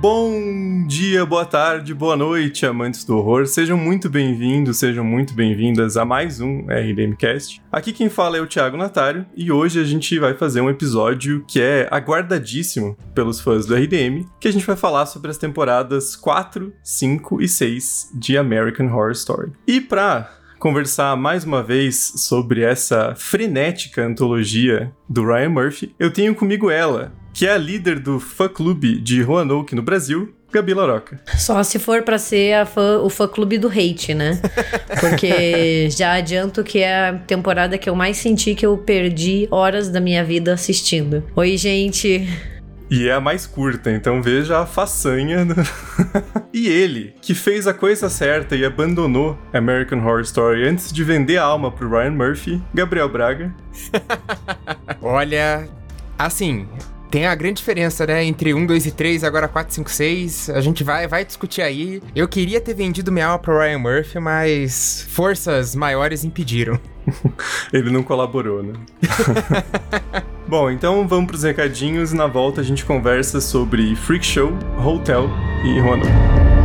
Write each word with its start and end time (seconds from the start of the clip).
Bom 0.00 0.86
dia, 0.86 1.26
boa 1.26 1.44
tarde, 1.44 1.92
boa 1.92 2.16
noite, 2.16 2.64
amantes 2.64 3.04
do 3.04 3.18
horror. 3.18 3.46
Sejam 3.46 3.76
muito 3.76 4.08
bem-vindos, 4.08 4.78
sejam 4.78 5.04
muito 5.04 5.34
bem-vindas 5.34 5.94
a 5.94 6.06
mais 6.06 6.40
um 6.40 6.64
RDMcast. 6.70 7.60
Aqui 7.70 7.92
quem 7.92 8.08
fala 8.08 8.38
é 8.38 8.40
o 8.40 8.46
Thiago 8.46 8.78
Natário 8.78 9.26
e 9.36 9.52
hoje 9.52 9.78
a 9.78 9.84
gente 9.84 10.18
vai 10.18 10.32
fazer 10.32 10.62
um 10.62 10.70
episódio 10.70 11.44
que 11.46 11.60
é 11.60 11.86
aguardadíssimo 11.90 12.96
pelos 13.14 13.42
fãs 13.42 13.66
do 13.66 13.74
RDM, 13.74 14.24
que 14.40 14.48
a 14.48 14.52
gente 14.52 14.64
vai 14.64 14.74
falar 14.74 15.04
sobre 15.04 15.30
as 15.30 15.36
temporadas 15.36 16.16
4, 16.16 16.72
5 16.82 17.42
e 17.42 17.46
6 17.46 18.12
de 18.14 18.38
American 18.38 18.86
Horror 18.86 19.12
Story. 19.12 19.52
E 19.66 19.82
pra 19.82 20.30
conversar 20.58 21.14
mais 21.14 21.44
uma 21.44 21.62
vez 21.62 22.14
sobre 22.16 22.62
essa 22.62 23.14
frenética 23.16 24.06
antologia 24.06 24.92
do 25.06 25.26
Ryan 25.26 25.50
Murphy, 25.50 25.94
eu 25.98 26.10
tenho 26.10 26.34
comigo 26.34 26.70
ela, 26.70 27.12
que 27.32 27.46
é 27.46 27.52
a 27.52 27.58
líder 27.58 27.98
do 27.98 28.18
fã-clube 28.20 29.00
de 29.00 29.22
Roanoke 29.22 29.74
no 29.74 29.82
Brasil, 29.82 30.34
Gabi 30.52 30.74
Laroca. 30.74 31.20
Só 31.38 31.62
se 31.62 31.78
for 31.78 32.02
para 32.02 32.18
ser 32.18 32.66
fã, 32.66 32.98
o 32.98 33.08
fã-clube 33.08 33.56
do 33.56 33.68
hate, 33.68 34.14
né? 34.14 34.40
Porque 34.98 35.88
já 35.96 36.14
adianto 36.14 36.64
que 36.64 36.80
é 36.80 37.08
a 37.08 37.14
temporada 37.14 37.78
que 37.78 37.88
eu 37.88 37.94
mais 37.94 38.16
senti 38.16 38.54
que 38.54 38.66
eu 38.66 38.76
perdi 38.76 39.46
horas 39.50 39.88
da 39.88 40.00
minha 40.00 40.24
vida 40.24 40.52
assistindo. 40.52 41.22
Oi, 41.36 41.56
gente. 41.56 42.28
E 42.90 43.08
é 43.08 43.12
a 43.12 43.20
mais 43.20 43.46
curta, 43.46 43.92
então 43.92 44.20
veja 44.20 44.58
a 44.58 44.66
façanha. 44.66 45.44
No... 45.44 45.54
e 46.52 46.66
ele, 46.66 47.14
que 47.22 47.34
fez 47.34 47.68
a 47.68 47.72
coisa 47.72 48.10
certa 48.10 48.56
e 48.56 48.64
abandonou 48.64 49.38
American 49.52 50.00
Horror 50.00 50.22
Story 50.22 50.66
antes 50.66 50.92
de 50.92 51.04
vender 51.04 51.36
a 51.36 51.44
alma 51.44 51.70
pro 51.70 51.88
Ryan 51.88 52.10
Murphy, 52.10 52.60
Gabriel 52.74 53.08
Braga. 53.08 53.54
Olha, 55.00 55.68
assim, 56.18 56.66
tem 57.10 57.26
a 57.26 57.34
grande 57.34 57.56
diferença, 57.56 58.06
né? 58.06 58.24
Entre 58.24 58.54
1, 58.54 58.66
2 58.66 58.86
e 58.86 58.90
3, 58.92 59.24
agora 59.24 59.48
4, 59.48 59.74
5, 59.74 59.90
6. 59.90 60.50
A 60.50 60.60
gente 60.60 60.84
vai, 60.84 61.08
vai 61.08 61.24
discutir 61.24 61.62
aí. 61.62 62.02
Eu 62.14 62.28
queria 62.28 62.60
ter 62.60 62.74
vendido 62.74 63.10
minha 63.10 63.26
alma 63.26 63.38
pro 63.38 63.58
Ryan 63.58 63.78
Murphy, 63.78 64.20
mas 64.20 65.06
forças 65.10 65.74
maiores 65.74 66.24
impediram. 66.24 66.78
Ele 67.72 67.90
não 67.90 68.02
colaborou, 68.02 68.62
né? 68.62 68.72
Bom, 70.46 70.70
então 70.70 71.06
vamos 71.06 71.26
pros 71.26 71.42
recadinhos 71.42 72.12
e 72.12 72.16
na 72.16 72.26
volta 72.26 72.60
a 72.60 72.64
gente 72.64 72.84
conversa 72.84 73.40
sobre 73.40 73.94
Freak 73.96 74.24
Show, 74.24 74.52
Hotel 74.84 75.28
e 75.64 75.78
Roanoke. 75.80 76.59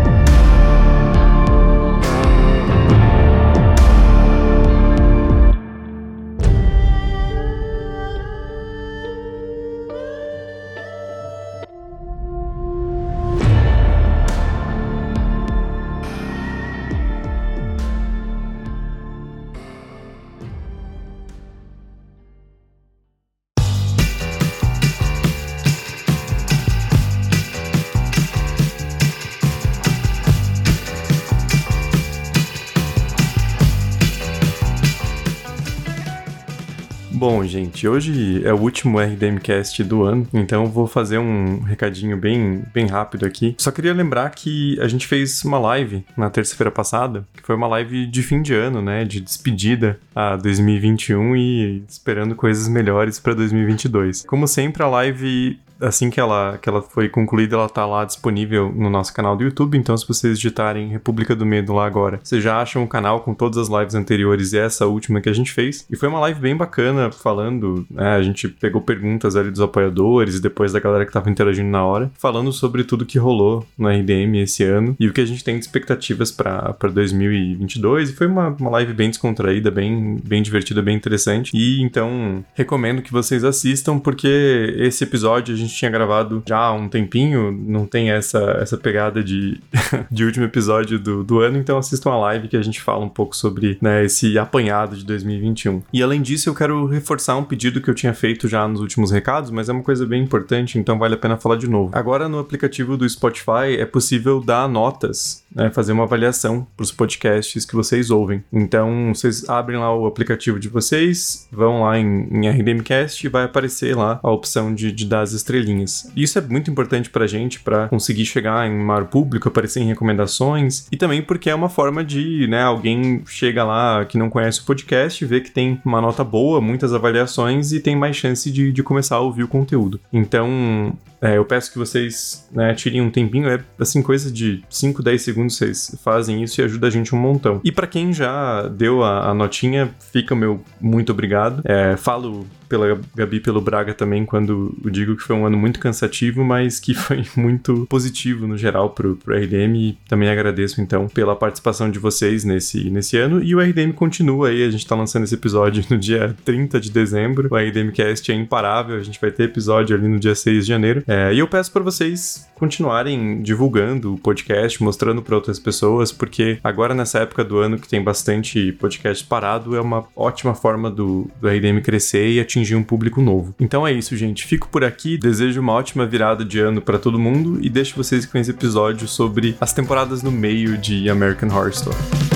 Gente, 37.56 37.88
hoje 37.88 38.46
é 38.46 38.54
o 38.54 38.60
último 38.60 39.00
RDMcast 39.00 39.82
do 39.86 40.04
ano, 40.04 40.28
então 40.34 40.66
vou 40.66 40.88
fazer 40.88 41.18
um 41.18 41.62
recadinho 41.62 42.18
bem, 42.18 42.64
bem 42.74 42.86
rápido 42.86 43.26
aqui. 43.26 43.56
Só 43.58 43.72
queria 43.72 43.94
lembrar 43.94 44.30
que 44.32 44.78
a 44.82 44.90
gente 44.90 45.08
fez 45.08 45.42
uma 45.46 45.58
live 45.58 46.04
na 46.18 46.30
terça-feira 46.30 46.70
passada, 46.70 47.26
que 47.34 47.44
foi 47.44 47.56
uma 47.56 47.68
live 47.68 48.08
de 48.08 48.22
fim 48.22 48.42
de 48.42 48.54
ano, 48.54 48.82
né, 48.82 49.06
de 49.06 49.22
despedida 49.22 49.98
a 50.14 50.36
2021 50.36 51.36
e 51.38 51.84
esperando 51.88 52.36
coisas 52.36 52.68
melhores 52.68 53.20
para 53.20 53.34
2022. 53.34 54.24
Como 54.24 54.50
sempre, 54.50 54.84
a 54.84 54.88
live 54.88 55.58
assim 55.80 56.10
que 56.10 56.20
ela, 56.20 56.58
que 56.62 56.70
ela 56.70 56.82
foi 56.82 57.10
concluída, 57.10 57.56
ela 57.56 57.70
tá 57.70 57.86
lá 57.86 58.06
disponível 58.06 58.72
no 58.76 58.90
nosso 58.90 59.14
canal 59.14 59.36
do 59.36 59.44
YouTube. 59.44 59.78
Então, 59.78 59.96
se 59.98 60.08
vocês 60.08 60.38
digitarem 60.38 60.90
República 60.90 61.36
do 61.36 61.46
Medo 61.46 61.74
lá 61.74 61.86
agora, 61.86 62.20
vocês 62.24 62.44
já 62.44 62.62
acham 62.62 62.84
o 62.84 62.88
canal 62.88 63.22
com 63.22 63.34
todas 63.34 63.58
as 63.58 63.80
lives 63.80 63.96
anteriores 63.96 64.54
e 64.54 64.58
essa 64.58 64.86
última 64.86 65.22
que 65.22 65.30
a 65.30 65.34
gente 65.34 65.52
fez. 65.52 65.86
E 65.90 65.96
foi 65.96 66.10
uma 66.10 66.20
live 66.20 66.40
bem 66.40 66.56
bacana, 66.56 67.12
falando, 67.12 67.86
né, 67.90 68.16
a 68.16 68.22
gente 68.22 68.48
pegou 68.48 68.82
perguntas 68.82 69.36
ali 69.36 69.52
dos 69.52 69.62
apoiadores 69.62 70.36
e 70.36 70.42
depois 70.42 70.72
da 70.72 70.80
galera 70.80 71.06
que 71.06 71.12
tava 71.12 71.30
interagindo 71.30 71.70
na 71.70 71.86
hora, 71.86 72.12
falando 72.18 72.52
sobre 72.52 72.84
tudo 72.84 73.06
que 73.06 73.18
rolou 73.18 73.66
no 73.78 73.90
RDM 73.90 74.36
esse 74.38 74.64
ano 74.64 74.96
e 75.00 75.08
o 75.08 75.14
que 75.14 75.22
a 75.22 75.26
gente 75.26 75.44
tem 75.44 75.56
de 75.56 75.66
expectativas 75.66 76.32
para 76.32 76.76
2022. 76.94 78.12
E 78.12 78.14
foi 78.14 78.28
uma, 78.28 78.50
uma 78.50 78.70
live 78.72 78.94
bem 78.94 79.10
descontraída, 79.10 79.70
bem, 79.72 80.18
bem 80.24 80.42
divertida, 80.42 80.82
bem 80.82 80.96
interessante. 80.96 81.52
E 81.56 81.82
então, 81.82 82.44
recomendo 82.54 83.02
que 83.02 83.12
vocês 83.12 83.44
assistam, 83.44 84.00
porque 84.00 84.74
esse 84.78 85.04
episódio 85.04 85.54
a 85.54 85.58
gente 85.58 85.75
tinha 85.78 85.92
gravado 85.92 86.44
já 86.48 86.58
há 86.58 86.74
um 86.74 86.88
tempinho, 86.88 87.52
não 87.52 87.86
tem 87.86 88.12
essa, 88.12 88.40
essa 88.62 88.78
pegada 88.78 89.24
de, 89.24 89.60
de 90.12 90.26
último 90.26 90.46
episódio 90.46 91.00
do, 91.00 91.24
do 91.24 91.40
ano, 91.40 91.58
então 91.58 91.78
assistam 91.78 92.12
a 92.12 92.18
live 92.18 92.48
que 92.48 92.58
a 92.58 92.62
gente 92.62 92.82
fala 92.82 93.04
um 93.04 93.10
pouco 93.10 93.36
sobre 93.36 93.78
né, 93.82 94.06
esse 94.06 94.38
apanhado 94.38 94.96
de 94.96 95.06
2021. 95.06 95.84
E 95.94 96.02
além 96.02 96.22
disso, 96.22 96.50
eu 96.50 96.56
quero 96.56 96.86
reforçar 96.86 97.36
um 97.38 97.44
pedido 97.44 97.82
que 97.82 97.90
eu 97.90 97.96
tinha 97.96 98.14
feito 98.14 98.48
já 98.48 98.68
nos 98.68 98.82
últimos 98.82 99.12
recados, 99.12 99.52
mas 99.52 99.70
é 99.70 99.74
uma 99.74 99.84
coisa 99.84 100.06
bem 100.06 100.24
importante, 100.24 100.78
então 100.78 100.98
vale 100.98 101.16
a 101.16 101.18
pena 101.18 101.38
falar 101.38 101.58
de 101.58 101.70
novo. 101.70 101.92
Agora 101.94 102.28
no 102.28 102.40
aplicativo 102.40 102.98
do 102.98 103.08
Spotify 103.08 103.78
é 103.78 103.86
possível 103.86 104.42
dar 104.42 104.68
notas, 104.68 105.45
né, 105.56 105.72
fazer 105.72 105.94
uma 105.94 106.04
avaliação 106.04 106.68
para 106.76 106.84
os 106.84 106.92
podcasts 106.92 107.66
que 107.66 107.76
vocês 107.76 108.12
ouvem. 108.12 108.44
Então 108.52 109.14
vocês 109.14 109.48
abrem 109.50 109.80
lá 109.80 109.96
o 109.96 110.06
aplicativo 110.06 110.60
de 110.60 110.68
vocês, 110.68 111.48
vão 111.52 111.84
lá 111.84 111.98
em, 111.98 112.28
em 112.30 112.50
RDMcast 112.50 113.26
e 113.26 113.30
vai 113.30 113.46
aparecer 113.46 113.96
lá 113.96 114.20
a 114.22 114.32
opção 114.32 114.74
de, 114.76 114.92
de 114.92 115.06
dar 115.06 115.22
as 115.22 115.32
estrelinhas. 115.32 116.12
Isso 116.16 116.38
é 116.38 116.42
muito 116.42 116.70
importante 116.70 117.10
pra 117.10 117.26
gente 117.26 117.60
para 117.60 117.88
conseguir 117.88 118.26
chegar 118.26 118.68
em 118.68 118.78
maior 118.78 119.06
público, 119.06 119.48
aparecer 119.48 119.80
em 119.80 119.88
recomendações 119.88 120.88
e 120.92 120.98
também 120.98 121.22
porque 121.22 121.50
é 121.50 121.56
uma 121.56 121.70
forma 121.70 122.04
de, 122.04 122.48
né, 122.48 122.62
alguém 122.62 123.24
chega 123.26 123.64
lá 123.64 124.04
que 124.06 124.18
não 124.18 124.30
conhece 124.30 124.60
o 124.60 124.66
podcast, 124.66 125.24
vê 125.26 125.40
que 125.40 125.52
tem 125.52 125.80
uma 125.86 126.02
nota 126.02 126.24
boa, 126.24 126.60
muitas 126.60 126.94
avaliações 126.94 127.72
e 127.72 127.80
tem 127.80 127.96
mais 127.96 128.16
chance 128.16 128.52
de, 128.52 128.72
de 128.72 128.84
começar 128.84 129.16
a 129.16 129.22
ouvir 129.22 129.44
o 129.44 129.48
conteúdo. 129.48 130.00
Então, 130.12 130.94
é, 131.22 131.38
eu 131.38 131.46
peço 131.46 131.72
que 131.72 131.78
vocês 131.78 132.48
né, 132.52 132.74
tirem 132.74 133.02
um 133.02 133.10
tempinho, 133.10 133.50
é 133.50 133.64
assim, 133.80 134.02
coisa 134.02 134.32
de 134.32 134.64
5, 134.70 135.02
10 135.02 135.22
segundos 135.22 135.45
vocês 135.50 135.98
fazem 136.04 136.44
isso 136.44 136.62
e 136.62 136.64
ajuda 136.64 136.88
a 136.88 136.90
gente 136.90 137.14
um 137.16 137.18
montão. 137.18 137.62
E 137.64 137.72
para 137.72 137.88
quem 137.88 138.14
já 138.14 138.68
deu 138.68 139.04
a, 139.04 139.30
a, 139.30 139.34
notinha, 139.34 139.94
fica 140.12 140.34
o 140.34 140.38
meu 140.38 140.62
muito 140.80 141.12
obrigado. 141.12 141.62
É, 141.66 141.96
falo 141.98 142.46
pela 142.68 143.00
Gabi 143.16 143.40
pelo 143.40 143.62
Braga 143.62 143.94
também 143.94 144.26
quando 144.26 144.76
eu 144.84 144.90
digo 144.90 145.16
que 145.16 145.24
foi 145.24 145.36
um 145.36 145.46
ano 145.46 145.58
muito 145.58 145.80
cansativo, 145.80 146.44
mas 146.44 146.80
que 146.80 146.94
foi 146.96 147.26
muito 147.36 147.86
positivo 147.90 148.48
no 148.48 148.58
geral 148.58 148.90
pro, 148.92 149.16
pro 149.16 149.36
RDM 149.36 149.76
e 149.76 149.98
também 150.08 150.30
agradeço 150.30 150.82
então 150.82 151.08
pela 151.08 151.36
participação 151.36 151.90
de 151.90 152.00
vocês 152.00 152.44
nesse, 152.44 152.90
nesse 152.90 153.18
ano. 153.18 153.44
E 153.44 153.56
o 153.56 153.60
RDM 153.60 153.92
continua 153.92 154.50
aí, 154.50 154.64
a 154.64 154.70
gente 154.70 154.86
tá 154.86 154.96
lançando 154.96 155.24
esse 155.24 155.36
episódio 155.36 155.84
no 155.90 155.98
dia 155.98 156.36
30 156.44 156.80
de 156.80 156.92
dezembro, 156.92 157.50
o 157.52 157.56
RDMcast 157.56 158.32
é 158.32 158.36
imparável, 158.36 158.98
a 158.98 159.04
gente 159.04 159.20
vai 159.20 159.32
ter 159.32 159.44
episódio 159.44 159.96
ali 159.96 160.08
no 160.08 160.20
dia 160.20 160.36
6 160.36 160.64
de 160.64 160.70
janeiro. 160.70 161.04
É, 161.08 161.34
e 161.34 161.40
eu 161.40 161.48
peço 161.48 161.72
para 161.72 161.84
vocês 161.84 162.48
continuarem 162.56 163.42
divulgando 163.42 164.14
o 164.14 164.18
podcast, 164.18 164.82
mostrando 164.82 165.22
para 165.22 165.36
outras 165.36 165.60
pessoas, 165.60 166.12
porque 166.12 166.58
agora 166.64 166.94
nessa 166.94 167.20
época 167.20 167.44
do 167.44 167.58
ano 167.58 167.78
que 167.78 167.88
tem 167.88 168.02
bastante 168.02 168.72
podcast 168.74 169.24
parado, 169.26 169.76
é 169.76 169.82
uma 169.82 170.06
ótima 170.16 170.56
forma 170.56 170.90
do, 170.90 171.30
do 171.40 171.48
RDM 171.48 171.82
crescer 171.82 172.28
e 172.30 172.40
um 172.76 172.84
público 172.84 173.22
novo. 173.22 173.54
Então 173.60 173.86
é 173.86 173.92
isso, 173.92 174.16
gente. 174.16 174.46
Fico 174.46 174.70
por 174.70 174.84
aqui, 174.84 175.18
desejo 175.18 175.60
uma 175.60 175.74
ótima 175.74 176.06
virada 176.06 176.46
de 176.46 176.60
ano 176.60 176.82
para 176.82 177.00
todo 177.00 177.20
mundo 177.20 177.60
e 177.62 177.70
deixo 177.70 177.96
vocês 177.96 178.26
com 178.26 178.38
esse 178.38 178.52
episódio 178.52 179.08
sobre 179.08 179.58
as 179.60 179.74
temporadas 179.74 180.22
no 180.24 180.32
meio 180.32 180.78
de 180.78 181.10
American 181.10 181.50
Horror 181.50 181.70
Story. 181.70 182.35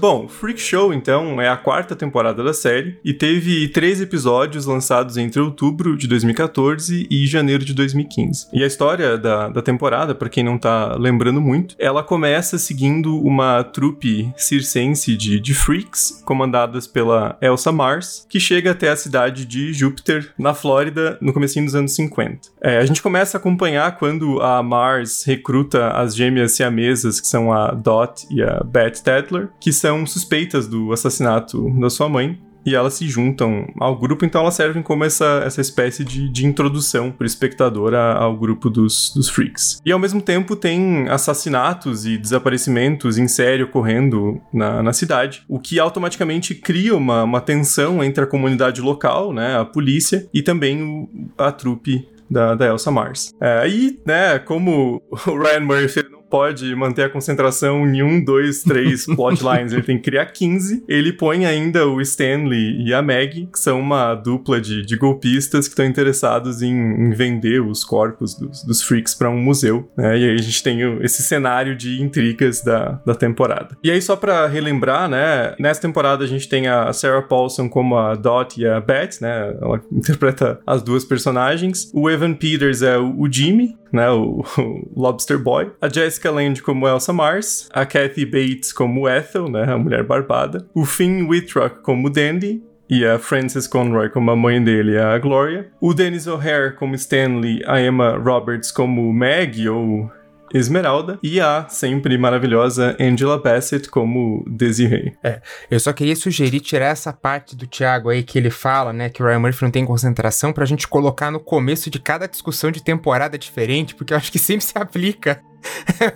Bom, 0.00 0.28
Freak 0.28 0.60
Show, 0.60 0.92
então, 0.92 1.40
é 1.40 1.48
a 1.48 1.56
quarta 1.56 1.96
temporada 1.96 2.42
da 2.42 2.54
série 2.54 2.98
e 3.04 3.12
teve 3.12 3.68
três 3.68 4.00
episódios 4.00 4.64
lançados 4.64 5.16
entre 5.16 5.40
outubro 5.40 5.96
de 5.96 6.06
2014 6.06 7.06
e 7.10 7.26
janeiro 7.26 7.64
de 7.64 7.74
2015. 7.74 8.48
E 8.52 8.62
a 8.62 8.66
história 8.66 9.18
da, 9.18 9.48
da 9.48 9.60
temporada, 9.60 10.14
para 10.14 10.28
quem 10.28 10.44
não 10.44 10.56
tá 10.56 10.94
lembrando 10.96 11.40
muito, 11.40 11.74
ela 11.78 12.02
começa 12.02 12.58
seguindo 12.58 13.20
uma 13.20 13.64
trupe 13.64 14.32
circense 14.36 15.16
de, 15.16 15.40
de 15.40 15.54
freaks, 15.54 16.22
comandadas 16.24 16.86
pela 16.86 17.36
Elsa 17.40 17.72
Mars, 17.72 18.24
que 18.28 18.38
chega 18.38 18.70
até 18.70 18.90
a 18.90 18.96
cidade 18.96 19.44
de 19.44 19.72
Júpiter, 19.72 20.32
na 20.38 20.54
Flórida, 20.54 21.18
no 21.20 21.32
começo 21.32 21.60
dos 21.60 21.74
anos 21.74 21.94
50. 21.94 22.48
É, 22.60 22.78
a 22.78 22.86
gente 22.86 23.02
começa 23.02 23.36
a 23.36 23.40
acompanhar 23.40 23.96
quando 23.96 24.40
a 24.40 24.62
Mars 24.62 25.24
recruta 25.24 25.90
as 25.90 26.14
gêmeas 26.14 26.52
siamesas, 26.52 27.20
que 27.20 27.26
são 27.26 27.52
a 27.52 27.72
Dot 27.72 28.26
e 28.30 28.42
a 28.42 28.62
Beth 28.62 29.02
Tedler, 29.02 29.48
que 29.60 29.72
são 29.72 29.87
suspeitas 30.06 30.66
do 30.66 30.92
assassinato 30.92 31.70
da 31.78 31.90
sua 31.90 32.08
mãe, 32.08 32.38
e 32.68 32.74
elas 32.74 32.94
se 32.94 33.08
juntam 33.08 33.66
ao 33.80 33.96
grupo, 33.96 34.24
então 34.24 34.42
elas 34.42 34.54
servem 34.54 34.82
como 34.82 35.04
essa, 35.04 35.42
essa 35.44 35.60
espécie 35.60 36.04
de, 36.04 36.28
de 36.28 36.46
introdução 36.46 37.10
para 37.10 37.24
o 37.24 37.26
espectador 37.26 37.94
a, 37.94 38.14
ao 38.14 38.36
grupo 38.36 38.68
dos, 38.68 39.12
dos 39.14 39.28
freaks. 39.28 39.80
E 39.84 39.90
ao 39.90 39.98
mesmo 39.98 40.20
tempo 40.20 40.54
tem 40.54 41.08
assassinatos 41.08 42.04
e 42.04 42.18
desaparecimentos 42.18 43.16
em 43.16 43.26
série 43.26 43.62
ocorrendo 43.62 44.40
na, 44.52 44.82
na 44.82 44.92
cidade, 44.92 45.44
o 45.48 45.58
que 45.58 45.78
automaticamente 45.78 46.54
cria 46.54 46.94
uma, 46.94 47.24
uma 47.24 47.40
tensão 47.40 48.04
entre 48.04 48.24
a 48.24 48.26
comunidade 48.26 48.80
local, 48.80 49.32
né, 49.32 49.58
a 49.58 49.64
polícia, 49.64 50.28
e 50.34 50.42
também 50.42 50.82
o, 50.82 51.08
a 51.38 51.50
trupe 51.50 52.06
da, 52.30 52.54
da 52.54 52.66
Elsa 52.66 52.90
Mars. 52.90 53.34
É, 53.40 53.60
aí, 53.60 53.98
né, 54.04 54.38
como 54.38 55.02
o 55.26 55.38
Ryan 55.38 55.60
Murphy 55.60 56.17
pode 56.30 56.74
manter 56.74 57.04
a 57.04 57.08
concentração 57.08 57.86
em 57.86 58.02
um, 58.02 58.22
dois, 58.22 58.62
três 58.62 59.06
plotlines, 59.16 59.72
ele 59.72 59.82
tem 59.82 59.96
que 59.96 60.04
criar 60.04 60.26
15. 60.26 60.84
Ele 60.88 61.12
põe 61.12 61.46
ainda 61.46 61.86
o 61.86 62.00
Stanley 62.00 62.86
e 62.86 62.94
a 62.94 63.02
Meg, 63.02 63.48
que 63.52 63.58
são 63.58 63.80
uma 63.80 64.14
dupla 64.14 64.60
de, 64.60 64.84
de 64.84 64.96
golpistas 64.96 65.66
que 65.66 65.72
estão 65.72 65.84
interessados 65.84 66.62
em, 66.62 66.74
em, 66.74 67.10
vender 67.10 67.60
os 67.60 67.84
corpos 67.84 68.34
dos, 68.34 68.62
dos 68.64 68.82
freaks 68.82 69.14
para 69.14 69.30
um 69.30 69.40
museu. 69.40 69.90
Né? 69.96 70.18
E 70.18 70.30
aí 70.30 70.34
a 70.34 70.42
gente 70.42 70.62
tem 70.62 70.84
o, 70.84 71.02
esse 71.02 71.22
cenário 71.22 71.76
de 71.76 72.02
intrigas 72.02 72.62
da, 72.62 73.00
da 73.04 73.14
temporada. 73.14 73.76
E 73.82 73.90
aí, 73.90 74.00
só 74.00 74.16
para 74.16 74.46
relembrar, 74.46 75.08
né? 75.08 75.54
Nessa 75.58 75.80
temporada 75.80 76.24
a 76.24 76.26
gente 76.26 76.48
tem 76.48 76.66
a 76.68 76.92
Sarah 76.92 77.22
Paulson 77.22 77.68
como 77.68 77.96
a 77.96 78.14
Dot 78.14 78.60
e 78.60 78.66
a 78.66 78.80
Beth, 78.80 79.20
né? 79.20 79.56
Ela 79.60 79.80
interpreta 79.92 80.60
as 80.66 80.82
duas 80.82 81.04
personagens. 81.04 81.90
O 81.94 82.08
Evan 82.10 82.34
Peters 82.34 82.82
é 82.82 82.98
o, 82.98 83.20
o 83.20 83.32
Jimmy, 83.32 83.76
né, 83.92 84.10
o, 84.10 84.44
o, 84.58 84.90
Lobster 84.96 85.38
Boy, 85.38 85.70
a 85.80 85.88
Jessica 85.88 86.30
Lange 86.30 86.62
como 86.62 86.86
Elsa 86.86 87.12
Mars, 87.12 87.68
a 87.72 87.84
Kathy 87.84 88.24
Bates 88.24 88.72
como 88.72 89.08
Ethel, 89.08 89.48
né, 89.48 89.64
a 89.64 89.78
mulher 89.78 90.04
barbada, 90.04 90.66
o 90.74 90.84
Finn 90.84 91.26
Wittrock 91.28 91.80
como 91.82 92.10
Dandy, 92.10 92.62
e 92.90 93.04
a 93.04 93.18
Frances 93.18 93.66
Conroy 93.66 94.08
como 94.08 94.30
a 94.30 94.36
mãe 94.36 94.62
dele, 94.62 94.98
a 94.98 95.18
Gloria, 95.18 95.68
o 95.80 95.92
Dennis 95.92 96.26
O'Hare 96.26 96.74
como 96.74 96.94
Stanley, 96.94 97.60
a 97.66 97.80
Emma 97.80 98.16
Roberts 98.16 98.70
como 98.70 99.12
Meg 99.12 99.68
ou 99.68 100.10
Esmeralda 100.52 101.18
e 101.22 101.40
a 101.40 101.66
sempre 101.68 102.16
maravilhosa 102.16 102.96
Angela 103.00 103.38
Bassett 103.38 103.88
como 103.88 104.44
Desiree. 104.46 105.16
É, 105.22 105.40
eu 105.70 105.80
só 105.80 105.92
queria 105.92 106.16
sugerir 106.16 106.60
tirar 106.60 106.86
essa 106.86 107.12
parte 107.12 107.56
do 107.56 107.66
Thiago 107.66 108.08
aí 108.08 108.22
que 108.22 108.38
ele 108.38 108.50
fala, 108.50 108.92
né, 108.92 109.08
que 109.08 109.22
o 109.22 109.26
Ryan 109.26 109.40
Murphy 109.40 109.62
não 109.62 109.70
tem 109.70 109.84
concentração 109.84 110.52
pra 110.52 110.64
gente 110.64 110.86
colocar 110.86 111.30
no 111.30 111.40
começo 111.40 111.90
de 111.90 111.98
cada 111.98 112.26
discussão 112.26 112.70
de 112.70 112.82
temporada 112.82 113.38
diferente, 113.38 113.94
porque 113.94 114.12
eu 114.12 114.16
acho 114.16 114.32
que 114.32 114.38
sempre 114.38 114.64
se 114.66 114.76
aplica. 114.78 115.40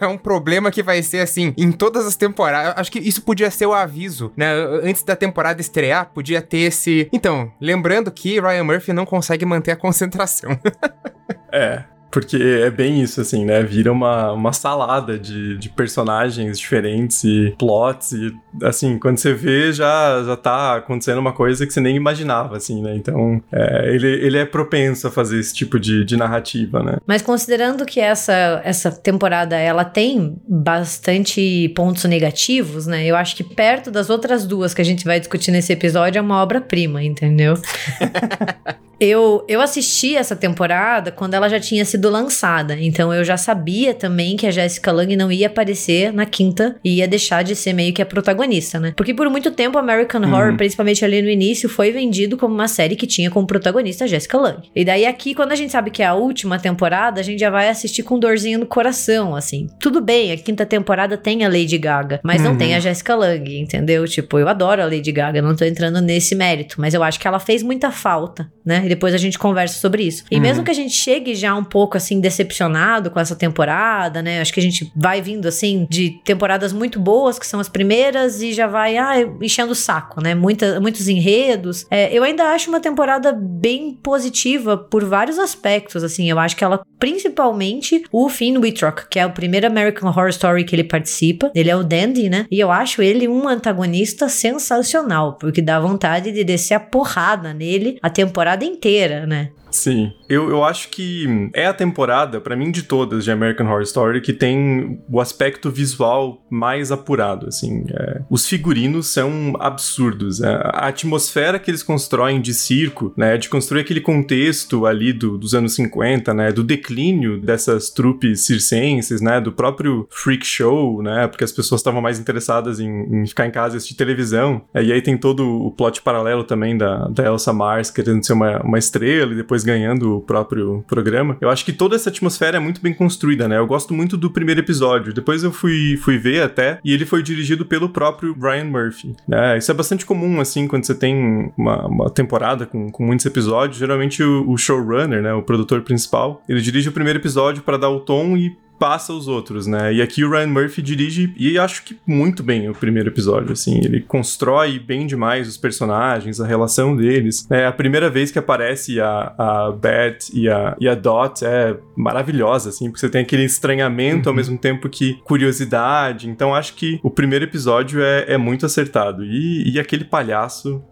é 0.01 0.07
um 0.07 0.17
problema 0.17 0.71
que 0.71 0.83
vai 0.83 1.03
ser 1.03 1.19
assim 1.19 1.53
em 1.57 1.73
todas 1.73 2.07
as 2.07 2.17
temporadas. 2.17 2.75
Acho 2.77 2.93
que 2.93 2.99
isso 2.99 3.23
podia 3.23 3.51
ser 3.51 3.67
o 3.67 3.73
aviso, 3.73 4.33
né? 4.37 4.53
Antes 4.83 5.03
da 5.03 5.17
temporada 5.17 5.61
estrear, 5.61 6.11
podia 6.13 6.41
ter 6.41 6.59
esse. 6.59 7.09
Então, 7.13 7.53
lembrando 7.61 8.11
que 8.11 8.41
Ryan 8.41 8.65
Murphy 8.65 8.93
não 8.93 9.05
consegue 9.05 9.45
manter 9.45 9.73
a 9.73 9.77
concentração. 9.77 10.59
é, 11.53 11.85
porque 12.13 12.37
é 12.37 12.71
bem 12.71 13.03
isso, 13.03 13.23
assim, 13.23 13.43
né? 13.43 13.63
Vira 13.63 13.91
uma, 13.91 14.33
uma 14.33 14.53
salada 14.53 15.19
de, 15.19 15.57
de 15.57 15.71
personagens 15.71 16.59
diferentes 16.59 17.25
e 17.25 17.55
plots. 17.59 18.13
E, 18.13 18.35
assim, 18.63 18.99
quando 18.99 19.17
você 19.17 19.33
vê, 19.33 19.73
já, 19.73 20.23
já 20.23 20.37
tá 20.37 20.77
acontecendo 20.77 21.19
uma 21.19 21.33
coisa 21.33 21.67
que 21.67 21.73
você 21.73 21.81
nem 21.81 21.97
imaginava, 21.97 22.59
assim, 22.59 22.83
né? 22.83 22.95
Então, 22.95 23.43
é, 23.51 23.95
ele, 23.95 24.09
ele 24.09 24.37
é 24.37 24.45
propenso 24.45 25.09
a 25.09 25.11
fazer 25.11 25.41
esse 25.41 25.55
tipo 25.55 25.81
de, 25.81 26.05
de 26.05 26.15
narrativa, 26.15 26.83
né? 26.83 26.99
Mas 27.07 27.23
considerando 27.23 27.87
que 27.87 27.99
essa, 27.99 28.61
essa 28.63 28.93
temporada, 28.93 29.57
ela 29.57 29.85
tem 29.85 30.37
bastante 30.47 31.71
pontos 31.71 32.05
negativos, 32.05 32.87
né? 32.87 33.07
Eu 33.07 33.17
acho 33.17 33.35
que 33.35 33.43
perto 33.43 33.91
das 33.91 34.11
outras 34.11 34.45
duas 34.45 34.75
que 34.75 34.83
a 34.83 34.85
gente 34.85 35.07
vai 35.07 35.19
discutir 35.19 35.51
nesse 35.51 35.73
episódio, 35.73 36.19
é 36.19 36.23
uma 36.23 36.43
obra-prima, 36.43 37.03
entendeu? 37.03 37.55
eu, 39.05 39.45
eu 39.49 39.61
assisti 39.61 40.17
essa 40.17 40.37
temporada 40.37 41.11
quando 41.11 41.35
ela 41.35 41.49
já 41.49 41.59
tinha 41.59 41.85
sido 41.85 42.09
lançada. 42.09 42.77
Então 42.79 43.13
eu 43.13 43.25
já 43.25 43.37
sabia 43.37 43.95
também 43.95 44.37
que 44.37 44.47
a 44.47 44.51
Jessica 44.51 44.93
Lange 44.93 45.17
não 45.17 45.31
ia 45.31 45.47
aparecer 45.47 46.13
na 46.13 46.27
quinta 46.27 46.77
e 46.85 46.97
ia 46.97 47.09
deixar 47.09 47.43
de 47.43 47.55
ser 47.57 47.73
meio 47.73 47.93
que 47.93 48.03
a 48.03 48.07
protagonista, 48.07 48.79
né? 48.79 48.93
Porque 48.97 49.15
por 49.15 49.29
muito 49.29 49.51
tempo 49.51 49.79
American 49.79 50.23
uhum. 50.23 50.33
Horror, 50.33 50.57
principalmente 50.57 51.05
ali 51.05 51.21
no 51.23 51.29
início, 51.29 51.69
foi 51.69 51.91
vendido 51.91 52.37
como 52.37 52.55
uma 52.55 52.69
série 52.69 52.97
que 52.97 53.07
tinha 53.07 53.31
como 53.31 53.47
protagonista 53.47 54.05
a 54.05 54.07
Jessica 54.07 54.39
Lange. 54.39 54.71
E 54.75 54.85
daí 54.85 55.07
aqui, 55.07 55.35
quando 55.35 55.53
a 55.53 55.57
gente 55.57 55.73
sabe 55.73 55.91
que 55.91 56.03
é 56.03 56.07
a 56.07 56.15
última 56.15 56.59
temporada, 56.59 57.21
a 57.21 57.25
gente 57.25 57.41
já 57.41 57.51
vai 57.51 57.69
assistir 57.69 58.03
com 58.03 58.19
dorzinho 58.19 58.61
no 58.61 58.67
coração, 58.67 59.35
assim. 59.35 59.69
Tudo 59.81 60.01
bem, 60.01 60.33
a 60.33 60.37
quinta 60.37 60.65
temporada 60.65 61.17
tem 61.17 61.45
a 61.45 61.49
Lady 61.49 61.79
Gaga, 61.79 62.21
mas 62.23 62.43
uhum. 62.43 62.51
não 62.51 62.57
tem 62.57 62.73
a 62.73 62.77
uhum. 62.77 62.83
Jessica 62.83 63.15
Lange, 63.15 63.59
entendeu? 63.59 64.07
Tipo, 64.07 64.39
eu 64.39 64.49
adoro 64.49 64.83
a 64.83 64.85
Lady 64.85 65.13
Gaga, 65.13 65.43
não 65.43 65.57
tô 65.57 65.65
entrando 65.65 66.01
nesse 66.01 66.35
mérito, 66.35 66.81
mas 66.81 66.95
eu 66.95 67.03
acho 67.03 67.19
que 67.19 67.27
ela 67.27 67.39
fez 67.39 67.63
muita 67.63 67.91
falta, 67.91 68.51
né? 68.65 68.92
Depois 68.93 69.15
a 69.15 69.19
gente 69.19 69.39
conversa 69.39 69.81
sobre 69.81 70.03
isso. 70.03 70.23
E 70.31 70.37
uhum. 70.37 70.43
mesmo 70.43 70.63
que 70.63 70.71
a 70.71 70.75
gente 70.75 70.95
chegue 70.95 71.35
já 71.35 71.55
um 71.55 71.65
pouco 71.65 71.97
assim 71.97 72.21
decepcionado 72.21 73.11
com 73.11 73.19
essa 73.19 73.35
temporada, 73.35 74.21
né? 74.21 74.39
Acho 74.39 74.53
que 74.53 74.61
a 74.61 74.63
gente 74.63 74.93
vai 74.95 75.23
vindo 75.23 75.49
assim 75.49 75.87
de 75.89 76.21
temporadas 76.25 76.75
muito 76.75 77.01
boas, 77.01 77.39
que 77.39 77.47
são 77.47 77.59
as 77.59 77.71
primeiras, 77.71 78.43
e 78.43 78.53
já 78.53 78.67
vai 78.67 78.99
ah, 78.99 79.15
enchendo 79.41 79.73
o 79.73 79.75
saco, 79.75 80.21
né? 80.21 80.35
Muita, 80.35 80.79
muitos 80.79 81.09
enredos. 81.09 81.87
É, 81.91 82.13
eu 82.13 82.23
ainda 82.23 82.45
acho 82.51 82.69
uma 82.69 82.81
temporada 82.81 83.33
bem 83.33 83.95
positiva 84.03 84.77
por 84.77 85.05
vários 85.05 85.39
aspectos, 85.39 86.05
assim. 86.05 86.29
Eu 86.29 86.39
acho 86.39 86.55
que 86.55 86.63
ela, 86.63 86.83
principalmente, 86.99 88.05
o 88.13 88.29
Finn 88.29 88.59
Wittrock, 88.59 89.09
que 89.09 89.19
é 89.19 89.25
o 89.25 89.33
primeiro 89.33 89.67
American 89.67 90.11
Horror 90.11 90.29
Story 90.29 90.65
que 90.65 90.77
ele 90.77 90.85
participa. 90.85 91.51
Ele 91.55 91.71
é 91.71 91.77
o 91.77 91.83
Dandy, 91.83 92.29
né? 92.29 92.47
E 92.51 92.61
eu 92.61 92.71
acho 92.71 93.01
ele 93.01 93.27
um 93.27 93.49
antagonista 93.49 94.29
sensacional, 94.29 95.39
porque 95.39 95.63
dá 95.63 95.81
vontade 95.81 96.31
de 96.31 96.45
descer 96.45 96.75
a 96.75 96.81
porrada 96.81 97.55
nele 97.55 97.99
a 98.03 98.11
temporada 98.11 98.65
inteira 98.65 98.82
inteira, 98.83 99.25
né? 99.27 99.53
Sim. 99.73 100.13
Eu, 100.29 100.51
eu 100.51 100.65
acho 100.65 100.89
que 100.89 101.51
é 101.55 101.67
a 101.67 101.75
temporada, 101.75 102.41
para 102.41 102.55
mim, 102.55 102.71
de 102.71 102.83
todas 102.83 103.25
de 103.25 103.31
American 103.31 103.67
Horror 103.67 103.83
Story, 103.83 104.21
que 104.21 104.33
tem 104.33 105.01
o 105.11 105.21
aspecto 105.21 105.71
visual 105.71 106.45
mais 106.51 106.93
apurado, 106.93 107.49
assim. 107.49 107.85
É, 107.91 108.21
os 108.31 108.47
figurinos 108.47 109.09
são 109.09 109.55
absurdos. 109.59 110.41
É, 110.41 110.49
a 110.49 110.89
atmosfera 110.89 111.59
que 111.59 111.71
eles 111.71 111.83
constroem 111.83 112.41
de 112.41 112.53
circo, 112.55 113.13
né, 113.17 113.37
de 113.37 113.49
construir 113.49 113.81
aquele 113.81 114.01
contexto 114.01 114.87
ali 114.87 115.13
do, 115.13 115.39
dos 115.39 115.55
anos 115.55 115.75
50, 115.75 116.35
né, 116.35 116.53
do 116.53 116.63
declínio 116.63 117.41
dessas 117.41 117.91
trupes 117.91 118.45
circenses, 118.45 119.21
né, 119.21 119.41
do 119.41 119.53
próprio 119.53 120.07
freak 120.11 120.47
show, 120.47 121.03
né, 121.03 121.27
porque 121.27 121.45
as 121.45 121.53
pessoas 121.53 121.81
estavam 121.81 122.01
mais 122.01 122.19
interessadas 122.19 122.79
em, 122.79 122.89
em, 122.89 123.27
ficar 123.27 123.47
em 123.47 123.51
casa 123.51 123.75
e 123.75 123.79
assistir 123.79 123.95
televisão. 123.95 124.63
É, 124.75 124.83
e 124.83 124.93
aí 124.93 125.01
tem 125.01 125.17
todo 125.17 125.67
o 125.67 125.71
plot 125.71 126.03
paralelo 126.03 126.45
também 126.45 126.77
da, 126.77 127.09
da 127.09 127.25
Elsa 127.25 127.53
Mars 127.53 127.91
querendo 127.91 128.25
ser 128.25 128.35
uma, 128.35 128.61
uma 128.63 128.79
estrela 128.79 129.33
e 129.33 129.37
depois 129.37 129.62
depois 129.63 129.65
ganhando 129.65 130.17
o 130.17 130.21
próprio 130.21 130.85
programa. 130.87 131.37
Eu 131.41 131.49
acho 131.49 131.65
que 131.65 131.73
toda 131.73 131.97
essa 131.97 132.11
atmosfera 132.11 132.57
é 132.57 132.61
muito 132.61 132.81
bem 132.83 132.93
construída, 132.93 133.49
né? 133.49 133.59
Eu 133.59 133.67
gosto 133.67 133.95
muito 133.95 134.17
do 134.17 134.31
primeiro 134.31 134.61
episódio. 134.61 135.15
Depois 135.15 135.43
eu 135.43 135.53
fui, 135.53 135.97
fui 135.97 136.19
ver 136.19 136.43
até, 136.43 136.79
e 136.85 136.93
ele 136.93 137.07
foi 137.07 137.23
dirigido 137.23 137.65
pelo 137.65 137.89
próprio 137.89 138.35
Brian 138.35 138.65
Murphy. 138.65 139.15
Né? 139.27 139.59
Isso 139.59 139.71
é 139.71 139.75
bastante 139.75 140.05
comum, 140.05 140.41
assim, 140.41 140.67
quando 140.67 140.85
você 140.85 140.95
tem 140.95 141.53
uma, 141.57 141.87
uma 141.87 142.11
temporada 142.11 142.67
com, 142.67 142.91
com 142.91 143.05
muitos 143.05 143.25
episódios. 143.25 143.79
Geralmente 143.79 144.23
o, 144.23 144.51
o 144.51 144.59
showrunner, 144.59 145.23
né? 145.23 145.33
O 145.33 145.43
produtor 145.43 145.83
principal, 145.83 146.43
ele 146.49 146.61
dirige 146.61 146.89
o 146.89 146.93
primeiro 146.93 147.19
episódio 147.19 147.63
para 147.63 147.79
dar 147.79 147.91
o 147.91 148.01
tom 148.01 148.37
e 148.37 148.57
passa 148.83 149.13
os 149.13 149.29
outros, 149.29 149.69
né? 149.69 149.95
E 149.95 150.03
aqui 150.03 150.25
o 150.25 150.31
Ryan 150.33 150.49
Murphy 150.49 150.83
dirige 150.83 151.33
e 151.37 151.57
acho 151.57 151.85
que 151.85 151.97
muito 152.05 152.43
bem 152.43 152.69
o 152.69 152.75
primeiro 152.75 153.11
episódio, 153.11 153.53
assim, 153.53 153.79
ele 153.79 154.01
constrói 154.01 154.77
bem 154.81 155.07
demais 155.07 155.47
os 155.47 155.57
personagens, 155.57 156.41
a 156.41 156.47
relação 156.49 156.97
deles. 156.97 157.47
É 157.49 157.65
a 157.65 157.71
primeira 157.71 158.11
vez 158.11 158.33
que 158.33 158.41
aparece 158.41 159.01
a, 159.01 159.35
a 159.39 159.71
Beth 159.71 160.31
e 160.35 160.49
a, 160.49 160.77
e 160.81 160.89
a 160.89 160.97
Dot 160.97 161.45
é 161.45 161.77
maravilhosa, 161.97 162.71
assim, 162.71 162.87
porque 162.87 162.99
você 162.99 163.09
tem 163.09 163.21
aquele 163.23 163.45
estranhamento 163.45 164.29
uhum. 164.29 164.33
ao 164.33 164.37
mesmo 164.37 164.59
tempo 164.59 164.89
que 164.89 165.15
curiosidade. 165.23 166.29
Então 166.29 166.53
acho 166.53 166.75
que 166.75 166.99
o 167.05 167.11
primeiro 167.11 167.45
episódio 167.45 168.03
é, 168.03 168.33
é 168.33 168.37
muito 168.37 168.67
acertado. 168.67 169.25
E, 169.25 169.75
e 169.75 169.79
aquele 169.79 170.03
palhaço 170.05 170.83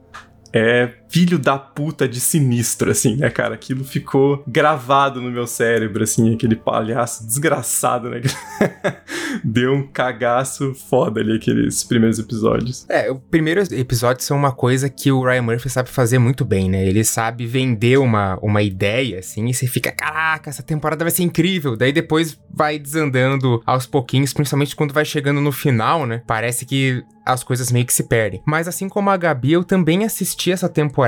é 0.52 1.00
filho 1.11 1.38
da 1.38 1.59
puta 1.59 2.09
de 2.09 2.21
sinistro, 2.21 2.90
assim, 2.90 3.17
né, 3.17 3.29
cara? 3.29 3.55
Aquilo 3.55 3.85
ficou 3.85 4.43
gravado 4.47 5.21
no 5.21 5.31
meu 5.31 5.47
cérebro, 5.47 6.05
assim, 6.05 6.35
aquele 6.35 6.55
palhaço 6.55 7.26
desgraçado, 7.26 8.09
né? 8.09 8.23
Deu 9.43 9.75
um 9.75 9.87
cagaço 9.87 10.73
foda 10.75 11.21
ali, 11.21 11.37
aqueles 11.37 11.83
primeiros 11.83 12.19
episódios. 12.19 12.87
É, 12.88 13.11
os 13.11 13.19
primeiros 13.29 13.73
episódios 13.73 14.25
são 14.25 14.37
uma 14.37 14.52
coisa 14.52 14.88
que 14.88 15.11
o 15.11 15.25
Ryan 15.25 15.43
Murphy 15.43 15.69
sabe 15.69 15.90
fazer 15.90 16.19
muito 16.19 16.45
bem, 16.45 16.71
né? 16.71 16.87
Ele 16.87 17.02
sabe 17.02 17.45
vender 17.45 17.99
uma, 17.99 18.38
uma 18.40 18.62
ideia, 18.62 19.19
assim, 19.19 19.47
e 19.49 19.55
você 19.55 19.67
fica, 19.67 19.90
caraca, 19.90 20.49
essa 20.49 20.62
temporada 20.62 21.05
vai 21.05 21.11
ser 21.11 21.25
incrível. 21.25 21.76
Daí 21.76 21.93
depois 21.93 22.38
vai 22.52 22.79
desandando 22.79 23.61
aos 23.67 23.85
pouquinhos, 23.85 24.33
principalmente 24.33 24.76
quando 24.76 24.95
vai 24.95 25.05
chegando 25.05 25.40
no 25.40 25.50
final, 25.50 26.07
né? 26.07 26.23
Parece 26.25 26.64
que 26.64 27.02
as 27.25 27.45
coisas 27.45 27.71
meio 27.71 27.87
que 27.87 27.93
se 27.93 28.05
perdem. 28.05 28.43
Mas 28.47 28.67
assim 28.67 28.88
como 28.88 29.11
a 29.11 29.17
Gabi, 29.17 29.52
eu 29.52 29.62
também 29.62 30.05
assisti 30.05 30.50
essa 30.50 30.69
temporada 30.69 31.00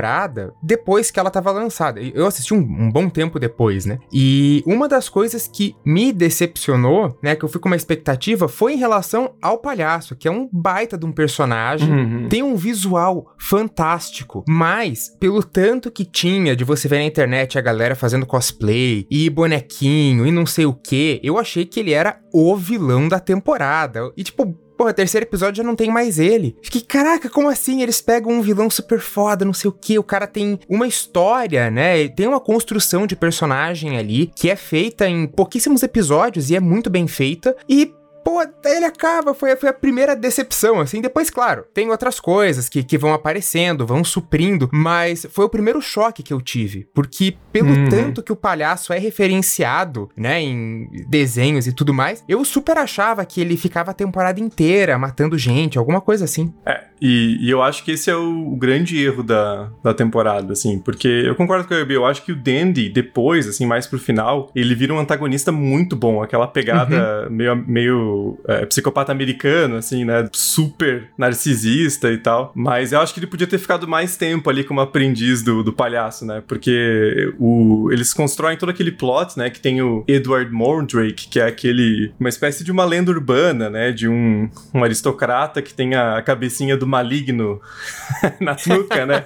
depois 0.61 1.11
que 1.11 1.19
ela 1.19 1.29
tava 1.29 1.51
lançada. 1.51 2.01
Eu 2.01 2.25
assisti 2.25 2.53
um, 2.53 2.59
um, 2.59 2.91
bom 2.91 3.09
tempo 3.09 3.39
depois, 3.39 3.85
né? 3.85 3.99
E 4.11 4.63
uma 4.65 4.87
das 4.87 5.09
coisas 5.09 5.47
que 5.47 5.75
me 5.85 6.11
decepcionou, 6.11 7.17
né, 7.21 7.35
que 7.35 7.43
eu 7.43 7.49
fui 7.49 7.59
com 7.59 7.69
uma 7.69 7.75
expectativa, 7.75 8.47
foi 8.47 8.73
em 8.73 8.77
relação 8.77 9.33
ao 9.41 9.57
palhaço, 9.57 10.15
que 10.15 10.27
é 10.27 10.31
um 10.31 10.49
baita 10.51 10.97
de 10.97 11.05
um 11.05 11.11
personagem, 11.11 11.91
uhum. 11.91 12.29
tem 12.29 12.43
um 12.43 12.55
visual 12.55 13.33
fantástico, 13.37 14.43
mas 14.47 15.15
pelo 15.19 15.43
tanto 15.43 15.91
que 15.91 16.05
tinha 16.05 16.55
de 16.55 16.63
você 16.63 16.87
ver 16.87 16.99
na 16.99 17.05
internet 17.05 17.57
a 17.57 17.61
galera 17.61 17.95
fazendo 17.95 18.25
cosplay 18.25 19.05
e 19.09 19.29
bonequinho 19.29 20.25
e 20.25 20.31
não 20.31 20.45
sei 20.45 20.65
o 20.65 20.73
que, 20.73 21.19
eu 21.23 21.37
achei 21.37 21.65
que 21.65 21.79
ele 21.79 21.91
era 21.91 22.19
o 22.33 22.55
vilão 22.55 23.07
da 23.07 23.19
temporada. 23.19 24.11
E 24.17 24.23
tipo, 24.23 24.57
Porra, 24.77 24.93
terceiro 24.93 25.25
episódio 25.25 25.57
já 25.57 25.63
não 25.63 25.75
tem 25.75 25.89
mais 25.89 26.19
ele. 26.19 26.55
Fiquei, 26.61 26.81
caraca, 26.81 27.29
como 27.29 27.49
assim? 27.49 27.81
Eles 27.81 28.01
pegam 28.01 28.31
um 28.31 28.41
vilão 28.41 28.69
super 28.69 28.99
foda, 28.99 29.45
não 29.45 29.53
sei 29.53 29.69
o 29.69 29.73
que. 29.73 29.99
O 29.99 30.03
cara 30.03 30.27
tem 30.27 30.59
uma 30.67 30.87
história, 30.87 31.69
né? 31.69 32.07
Tem 32.07 32.27
uma 32.27 32.39
construção 32.39 33.05
de 33.05 33.15
personagem 33.15 33.97
ali 33.97 34.31
que 34.35 34.49
é 34.49 34.55
feita 34.55 35.07
em 35.07 35.27
pouquíssimos 35.27 35.83
episódios 35.83 36.49
e 36.49 36.55
é 36.55 36.59
muito 36.59 36.89
bem 36.89 37.07
feita. 37.07 37.55
E 37.67 37.93
pô, 38.23 38.41
ele 38.65 38.85
acaba, 38.85 39.33
foi, 39.33 39.55
foi 39.55 39.69
a 39.69 39.73
primeira 39.73 40.15
decepção, 40.15 40.79
assim. 40.79 41.01
Depois, 41.01 41.29
claro, 41.29 41.65
tem 41.73 41.89
outras 41.89 42.19
coisas 42.19 42.69
que, 42.69 42.83
que 42.83 42.97
vão 42.97 43.13
aparecendo, 43.13 43.85
vão 43.85 44.03
suprindo, 44.03 44.69
mas 44.71 45.25
foi 45.29 45.45
o 45.45 45.49
primeiro 45.49 45.81
choque 45.81 46.23
que 46.23 46.33
eu 46.33 46.41
tive. 46.41 46.87
Porque, 46.93 47.35
pelo 47.51 47.69
uhum. 47.69 47.89
tanto 47.89 48.23
que 48.23 48.31
o 48.31 48.35
palhaço 48.35 48.93
é 48.93 48.97
referenciado, 48.97 50.09
né, 50.15 50.41
em 50.41 50.87
desenhos 51.07 51.67
e 51.67 51.73
tudo 51.73 51.93
mais, 51.93 52.23
eu 52.27 52.43
super 52.45 52.77
achava 52.77 53.25
que 53.25 53.41
ele 53.41 53.57
ficava 53.57 53.91
a 53.91 53.93
temporada 53.93 54.39
inteira 54.39 54.97
matando 54.97 55.37
gente, 55.37 55.77
alguma 55.77 56.01
coisa 56.01 56.25
assim. 56.25 56.53
É, 56.65 56.85
e, 57.03 57.37
e 57.41 57.49
eu 57.49 57.61
acho 57.61 57.83
que 57.83 57.91
esse 57.91 58.09
é 58.09 58.15
o, 58.15 58.53
o, 58.53 58.55
grande 58.55 58.97
erro 58.97 59.23
da, 59.23 59.69
da 59.83 59.93
temporada, 59.93 60.53
assim, 60.53 60.79
porque 60.79 61.07
eu 61.07 61.35
concordo 61.35 61.67
com 61.67 61.73
a 61.73 61.79
Gabi, 61.79 61.95
eu 61.95 62.05
acho 62.05 62.23
que 62.23 62.31
o 62.31 62.35
Dandy, 62.35 62.87
depois, 62.87 63.45
assim, 63.45 63.65
mais 63.65 63.85
pro 63.85 63.99
final, 63.99 64.49
ele 64.55 64.73
vira 64.73 64.93
um 64.93 64.99
antagonista 64.99 65.51
muito 65.51 65.97
bom, 65.97 66.23
aquela 66.23 66.47
pegada 66.47 67.25
uhum. 67.27 67.35
meio, 67.35 67.55
meio 67.67 68.39
é, 68.47 68.65
psicopata 68.65 69.11
americano, 69.11 69.75
assim, 69.75 70.05
né? 70.05 70.29
Super 70.31 71.09
narcisista 71.17 72.09
e 72.09 72.17
tal. 72.17 72.53
Mas 72.55 72.93
eu 72.93 73.01
acho 73.01 73.13
que 73.13 73.19
ele 73.19 73.27
podia 73.27 73.47
ter 73.47 73.57
ficado 73.57 73.85
mais 73.85 74.15
tempo 74.15 74.49
ali 74.49 74.63
como 74.63 74.79
aprendiz 74.79 75.43
do, 75.43 75.61
do 75.61 75.73
palhaço, 75.73 76.25
né? 76.25 76.41
Porque 76.47 77.33
o, 77.37 77.89
eles 77.91 78.13
constroem 78.13 78.55
todo 78.55 78.69
aquele 78.69 78.93
plot, 78.93 79.37
né? 79.37 79.49
Que 79.49 79.59
tem 79.59 79.81
o 79.81 80.05
Edward 80.07 80.49
Mordrake, 80.53 81.27
que 81.27 81.37
é 81.37 81.47
aquele. 81.47 82.13
uma 82.17 82.29
espécie 82.29 82.63
de 82.63 82.71
uma 82.71 82.85
lenda 82.85 83.11
urbana, 83.11 83.69
né? 83.69 83.91
De 83.91 84.07
um, 84.07 84.49
um 84.73 84.85
aristocrata 84.85 85.61
que 85.61 85.73
tem 85.73 85.95
a 85.95 86.21
cabecinha 86.21 86.77
do 86.77 86.92
maligno 86.93 87.59
na 88.39 88.55
nuca, 88.67 89.05
né? 89.05 89.25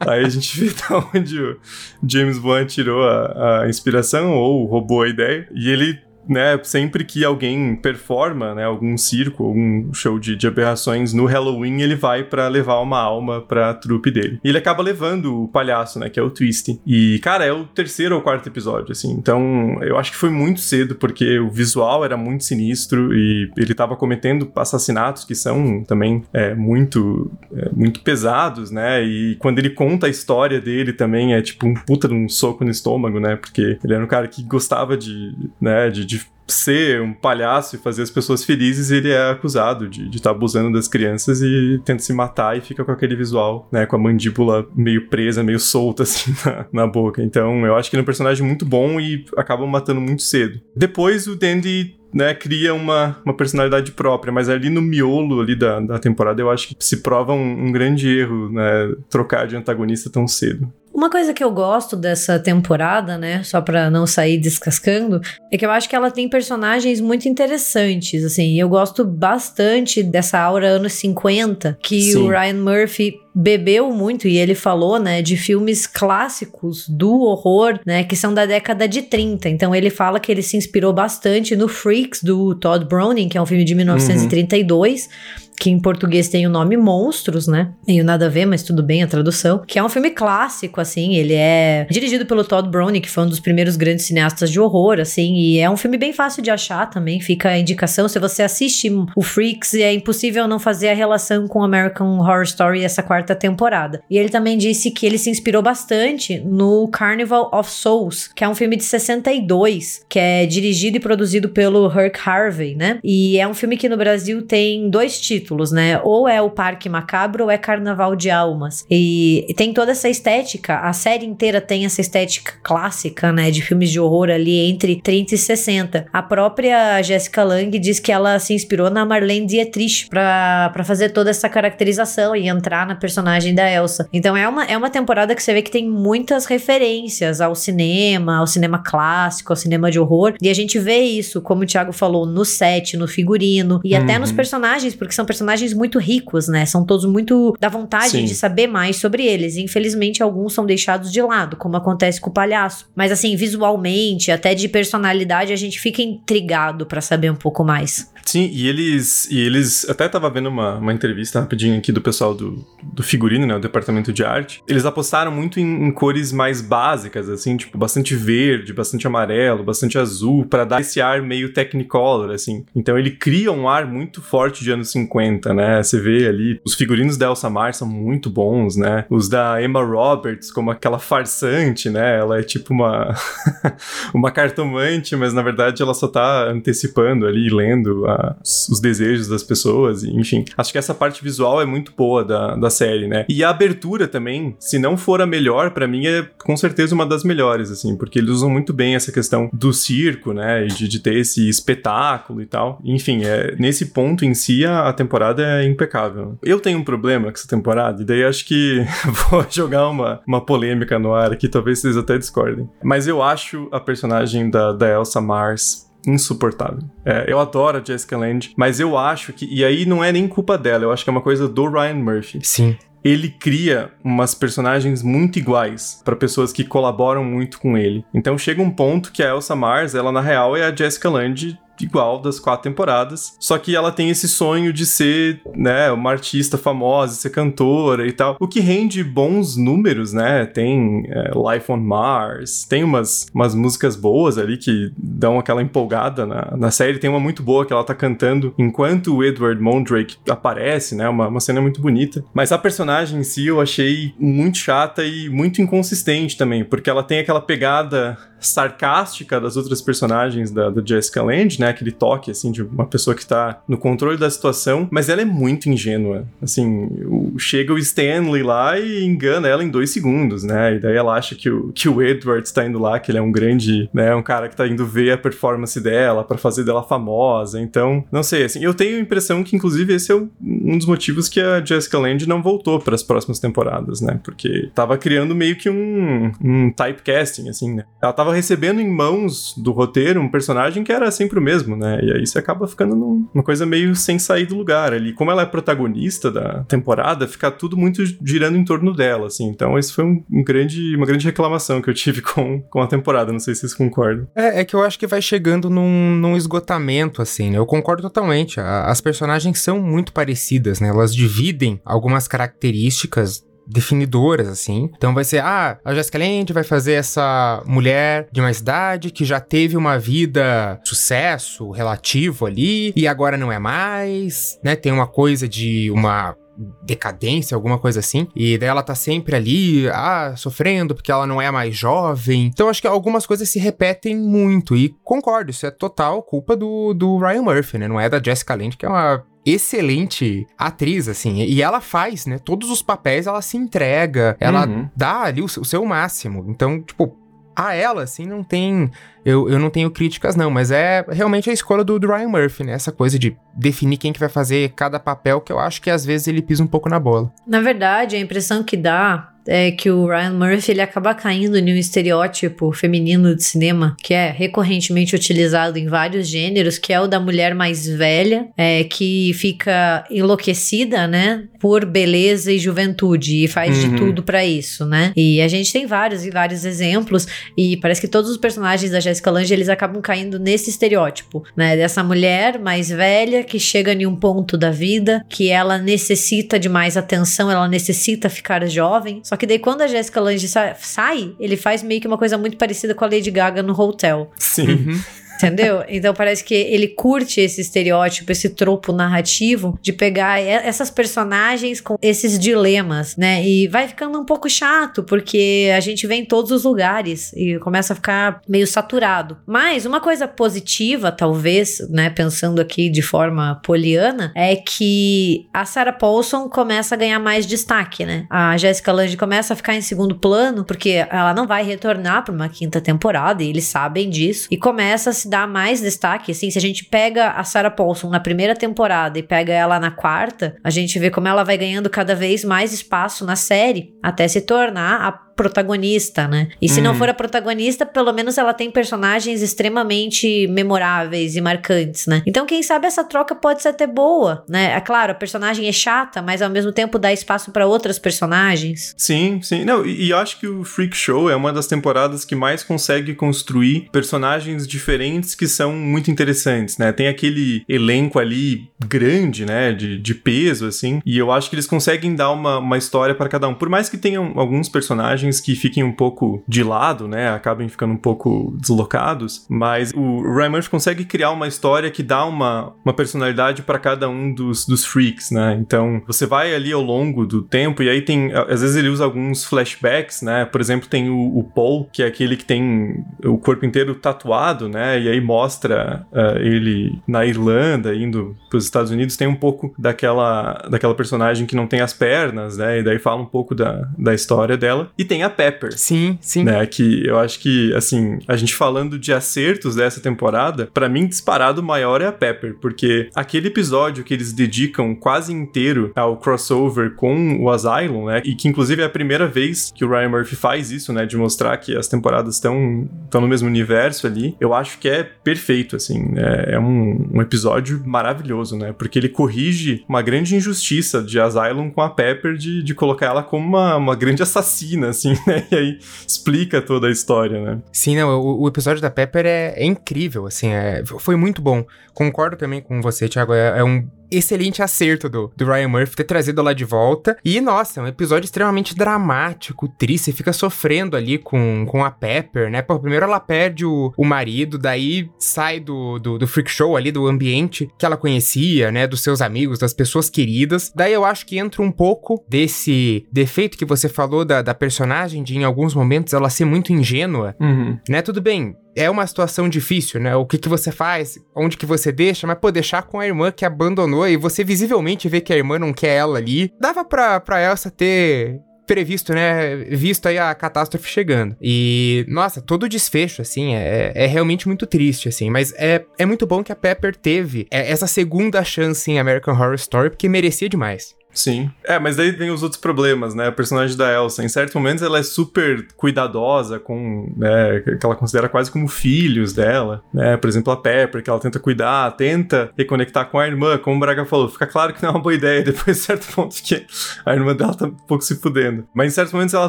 Aí 0.00 0.24
a 0.24 0.28
gente 0.28 0.60
vê 0.60 0.70
da 0.88 0.98
onde 1.14 1.40
o 1.40 1.58
James 2.06 2.38
Wan 2.38 2.66
tirou 2.66 3.02
a, 3.08 3.62
a 3.62 3.68
inspiração 3.68 4.34
ou 4.34 4.66
roubou 4.66 5.02
a 5.02 5.08
ideia. 5.08 5.48
E 5.54 5.70
ele 5.70 5.98
né, 6.28 6.58
sempre 6.62 7.04
que 7.04 7.24
alguém 7.24 7.76
performa, 7.76 8.54
né, 8.54 8.64
algum 8.64 8.96
circo, 8.96 9.44
algum 9.44 9.92
show 9.92 10.18
de, 10.18 10.36
de 10.36 10.46
aberrações 10.46 11.12
no 11.12 11.26
Halloween, 11.26 11.80
ele 11.80 11.94
vai 11.94 12.24
para 12.24 12.48
levar 12.48 12.80
uma 12.80 13.00
alma 13.00 13.40
pra 13.40 13.74
trupe 13.74 14.10
dele. 14.10 14.40
E 14.42 14.48
ele 14.48 14.58
acaba 14.58 14.82
levando 14.82 15.44
o 15.44 15.48
palhaço, 15.48 15.98
né, 15.98 16.08
que 16.08 16.18
é 16.18 16.22
o 16.22 16.30
Twist. 16.30 16.80
E, 16.86 17.18
cara, 17.20 17.44
é 17.44 17.52
o 17.52 17.64
terceiro 17.64 18.14
ou 18.14 18.22
quarto 18.22 18.48
episódio, 18.48 18.92
assim. 18.92 19.12
Então, 19.12 19.78
eu 19.82 19.96
acho 19.98 20.12
que 20.12 20.16
foi 20.16 20.30
muito 20.30 20.60
cedo, 20.60 20.94
porque 20.94 21.38
o 21.38 21.50
visual 21.50 22.04
era 22.04 22.16
muito 22.16 22.44
sinistro 22.44 23.14
e 23.14 23.50
ele 23.56 23.74
tava 23.74 23.96
cometendo 23.96 24.50
assassinatos 24.56 25.24
que 25.24 25.34
são 25.34 25.84
também 25.84 26.24
é, 26.32 26.54
muito, 26.54 27.30
é, 27.54 27.70
muito 27.72 28.00
pesados, 28.00 28.70
né, 28.70 29.02
e 29.04 29.36
quando 29.36 29.58
ele 29.58 29.70
conta 29.70 30.06
a 30.06 30.10
história 30.10 30.60
dele 30.60 30.92
também 30.92 31.34
é 31.34 31.42
tipo 31.42 31.66
um 31.66 31.74
puta 31.74 32.08
de 32.08 32.14
um 32.14 32.28
soco 32.28 32.64
no 32.64 32.70
estômago, 32.70 33.20
né, 33.20 33.36
porque 33.36 33.78
ele 33.82 33.94
era 33.94 34.02
um 34.02 34.08
cara 34.08 34.26
que 34.28 34.42
gostava 34.42 34.96
de, 34.96 35.34
né, 35.60 35.90
de, 35.90 36.04
de 36.04 36.15
ser 36.46 37.00
um 37.00 37.12
palhaço 37.12 37.76
e 37.76 37.78
fazer 37.78 38.02
as 38.02 38.10
pessoas 38.10 38.44
felizes, 38.44 38.90
ele 38.90 39.10
é 39.10 39.30
acusado 39.30 39.88
de 39.88 40.08
estar 40.08 40.30
tá 40.30 40.36
abusando 40.36 40.72
das 40.72 40.88
crianças 40.88 41.40
e 41.42 41.80
tenta 41.84 42.02
se 42.02 42.12
matar 42.12 42.56
e 42.56 42.60
fica 42.60 42.84
com 42.84 42.92
aquele 42.92 43.16
visual, 43.16 43.68
né, 43.72 43.86
com 43.86 43.96
a 43.96 43.98
mandíbula 43.98 44.66
meio 44.74 45.08
presa, 45.08 45.42
meio 45.42 45.58
solta 45.58 46.02
assim 46.04 46.34
na, 46.44 46.66
na 46.72 46.86
boca. 46.86 47.22
Então, 47.22 47.66
eu 47.66 47.74
acho 47.74 47.90
que 47.90 47.96
ele 47.96 48.00
é 48.00 48.04
um 48.04 48.06
personagem 48.06 48.46
muito 48.46 48.64
bom 48.64 49.00
e 49.00 49.24
acaba 49.36 49.66
matando 49.66 50.00
muito 50.00 50.22
cedo. 50.22 50.60
Depois 50.74 51.26
o 51.26 51.36
Dandy 51.36 51.96
né, 52.12 52.32
cria 52.34 52.72
uma, 52.72 53.20
uma 53.24 53.34
personalidade 53.34 53.92
própria, 53.92 54.32
mas 54.32 54.48
ali 54.48 54.70
no 54.70 54.80
miolo 54.80 55.40
ali 55.40 55.54
da, 55.54 55.80
da 55.80 55.98
temporada 55.98 56.40
eu 56.40 56.50
acho 56.50 56.68
que 56.68 56.76
se 56.78 56.98
prova 56.98 57.32
um, 57.32 57.66
um 57.66 57.72
grande 57.72 58.08
erro, 58.08 58.50
né, 58.50 58.94
trocar 59.10 59.46
de 59.46 59.56
antagonista 59.56 60.08
tão 60.08 60.26
cedo. 60.26 60.72
Uma 60.96 61.10
coisa 61.10 61.34
que 61.34 61.44
eu 61.44 61.50
gosto 61.50 61.94
dessa 61.94 62.38
temporada, 62.38 63.18
né, 63.18 63.42
só 63.42 63.60
para 63.60 63.90
não 63.90 64.06
sair 64.06 64.38
descascando, 64.38 65.20
é 65.52 65.58
que 65.58 65.66
eu 65.66 65.70
acho 65.70 65.86
que 65.86 65.94
ela 65.94 66.10
tem 66.10 66.26
personagens 66.26 67.02
muito 67.02 67.28
interessantes, 67.28 68.24
assim. 68.24 68.58
Eu 68.58 68.66
gosto 68.66 69.04
bastante 69.04 70.02
dessa 70.02 70.40
aura 70.40 70.68
anos 70.68 70.94
50 70.94 71.76
que 71.82 72.00
Sim. 72.12 72.16
o 72.16 72.28
Ryan 72.28 72.54
Murphy 72.54 73.20
bebeu 73.36 73.92
muito 73.92 74.26
e 74.26 74.38
ele 74.38 74.54
falou, 74.54 74.98
né, 74.98 75.20
de 75.20 75.36
filmes 75.36 75.86
clássicos 75.86 76.88
do 76.88 77.20
horror, 77.20 77.78
né, 77.84 78.02
que 78.02 78.16
são 78.16 78.32
da 78.32 78.46
década 78.46 78.88
de 78.88 79.02
30. 79.02 79.50
Então 79.50 79.74
ele 79.74 79.90
fala 79.90 80.18
que 80.18 80.32
ele 80.32 80.42
se 80.42 80.56
inspirou 80.56 80.92
bastante 80.92 81.54
no 81.54 81.68
Freaks 81.68 82.22
do 82.22 82.54
Todd 82.54 82.86
Browning, 82.86 83.28
que 83.28 83.36
é 83.36 83.42
um 83.42 83.46
filme 83.46 83.64
de 83.64 83.74
1932. 83.74 85.04
Uhum 85.04 85.46
que 85.58 85.70
em 85.70 85.80
português 85.80 86.28
tem 86.28 86.46
o 86.46 86.50
nome 86.50 86.76
Monstros, 86.76 87.48
né? 87.48 87.72
Meio 87.86 88.04
nada 88.04 88.26
a 88.26 88.28
ver, 88.28 88.44
mas 88.44 88.62
tudo 88.62 88.82
bem 88.82 89.02
a 89.02 89.06
tradução. 89.06 89.62
Que 89.66 89.78
é 89.78 89.82
um 89.82 89.88
filme 89.88 90.10
clássico, 90.10 90.80
assim. 90.80 91.14
Ele 91.14 91.34
é 91.34 91.86
dirigido 91.90 92.26
pelo 92.26 92.44
Todd 92.44 92.68
Browning, 92.68 93.00
que 93.00 93.10
foi 93.10 93.24
um 93.24 93.28
dos 93.28 93.40
primeiros 93.40 93.76
grandes 93.76 94.04
cineastas 94.04 94.50
de 94.50 94.60
horror, 94.60 95.00
assim. 95.00 95.34
E 95.34 95.58
é 95.58 95.68
um 95.68 95.76
filme 95.76 95.96
bem 95.96 96.12
fácil 96.12 96.42
de 96.42 96.50
achar 96.50 96.88
também. 96.90 97.20
Fica 97.20 97.50
a 97.50 97.58
indicação. 97.58 98.08
Se 98.08 98.18
você 98.18 98.42
assiste 98.42 98.90
o 99.14 99.22
Freaks, 99.22 99.74
é 99.74 99.92
impossível 99.92 100.46
não 100.46 100.58
fazer 100.58 100.88
a 100.88 100.94
relação 100.94 101.48
com 101.48 101.62
American 101.62 102.18
Horror 102.18 102.42
Story 102.42 102.84
essa 102.84 103.02
quarta 103.02 103.25
temporada. 103.34 104.02
E 104.10 104.18
ele 104.18 104.28
também 104.28 104.56
disse 104.56 104.90
que 104.90 105.06
ele 105.06 105.18
se 105.18 105.30
inspirou 105.30 105.62
bastante 105.62 106.38
no 106.40 106.88
Carnival 106.88 107.50
of 107.52 107.70
Souls, 107.70 108.28
que 108.34 108.44
é 108.44 108.48
um 108.48 108.54
filme 108.54 108.76
de 108.76 108.84
62, 108.84 110.04
que 110.08 110.18
é 110.18 110.46
dirigido 110.46 110.96
e 110.96 111.00
produzido 111.00 111.48
pelo 111.48 111.90
Herc 111.90 112.18
Harvey, 112.26 112.74
né? 112.74 112.98
E 113.02 113.38
é 113.38 113.46
um 113.46 113.54
filme 113.54 113.76
que 113.76 113.88
no 113.88 113.96
Brasil 113.96 114.42
tem 114.42 114.88
dois 114.88 115.20
títulos 115.20 115.56
né? 115.72 116.00
Ou 116.02 116.28
é 116.28 116.40
o 116.40 116.50
Parque 116.50 116.88
Macabro 116.88 117.44
ou 117.44 117.50
é 117.50 117.58
Carnaval 117.58 118.16
de 118.16 118.30
Almas. 118.30 118.84
E, 118.90 119.46
tem 119.56 119.72
toda 119.72 119.92
essa 119.92 120.08
estética, 120.08 120.80
a 120.80 120.92
série 120.92 121.26
inteira 121.26 121.60
tem 121.60 121.84
essa 121.84 122.00
estética 122.00 122.54
clássica, 122.62 123.32
né? 123.32 123.50
De 123.50 123.62
filmes 123.62 123.90
de 123.90 124.00
horror 124.00 124.30
ali 124.30 124.58
entre 124.70 125.00
30 125.00 125.34
e 125.34 125.38
60. 125.38 126.06
A 126.12 126.22
própria 126.22 127.00
Jessica 127.02 127.44
Lange 127.44 127.78
diz 127.78 127.98
que 127.98 128.12
ela 128.12 128.38
se 128.38 128.54
inspirou 128.54 128.90
na 128.90 129.04
Marlene 129.04 129.46
Dietrich 129.46 130.08
pra 130.08 130.72
fazer 130.84 131.10
toda 131.10 131.30
essa 131.30 131.48
caracterização 131.48 132.34
e 132.34 132.48
entrar 132.48 132.86
na 132.86 132.94
personagem 132.94 133.15
da 133.54 133.70
Elsa. 133.70 134.08
Então 134.12 134.36
é 134.36 134.48
uma, 134.48 134.64
é 134.64 134.76
uma 134.76 134.90
temporada 134.90 135.34
que 135.34 135.42
você 135.42 135.52
vê 135.52 135.62
que 135.62 135.70
tem 135.70 135.88
muitas 135.88 136.46
referências 136.46 137.40
ao 137.40 137.54
cinema, 137.54 138.38
ao 138.38 138.46
cinema 138.46 138.78
clássico, 138.78 139.52
ao 139.52 139.56
cinema 139.56 139.90
de 139.90 139.98
horror. 139.98 140.34
E 140.40 140.48
a 140.48 140.54
gente 140.54 140.78
vê 140.78 141.00
isso, 141.00 141.40
como 141.40 141.62
o 141.62 141.66
Thiago 141.66 141.92
falou, 141.92 142.26
no 142.26 142.44
set, 142.44 142.96
no 142.96 143.06
figurino 143.06 143.80
e 143.84 143.94
uhum. 143.94 144.02
até 144.02 144.18
nos 144.18 144.32
personagens, 144.32 144.94
porque 144.94 145.14
são 145.14 145.24
personagens 145.24 145.72
muito 145.72 145.98
ricos, 145.98 146.48
né? 146.48 146.66
São 146.66 146.84
todos 146.84 147.04
muito 147.04 147.56
da 147.60 147.68
vontade 147.68 148.10
Sim. 148.10 148.24
de 148.24 148.34
saber 148.34 148.66
mais 148.66 148.96
sobre 148.96 149.24
eles. 149.24 149.56
infelizmente, 149.56 150.22
alguns 150.22 150.52
são 150.52 150.66
deixados 150.66 151.12
de 151.12 151.22
lado, 151.22 151.56
como 151.56 151.76
acontece 151.76 152.20
com 152.20 152.30
o 152.30 152.32
palhaço. 152.32 152.88
Mas 152.94 153.12
assim, 153.12 153.36
visualmente, 153.36 154.30
até 154.30 154.54
de 154.54 154.68
personalidade, 154.68 155.52
a 155.52 155.56
gente 155.56 155.80
fica 155.80 156.02
intrigado 156.02 156.86
para 156.86 157.00
saber 157.00 157.30
um 157.30 157.36
pouco 157.36 157.64
mais. 157.64 158.10
Sim, 158.26 158.50
e 158.52 158.68
eles. 158.68 159.30
E 159.30 159.40
eles. 159.40 159.88
Até 159.88 160.08
tava 160.08 160.28
vendo 160.28 160.48
uma, 160.48 160.76
uma 160.76 160.92
entrevista 160.92 161.40
rapidinho 161.40 161.78
aqui 161.78 161.92
do 161.92 162.00
pessoal 162.00 162.34
do, 162.34 162.66
do 162.82 163.02
figurino, 163.02 163.46
né? 163.46 163.54
O 163.54 163.60
departamento 163.60 164.12
de 164.12 164.24
arte. 164.24 164.62
Eles 164.66 164.84
apostaram 164.84 165.30
muito 165.30 165.60
em, 165.60 165.86
em 165.86 165.92
cores 165.92 166.32
mais 166.32 166.60
básicas, 166.60 167.28
assim, 167.28 167.56
tipo, 167.56 167.78
bastante 167.78 168.14
verde, 168.16 168.72
bastante 168.72 169.06
amarelo, 169.06 169.62
bastante 169.62 169.96
azul, 169.96 170.44
para 170.44 170.64
dar 170.64 170.80
esse 170.80 171.00
ar 171.00 171.22
meio 171.22 171.52
technicolor, 171.52 172.30
assim. 172.30 172.64
Então 172.74 172.98
ele 172.98 173.12
cria 173.12 173.52
um 173.52 173.68
ar 173.68 173.86
muito 173.86 174.20
forte 174.20 174.64
de 174.64 174.72
anos 174.72 174.90
50, 174.90 175.54
né? 175.54 175.82
Você 175.82 176.00
vê 176.00 176.26
ali, 176.26 176.60
os 176.64 176.74
figurinos 176.74 177.16
da 177.16 177.26
Elsa 177.26 177.48
Mar 177.48 177.74
são 177.74 177.88
muito 177.88 178.28
bons, 178.28 178.76
né? 178.76 179.04
Os 179.08 179.28
da 179.28 179.62
Emma 179.62 179.84
Roberts, 179.84 180.50
como 180.50 180.70
aquela 180.72 180.98
farsante, 180.98 181.88
né? 181.88 182.18
Ela 182.18 182.40
é 182.40 182.42
tipo 182.42 182.74
uma 182.74 183.14
uma 184.12 184.32
cartomante, 184.32 185.14
mas 185.14 185.32
na 185.32 185.42
verdade 185.42 185.80
ela 185.80 185.94
só 185.94 186.08
tá 186.08 186.50
antecipando 186.50 187.26
ali, 187.26 187.48
lendo 187.48 188.04
a, 188.06 188.15
os 188.42 188.80
desejos 188.80 189.28
das 189.28 189.42
pessoas, 189.42 190.04
enfim. 190.04 190.44
Acho 190.56 190.72
que 190.72 190.78
essa 190.78 190.94
parte 190.94 191.22
visual 191.22 191.60
é 191.60 191.64
muito 191.64 191.92
boa 191.96 192.24
da, 192.24 192.54
da 192.56 192.70
série, 192.70 193.06
né? 193.06 193.24
E 193.28 193.42
a 193.42 193.50
abertura 193.50 194.08
também, 194.08 194.56
se 194.58 194.78
não 194.78 194.96
for 194.96 195.20
a 195.20 195.26
melhor, 195.26 195.70
para 195.70 195.86
mim 195.86 196.06
é 196.06 196.28
com 196.44 196.56
certeza 196.56 196.94
uma 196.94 197.06
das 197.06 197.24
melhores, 197.24 197.70
assim, 197.70 197.96
porque 197.96 198.18
eles 198.18 198.30
usam 198.30 198.50
muito 198.50 198.72
bem 198.72 198.94
essa 198.94 199.12
questão 199.12 199.50
do 199.52 199.72
circo, 199.72 200.32
né? 200.32 200.66
De, 200.66 200.88
de 200.88 200.98
ter 201.00 201.14
esse 201.14 201.48
espetáculo 201.48 202.40
e 202.40 202.46
tal. 202.46 202.80
Enfim, 202.84 203.24
é, 203.24 203.54
nesse 203.58 203.86
ponto 203.86 204.24
em 204.24 204.34
si, 204.34 204.64
a, 204.64 204.88
a 204.88 204.92
temporada 204.92 205.42
é 205.42 205.64
impecável. 205.64 206.38
Eu 206.42 206.60
tenho 206.60 206.78
um 206.78 206.84
problema 206.84 207.26
com 207.26 207.38
essa 207.38 207.48
temporada, 207.48 208.02
e 208.02 208.04
daí 208.04 208.24
acho 208.24 208.44
que 208.44 208.84
vou 209.30 209.46
jogar 209.50 209.88
uma, 209.88 210.20
uma 210.26 210.44
polêmica 210.44 210.98
no 210.98 211.14
ar 211.14 211.32
aqui, 211.32 211.48
talvez 211.48 211.80
vocês 211.80 211.96
até 211.96 212.18
discordem. 212.18 212.68
Mas 212.82 213.06
eu 213.06 213.22
acho 213.22 213.68
a 213.72 213.80
personagem 213.80 214.50
da, 214.50 214.72
da 214.72 214.88
Elsa 214.88 215.20
Mars 215.20 215.85
insuportável. 216.06 216.80
É, 217.04 217.24
eu 217.28 217.38
adoro 217.38 217.78
a 217.78 217.84
Jessica 217.84 218.16
Lange, 218.16 218.52
mas 218.56 218.80
eu 218.80 218.96
acho 218.96 219.32
que. 219.32 219.46
E 219.46 219.64
aí 219.64 219.84
não 219.84 220.02
é 220.02 220.12
nem 220.12 220.26
culpa 220.28 220.56
dela, 220.56 220.84
eu 220.84 220.92
acho 220.92 221.04
que 221.04 221.10
é 221.10 221.12
uma 221.12 221.20
coisa 221.20 221.48
do 221.48 221.68
Ryan 221.68 221.94
Murphy. 221.94 222.40
Sim 222.42 222.76
ele 223.04 223.28
cria 223.28 223.92
umas 224.02 224.34
personagens 224.34 225.00
muito 225.00 225.38
iguais 225.38 226.02
para 226.04 226.16
pessoas 226.16 226.52
que 226.52 226.64
colaboram 226.64 227.22
muito 227.22 227.60
com 227.60 227.78
ele. 227.78 228.04
Então 228.12 228.36
chega 228.36 228.60
um 228.60 228.70
ponto 228.70 229.12
que 229.12 229.22
a 229.22 229.28
Elsa 229.28 229.54
Mars, 229.54 229.94
ela 229.94 230.10
na 230.10 230.20
real 230.20 230.56
é 230.56 230.64
a 230.64 230.74
Jessica 230.74 231.08
Lange 231.08 231.56
igual 231.80 232.20
das 232.20 232.38
quatro 232.38 232.64
temporadas. 232.70 233.36
Só 233.38 233.58
que 233.58 233.74
ela 233.74 233.92
tem 233.92 234.10
esse 234.10 234.28
sonho 234.28 234.72
de 234.72 234.86
ser, 234.86 235.40
né, 235.54 235.90
uma 235.90 236.10
artista 236.10 236.56
famosa, 236.56 237.14
ser 237.14 237.30
cantora 237.30 238.06
e 238.06 238.12
tal. 238.12 238.36
O 238.40 238.48
que 238.48 238.60
rende 238.60 239.02
bons 239.02 239.56
números, 239.56 240.12
né? 240.12 240.46
Tem 240.46 241.06
é, 241.08 241.30
Life 241.34 241.70
on 241.70 241.76
Mars, 241.78 242.64
tem 242.64 242.84
umas, 242.84 243.26
umas 243.34 243.54
músicas 243.54 243.96
boas 243.96 244.38
ali 244.38 244.56
que 244.56 244.92
dão 244.96 245.38
aquela 245.38 245.62
empolgada 245.62 246.26
na, 246.26 246.56
na 246.56 246.70
série. 246.70 246.98
Tem 246.98 247.10
uma 247.10 247.20
muito 247.20 247.42
boa 247.42 247.64
que 247.64 247.72
ela 247.72 247.84
tá 247.84 247.94
cantando 247.94 248.54
enquanto 248.58 249.14
o 249.14 249.24
Edward 249.24 249.60
Mondrake 249.60 250.16
aparece, 250.28 250.94
né? 250.94 251.08
Uma, 251.08 251.28
uma 251.28 251.40
cena 251.40 251.60
muito 251.60 251.80
bonita. 251.80 252.24
Mas 252.32 252.52
a 252.52 252.58
personagem 252.58 253.20
em 253.20 253.24
si 253.24 253.46
eu 253.46 253.60
achei 253.60 254.14
muito 254.18 254.58
chata 254.58 255.04
e 255.04 255.28
muito 255.28 255.60
inconsistente 255.60 256.36
também, 256.36 256.64
porque 256.64 256.90
ela 256.90 257.02
tem 257.02 257.18
aquela 257.18 257.40
pegada 257.40 258.18
sarcástica 258.40 259.40
das 259.40 259.56
outras 259.56 259.80
personagens 259.80 260.50
da, 260.50 260.70
da, 260.70 260.82
Jessica 260.84 261.22
Lange, 261.22 261.60
né? 261.60 261.68
Aquele 261.68 261.92
toque, 261.92 262.30
assim, 262.30 262.52
de 262.52 262.62
uma 262.62 262.86
pessoa 262.86 263.14
que 263.14 263.26
tá 263.26 263.62
no 263.68 263.78
controle 263.78 264.16
da 264.16 264.30
situação, 264.30 264.88
mas 264.90 265.08
ela 265.08 265.22
é 265.22 265.24
muito 265.24 265.68
ingênua. 265.68 266.24
Assim, 266.40 266.88
o, 267.04 267.38
chega 267.38 267.72
o 267.72 267.78
Stanley 267.78 268.42
lá 268.42 268.78
e 268.78 269.04
engana 269.04 269.48
ela 269.48 269.64
em 269.64 269.68
dois 269.68 269.90
segundos, 269.90 270.42
né? 270.42 270.76
E 270.76 270.78
daí 270.78 270.96
ela 270.96 271.14
acha 271.14 271.34
que 271.34 271.50
o, 271.50 271.72
que 271.72 271.88
o 271.88 272.02
Edward 272.02 272.52
tá 272.52 272.64
indo 272.64 272.78
lá, 272.78 272.98
que 272.98 273.10
ele 273.10 273.18
é 273.18 273.22
um 273.22 273.32
grande, 273.32 273.88
né? 273.92 274.14
Um 274.14 274.22
cara 274.22 274.48
que 274.48 274.56
tá 274.56 274.66
indo 274.66 274.86
ver 274.86 275.12
a 275.12 275.18
performance 275.18 275.80
dela 275.80 276.24
para 276.24 276.38
fazer 276.38 276.64
dela 276.64 276.82
famosa. 276.82 277.60
Então, 277.60 278.04
não 278.10 278.22
sei, 278.22 278.44
assim, 278.44 278.62
eu 278.62 278.74
tenho 278.74 278.96
a 278.96 279.00
impressão 279.00 279.42
que, 279.42 279.56
inclusive, 279.56 279.94
esse 279.94 280.12
é 280.12 280.14
um 280.14 280.78
dos 280.78 280.86
motivos 280.86 281.28
que 281.28 281.40
a 281.40 281.64
Jessica 281.64 281.98
Lange 281.98 282.28
não 282.28 282.42
voltou 282.42 282.78
para 282.78 282.94
as 282.94 283.02
próximas 283.02 283.38
temporadas, 283.38 284.00
né? 284.00 284.20
Porque 284.22 284.70
tava 284.74 284.96
criando 284.98 285.34
meio 285.34 285.56
que 285.56 285.68
um, 285.68 286.32
um 286.42 286.70
typecasting, 286.70 287.48
assim, 287.48 287.74
né? 287.74 287.84
Ela 288.02 288.12
tava 288.12 288.25
recebendo 288.32 288.80
em 288.80 288.88
mãos 288.88 289.54
do 289.56 289.72
roteiro 289.72 290.20
um 290.20 290.28
personagem 290.28 290.84
que 290.84 290.92
era 290.92 291.10
sempre 291.10 291.38
o 291.38 291.42
mesmo, 291.42 291.76
né? 291.76 292.00
E 292.02 292.12
aí 292.12 292.26
você 292.26 292.38
acaba 292.38 292.66
ficando 292.66 292.94
numa 292.94 293.42
coisa 293.42 293.66
meio 293.66 293.94
sem 293.94 294.18
sair 294.18 294.46
do 294.46 294.56
lugar 294.56 294.92
ali. 294.92 295.12
Como 295.12 295.30
ela 295.30 295.42
é 295.42 295.46
protagonista 295.46 296.30
da 296.30 296.64
temporada, 296.64 297.26
fica 297.26 297.50
tudo 297.50 297.76
muito 297.76 298.04
girando 298.24 298.56
em 298.56 298.64
torno 298.64 298.94
dela, 298.94 299.26
assim. 299.26 299.46
Então, 299.48 299.78
esse 299.78 299.92
foi 299.92 300.04
um, 300.04 300.22
um 300.30 300.44
grande, 300.44 300.94
uma 300.96 301.06
grande 301.06 301.26
reclamação 301.26 301.80
que 301.80 301.90
eu 301.90 301.94
tive 301.94 302.20
com, 302.22 302.60
com 302.62 302.80
a 302.80 302.86
temporada. 302.86 303.32
Não 303.32 303.40
sei 303.40 303.54
se 303.54 303.60
vocês 303.60 303.74
concordam. 303.74 304.26
É, 304.34 304.60
é 304.60 304.64
que 304.64 304.74
eu 304.74 304.82
acho 304.82 304.98
que 304.98 305.06
vai 305.06 305.22
chegando 305.22 305.70
num, 305.70 306.14
num 306.16 306.36
esgotamento, 306.36 307.22
assim, 307.22 307.50
né? 307.50 307.58
Eu 307.58 307.66
concordo 307.66 308.02
totalmente. 308.02 308.60
A, 308.60 308.84
as 308.86 309.00
personagens 309.00 309.58
são 309.60 309.80
muito 309.80 310.12
parecidas, 310.12 310.80
né? 310.80 310.88
Elas 310.88 311.14
dividem 311.14 311.80
algumas 311.84 312.28
características 312.28 313.45
definidoras, 313.66 314.48
assim. 314.48 314.90
Então 314.96 315.14
vai 315.14 315.24
ser, 315.24 315.42
ah, 315.42 315.78
a 315.84 315.94
Jessica 315.94 316.18
Lange 316.18 316.52
vai 316.52 316.64
fazer 316.64 316.92
essa 316.92 317.62
mulher 317.66 318.28
de 318.30 318.40
mais 318.40 318.60
idade 318.60 319.10
que 319.10 319.24
já 319.24 319.40
teve 319.40 319.76
uma 319.76 319.98
vida 319.98 320.80
sucesso 320.84 321.70
relativo 321.70 322.46
ali 322.46 322.92
e 322.94 323.06
agora 323.06 323.36
não 323.36 323.50
é 323.50 323.58
mais, 323.58 324.58
né? 324.62 324.76
Tem 324.76 324.92
uma 324.92 325.06
coisa 325.06 325.48
de 325.48 325.90
uma 325.90 326.36
decadência, 326.82 327.54
alguma 327.54 327.78
coisa 327.78 328.00
assim. 328.00 328.26
E 328.34 328.56
daí 328.58 328.68
ela 328.68 328.82
tá 328.82 328.94
sempre 328.94 329.36
ali, 329.36 329.88
ah, 329.88 330.34
sofrendo 330.36 330.94
porque 330.94 331.12
ela 331.12 331.26
não 331.26 331.40
é 331.40 331.50
mais 331.50 331.76
jovem. 331.76 332.46
Então 332.46 332.68
acho 332.68 332.80
que 332.80 332.86
algumas 332.86 333.26
coisas 333.26 333.48
se 333.48 333.58
repetem 333.58 334.16
muito. 334.16 334.76
E 334.76 334.94
concordo, 335.02 335.50
isso 335.50 335.66
é 335.66 335.70
total 335.70 336.22
culpa 336.22 336.56
do, 336.56 336.94
do 336.94 337.18
Ryan 337.18 337.42
Murphy, 337.42 337.78
né? 337.78 337.88
Não 337.88 338.00
é 338.00 338.08
da 338.08 338.22
Jessica 338.22 338.54
Lange, 338.54 338.76
que 338.76 338.86
é 338.86 338.88
uma 338.88 339.22
excelente 339.44 340.44
atriz, 340.58 341.08
assim. 341.08 341.36
E 341.44 341.62
ela 341.62 341.80
faz, 341.80 342.26
né? 342.26 342.38
Todos 342.38 342.68
os 342.68 342.82
papéis 342.82 343.26
ela 343.26 343.40
se 343.40 343.56
entrega, 343.56 344.36
ela 344.40 344.66
uhum. 344.66 344.88
dá 344.96 345.22
ali 345.22 345.40
o, 345.40 345.44
o 345.44 345.64
seu 345.64 345.84
máximo. 345.84 346.44
Então, 346.48 346.82
tipo, 346.82 347.16
a 347.56 347.74
ela, 347.74 348.02
assim, 348.02 348.26
não 348.26 348.44
tem. 348.44 348.90
Eu, 349.24 349.48
eu 349.48 349.58
não 349.58 349.70
tenho 349.70 349.90
críticas, 349.90 350.36
não, 350.36 350.50
mas 350.50 350.70
é 350.70 351.04
realmente 351.08 351.48
a 351.48 351.52
escolha 351.52 351.82
do, 351.82 351.98
do 351.98 352.06
Ryan 352.06 352.28
Murphy, 352.28 352.64
né? 352.64 352.72
Essa 352.72 352.92
coisa 352.92 353.18
de 353.18 353.36
definir 353.54 353.96
quem 353.96 354.12
que 354.12 354.20
vai 354.20 354.28
fazer 354.28 354.72
cada 354.76 355.00
papel, 355.00 355.40
que 355.40 355.50
eu 355.50 355.58
acho 355.58 355.80
que 355.80 355.90
às 355.90 356.04
vezes 356.04 356.28
ele 356.28 356.42
pisa 356.42 356.62
um 356.62 356.66
pouco 356.66 356.88
na 356.88 357.00
bola. 357.00 357.32
Na 357.46 357.60
verdade, 357.60 358.14
a 358.14 358.20
impressão 358.20 358.62
que 358.62 358.76
dá 358.76 359.32
é 359.46 359.70
que 359.70 359.90
o 359.90 360.06
Ryan 360.06 360.32
Murphy 360.32 360.72
ele 360.72 360.80
acaba 360.80 361.14
caindo 361.14 361.56
em 361.56 361.72
um 361.72 361.76
estereótipo 361.76 362.72
feminino 362.72 363.34
de 363.34 363.42
cinema 363.42 363.96
que 364.02 364.14
é 364.14 364.30
recorrentemente 364.30 365.14
utilizado 365.14 365.78
em 365.78 365.86
vários 365.86 366.28
gêneros, 366.28 366.78
que 366.78 366.92
é 366.92 367.00
o 367.00 367.06
da 367.06 367.20
mulher 367.20 367.54
mais 367.54 367.86
velha, 367.86 368.48
é, 368.56 368.84
que 368.84 369.32
fica 369.34 370.04
enlouquecida, 370.10 371.06
né, 371.06 371.44
por 371.60 371.84
beleza 371.84 372.52
e 372.52 372.58
juventude 372.58 373.44
e 373.44 373.48
faz 373.48 373.82
uhum. 373.82 373.90
de 373.90 373.96
tudo 373.96 374.22
para 374.22 374.44
isso, 374.44 374.84
né? 374.86 375.12
E 375.16 375.40
a 375.40 375.48
gente 375.48 375.72
tem 375.72 375.86
vários 375.86 376.24
e 376.24 376.30
vários 376.30 376.64
exemplos 376.64 377.26
e 377.56 377.76
parece 377.78 378.00
que 378.00 378.08
todos 378.08 378.30
os 378.30 378.36
personagens 378.36 378.90
da 378.90 379.00
Jessica 379.00 379.30
Lange 379.30 379.52
eles 379.52 379.68
acabam 379.68 380.00
caindo 380.00 380.38
nesse 380.38 380.70
estereótipo, 380.70 381.44
né, 381.56 381.76
dessa 381.76 382.02
mulher 382.02 382.58
mais 382.58 382.88
velha 382.88 383.42
que 383.44 383.58
chega 383.58 383.92
em 383.92 384.06
um 384.06 384.16
ponto 384.16 384.56
da 384.56 384.70
vida 384.70 385.24
que 385.28 385.48
ela 385.48 385.78
necessita 385.78 386.58
de 386.58 386.68
mais 386.68 386.96
atenção, 386.96 387.50
ela 387.50 387.68
necessita 387.68 388.28
ficar 388.28 388.66
jovem, 388.68 389.20
só 389.22 389.35
só 389.36 389.38
que 389.38 389.46
daí 389.46 389.58
quando 389.58 389.82
a 389.82 389.86
Jessica 389.86 390.18
Lange 390.18 390.48
sai, 390.48 391.36
ele 391.38 391.58
faz 391.58 391.82
meio 391.82 392.00
que 392.00 392.06
uma 392.06 392.16
coisa 392.16 392.38
muito 392.38 392.56
parecida 392.56 392.94
com 392.94 393.04
a 393.04 393.08
Lady 393.08 393.30
Gaga 393.30 393.62
no 393.62 393.78
Hotel. 393.78 394.30
Sim. 394.38 394.66
Uhum. 394.66 395.00
Entendeu? 395.36 395.84
Então 395.88 396.14
parece 396.14 396.42
que 396.42 396.54
ele 396.54 396.88
curte 396.88 397.40
esse 397.40 397.60
estereótipo, 397.60 398.32
esse 398.32 398.50
tropo 398.50 398.92
narrativo 398.92 399.78
de 399.82 399.92
pegar 399.92 400.40
essas 400.40 400.90
personagens 400.90 401.80
com 401.80 401.96
esses 402.00 402.38
dilemas, 402.38 403.16
né? 403.16 403.44
E 403.44 403.68
vai 403.68 403.86
ficando 403.86 404.18
um 404.18 404.24
pouco 404.24 404.48
chato, 404.48 405.02
porque 405.02 405.70
a 405.76 405.80
gente 405.80 406.06
vê 406.06 406.16
em 406.16 406.24
todos 406.24 406.50
os 406.50 406.64
lugares 406.64 407.32
e 407.34 407.58
começa 407.58 407.92
a 407.92 407.96
ficar 407.96 408.40
meio 408.48 408.66
saturado. 408.66 409.36
Mas 409.46 409.84
uma 409.84 410.00
coisa 410.00 410.26
positiva, 410.26 411.12
talvez, 411.12 411.86
né, 411.90 412.10
pensando 412.10 412.60
aqui 412.60 412.88
de 412.88 413.02
forma 413.02 413.60
poliana, 413.62 414.32
é 414.34 414.56
que 414.56 415.46
a 415.52 415.64
Sarah 415.64 415.92
Paulson 415.92 416.48
começa 416.48 416.94
a 416.94 416.98
ganhar 416.98 417.18
mais 417.18 417.46
destaque, 417.46 418.04
né? 418.04 418.26
A 418.30 418.56
Jessica 418.56 418.92
Lange 418.92 419.16
começa 419.16 419.52
a 419.52 419.56
ficar 419.56 419.74
em 419.74 419.82
segundo 419.82 420.14
plano, 420.14 420.64
porque 420.64 421.04
ela 421.10 421.34
não 421.34 421.46
vai 421.46 421.62
retornar 421.62 422.24
para 422.24 422.34
uma 422.34 422.48
quinta 422.48 422.80
temporada, 422.80 423.42
e 423.42 423.50
eles 423.50 423.64
sabem 423.64 424.08
disso, 424.08 424.48
e 424.50 424.56
começa 424.56 425.10
a 425.10 425.12
se 425.12 425.25
dá 425.28 425.46
mais 425.46 425.80
destaque, 425.80 426.32
assim, 426.32 426.50
se 426.50 426.58
a 426.58 426.60
gente 426.60 426.84
pega 426.84 427.30
a 427.30 427.44
Sarah 427.44 427.70
Paulson 427.70 428.08
na 428.08 428.20
primeira 428.20 428.54
temporada 428.54 429.18
e 429.18 429.22
pega 429.22 429.52
ela 429.52 429.78
na 429.78 429.90
quarta, 429.90 430.56
a 430.62 430.70
gente 430.70 430.98
vê 430.98 431.10
como 431.10 431.28
ela 431.28 431.44
vai 431.44 431.56
ganhando 431.56 431.90
cada 431.90 432.14
vez 432.14 432.44
mais 432.44 432.72
espaço 432.72 433.24
na 433.24 433.36
série, 433.36 433.94
até 434.02 434.26
se 434.28 434.40
tornar 434.40 435.06
a 435.06 435.25
protagonista, 435.36 436.26
né? 436.26 436.48
E 436.60 436.68
se 436.68 436.80
não 436.80 436.94
for 436.94 437.08
a 437.08 437.14
protagonista, 437.14 437.84
pelo 437.84 438.12
menos 438.12 438.38
ela 438.38 438.54
tem 438.54 438.70
personagens 438.70 439.42
extremamente 439.42 440.46
memoráveis 440.48 441.36
e 441.36 441.40
marcantes, 441.42 442.06
né? 442.06 442.22
Então, 442.26 442.46
quem 442.46 442.62
sabe 442.62 442.86
essa 442.86 443.04
troca 443.04 443.34
pode 443.34 443.62
ser 443.62 443.68
até 443.68 443.86
boa, 443.86 444.44
né? 444.48 444.72
É 444.72 444.80
claro, 444.80 445.12
a 445.12 445.14
personagem 445.14 445.68
é 445.68 445.72
chata, 445.72 446.22
mas 446.22 446.40
ao 446.40 446.48
mesmo 446.48 446.72
tempo 446.72 446.98
dá 446.98 447.12
espaço 447.12 447.50
para 447.50 447.66
outras 447.66 447.98
personagens. 447.98 448.94
Sim, 448.96 449.40
sim. 449.42 449.64
Não, 449.64 449.84
e, 449.84 450.06
e 450.06 450.10
eu 450.10 450.16
acho 450.16 450.40
que 450.40 450.46
o 450.46 450.64
Freak 450.64 450.96
Show 450.96 451.28
é 451.28 451.36
uma 451.36 451.52
das 451.52 451.66
temporadas 451.66 452.24
que 452.24 452.34
mais 452.34 452.62
consegue 452.62 453.14
construir 453.14 453.88
personagens 453.92 454.66
diferentes 454.66 455.34
que 455.34 455.46
são 455.46 455.72
muito 455.72 456.10
interessantes, 456.10 456.78
né? 456.78 456.92
Tem 456.92 457.08
aquele 457.08 457.62
elenco 457.68 458.18
ali 458.18 458.70
grande, 458.86 459.44
né? 459.44 459.72
De, 459.72 459.98
de 459.98 460.14
peso, 460.14 460.66
assim. 460.66 461.00
E 461.04 461.18
eu 461.18 461.30
acho 461.30 461.50
que 461.50 461.56
eles 461.56 461.66
conseguem 461.66 462.14
dar 462.14 462.30
uma, 462.30 462.58
uma 462.58 462.78
história 462.78 463.14
para 463.14 463.28
cada 463.28 463.46
um. 463.46 463.54
Por 463.54 463.68
mais 463.68 463.90
que 463.90 463.98
tenham 463.98 464.32
alguns 464.36 464.68
personagens 464.68 465.25
que 465.40 465.54
fiquem 465.54 465.82
um 465.82 465.92
pouco 465.92 466.42
de 466.46 466.62
lado, 466.62 467.06
né? 467.08 467.30
Acabem 467.30 467.68
ficando 467.68 467.92
um 467.94 467.98
pouco 467.98 468.56
deslocados. 468.60 469.46
Mas 469.48 469.92
o 469.92 470.22
Murphy 470.50 470.70
consegue 470.70 471.04
criar 471.04 471.30
uma 471.30 471.48
história 471.48 471.90
que 471.90 472.02
dá 472.02 472.24
uma, 472.24 472.72
uma 472.84 472.94
personalidade 472.94 473.62
para 473.62 473.78
cada 473.78 474.08
um 474.08 474.32
dos, 474.32 474.66
dos 474.66 474.84
freaks, 474.84 475.30
né? 475.30 475.56
Então, 475.60 476.02
você 476.06 476.26
vai 476.26 476.54
ali 476.54 476.72
ao 476.72 476.82
longo 476.82 477.26
do 477.26 477.42
tempo 477.42 477.82
e 477.82 477.88
aí 477.88 478.02
tem... 478.02 478.32
Às 478.32 478.60
vezes 478.60 478.76
ele 478.76 478.88
usa 478.88 479.04
alguns 479.04 479.44
flashbacks, 479.44 480.22
né? 480.22 480.44
Por 480.44 480.60
exemplo, 480.60 480.88
tem 480.88 481.08
o, 481.08 481.38
o 481.38 481.44
Paul, 481.44 481.88
que 481.92 482.02
é 482.02 482.06
aquele 482.06 482.36
que 482.36 482.44
tem 482.44 483.04
o 483.24 483.38
corpo 483.38 483.64
inteiro 483.64 483.94
tatuado, 483.94 484.68
né? 484.68 485.00
E 485.00 485.08
aí 485.08 485.20
mostra 485.20 486.06
uh, 486.12 486.38
ele 486.38 486.98
na 487.06 487.24
Irlanda, 487.24 487.94
indo 487.94 488.36
para 488.48 488.58
os 488.58 488.64
Estados 488.64 488.90
Unidos. 488.90 489.16
Tem 489.16 489.26
um 489.26 489.34
pouco 489.34 489.74
daquela, 489.78 490.66
daquela 490.70 490.94
personagem 490.94 491.46
que 491.46 491.56
não 491.56 491.66
tem 491.66 491.80
as 491.80 491.92
pernas, 491.92 492.56
né? 492.56 492.80
E 492.80 492.82
daí 492.82 492.98
fala 492.98 493.22
um 493.22 493.26
pouco 493.26 493.54
da, 493.54 493.88
da 493.98 494.14
história 494.14 494.56
dela. 494.56 494.90
E 494.96 495.04
tem 495.04 495.15
a 495.22 495.30
Pepper. 495.30 495.78
Sim, 495.78 496.18
sim. 496.20 496.44
Né? 496.44 496.64
Que 496.66 497.06
eu 497.06 497.18
acho 497.18 497.38
que, 497.38 497.72
assim, 497.74 498.18
a 498.26 498.36
gente 498.36 498.54
falando 498.54 498.98
de 498.98 499.12
acertos 499.12 499.76
dessa 499.76 500.00
temporada, 500.00 500.68
para 500.72 500.88
mim, 500.88 501.06
disparado 501.06 501.62
maior 501.62 502.00
é 502.00 502.06
a 502.06 502.12
Pepper, 502.12 502.56
porque 502.60 503.08
aquele 503.14 503.48
episódio 503.48 504.04
que 504.04 504.14
eles 504.14 504.32
dedicam 504.32 504.94
quase 504.94 505.32
inteiro 505.32 505.92
ao 505.94 506.16
crossover 506.16 506.94
com 506.94 507.40
o 507.40 507.50
Asylum, 507.50 508.06
né? 508.06 508.22
E 508.24 508.34
que 508.34 508.48
inclusive 508.48 508.82
é 508.82 508.84
a 508.84 508.90
primeira 508.90 509.26
vez 509.26 509.72
que 509.74 509.84
o 509.84 509.88
Ryan 509.88 510.08
Murphy 510.08 510.36
faz 510.36 510.70
isso, 510.70 510.92
né? 510.92 511.06
De 511.06 511.16
mostrar 511.16 511.56
que 511.58 511.76
as 511.76 511.88
temporadas 511.88 512.34
estão 512.34 512.88
no 513.12 513.28
mesmo 513.28 513.48
universo 513.48 514.06
ali. 514.06 514.36
Eu 514.40 514.54
acho 514.54 514.78
que 514.78 514.88
é 514.88 515.02
perfeito, 515.02 515.76
assim. 515.76 516.14
É, 516.16 516.54
é 516.54 516.58
um, 516.58 517.10
um, 517.14 517.22
episódio 517.22 517.82
maravilhoso, 517.84 518.56
né? 518.56 518.72
Porque 518.72 518.98
ele 518.98 519.08
corrige 519.08 519.84
uma 519.88 520.02
grande 520.02 520.36
injustiça 520.36 521.02
de 521.02 521.18
Asylum 521.18 521.70
com 521.70 521.80
a 521.80 521.90
Pepper 521.90 522.36
de, 522.36 522.62
de 522.62 522.74
colocar 522.74 523.06
ela 523.06 523.22
como 523.22 523.46
uma, 523.46 523.76
uma 523.76 523.94
grande 523.94 524.22
assassina, 524.22 524.88
assim, 524.88 525.05
né? 525.26 525.46
E 525.50 525.54
aí 525.54 525.78
explica 526.06 526.60
toda 526.60 526.88
a 526.88 526.90
história, 526.90 527.40
né? 527.42 527.62
Sim, 527.72 527.96
não, 527.96 528.20
o, 528.20 528.42
o 528.42 528.48
episódio 528.48 528.82
da 528.82 528.90
Pepper 528.90 529.26
é, 529.26 529.54
é 529.56 529.64
incrível, 529.64 530.26
assim, 530.26 530.48
é, 530.48 530.82
foi 530.84 531.16
muito 531.16 531.40
bom. 531.42 531.64
Concordo 531.94 532.36
também 532.36 532.60
com 532.60 532.80
você, 532.80 533.08
Thiago, 533.08 533.32
é, 533.32 533.58
é 533.58 533.64
um 533.64 533.88
excelente 534.10 534.62
acerto 534.62 535.08
do, 535.08 535.32
do 535.36 535.44
Ryan 535.44 535.68
Murphy 535.68 535.96
ter 535.96 536.04
trazido 536.04 536.40
ela 536.40 536.54
de 536.54 536.64
volta. 536.64 537.16
E, 537.24 537.40
nossa, 537.40 537.80
é 537.80 537.82
um 537.82 537.86
episódio 537.86 538.26
extremamente 538.26 538.74
dramático, 538.74 539.68
triste. 539.68 540.06
Você 540.06 540.12
fica 540.12 540.32
sofrendo 540.32 540.96
ali 540.96 541.18
com, 541.18 541.66
com 541.66 541.84
a 541.84 541.90
Pepper, 541.90 542.50
né? 542.50 542.62
Pô, 542.62 542.78
primeiro 542.78 543.04
ela 543.04 543.20
perde 543.20 543.64
o, 543.64 543.92
o 543.96 544.04
marido, 544.04 544.58
daí 544.58 545.10
sai 545.18 545.60
do, 545.60 545.98
do, 545.98 546.18
do 546.18 546.26
freak 546.26 546.50
show 546.50 546.76
ali, 546.76 546.92
do 546.92 547.06
ambiente 547.06 547.68
que 547.78 547.84
ela 547.84 547.96
conhecia, 547.96 548.70
né? 548.70 548.86
Dos 548.86 549.00
seus 549.00 549.20
amigos, 549.20 549.58
das 549.58 549.72
pessoas 549.72 550.08
queridas. 550.08 550.72
Daí 550.74 550.92
eu 550.92 551.04
acho 551.04 551.26
que 551.26 551.38
entra 551.38 551.62
um 551.62 551.72
pouco 551.72 552.24
desse 552.28 553.06
defeito 553.12 553.58
que 553.58 553.64
você 553.64 553.88
falou 553.88 554.24
da, 554.24 554.42
da 554.42 554.54
personagem, 554.54 555.22
de 555.22 555.36
em 555.36 555.44
alguns 555.44 555.74
momentos 555.74 556.12
ela 556.12 556.30
ser 556.30 556.44
muito 556.44 556.72
ingênua, 556.72 557.34
uhum. 557.40 557.78
né? 557.88 558.02
Tudo 558.02 558.20
bem, 558.20 558.54
é 558.76 558.90
uma 558.90 559.06
situação 559.06 559.48
difícil, 559.48 559.98
né? 559.98 560.14
O 560.14 560.26
que, 560.26 560.38
que 560.38 560.48
você 560.48 560.70
faz, 560.70 561.18
onde 561.34 561.56
que 561.56 561.66
você 561.66 561.90
deixa, 561.90 562.26
mas 562.26 562.38
pô, 562.38 562.52
deixar 562.52 562.82
com 562.82 563.00
a 563.00 563.06
irmã 563.06 563.32
que 563.32 563.44
abandonou 563.44 564.06
e 564.06 564.16
você 564.16 564.44
visivelmente 564.44 565.08
vê 565.08 565.20
que 565.20 565.32
a 565.32 565.36
irmã 565.36 565.58
não 565.58 565.72
quer 565.72 565.96
ela 565.96 566.18
ali. 566.18 566.52
Dava 566.60 566.84
pra, 566.84 567.18
pra 567.18 567.42
Elsa 567.42 567.70
ter 567.70 568.40
previsto, 568.66 569.14
né? 569.14 569.56
Visto 569.56 570.06
aí 570.06 570.18
a 570.18 570.34
catástrofe 570.34 570.88
chegando. 570.88 571.36
E, 571.40 572.04
nossa, 572.08 572.42
todo 572.42 572.64
o 572.64 572.68
desfecho, 572.68 573.22
assim, 573.22 573.54
é, 573.54 573.92
é 573.94 574.06
realmente 574.06 574.46
muito 574.46 574.66
triste, 574.66 575.08
assim. 575.08 575.30
Mas 575.30 575.54
é, 575.56 575.84
é 575.98 576.04
muito 576.04 576.26
bom 576.26 576.42
que 576.42 576.52
a 576.52 576.56
Pepper 576.56 576.94
teve 576.94 577.46
essa 577.50 577.86
segunda 577.86 578.42
chance 578.44 578.90
em 578.90 578.98
American 578.98 579.34
Horror 579.34 579.54
Story, 579.54 579.90
porque 579.90 580.08
merecia 580.08 580.48
demais. 580.48 580.94
Sim. 581.16 581.50
É, 581.64 581.78
mas 581.78 581.96
daí 581.96 582.10
vem 582.10 582.30
os 582.30 582.42
outros 582.42 582.60
problemas, 582.60 583.14
né? 583.14 583.28
A 583.28 583.32
personagem 583.32 583.76
da 583.76 583.90
Elsa, 583.92 584.22
em 584.22 584.28
certos 584.28 584.54
momentos 584.54 584.82
ela 584.82 584.98
é 584.98 585.02
super 585.02 585.66
cuidadosa 585.76 586.58
com, 586.58 587.12
né, 587.16 587.60
que 587.60 587.84
ela 587.84 587.96
considera 587.96 588.28
quase 588.28 588.50
como 588.50 588.68
filhos 588.68 589.32
dela, 589.32 589.82
né? 589.92 590.16
Por 590.16 590.28
exemplo, 590.28 590.52
a 590.52 590.56
Pepper, 590.56 591.02
que 591.02 591.08
ela 591.08 591.18
tenta 591.18 591.38
cuidar, 591.38 591.90
tenta 591.92 592.50
reconectar 592.56 593.08
com 593.10 593.18
a 593.18 593.26
irmã, 593.26 593.56
como 593.56 593.76
o 593.76 593.80
Braga 593.80 594.04
falou, 594.04 594.28
fica 594.28 594.46
claro 594.46 594.74
que 594.74 594.82
não 594.82 594.90
é 594.90 594.92
uma 594.92 595.00
boa 595.00 595.14
ideia 595.14 595.42
depois 595.44 595.78
de 595.78 595.82
certo 595.82 596.06
ponto 596.14 596.36
que 596.42 596.66
a 597.04 597.14
irmã 597.14 597.34
dela 597.34 597.54
tá 597.54 597.66
um 597.66 597.70
pouco 597.70 598.04
se 598.04 598.16
fudendo. 598.16 598.66
Mas 598.74 598.92
em 598.92 598.94
certos 598.94 599.14
momentos 599.14 599.34
ela 599.34 599.48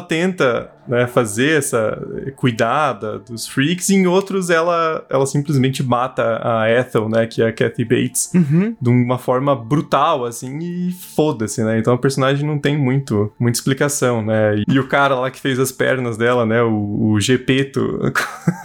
tenta, 0.00 0.70
né, 0.88 1.06
fazer 1.06 1.58
essa 1.58 2.00
cuidada 2.36 3.18
dos 3.18 3.46
freaks, 3.46 3.90
e 3.90 3.94
em 3.94 4.06
outros 4.06 4.48
ela, 4.48 5.04
ela 5.10 5.26
simplesmente 5.26 5.82
mata 5.82 6.40
a 6.42 6.70
Ethel, 6.70 7.08
né, 7.10 7.26
que 7.26 7.42
é 7.42 7.48
a 7.48 7.52
Kathy 7.52 7.84
Bates, 7.84 8.30
uhum. 8.34 8.74
de 8.80 8.88
uma 8.88 9.18
forma 9.18 9.54
brutal, 9.54 10.24
assim, 10.24 10.58
e 10.58 10.92
foda-se 10.92 11.57
né? 11.62 11.78
Então 11.78 11.92
a 11.92 11.98
personagem 11.98 12.46
não 12.46 12.58
tem 12.58 12.76
muito, 12.76 13.32
muita 13.38 13.58
explicação, 13.58 14.22
né? 14.22 14.62
E 14.68 14.78
o 14.78 14.86
cara 14.86 15.14
lá 15.14 15.30
que 15.30 15.40
fez 15.40 15.58
as 15.58 15.72
pernas 15.72 16.16
dela, 16.16 16.44
né? 16.44 16.62
O, 16.62 17.12
o 17.12 17.20
Gepeto, 17.20 18.00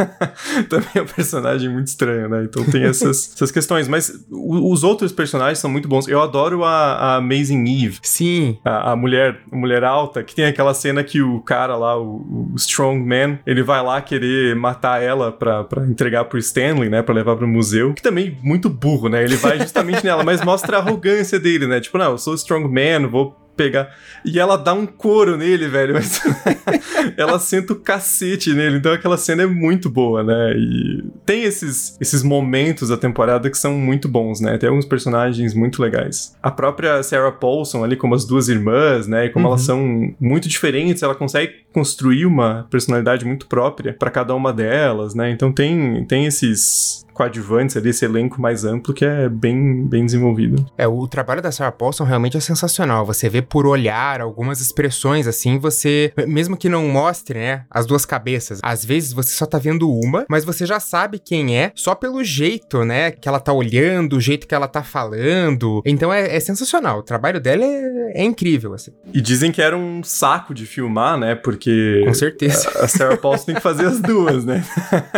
também 0.69 0.89
é 0.95 1.01
um 1.01 1.05
personagem 1.05 1.69
muito 1.69 1.87
estranho, 1.87 2.29
né? 2.29 2.43
Então 2.43 2.63
tem 2.65 2.83
essas, 2.83 3.31
essas 3.35 3.51
questões. 3.51 3.87
Mas 3.87 4.25
o, 4.31 4.71
os 4.71 4.83
outros 4.83 5.11
personagens 5.11 5.59
são 5.59 5.69
muito 5.69 5.87
bons. 5.87 6.07
Eu 6.07 6.21
adoro 6.21 6.63
a, 6.63 6.93
a 6.93 7.15
Amazing 7.17 7.85
Eve. 7.85 7.99
Sim. 8.01 8.57
A, 8.63 8.91
a, 8.91 8.95
mulher, 8.95 9.39
a 9.51 9.55
mulher 9.55 9.83
alta, 9.83 10.23
que 10.23 10.35
tem 10.35 10.45
aquela 10.45 10.73
cena 10.73 11.03
que 11.03 11.21
o 11.21 11.39
cara 11.41 11.75
lá, 11.75 11.99
o, 11.99 12.51
o 12.53 12.55
Strong 12.55 12.99
Man, 12.99 13.39
ele 13.45 13.63
vai 13.63 13.81
lá 13.81 14.01
querer 14.01 14.55
matar 14.55 15.01
ela 15.01 15.31
pra, 15.31 15.63
pra 15.63 15.85
entregar 15.85 16.25
pro 16.25 16.37
Stanley, 16.37 16.89
né? 16.89 17.01
Pra 17.01 17.13
levar 17.13 17.35
pro 17.35 17.47
museu. 17.47 17.93
Que 17.93 18.01
também 18.01 18.37
muito 18.41 18.69
burro, 18.69 19.09
né? 19.09 19.23
Ele 19.23 19.35
vai 19.35 19.59
justamente 19.59 20.03
nela, 20.05 20.23
mas 20.23 20.43
mostra 20.43 20.77
a 20.77 20.79
arrogância 20.79 21.39
dele, 21.39 21.67
né? 21.67 21.79
Tipo, 21.79 21.97
não, 21.97 22.11
eu 22.11 22.17
sou 22.17 22.33
Strong 22.35 22.67
Vou 23.09 23.35
pegar. 23.55 23.95
E 24.25 24.39
ela 24.39 24.57
dá 24.57 24.73
um 24.73 24.85
couro 24.85 25.37
nele, 25.37 25.67
velho. 25.67 25.93
Mas 25.93 26.21
ela 27.17 27.39
senta 27.39 27.73
o 27.73 27.75
cacete 27.75 28.53
nele. 28.53 28.77
Então 28.77 28.91
aquela 28.91 29.17
cena 29.17 29.43
é 29.43 29.45
muito 29.45 29.89
boa, 29.89 30.23
né? 30.23 30.53
E 30.55 31.03
tem 31.25 31.43
esses, 31.43 31.97
esses 31.99 32.23
momentos 32.23 32.89
da 32.89 32.97
temporada 32.97 33.49
que 33.49 33.57
são 33.57 33.73
muito 33.73 34.07
bons, 34.07 34.39
né? 34.39 34.57
Tem 34.57 34.69
alguns 34.69 34.85
personagens 34.85 35.53
muito 35.53 35.81
legais. 35.81 36.35
A 36.41 36.51
própria 36.51 37.01
Sarah 37.03 37.31
Paulson 37.31 37.83
ali, 37.83 37.95
como 37.95 38.15
as 38.15 38.25
duas 38.25 38.47
irmãs, 38.49 39.07
né? 39.07 39.25
E 39.25 39.29
como 39.29 39.45
uhum. 39.45 39.51
elas 39.51 39.61
são 39.61 40.13
muito 40.19 40.47
diferentes, 40.47 41.03
ela 41.03 41.15
consegue 41.15 41.62
construir 41.73 42.25
uma 42.25 42.67
personalidade 42.69 43.25
muito 43.25 43.47
própria 43.47 43.93
para 43.93 44.11
cada 44.11 44.35
uma 44.35 44.53
delas, 44.53 45.15
né? 45.15 45.31
Então 45.31 45.51
tem, 45.51 46.05
tem 46.05 46.25
esses 46.25 47.03
coadjuvantes 47.13 47.77
ali, 47.77 47.89
esse 47.89 48.03
elenco 48.03 48.41
mais 48.41 48.65
amplo 48.65 48.93
que 48.93 49.05
é 49.05 49.29
bem, 49.29 49.87
bem 49.87 50.05
desenvolvido. 50.05 50.65
É, 50.77 50.87
o 50.87 51.07
trabalho 51.07 51.41
da 51.41 51.51
Sarah 51.51 51.71
Paulson 51.71 52.03
realmente 52.03 52.35
é 52.35 52.39
sensacional. 52.39 53.05
Você 53.05 53.29
vê 53.29 53.41
por 53.41 53.65
olhar 53.65 54.19
algumas 54.19 54.59
expressões 54.59 55.27
assim, 55.27 55.57
você, 55.57 56.11
mesmo 56.27 56.57
que 56.57 56.67
não 56.67 56.87
mostre, 56.87 57.39
né, 57.39 57.65
as 57.69 57.85
duas 57.85 58.05
cabeças, 58.05 58.59
às 58.61 58.83
vezes 58.83 59.13
você 59.13 59.31
só 59.31 59.45
tá 59.45 59.57
vendo 59.57 59.89
uma, 59.89 60.25
mas 60.29 60.43
você 60.43 60.65
já 60.65 60.79
sabe 60.79 61.19
quem 61.19 61.57
é 61.57 61.71
só 61.75 61.95
pelo 61.95 62.23
jeito, 62.23 62.83
né, 62.83 63.11
que 63.11 63.27
ela 63.27 63.39
tá 63.39 63.53
olhando, 63.53 64.17
o 64.17 64.21
jeito 64.21 64.47
que 64.47 64.55
ela 64.55 64.67
tá 64.67 64.83
falando. 64.83 65.81
Então 65.85 66.11
é, 66.11 66.35
é 66.35 66.39
sensacional. 66.39 66.99
O 66.99 67.03
trabalho 67.03 67.39
dela 67.39 67.63
é, 67.63 68.21
é, 68.21 68.23
incrível, 68.23 68.73
assim. 68.73 68.91
E 69.13 69.21
dizem 69.21 69.51
que 69.51 69.61
era 69.61 69.77
um 69.77 70.03
saco 70.03 70.53
de 70.53 70.65
filmar, 70.65 71.17
né, 71.17 71.35
porque... 71.35 71.62
Com 72.05 72.13
certeza. 72.13 72.69
A, 72.75 72.85
a 72.85 72.87
Sarah 72.87 73.17
Paulson 73.17 73.45
tem 73.45 73.55
que 73.55 73.61
fazer 73.61 73.85
as 73.85 73.99
duas, 73.99 74.45
né? 74.45 74.63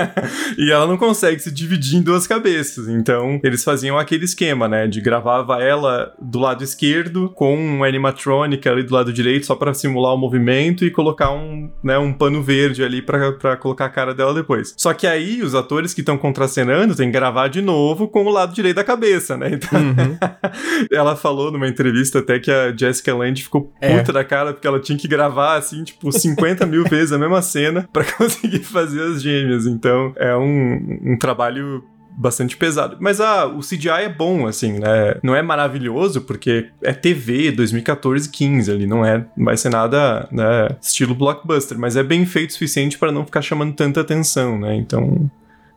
e 0.58 0.71
ela 0.71 0.88
não 0.88 0.97
consegue 0.97 1.39
se 1.39 1.51
dividir 1.51 1.97
em 1.97 2.01
duas 2.01 2.27
cabeças. 2.27 2.88
Então, 2.88 3.39
eles 3.43 3.63
faziam 3.63 3.97
aquele 3.97 4.25
esquema, 4.25 4.67
né? 4.67 4.88
De 4.88 5.01
gravava 5.01 5.62
ela 5.62 6.13
do 6.21 6.39
lado 6.39 6.63
esquerdo 6.63 7.29
com 7.36 7.55
uma 7.55 7.88
animatrônica 7.88 8.69
ali 8.69 8.84
do 8.84 8.93
lado 8.93 9.12
direito 9.13 9.45
só 9.45 9.55
para 9.55 9.73
simular 9.73 10.13
o 10.13 10.17
movimento 10.17 10.86
e 10.86 10.91
colocar 10.91 11.31
um, 11.31 11.69
né, 11.84 11.97
um 11.97 12.13
pano 12.13 12.41
verde 12.41 12.84
ali 12.84 13.01
para 13.01 13.58
colocar 13.58 13.86
a 13.86 13.89
cara 13.89 14.13
dela 14.13 14.34
depois. 14.34 14.73
Só 14.77 14.93
que 14.93 15.08
aí 15.08 15.41
os 15.41 15.55
atores 15.55 15.93
que 15.93 16.01
estão 16.01 16.17
contracenando 16.17 16.95
têm 16.95 17.08
que 17.08 17.13
gravar 17.13 17.47
de 17.47 17.62
novo 17.62 18.08
com 18.08 18.25
o 18.25 18.29
lado 18.29 18.53
direito 18.53 18.75
da 18.75 18.84
cabeça, 18.84 19.38
né? 19.38 19.51
Então, 19.53 19.79
uhum. 19.79 20.17
ela 20.91 21.15
falou 21.15 21.51
numa 21.51 21.67
entrevista 21.67 22.19
até 22.19 22.39
que 22.39 22.51
a 22.51 22.75
Jessica 22.75 23.15
Lange 23.15 23.43
ficou 23.43 23.73
é. 23.79 23.97
puta 23.97 24.12
é. 24.12 24.13
da 24.13 24.23
cara 24.23 24.53
porque 24.53 24.67
ela 24.67 24.79
tinha 24.79 24.97
que 24.97 25.08
gravar 25.08 25.55
assim, 25.55 25.84
tipo, 25.84 26.12
50 26.12 26.34
mil 26.65 26.83
vezes 26.83 27.11
a 27.11 27.17
mesma 27.17 27.41
cena 27.41 27.87
para 27.91 28.03
conseguir 28.13 28.59
fazer 28.59 29.01
as 29.01 29.21
gêmeas. 29.21 29.65
Então, 29.65 30.13
é 30.17 30.35
um, 30.35 30.99
um 31.03 31.17
trabalho 31.17 31.83
bastante 32.17 32.55
pesado. 32.55 32.97
Mas 32.99 33.19
ah, 33.19 33.45
o 33.45 33.59
CGI 33.59 34.03
é 34.03 34.09
bom, 34.09 34.47
assim, 34.47 34.79
né? 34.79 35.15
Não 35.21 35.35
é 35.35 35.41
maravilhoso, 35.41 36.21
porque 36.21 36.69
é 36.81 36.93
TV 36.93 37.51
2014, 37.51 38.29
15 38.29 38.71
ali, 38.71 38.87
não 38.87 39.05
é, 39.05 39.25
não 39.35 39.45
vai 39.45 39.57
ser 39.57 39.69
nada, 39.69 40.27
né, 40.31 40.69
estilo 40.81 41.13
blockbuster, 41.13 41.77
mas 41.77 41.97
é 41.97 42.03
bem 42.03 42.25
feito 42.25 42.51
o 42.51 42.53
suficiente 42.53 42.97
para 42.97 43.11
não 43.11 43.25
ficar 43.25 43.41
chamando 43.41 43.73
tanta 43.73 44.01
atenção, 44.01 44.57
né? 44.57 44.75
Então, 44.75 45.29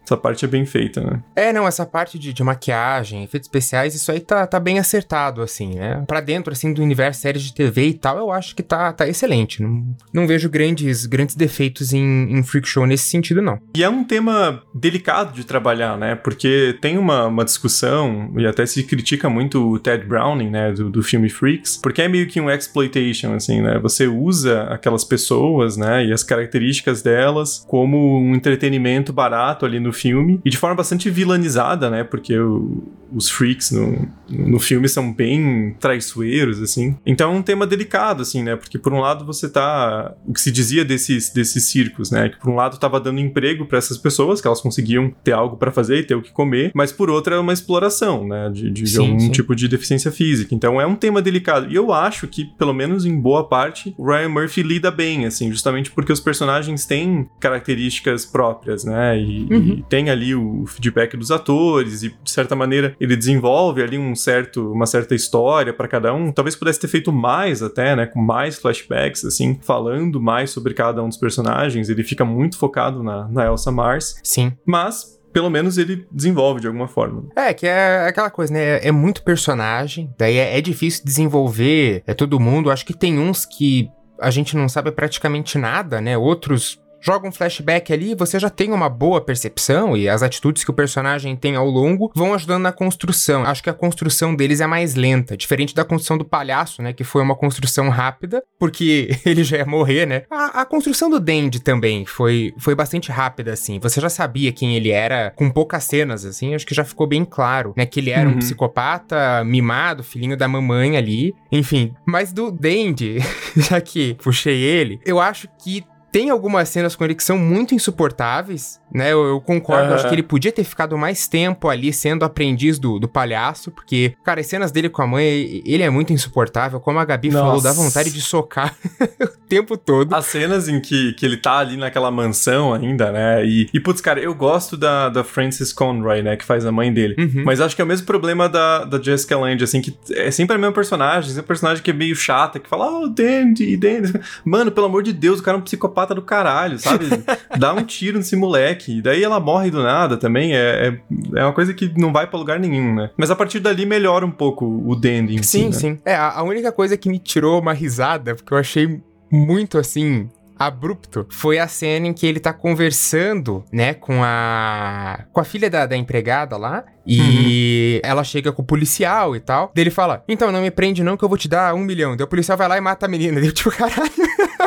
essa 0.08 0.16
parte 0.16 0.44
é 0.44 0.48
bem 0.48 0.64
feita, 0.64 1.02
né? 1.02 1.22
É, 1.36 1.52
não, 1.52 1.68
essa 1.68 1.84
parte 1.84 2.18
de, 2.18 2.32
de 2.32 2.42
maquiagem, 2.42 3.24
efeitos 3.24 3.46
especiais, 3.46 3.94
isso 3.94 4.10
aí 4.10 4.20
tá, 4.20 4.46
tá 4.46 4.58
bem 4.58 4.78
acertado, 4.78 5.42
assim, 5.42 5.74
né? 5.74 6.02
Pra 6.06 6.20
dentro, 6.20 6.52
assim, 6.52 6.72
do 6.72 6.82
universo 6.82 7.20
séries 7.20 7.42
de 7.42 7.54
TV 7.54 7.88
e 7.88 7.94
tal, 7.94 8.18
eu 8.18 8.32
acho 8.32 8.56
que 8.56 8.62
tá, 8.62 8.92
tá 8.92 9.06
excelente. 9.06 9.62
Não, 9.62 9.84
não 10.12 10.26
vejo 10.26 10.48
grandes, 10.48 11.04
grandes 11.04 11.34
defeitos 11.34 11.92
em, 11.92 12.32
em 12.32 12.42
Freak 12.42 12.66
Show 12.66 12.86
nesse 12.86 13.10
sentido, 13.10 13.42
não. 13.42 13.60
E 13.76 13.84
é 13.84 13.88
um 13.88 14.02
tema 14.02 14.62
delicado 14.74 15.34
de 15.34 15.44
trabalhar, 15.44 15.98
né? 15.98 16.14
Porque 16.14 16.76
tem 16.80 16.96
uma, 16.96 17.26
uma 17.26 17.44
discussão, 17.44 18.32
e 18.38 18.46
até 18.46 18.64
se 18.64 18.82
critica 18.84 19.28
muito 19.28 19.72
o 19.72 19.78
Ted 19.78 20.06
Browning, 20.06 20.50
né, 20.50 20.72
do, 20.72 20.88
do 20.88 21.02
filme 21.02 21.28
Freaks, 21.28 21.76
porque 21.76 22.00
é 22.00 22.08
meio 22.08 22.26
que 22.26 22.40
um 22.40 22.50
exploitation, 22.50 23.34
assim, 23.34 23.60
né? 23.60 23.78
Você 23.80 24.06
usa 24.06 24.62
aquelas 24.64 25.04
pessoas, 25.04 25.76
né, 25.76 26.06
e 26.06 26.12
as 26.12 26.22
características 26.22 27.02
delas 27.02 27.64
como 27.68 28.18
um 28.18 28.34
entretenimento 28.34 29.12
barato 29.12 29.66
ali 29.66 29.78
no 29.78 29.92
filme 29.98 30.40
e 30.44 30.50
de 30.50 30.56
forma 30.56 30.76
bastante 30.76 31.10
vilanizada, 31.10 31.90
né? 31.90 32.04
Porque 32.04 32.38
o, 32.38 32.82
os 33.12 33.28
freaks 33.30 33.70
no, 33.70 34.08
no 34.28 34.58
filme 34.58 34.88
são 34.88 35.12
bem 35.12 35.74
traiçoeiros, 35.80 36.60
assim. 36.60 36.96
Então 37.04 37.32
é 37.32 37.34
um 37.34 37.42
tema 37.42 37.66
delicado, 37.66 38.22
assim, 38.22 38.42
né? 38.42 38.56
Porque 38.56 38.78
por 38.78 38.92
um 38.92 39.00
lado 39.00 39.24
você 39.24 39.48
tá. 39.48 40.14
O 40.26 40.32
que 40.32 40.40
se 40.40 40.50
dizia 40.50 40.84
desses, 40.84 41.32
desses 41.32 41.64
circos, 41.64 42.10
né? 42.10 42.28
Que 42.28 42.38
por 42.38 42.50
um 42.50 42.54
lado 42.54 42.78
tava 42.78 43.00
dando 43.00 43.20
emprego 43.20 43.66
para 43.66 43.78
essas 43.78 43.98
pessoas, 43.98 44.40
que 44.40 44.46
elas 44.46 44.60
conseguiam 44.60 45.12
ter 45.24 45.32
algo 45.32 45.56
para 45.56 45.70
fazer 45.70 45.98
e 45.98 46.02
ter 46.02 46.14
o 46.14 46.22
que 46.22 46.32
comer, 46.32 46.70
mas 46.74 46.92
por 46.92 47.10
outra 47.10 47.36
é 47.36 47.38
uma 47.38 47.52
exploração, 47.52 48.26
né? 48.26 48.50
De, 48.50 48.70
de, 48.70 48.86
sim, 48.86 48.98
algum 49.00 49.18
sim. 49.18 49.30
tipo 49.30 49.54
de 49.54 49.68
deficiência 49.68 50.10
física. 50.10 50.54
Então 50.54 50.80
é 50.80 50.86
um 50.86 50.94
tema 50.94 51.20
delicado. 51.20 51.70
E 51.70 51.74
eu 51.74 51.92
acho 51.92 52.26
que, 52.28 52.44
pelo 52.44 52.72
menos 52.72 53.04
em 53.04 53.18
boa 53.18 53.48
parte, 53.48 53.94
o 53.96 54.06
Ryan 54.06 54.28
Murphy 54.28 54.62
lida 54.62 54.90
bem, 54.90 55.26
assim, 55.26 55.50
justamente 55.50 55.90
porque 55.90 56.12
os 56.12 56.20
personagens 56.20 56.86
têm 56.86 57.28
características 57.40 58.26
próprias, 58.26 58.84
né? 58.84 59.18
E, 59.18 59.46
uhum. 59.50 59.76
e 59.78 59.82
tem 59.88 60.10
ali 60.10 60.34
o 60.34 60.64
feedback 60.66 61.16
dos 61.16 61.30
atores 61.30 62.02
e, 62.02 62.08
de 62.22 62.30
certa 62.30 62.54
maneira, 62.54 62.94
ele 63.00 63.16
desenvolve 63.16 63.82
ali 63.82 63.98
um 63.98 64.14
certo, 64.14 64.72
uma 64.72 64.86
certa 64.86 65.14
história 65.14 65.72
para 65.72 65.88
cada 65.88 66.12
um. 66.12 66.32
Talvez 66.32 66.54
pudesse 66.54 66.80
ter 66.80 66.88
feito 66.88 67.12
mais 67.12 67.62
até, 67.62 67.96
né? 67.96 68.06
Com 68.06 68.20
mais 68.20 68.58
flashbacks, 68.58 69.24
assim, 69.24 69.58
falando 69.62 70.20
mais 70.20 70.50
sobre 70.50 70.74
cada 70.74 71.02
um 71.02 71.08
dos 71.08 71.18
personagens. 71.18 71.88
Ele 71.88 72.04
fica 72.04 72.24
muito 72.24 72.58
focado 72.58 73.02
na, 73.02 73.28
na 73.28 73.46
Elsa 73.46 73.70
Mars. 73.70 74.20
Sim. 74.22 74.52
Mas 74.64 75.18
pelo 75.32 75.50
menos 75.50 75.78
ele 75.78 76.06
desenvolve 76.10 76.60
de 76.60 76.66
alguma 76.66 76.88
forma. 76.88 77.28
É, 77.36 77.52
que 77.52 77.66
é 77.66 78.06
aquela 78.08 78.30
coisa, 78.30 78.52
né? 78.52 78.78
É, 78.78 78.88
é 78.88 78.92
muito 78.92 79.22
personagem, 79.22 80.12
daí 80.18 80.36
é, 80.36 80.58
é, 80.58 80.60
difícil 80.60 81.04
desenvolver 81.04 82.02
é 82.06 82.14
todo 82.14 82.40
mundo. 82.40 82.70
Acho 82.70 82.84
que 82.84 82.94
tem 82.94 83.18
uns 83.18 83.44
que 83.44 83.88
a 84.20 84.30
gente 84.30 84.56
não 84.56 84.68
sabe 84.68 84.90
praticamente 84.90 85.58
nada, 85.58 86.00
né? 86.00 86.16
Outros 86.16 86.80
joga 87.00 87.28
um 87.28 87.32
flashback 87.32 87.92
ali, 87.92 88.14
você 88.14 88.38
já 88.38 88.50
tem 88.50 88.72
uma 88.72 88.88
boa 88.88 89.20
percepção 89.20 89.96
e 89.96 90.08
as 90.08 90.22
atitudes 90.22 90.64
que 90.64 90.70
o 90.70 90.74
personagem 90.74 91.36
tem 91.36 91.56
ao 91.56 91.68
longo 91.68 92.10
vão 92.14 92.34
ajudando 92.34 92.62
na 92.62 92.72
construção. 92.72 93.44
Acho 93.44 93.62
que 93.62 93.70
a 93.70 93.74
construção 93.74 94.34
deles 94.34 94.60
é 94.60 94.66
mais 94.66 94.94
lenta, 94.94 95.36
diferente 95.36 95.74
da 95.74 95.84
construção 95.84 96.18
do 96.18 96.24
palhaço, 96.24 96.82
né, 96.82 96.92
que 96.92 97.04
foi 97.04 97.22
uma 97.22 97.36
construção 97.36 97.88
rápida, 97.88 98.42
porque 98.58 99.10
ele 99.24 99.44
já 99.44 99.58
ia 99.58 99.66
morrer, 99.66 100.06
né? 100.06 100.22
A, 100.30 100.62
a 100.62 100.64
construção 100.64 101.10
do 101.10 101.20
Dandy 101.20 101.60
também 101.60 102.04
foi, 102.04 102.52
foi 102.58 102.74
bastante 102.74 103.10
rápida, 103.10 103.52
assim. 103.52 103.78
Você 103.80 104.00
já 104.00 104.08
sabia 104.08 104.52
quem 104.52 104.76
ele 104.76 104.90
era, 104.90 105.32
com 105.36 105.50
poucas 105.50 105.84
cenas, 105.84 106.24
assim, 106.24 106.54
acho 106.54 106.66
que 106.66 106.74
já 106.74 106.84
ficou 106.84 107.06
bem 107.06 107.24
claro, 107.24 107.72
né, 107.76 107.86
que 107.86 108.00
ele 108.00 108.10
era 108.10 108.28
uhum. 108.28 108.36
um 108.36 108.38
psicopata 108.38 109.44
mimado, 109.44 110.02
filhinho 110.02 110.36
da 110.36 110.48
mamãe 110.48 110.96
ali, 110.96 111.34
enfim. 111.50 111.94
Mas 112.04 112.32
do 112.32 112.50
Dandy, 112.50 113.18
já 113.56 113.80
que 113.80 114.14
puxei 114.14 114.62
ele, 114.62 115.00
eu 115.04 115.20
acho 115.20 115.48
que 115.62 115.84
tem 116.10 116.30
algumas 116.30 116.68
cenas 116.68 116.96
com 116.96 117.04
ele 117.04 117.14
que 117.14 117.22
são 117.22 117.38
muito 117.38 117.74
insuportáveis, 117.74 118.80
né? 118.92 119.12
Eu, 119.12 119.24
eu 119.24 119.40
concordo, 119.40 119.88
uhum. 119.88 119.94
acho 119.94 120.08
que 120.08 120.14
ele 120.14 120.22
podia 120.22 120.50
ter 120.50 120.64
ficado 120.64 120.96
mais 120.96 121.28
tempo 121.28 121.68
ali 121.68 121.92
sendo 121.92 122.24
aprendiz 122.24 122.78
do, 122.78 122.98
do 122.98 123.06
palhaço, 123.06 123.70
porque, 123.70 124.14
cara, 124.24 124.40
as 124.40 124.46
cenas 124.46 124.72
dele 124.72 124.88
com 124.88 125.02
a 125.02 125.06
mãe, 125.06 125.62
ele 125.64 125.82
é 125.82 125.90
muito 125.90 126.12
insuportável. 126.12 126.80
Como 126.80 126.98
a 126.98 127.04
Gabi 127.04 127.30
Nossa. 127.30 127.44
falou, 127.44 127.62
dá 127.62 127.72
vontade 127.72 128.10
de 128.10 128.20
socar 128.20 128.74
o 129.20 129.48
tempo 129.48 129.76
todo. 129.76 130.14
As 130.14 130.26
cenas 130.26 130.68
em 130.68 130.80
que, 130.80 131.12
que 131.12 131.26
ele 131.26 131.36
tá 131.36 131.58
ali 131.58 131.76
naquela 131.76 132.10
mansão 132.10 132.72
ainda, 132.72 133.12
né? 133.12 133.44
E, 133.44 133.68
e 133.72 133.80
putz, 133.80 134.00
cara, 134.00 134.20
eu 134.20 134.34
gosto 134.34 134.76
da, 134.76 135.08
da 135.08 135.22
Frances 135.22 135.72
Conroy, 135.72 136.22
né? 136.22 136.36
Que 136.36 136.44
faz 136.44 136.64
a 136.64 136.72
mãe 136.72 136.92
dele. 136.92 137.14
Uhum. 137.18 137.44
Mas 137.44 137.60
acho 137.60 137.76
que 137.76 137.82
é 137.82 137.84
o 137.84 137.88
mesmo 137.88 138.06
problema 138.06 138.48
da, 138.48 138.84
da 138.84 139.00
Jessica 139.00 139.36
Lange, 139.38 139.62
assim, 139.62 139.80
que 139.80 139.96
é 140.12 140.30
sempre 140.30 140.56
a 140.56 140.58
mesma 140.58 140.72
personagem, 140.72 141.36
é 141.36 141.40
um 141.40 141.44
personagem 141.44 141.82
que 141.82 141.90
é 141.90 141.94
meio 141.94 142.16
chata, 142.16 142.58
que 142.58 142.68
fala, 142.68 142.90
oh, 142.90 143.08
Dandy, 143.08 143.76
Dandy. 143.76 144.12
Mano, 144.44 144.70
pelo 144.70 144.86
amor 144.86 145.02
de 145.02 145.12
Deus, 145.12 145.40
o 145.40 145.42
cara 145.42 145.56
é 145.56 145.60
um 145.60 145.62
psicopata 145.62 145.97
psicopata 145.98 146.14
do 146.14 146.22
caralho, 146.22 146.78
sabe? 146.78 147.06
Dá 147.58 147.72
um 147.72 147.84
tiro 147.84 148.18
nesse 148.18 148.36
moleque. 148.36 148.98
E 148.98 149.02
daí 149.02 149.22
ela 149.22 149.40
morre 149.40 149.70
do 149.70 149.82
nada 149.82 150.16
também. 150.16 150.54
É, 150.54 150.88
é, 150.88 151.40
é 151.40 151.44
uma 151.44 151.52
coisa 151.52 151.74
que 151.74 151.92
não 151.98 152.12
vai 152.12 152.26
para 152.26 152.38
lugar 152.38 152.60
nenhum, 152.60 152.94
né? 152.94 153.10
Mas 153.16 153.30
a 153.30 153.36
partir 153.36 153.60
dali 153.60 153.84
melhora 153.84 154.24
um 154.24 154.30
pouco 154.30 154.64
o 154.64 154.94
Dandy 154.94 155.36
em 155.36 155.42
Sim, 155.42 155.72
si, 155.72 155.88
né? 155.88 155.94
sim. 155.94 156.00
É, 156.04 156.14
a 156.14 156.42
única 156.42 156.70
coisa 156.70 156.96
que 156.96 157.08
me 157.08 157.18
tirou 157.18 157.60
uma 157.60 157.72
risada, 157.72 158.34
porque 158.34 158.52
eu 158.52 158.58
achei 158.58 159.00
muito 159.30 159.78
assim 159.78 160.28
abrupto 160.58 161.26
foi 161.30 161.58
a 161.58 161.68
cena 161.68 162.06
em 162.06 162.12
que 162.12 162.26
ele 162.26 162.40
tá 162.40 162.52
conversando, 162.52 163.64
né, 163.72 163.94
com 163.94 164.22
a 164.22 165.24
com 165.32 165.40
a 165.40 165.44
filha 165.44 165.70
da, 165.70 165.86
da 165.86 165.96
empregada 165.96 166.56
lá 166.56 166.84
e 167.08 168.00
uhum. 168.04 168.10
ela 168.10 168.22
chega 168.22 168.52
com 168.52 168.60
o 168.60 168.64
policial 168.64 169.34
e 169.34 169.40
tal. 169.40 169.72
Daí 169.74 169.82
ele 169.82 169.90
fala: 169.90 170.22
Então, 170.28 170.52
não 170.52 170.60
me 170.60 170.70
prende, 170.70 171.02
não, 171.02 171.16
que 171.16 171.24
eu 171.24 171.28
vou 171.28 171.38
te 171.38 171.48
dar 171.48 171.74
um 171.74 171.78
milhão. 171.78 172.14
Daí 172.14 172.24
o 172.24 172.28
policial 172.28 172.58
vai 172.58 172.68
lá 172.68 172.76
e 172.76 172.80
mata 172.82 173.06
a 173.06 173.08
menina. 173.08 173.40
Daí 173.40 173.48
eu, 173.48 173.52
tipo, 173.52 173.70
caralho, 173.72 174.12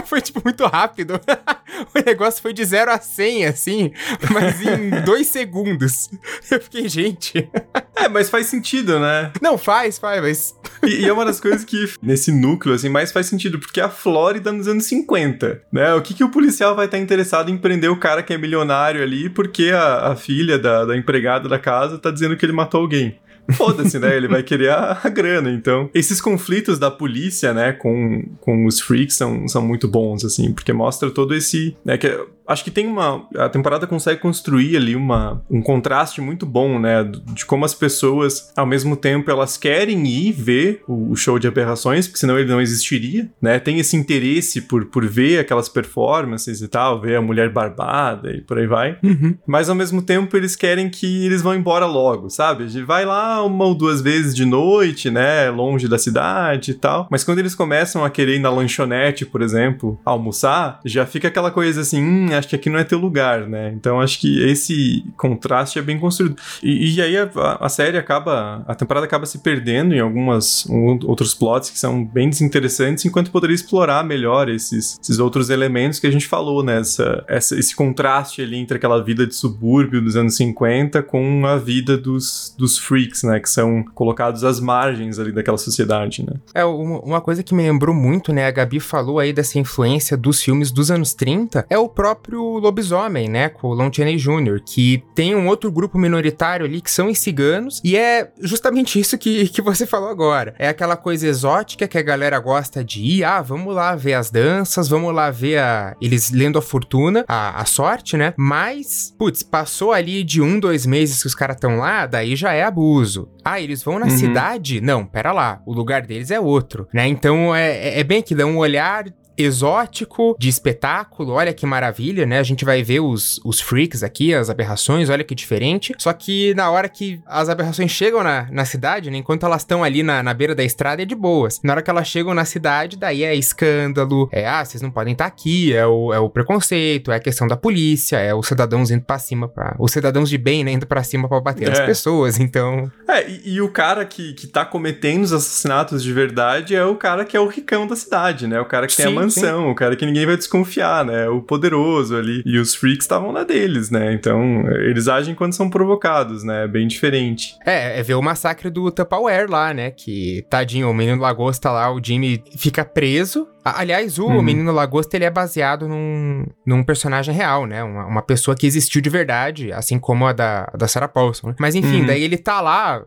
foi, 0.05 0.21
tipo, 0.21 0.41
muito 0.43 0.65
rápido. 0.65 1.21
o 1.93 2.03
negócio 2.03 2.41
foi 2.41 2.51
de 2.51 2.65
0 2.65 2.91
a 2.91 2.99
100, 2.99 3.45
assim, 3.45 3.91
mas 4.31 4.59
em 4.61 4.89
dois 5.05 5.27
segundos. 5.27 6.09
Eu 6.49 6.59
fiquei, 6.59 6.89
gente. 6.89 7.47
é, 7.95 8.09
mas 8.09 8.29
faz 8.29 8.47
sentido, 8.47 8.99
né? 8.99 9.31
Não, 9.39 9.55
faz, 9.55 9.99
faz, 9.99 10.21
mas. 10.21 10.55
e, 10.83 11.03
e, 11.03 11.07
é 11.07 11.13
uma 11.13 11.25
das 11.25 11.39
coisas 11.39 11.63
que, 11.63 11.93
nesse 12.01 12.31
núcleo, 12.31 12.73
assim, 12.73 12.89
mais 12.89 13.11
faz 13.11 13.27
sentido, 13.27 13.59
porque 13.59 13.79
é 13.79 13.83
a 13.83 13.89
Flórida 13.89 14.51
nos 14.51 14.67
anos 14.67 14.85
50, 14.85 15.61
né? 15.71 15.80
O 15.93 16.01
que, 16.01 16.13
que 16.13 16.23
o 16.23 16.29
policial 16.29 16.75
vai 16.75 16.85
estar 16.85 16.97
interessado 16.97 17.51
em 17.51 17.57
prender 17.57 17.91
o 17.91 17.97
cara 17.97 18.23
que 18.23 18.33
é 18.33 18.37
milionário 18.37 19.03
ali, 19.03 19.29
porque 19.29 19.69
a, 19.69 20.11
a 20.11 20.15
filha 20.15 20.57
da, 20.57 20.85
da 20.85 20.97
empregada 20.97 21.47
da 21.47 21.59
casa 21.59 21.97
tá 21.97 22.09
dizendo 22.09 22.31
dizendo 22.31 22.37
que 22.37 22.45
ele 22.45 22.53
matou 22.53 22.81
alguém. 22.81 23.15
Foda-se, 23.53 23.99
né? 23.99 24.15
Ele 24.15 24.27
vai 24.27 24.43
querer 24.43 24.69
a, 24.69 24.99
a, 25.03 25.09
grana. 25.09 25.49
Então, 25.51 25.89
esses 25.93 26.21
conflitos 26.21 26.79
da 26.79 26.89
polícia, 26.89 27.53
né, 27.53 27.73
com, 27.73 28.23
com 28.39 28.65
os 28.65 28.79
freaks 28.79 29.15
são, 29.15 29.47
são 29.47 29.61
muito 29.61 29.87
bons, 29.87 30.23
assim, 30.23 30.53
porque 30.53 30.71
mostra 30.71 31.09
todo 31.09 31.35
esse. 31.35 31.75
Né, 31.83 31.97
que 31.97 32.07
acho 32.47 32.63
que 32.63 32.71
tem 32.71 32.87
uma. 32.87 33.27
A 33.37 33.49
temporada 33.49 33.87
consegue 33.87 34.21
construir 34.21 34.75
ali 34.75 34.95
uma, 34.95 35.41
um 35.49 35.61
contraste 35.61 36.21
muito 36.21 36.45
bom, 36.45 36.79
né? 36.79 37.03
De 37.33 37.45
como 37.45 37.65
as 37.65 37.73
pessoas, 37.73 38.51
ao 38.55 38.65
mesmo 38.65 38.95
tempo, 38.95 39.29
elas 39.29 39.57
querem 39.57 40.05
ir 40.07 40.31
ver 40.31 40.83
o, 40.87 41.15
show 41.15 41.37
de 41.37 41.47
aberrações, 41.47 42.07
porque 42.07 42.19
senão 42.19 42.39
ele 42.39 42.49
não 42.49 42.61
existiria, 42.61 43.29
né? 43.41 43.59
Tem 43.59 43.79
esse 43.79 43.95
interesse 43.95 44.61
por, 44.61 44.85
por 44.85 45.05
ver 45.05 45.39
aquelas 45.39 45.69
performances 45.69 46.61
e 46.61 46.67
tal, 46.67 46.99
ver 46.99 47.15
a 47.15 47.21
mulher 47.21 47.49
barbada 47.51 48.31
e 48.31 48.41
por 48.41 48.57
aí 48.57 48.67
vai. 48.67 48.97
Uhum. 49.03 49.35
Mas 49.45 49.69
ao 49.69 49.75
mesmo 49.75 50.01
tempo, 50.01 50.35
eles 50.35 50.55
querem 50.55 50.89
que 50.89 51.25
eles 51.25 51.41
vão 51.41 51.55
embora 51.55 51.85
logo, 51.85 52.29
sabe? 52.29 52.65
Vai 52.83 53.05
lá 53.05 53.43
uma 53.43 53.65
ou 53.65 53.75
duas 53.75 54.01
vezes 54.01 54.35
de 54.35 54.45
noite, 54.45 55.09
né? 55.09 55.49
Longe 55.49 55.87
da 55.87 55.97
cidade 55.97 56.71
e 56.71 56.73
tal. 56.73 57.07
Mas 57.11 57.23
quando 57.23 57.39
eles 57.39 57.55
começam 57.55 58.03
a 58.03 58.09
querer 58.09 58.35
ir 58.35 58.39
na 58.39 58.49
lanchonete, 58.49 59.25
por 59.25 59.41
exemplo, 59.41 59.99
almoçar, 60.03 60.79
já 60.85 61.05
fica 61.05 61.27
aquela 61.27 61.51
coisa 61.51 61.81
assim, 61.81 62.01
hum, 62.03 62.30
acho 62.33 62.47
que 62.47 62.55
aqui 62.55 62.69
não 62.69 62.79
é 62.79 62.83
teu 62.83 62.97
lugar, 62.97 63.47
né? 63.47 63.71
Então 63.75 63.99
acho 63.99 64.19
que 64.19 64.43
esse 64.43 65.03
contraste 65.17 65.79
é 65.79 65.81
bem 65.81 65.99
construído. 65.99 66.35
E, 66.61 66.95
e 66.95 67.01
aí 67.01 67.17
a, 67.17 67.29
a, 67.59 67.69
série 67.69 67.97
acaba, 67.97 68.63
a 68.67 68.75
temporada 68.75 69.05
acaba 69.05 69.25
se 69.25 69.39
perdendo 69.39 69.93
em 69.93 69.99
algumas 69.99 70.65
um, 70.67 70.99
outros 71.05 71.33
plots 71.33 71.69
que 71.69 71.79
são 71.79 72.03
bem 72.03 72.29
desinteressantes, 72.29 73.05
enquanto 73.05 73.31
poderia 73.31 73.55
explorar 73.55 74.03
melhor 74.03 74.49
esses, 74.49 74.99
esses 75.01 75.19
outros 75.19 75.49
elementos 75.49 75.99
que 75.99 76.07
a 76.07 76.11
gente 76.11 76.27
falou, 76.27 76.63
né? 76.63 76.79
Essa, 76.79 77.23
essa, 77.27 77.57
esse 77.57 77.75
contraste 77.75 78.41
ali 78.41 78.57
entre 78.57 78.77
aquela 78.77 79.03
vida 79.03 79.25
de 79.25 79.35
subúrbio 79.35 80.01
dos 80.01 80.15
anos 80.15 80.35
50 80.35 81.03
com 81.03 81.45
a 81.45 81.57
vida 81.57 81.97
dos, 81.97 82.55
dos 82.57 82.77
freaks, 82.77 83.23
né? 83.23 83.39
Que 83.39 83.49
são 83.49 83.83
colocados 83.95 84.43
às 84.43 84.59
margens 84.59 85.19
ali 85.19 85.31
daquela 85.31 85.57
sociedade, 85.57 86.25
né? 86.25 86.33
É, 86.53 86.63
uma, 86.65 87.21
coisa 87.21 87.43
que 87.43 87.53
me 87.53 87.63
lembrou 87.63 87.95
muito, 87.95 88.33
né? 88.33 88.45
A 88.45 88.51
Gabi 88.51 88.79
falou 88.79 89.19
aí 89.19 89.31
dessa 89.33 89.59
influência 89.59 90.17
dos 90.17 90.41
filmes 90.41 90.71
dos 90.71 90.91
anos 90.91 91.13
30, 91.13 91.65
é 91.69 91.77
o 91.77 91.87
próprio 91.87 92.20
próprio 92.21 92.59
lobisomem, 92.59 93.27
né? 93.27 93.49
Com 93.49 93.69
o 93.69 93.73
Lon 93.73 93.91
Chaney 93.91 94.17
Jr., 94.17 94.61
que 94.63 95.03
tem 95.15 95.35
um 95.35 95.47
outro 95.47 95.71
grupo 95.71 95.97
minoritário 95.97 96.65
ali 96.65 96.79
que 96.79 96.91
são 96.91 97.09
os 97.09 97.17
ciganos, 97.17 97.81
e 97.83 97.97
é 97.97 98.31
justamente 98.39 98.99
isso 98.99 99.17
que, 99.17 99.47
que 99.49 99.61
você 99.61 99.85
falou 99.85 100.09
agora. 100.09 100.53
É 100.59 100.69
aquela 100.69 100.95
coisa 100.95 101.27
exótica 101.27 101.87
que 101.87 101.97
a 101.97 102.01
galera 102.01 102.39
gosta 102.39 102.83
de 102.83 103.01
ir, 103.01 103.23
ah, 103.23 103.41
vamos 103.41 103.73
lá 103.73 103.95
ver 103.95 104.13
as 104.13 104.29
danças, 104.29 104.87
vamos 104.87 105.13
lá 105.13 105.31
ver 105.31 105.57
a, 105.57 105.95
eles 105.99 106.31
lendo 106.31 106.59
a 106.59 106.61
fortuna, 106.61 107.25
a, 107.27 107.61
a 107.61 107.65
sorte, 107.65 108.15
né? 108.15 108.33
Mas, 108.37 109.13
putz, 109.17 109.41
passou 109.41 109.91
ali 109.91 110.23
de 110.23 110.41
um, 110.41 110.59
dois 110.59 110.85
meses 110.85 111.21
que 111.21 111.27
os 111.27 111.35
caras 111.35 111.55
estão 111.55 111.77
lá, 111.77 112.05
daí 112.05 112.35
já 112.35 112.53
é 112.53 112.63
abuso. 112.63 113.29
Ah, 113.43 113.59
eles 113.59 113.83
vão 113.83 113.97
na 113.97 114.05
uhum. 114.05 114.17
cidade? 114.17 114.79
Não, 114.79 115.05
pera 115.05 115.31
lá, 115.31 115.61
o 115.65 115.73
lugar 115.73 116.05
deles 116.05 116.29
é 116.29 116.39
outro, 116.39 116.87
né? 116.93 117.07
Então 117.07 117.55
é, 117.55 117.71
é, 117.71 117.99
é 117.99 118.03
bem 118.03 118.21
que 118.21 118.35
dá 118.35 118.45
um 118.45 118.57
olhar 118.57 119.05
exótico, 119.43 120.35
de 120.39 120.49
espetáculo, 120.49 121.33
olha 121.33 121.53
que 121.53 121.65
maravilha, 121.65 122.25
né? 122.25 122.39
A 122.39 122.43
gente 122.43 122.65
vai 122.65 122.83
ver 122.83 122.99
os, 122.99 123.39
os 123.43 123.59
freaks 123.59 124.03
aqui, 124.03 124.33
as 124.33 124.49
aberrações, 124.49 125.09
olha 125.09 125.23
que 125.23 125.35
diferente. 125.35 125.93
Só 125.97 126.13
que 126.13 126.53
na 126.53 126.69
hora 126.69 126.89
que 126.89 127.21
as 127.25 127.49
aberrações 127.49 127.91
chegam 127.91 128.23
na, 128.23 128.47
na 128.51 128.65
cidade, 128.65 129.09
né? 129.09 129.17
Enquanto 129.17 129.45
elas 129.45 129.61
estão 129.61 129.83
ali 129.83 130.03
na, 130.03 130.21
na 130.23 130.33
beira 130.33 130.55
da 130.55 130.63
estrada, 130.63 131.01
é 131.01 131.05
de 131.05 131.15
boas. 131.15 131.59
Na 131.63 131.73
hora 131.73 131.81
que 131.81 131.89
elas 131.89 132.07
chegam 132.07 132.33
na 132.33 132.45
cidade, 132.45 132.97
daí 132.97 133.23
é 133.23 133.35
escândalo, 133.35 134.29
é, 134.31 134.47
ah, 134.47 134.63
vocês 134.63 134.81
não 134.81 134.91
podem 134.91 135.13
estar 135.13 135.25
tá 135.25 135.27
aqui, 135.27 135.73
é 135.73 135.85
o, 135.85 136.13
é 136.13 136.19
o 136.19 136.29
preconceito, 136.29 137.11
é 137.11 137.15
a 137.15 137.19
questão 137.19 137.47
da 137.47 137.57
polícia, 137.57 138.17
é 138.17 138.33
os 138.33 138.47
cidadãos 138.47 138.91
indo 138.91 139.03
pra 139.03 139.19
cima, 139.19 139.47
pra, 139.47 139.75
os 139.79 139.91
cidadãos 139.91 140.29
de 140.29 140.37
bem, 140.37 140.63
né? 140.63 140.71
Indo 140.71 140.87
pra 140.87 141.03
cima 141.03 141.27
pra 141.27 141.39
bater 141.39 141.67
é. 141.67 141.69
nas 141.69 141.79
pessoas, 141.79 142.39
então... 142.39 142.91
É, 143.07 143.29
e, 143.29 143.55
e, 143.55 143.61
o 143.61 143.69
cara 143.69 144.05
que, 144.05 144.33
que 144.33 144.47
tá 144.47 144.65
cometendo 144.65 145.23
os 145.23 145.33
assassinatos 145.33 146.03
de 146.03 146.13
verdade 146.13 146.75
é 146.75 146.85
o 146.85 146.95
cara 146.95 147.25
que 147.25 147.35
é 147.35 147.39
o 147.39 147.47
ricão 147.47 147.85
da 147.87 147.95
cidade, 147.95 148.47
né? 148.47 148.59
O 148.59 148.65
cara 148.65 148.87
que 148.87 148.93
Sim. 148.93 149.03
tem 149.03 149.11
a 149.11 149.15
mansão, 149.15 149.30
o 149.39 149.75
cara 149.75 149.95
que 149.95 150.05
ninguém 150.05 150.25
vai 150.25 150.37
desconfiar, 150.37 151.05
né? 151.05 151.27
O 151.29 151.41
poderoso 151.41 152.15
ali. 152.15 152.41
E 152.45 152.57
os 152.57 152.75
freaks 152.75 153.05
estavam 153.05 153.31
na 153.31 153.43
deles, 153.43 153.89
né? 153.89 154.13
Então, 154.13 154.63
eles 154.81 155.07
agem 155.07 155.35
quando 155.35 155.53
são 155.53 155.69
provocados, 155.69 156.43
né? 156.43 156.65
É 156.65 156.67
bem 156.67 156.87
diferente. 156.87 157.55
É, 157.65 157.99
é 157.99 158.03
ver 158.03 158.15
o 158.15 158.21
massacre 158.21 158.69
do 158.69 158.91
Tupperware 158.91 159.49
lá, 159.49 159.73
né? 159.73 159.91
Que, 159.91 160.45
tadinho, 160.49 160.89
o 160.89 160.93
menino 160.93 161.21
Lagosta 161.21 161.71
lá, 161.71 161.93
o 161.93 162.03
Jimmy 162.03 162.43
fica 162.57 162.83
preso. 162.83 163.47
Aliás, 163.63 164.17
o 164.17 164.25
uhum. 164.25 164.41
menino 164.41 164.71
Lagosta, 164.71 165.15
ele 165.15 165.25
é 165.25 165.29
baseado 165.29 165.87
num, 165.87 166.45
num 166.65 166.83
personagem 166.83 167.33
real, 167.33 167.65
né? 167.65 167.83
Uma, 167.83 168.05
uma 168.05 168.21
pessoa 168.21 168.55
que 168.55 168.65
existiu 168.65 169.01
de 169.01 169.09
verdade, 169.09 169.71
assim 169.71 169.99
como 169.99 170.25
a 170.25 170.33
da, 170.33 170.65
da 170.77 170.87
Sarah 170.87 171.07
Paulson. 171.07 171.49
Né? 171.49 171.55
Mas, 171.59 171.75
enfim, 171.75 172.01
uhum. 172.01 172.05
daí 172.07 172.23
ele 172.23 172.37
tá 172.37 172.59
lá 172.61 173.03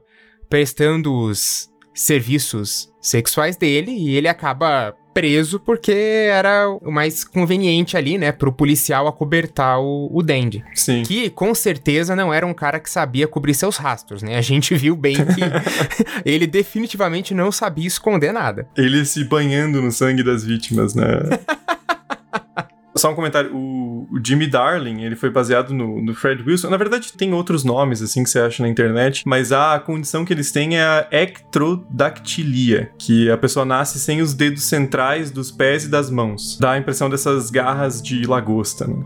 prestando 0.49 1.13
os 1.13 1.69
serviços 1.95 2.93
sexuais 3.01 3.57
dele 3.57 3.93
e 3.93 4.17
ele 4.17 4.29
acaba 4.29 4.95
preso 5.15 5.61
porque 5.61 5.93
era 5.93 6.69
o 6.69 6.91
mais 6.91 7.25
conveniente 7.25 7.97
ali, 7.97 8.19
né, 8.19 8.33
pro 8.33 8.53
policial 8.53 9.07
acobertar 9.07 9.81
o, 9.81 10.11
o 10.13 10.23
Dandy. 10.23 10.65
Sim. 10.75 11.05
Que 11.05 11.31
com 11.31 11.55
certeza 11.55 12.17
não 12.17 12.35
era 12.35 12.45
um 12.45 12.53
cara 12.53 12.81
que 12.81 12.91
sabia 12.91 13.29
cobrir 13.29 13.55
seus 13.55 13.77
rastros, 13.77 14.23
né? 14.23 14.37
A 14.37 14.43
gente 14.43 14.75
viu 14.77 14.97
bem 14.97 15.15
que 15.15 15.41
ele 16.29 16.47
definitivamente 16.47 17.33
não 17.33 17.53
sabia 17.53 17.87
esconder 17.87 18.33
nada. 18.33 18.67
Ele 18.77 19.05
se 19.05 19.25
banhando 19.25 19.81
no 19.81 19.93
sangue 19.93 20.25
das 20.25 20.45
vítimas, 20.45 20.95
né? 20.95 21.05
Só 22.97 23.11
um 23.11 23.15
comentário, 23.15 23.55
o, 23.55 24.07
o, 24.11 24.21
Jimmy 24.25 24.47
Darling, 24.47 25.03
ele 25.03 25.17
foi 25.17 25.31
baseado 25.31 25.75
no, 25.75 26.01
no, 26.01 26.15
Fred 26.15 26.43
Wilson. 26.43 26.71
Na 26.71 26.77
verdade, 26.77 27.13
tem 27.13 27.33
outros 27.33 27.65
nomes, 27.65 28.01
assim, 28.01 28.23
que 28.23 28.31
você 28.31 28.39
acha 28.39 28.63
na 28.63 28.69
internet, 28.69 29.23
mas 29.27 29.51
a 29.51 29.79
condição 29.81 30.25
que 30.25 30.33
eles 30.33 30.53
têm 30.53 30.77
é 30.77 30.85
a 30.85 31.09
ectrodactilia, 31.11 32.91
que 32.99 33.31
a 33.31 33.37
pessoa 33.37 33.65
nasce 33.65 33.99
sem 33.99 34.23
os 34.23 34.33
dedos 34.33 34.65
centrais 34.65 35.31
dos 35.31 35.51
pés 35.51 35.85
e 35.85 35.89
das 35.89 36.11
mãos. 36.11 36.57
Dá 36.61 36.73
a 36.73 36.79
impressão 36.79 37.11
dessas 37.11 37.51
garras 37.51 38.01
de 38.01 38.25
lagosta, 38.27 38.87
né? 38.87 38.97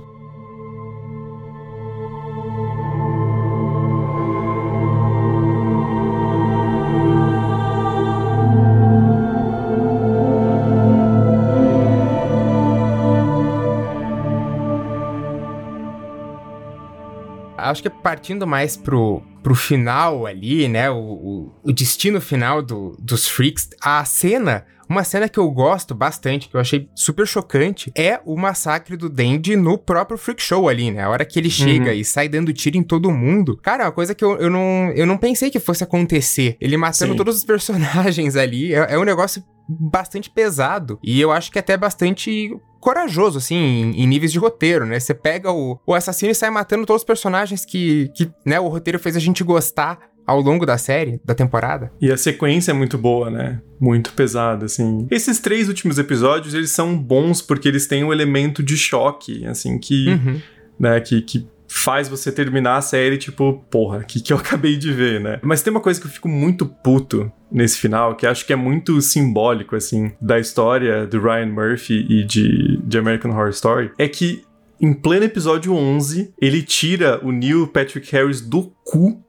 Acho 17.70 17.82
que 17.82 17.90
partindo 17.90 18.46
mais 18.46 18.76
pro, 18.76 19.22
pro 19.42 19.54
final 19.54 20.26
ali, 20.26 20.68
né? 20.68 20.90
O, 20.90 20.96
o, 20.96 21.52
o 21.64 21.72
destino 21.72 22.20
final 22.20 22.62
do, 22.62 22.96
dos 22.98 23.26
freaks, 23.26 23.70
a 23.80 24.04
cena. 24.04 24.64
Uma 24.88 25.04
cena 25.04 25.28
que 25.28 25.38
eu 25.38 25.50
gosto 25.50 25.94
bastante, 25.94 26.48
que 26.48 26.56
eu 26.56 26.60
achei 26.60 26.88
super 26.94 27.26
chocante, 27.26 27.92
é 27.94 28.20
o 28.24 28.34
massacre 28.38 28.96
do 28.96 29.10
Dandy 29.10 29.54
no 29.54 29.76
próprio 29.76 30.16
Freak 30.16 30.42
Show 30.42 30.66
ali, 30.66 30.90
né? 30.90 31.02
A 31.02 31.10
hora 31.10 31.26
que 31.26 31.38
ele 31.38 31.50
chega 31.50 31.90
uhum. 31.90 31.96
e 31.96 32.02
sai 32.02 32.26
dando 32.26 32.54
tiro 32.54 32.78
em 32.78 32.82
todo 32.82 33.10
mundo. 33.10 33.58
Cara, 33.58 33.84
é 33.84 33.86
uma 33.86 33.92
coisa 33.92 34.14
que 34.14 34.24
eu, 34.24 34.38
eu, 34.38 34.48
não, 34.48 34.90
eu 34.96 35.04
não 35.04 35.18
pensei 35.18 35.50
que 35.50 35.60
fosse 35.60 35.84
acontecer. 35.84 36.56
Ele 36.58 36.78
matando 36.78 37.12
Sim. 37.12 37.18
todos 37.18 37.36
os 37.36 37.44
personagens 37.44 38.34
ali. 38.34 38.72
É, 38.72 38.94
é 38.94 38.98
um 38.98 39.04
negócio 39.04 39.44
bastante 39.68 40.30
pesado. 40.30 40.98
E 41.02 41.20
eu 41.20 41.30
acho 41.30 41.52
que 41.52 41.58
até 41.58 41.76
bastante 41.76 42.56
corajoso, 42.80 43.38
assim, 43.38 43.56
em, 43.56 44.02
em, 44.02 44.06
níveis 44.06 44.32
de 44.32 44.38
roteiro, 44.38 44.86
né? 44.86 44.98
Você 44.98 45.14
pega 45.14 45.50
o, 45.50 45.78
o 45.86 45.94
assassino 45.94 46.32
e 46.32 46.34
sai 46.34 46.50
matando 46.50 46.86
todos 46.86 47.02
os 47.02 47.06
personagens 47.06 47.64
que, 47.64 48.10
que, 48.14 48.30
né, 48.44 48.58
o 48.60 48.68
roteiro 48.68 48.98
fez 48.98 49.16
a 49.16 49.20
gente 49.20 49.42
gostar 49.42 49.98
ao 50.26 50.40
longo 50.40 50.66
da 50.66 50.76
série, 50.76 51.18
da 51.24 51.34
temporada. 51.34 51.90
E 52.00 52.12
a 52.12 52.16
sequência 52.16 52.70
é 52.70 52.74
muito 52.74 52.98
boa, 52.98 53.30
né? 53.30 53.62
Muito 53.80 54.12
pesada, 54.12 54.66
assim. 54.66 55.06
Esses 55.10 55.38
três 55.38 55.68
últimos 55.68 55.98
episódios, 55.98 56.52
eles 56.52 56.70
são 56.70 56.96
bons 56.98 57.40
porque 57.40 57.66
eles 57.66 57.86
têm 57.86 58.04
um 58.04 58.12
elemento 58.12 58.62
de 58.62 58.76
choque, 58.76 59.46
assim, 59.46 59.78
que... 59.78 60.08
Uhum. 60.08 60.40
Né, 60.78 61.00
que, 61.00 61.22
que 61.22 61.44
faz 61.68 62.08
você 62.08 62.32
terminar 62.32 62.76
a 62.76 62.80
série, 62.80 63.18
tipo, 63.18 63.64
porra, 63.70 64.02
que 64.02 64.20
que 64.20 64.32
eu 64.32 64.36
acabei 64.38 64.76
de 64.76 64.92
ver, 64.92 65.20
né? 65.20 65.38
Mas 65.42 65.62
tem 65.62 65.70
uma 65.70 65.80
coisa 65.80 66.00
que 66.00 66.06
eu 66.06 66.10
fico 66.10 66.28
muito 66.28 66.66
puto 66.66 67.30
nesse 67.50 67.78
final, 67.78 68.16
que 68.16 68.26
acho 68.26 68.46
que 68.46 68.52
é 68.52 68.56
muito 68.56 69.00
simbólico, 69.00 69.76
assim, 69.76 70.12
da 70.20 70.38
história 70.38 71.06
do 71.06 71.20
Ryan 71.20 71.46
Murphy 71.46 72.06
e 72.08 72.24
de, 72.24 72.78
de 72.82 72.98
American 72.98 73.30
Horror 73.30 73.50
Story, 73.50 73.90
é 73.98 74.08
que 74.08 74.42
em 74.80 74.92
pleno 74.92 75.24
episódio 75.24 75.74
11, 75.74 76.34
ele 76.40 76.62
tira 76.62 77.18
o 77.24 77.32
Neil 77.32 77.66
Patrick 77.66 78.12
Harris 78.12 78.40
do 78.40 78.72
cu 78.84 79.20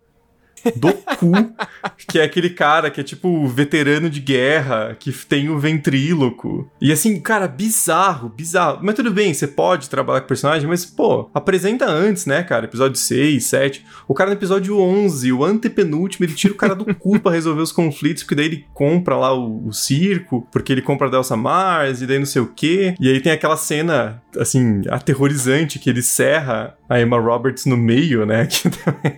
do 0.75 0.93
cu, 0.93 1.31
que 2.07 2.19
é 2.19 2.23
aquele 2.23 2.49
cara 2.49 2.89
que 2.89 3.01
é 3.01 3.03
tipo 3.03 3.47
veterano 3.47 4.09
de 4.09 4.19
guerra, 4.19 4.95
que 4.99 5.11
tem 5.11 5.49
o 5.49 5.59
ventríloco. 5.59 6.69
E 6.81 6.91
assim, 6.91 7.19
cara, 7.19 7.47
bizarro, 7.47 8.29
bizarro. 8.29 8.79
Mas 8.81 8.95
tudo 8.95 9.11
bem, 9.11 9.33
você 9.33 9.47
pode 9.47 9.89
trabalhar 9.89 10.21
com 10.21 10.27
personagem, 10.27 10.67
mas 10.67 10.85
pô, 10.85 11.29
apresenta 11.33 11.85
antes, 11.85 12.25
né, 12.25 12.43
cara? 12.43 12.65
Episódio 12.65 12.97
6, 12.97 13.43
7. 13.43 13.85
O 14.07 14.13
cara 14.13 14.29
no 14.29 14.35
episódio 14.35 14.77
11, 14.77 15.31
o 15.31 15.43
antepenúltimo, 15.43 16.25
ele 16.25 16.33
tira 16.33 16.53
o 16.53 16.57
cara 16.57 16.75
do 16.75 16.93
cu 16.95 17.19
pra 17.19 17.31
resolver 17.31 17.61
os 17.61 17.71
conflitos, 17.71 18.23
porque 18.23 18.35
daí 18.35 18.45
ele 18.45 18.65
compra 18.73 19.15
lá 19.15 19.33
o, 19.33 19.67
o 19.67 19.73
circo, 19.73 20.47
porque 20.51 20.71
ele 20.71 20.81
compra 20.81 21.07
a 21.07 21.11
Delsa 21.11 21.35
Mars, 21.35 22.01
e 22.01 22.07
daí 22.07 22.19
não 22.19 22.25
sei 22.25 22.41
o 22.41 22.47
quê. 22.47 22.95
E 22.99 23.09
aí 23.09 23.19
tem 23.19 23.31
aquela 23.31 23.57
cena, 23.57 24.21
assim, 24.37 24.81
aterrorizante, 24.89 25.79
que 25.79 25.89
ele 25.89 26.01
serra 26.01 26.78
a 26.89 26.99
Emma 26.99 27.19
Roberts 27.19 27.65
no 27.65 27.77
meio, 27.77 28.25
né? 28.25 28.47
Que 28.59 28.69
também, 28.69 29.15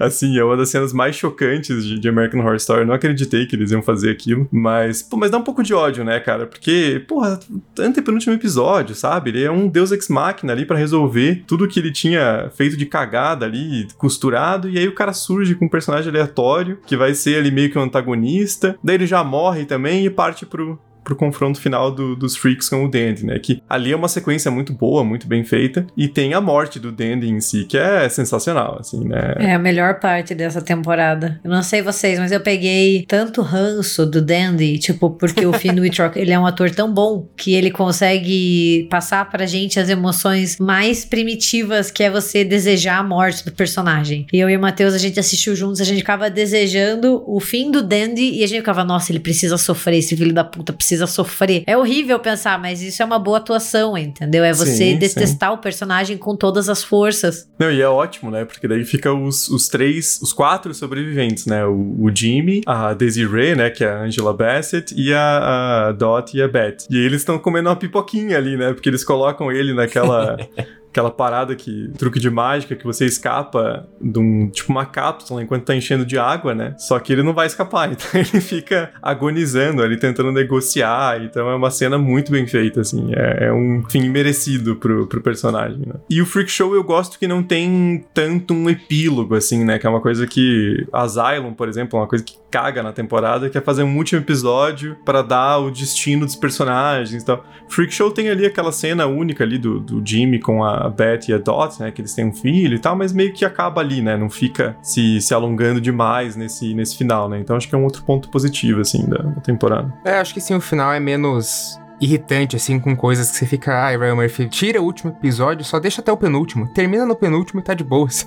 assim, 0.00 0.38
é 0.38 0.42
uma 0.42 0.56
das 0.56 0.70
cenas 0.70 0.92
mais 0.92 1.14
chocantes 1.14 1.84
de, 1.84 1.98
de, 1.98 2.08
American 2.08 2.40
Horror 2.40 2.56
Story. 2.56 2.80
Eu 2.80 2.86
não 2.86 2.94
acreditei 2.94 3.46
que 3.46 3.54
eles 3.54 3.70
iam 3.70 3.82
fazer 3.82 4.10
aquilo. 4.10 4.48
Mas, 4.50 5.02
pô, 5.02 5.16
mas 5.16 5.30
dá 5.30 5.36
um 5.38 5.42
pouco 5.42 5.62
de 5.62 5.74
ódio, 5.74 6.02
né, 6.02 6.18
cara? 6.18 6.46
Porque, 6.46 7.04
porra, 7.06 7.38
antepenúltimo 7.78 8.34
episódio, 8.34 8.94
sabe? 8.94 9.30
Ele 9.30 9.44
é 9.44 9.50
um 9.50 9.68
deus 9.68 9.92
ex-máquina 9.92 10.52
ali 10.52 10.64
para 10.64 10.78
resolver 10.78 11.44
tudo 11.46 11.68
que 11.68 11.78
ele 11.78 11.92
tinha 11.92 12.50
feito 12.56 12.76
de 12.76 12.86
cagada 12.86 13.44
ali, 13.44 13.86
costurado. 13.98 14.68
E 14.68 14.78
aí 14.78 14.88
o 14.88 14.94
cara 14.94 15.12
surge 15.12 15.54
com 15.54 15.66
um 15.66 15.68
personagem 15.68 16.10
aleatório, 16.10 16.78
que 16.86 16.96
vai 16.96 17.14
ser 17.14 17.38
ali 17.38 17.50
meio 17.50 17.70
que 17.70 17.78
um 17.78 17.82
antagonista. 17.82 18.78
Daí 18.82 18.96
ele 18.96 19.06
já 19.06 19.22
morre 19.22 19.66
também 19.66 20.06
e 20.06 20.10
parte 20.10 20.46
pro, 20.46 20.78
pro 21.02 21.16
confronto 21.16 21.60
final 21.60 21.90
do, 21.90 22.14
dos 22.14 22.36
Freaks 22.36 22.68
com 22.68 22.84
o 22.84 22.90
Dandy, 22.90 23.24
né? 23.24 23.38
Que 23.38 23.62
ali 23.68 23.92
é 23.92 23.96
uma 23.96 24.08
sequência 24.08 24.50
muito 24.50 24.72
boa, 24.72 25.04
muito 25.04 25.26
bem 25.26 25.44
feita, 25.44 25.86
e 25.96 26.08
tem 26.08 26.34
a 26.34 26.40
morte 26.40 26.78
do 26.78 26.92
Dandy 26.92 27.28
em 27.28 27.40
si, 27.40 27.64
que 27.64 27.76
é 27.76 28.08
sensacional, 28.08 28.78
assim, 28.80 29.06
né? 29.06 29.34
É 29.38 29.54
a 29.54 29.58
melhor 29.58 30.00
parte 30.00 30.34
dessa 30.34 30.62
temporada. 30.62 31.40
Eu 31.42 31.50
não 31.50 31.62
sei 31.62 31.82
vocês, 31.82 32.18
mas 32.18 32.32
eu 32.32 32.40
peguei 32.40 33.04
tanto 33.06 33.42
ranço 33.42 34.06
do 34.06 34.20
Dandy, 34.20 34.78
tipo, 34.78 35.10
porque 35.10 35.44
o 35.46 35.52
Finn 35.52 35.78
Wittrock, 35.80 36.18
ele 36.18 36.32
é 36.32 36.38
um 36.38 36.46
ator 36.46 36.70
tão 36.70 36.92
bom 36.92 37.28
que 37.36 37.54
ele 37.54 37.70
consegue 37.70 38.86
passar 38.90 39.28
pra 39.28 39.46
gente 39.46 39.78
as 39.78 39.88
emoções 39.88 40.58
mais 40.58 41.04
primitivas, 41.04 41.90
que 41.90 42.02
é 42.02 42.10
você 42.10 42.44
desejar 42.44 42.98
a 42.98 43.02
morte 43.02 43.44
do 43.44 43.52
personagem. 43.52 44.26
E 44.32 44.38
eu 44.38 44.48
e 44.48 44.56
o 44.56 44.60
Matheus, 44.60 44.94
a 44.94 44.98
gente 44.98 45.18
assistiu 45.18 45.54
juntos, 45.56 45.80
a 45.80 45.84
gente 45.84 45.98
ficava 45.98 46.30
desejando 46.30 47.22
o 47.26 47.40
fim 47.40 47.70
do 47.70 47.82
Dandy 47.82 48.30
e 48.32 48.44
a 48.44 48.46
gente 48.46 48.58
ficava, 48.58 48.84
nossa, 48.84 49.12
ele 49.12 49.20
precisa 49.20 49.56
sofrer, 49.56 49.98
esse 49.98 50.16
filho 50.16 50.32
da 50.32 50.44
puta 50.44 50.72
precisa 50.72 50.89
precisa 50.90 51.06
sofrer. 51.06 51.62
É 51.66 51.76
horrível 51.76 52.18
pensar, 52.18 52.58
mas 52.58 52.82
isso 52.82 53.00
é 53.02 53.04
uma 53.04 53.18
boa 53.18 53.38
atuação, 53.38 53.96
entendeu? 53.96 54.42
É 54.42 54.52
você 54.52 54.70
sim, 54.70 54.98
detestar 54.98 55.50
sim. 55.50 55.56
o 55.56 55.58
personagem 55.58 56.18
com 56.18 56.34
todas 56.34 56.68
as 56.68 56.82
forças. 56.82 57.48
Não, 57.58 57.70
e 57.70 57.80
é 57.80 57.88
ótimo, 57.88 58.30
né? 58.30 58.44
Porque 58.44 58.66
daí 58.66 58.84
fica 58.84 59.12
os, 59.12 59.48
os 59.48 59.68
três, 59.68 60.18
os 60.20 60.32
quatro 60.32 60.74
sobreviventes, 60.74 61.46
né? 61.46 61.64
O, 61.64 61.96
o 62.00 62.10
Jimmy, 62.14 62.62
a 62.66 62.92
Desiree, 62.92 63.54
né? 63.54 63.70
Que 63.70 63.84
é 63.84 63.88
a 63.88 64.00
Angela 64.00 64.34
Bassett, 64.34 64.92
e 64.96 65.12
a, 65.14 65.88
a 65.88 65.92
Dot 65.92 66.36
e 66.36 66.42
a 66.42 66.48
Beth. 66.48 66.86
E 66.90 66.98
eles 66.98 67.20
estão 67.20 67.38
comendo 67.38 67.68
uma 67.68 67.76
pipoquinha 67.76 68.36
ali, 68.36 68.56
né? 68.56 68.72
Porque 68.72 68.88
eles 68.88 69.04
colocam 69.04 69.52
ele 69.52 69.72
naquela. 69.72 70.36
aquela 70.90 71.10
parada 71.10 71.54
que. 71.54 71.90
truque 71.96 72.18
de 72.18 72.28
mágica 72.28 72.76
que 72.76 72.84
você 72.84 73.06
escapa 73.06 73.88
de 74.00 74.18
um. 74.18 74.48
tipo 74.50 74.70
uma 74.70 74.84
cápsula 74.84 75.42
enquanto 75.42 75.64
tá 75.64 75.74
enchendo 75.74 76.04
de 76.04 76.18
água, 76.18 76.54
né? 76.54 76.74
Só 76.78 76.98
que 76.98 77.12
ele 77.12 77.22
não 77.22 77.32
vai 77.32 77.46
escapar, 77.46 77.90
então 77.92 78.08
ele 78.14 78.40
fica 78.40 78.90
agonizando 79.00 79.82
ali, 79.82 79.96
tentando 79.96 80.32
negociar. 80.32 81.22
Então 81.22 81.48
é 81.48 81.54
uma 81.54 81.70
cena 81.70 81.96
muito 81.96 82.30
bem 82.32 82.46
feita, 82.46 82.80
assim. 82.80 83.12
É, 83.14 83.46
é 83.46 83.52
um 83.52 83.82
fim 83.88 84.08
merecido 84.08 84.76
pro, 84.76 85.06
pro 85.06 85.20
personagem, 85.20 85.80
né? 85.86 85.94
E 86.08 86.20
o 86.20 86.26
Freak 86.26 86.50
Show 86.50 86.74
eu 86.74 86.82
gosto 86.82 87.18
que 87.18 87.26
não 87.26 87.42
tem 87.42 88.04
tanto 88.12 88.52
um 88.52 88.68
epílogo, 88.68 89.34
assim, 89.34 89.64
né? 89.64 89.78
Que 89.78 89.86
é 89.86 89.90
uma 89.90 90.00
coisa 90.00 90.26
que. 90.26 90.86
Asylum, 90.92 91.54
por 91.54 91.68
exemplo, 91.68 91.98
é 91.98 92.02
uma 92.02 92.08
coisa 92.08 92.24
que 92.24 92.38
caga 92.50 92.82
na 92.82 92.92
temporada, 92.92 93.48
que 93.48 93.56
é 93.56 93.60
fazer 93.60 93.84
um 93.84 93.96
último 93.96 94.20
episódio 94.20 94.96
para 95.04 95.22
dar 95.22 95.58
o 95.58 95.70
destino 95.70 96.26
dos 96.26 96.34
personagens 96.34 97.22
e 97.22 97.24
tal. 97.24 97.44
Freak 97.68 97.94
Show 97.94 98.10
tem 98.10 98.28
ali 98.28 98.44
aquela 98.44 98.72
cena 98.72 99.06
única 99.06 99.44
ali 99.44 99.56
do, 99.56 99.78
do 99.78 100.02
Jimmy 100.04 100.40
com 100.40 100.64
a 100.64 100.79
Beth 100.88 101.28
e 101.28 101.32
a 101.32 101.38
Dot, 101.38 101.80
né? 101.80 101.90
Que 101.90 102.00
eles 102.00 102.14
têm 102.14 102.26
um 102.26 102.32
filho 102.32 102.76
e 102.76 102.78
tal, 102.78 102.96
mas 102.96 103.12
meio 103.12 103.32
que 103.32 103.44
acaba 103.44 103.80
ali, 103.80 104.00
né? 104.00 104.16
Não 104.16 104.30
fica 104.30 104.76
se, 104.82 105.20
se 105.20 105.34
alongando 105.34 105.80
demais 105.80 106.36
nesse, 106.36 106.74
nesse 106.74 106.96
final, 106.96 107.28
né? 107.28 107.38
Então 107.38 107.56
acho 107.56 107.68
que 107.68 107.74
é 107.74 107.78
um 107.78 107.84
outro 107.84 108.02
ponto 108.02 108.28
positivo, 108.28 108.80
assim, 108.80 109.08
da, 109.08 109.18
da 109.18 109.40
temporada. 109.40 109.92
É, 110.04 110.14
acho 110.14 110.32
que 110.32 110.40
sim, 110.40 110.54
o 110.54 110.60
final 110.60 110.92
é 110.92 111.00
menos 111.00 111.78
irritante, 112.00 112.56
assim, 112.56 112.80
com 112.80 112.96
coisas 112.96 113.30
que 113.30 113.36
você 113.36 113.46
fica, 113.46 113.74
ai, 113.74 113.96
Ryan 113.96 114.14
Murphy, 114.14 114.48
tira 114.48 114.80
o 114.80 114.84
último 114.84 115.12
episódio, 115.12 115.64
só 115.64 115.78
deixa 115.78 116.00
até 116.00 116.10
o 116.10 116.16
penúltimo. 116.16 116.66
Termina 116.68 117.04
no 117.04 117.14
penúltimo 117.14 117.60
e 117.60 117.62
tá 117.62 117.74
de 117.74 117.84
boas. 117.84 118.26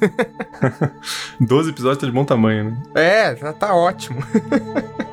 12 1.42 1.72
episódios 1.72 2.00
tá 2.00 2.06
de 2.06 2.14
bom 2.14 2.24
tamanho, 2.24 2.66
né? 2.66 2.78
É, 2.94 3.34
tá, 3.34 3.52
tá 3.52 3.76
ótimo. 3.76 4.22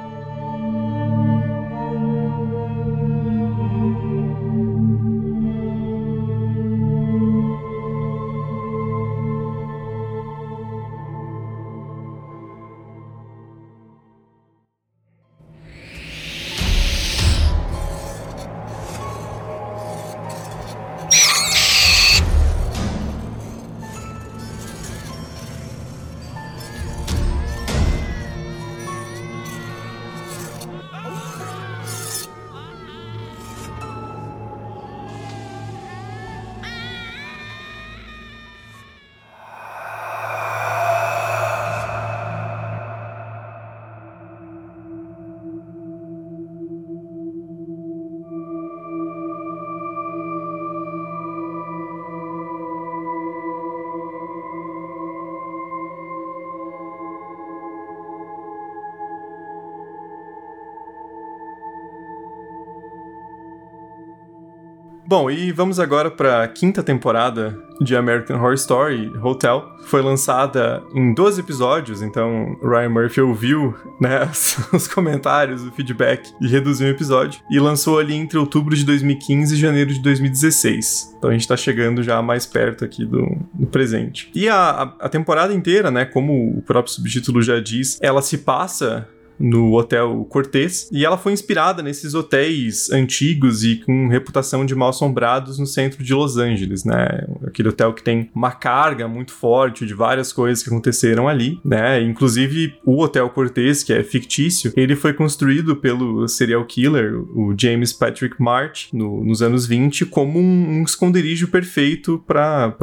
Bom, 65.11 65.29
e 65.29 65.51
vamos 65.51 65.81
agora 65.81 66.09
para 66.09 66.45
a 66.45 66.47
quinta 66.47 66.85
temporada 66.85 67.59
de 67.81 67.97
American 67.97 68.37
Horror 68.37 68.55
Story 68.55 69.11
Hotel. 69.21 69.69
Foi 69.87 70.01
lançada 70.01 70.85
em 70.95 71.13
12 71.13 71.41
episódios, 71.41 72.01
então 72.01 72.57
Ryan 72.63 72.91
Murphy 72.91 73.21
ouviu 73.21 73.75
né, 74.01 74.31
os 74.73 74.87
comentários, 74.87 75.65
o 75.65 75.73
feedback 75.73 76.31
e 76.41 76.47
reduziu 76.47 76.87
o 76.87 76.91
episódio. 76.91 77.41
E 77.51 77.59
lançou 77.59 77.99
ali 77.99 78.15
entre 78.15 78.39
outubro 78.39 78.77
de 78.77 78.85
2015 78.85 79.53
e 79.53 79.59
janeiro 79.59 79.93
de 79.93 80.01
2016. 80.01 81.17
Então 81.19 81.29
a 81.29 81.33
gente 81.33 81.49
tá 81.49 81.57
chegando 81.57 82.05
já 82.05 82.23
mais 82.23 82.47
perto 82.47 82.85
aqui 82.85 83.05
do, 83.05 83.37
do 83.53 83.67
presente. 83.67 84.31
E 84.33 84.49
a, 84.49 84.95
a 85.01 85.09
temporada 85.09 85.53
inteira, 85.53 85.91
né, 85.91 86.05
como 86.05 86.57
o 86.57 86.63
próprio 86.63 86.95
subtítulo 86.95 87.43
já 87.43 87.59
diz, 87.59 87.99
ela 88.01 88.23
se 88.23 88.39
passa 88.39 89.09
no 89.41 89.73
Hotel 89.73 90.27
Cortez, 90.29 90.89
e 90.93 91.05
ela 91.05 91.17
foi 91.17 91.33
inspirada 91.33 91.83
nesses 91.83 92.15
hotéis 92.15 92.91
antigos 92.93 93.65
e 93.65 93.77
com 93.77 94.09
reputação 94.09 94.67
de 94.67 94.75
mal 94.75 94.91
assombrados 94.91 95.59
no 95.59 95.67
centro 95.67 96.05
de 96.05 96.13
Los 96.13 96.37
Angeles, 96.37 96.85
né? 96.85 97.27
Aquele 97.47 97.71
hotel 97.71 97.95
que 97.95 98.03
tem 98.03 98.31
uma 98.35 98.53
carga 98.53 99.09
muito 99.09 99.33
forte 99.33 99.87
de 99.87 99.95
várias 99.95 100.33
coisas 100.33 100.63
que 100.63 100.69
aconteceram 100.69 101.27
ali, 101.27 101.59
né? 101.65 102.03
Inclusive 102.03 102.75
o 102.85 103.03
Hotel 103.03 103.29
Cortez, 103.31 103.83
que 103.83 103.93
é 103.93 104.03
fictício, 104.03 104.73
ele 104.77 104.95
foi 104.95 105.15
construído 105.15 105.75
pelo 105.75 106.29
serial 106.29 106.65
killer, 106.67 107.15
o 107.35 107.55
James 107.59 107.93
Patrick 107.93 108.41
March, 108.41 108.89
no, 108.93 109.25
nos 109.25 109.41
anos 109.41 109.67
20, 109.67 110.07
como 110.07 110.39
um, 110.39 110.81
um 110.81 110.83
esconderijo 110.83 111.49
perfeito 111.49 112.23
para 112.27 112.75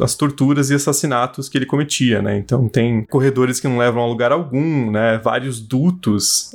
as 0.00 0.14
torturas 0.14 0.70
e 0.70 0.74
assassinatos 0.74 1.48
que 1.48 1.56
ele 1.56 1.66
cometia, 1.66 2.20
né? 2.20 2.36
Então 2.36 2.68
tem 2.68 3.04
corredores 3.04 3.58
que 3.58 3.68
não 3.68 3.78
levam 3.78 4.02
a 4.02 4.06
lugar 4.06 4.30
algum, 4.30 4.90
né? 4.90 5.18
Vários 5.22 5.60
dutos 5.60 6.01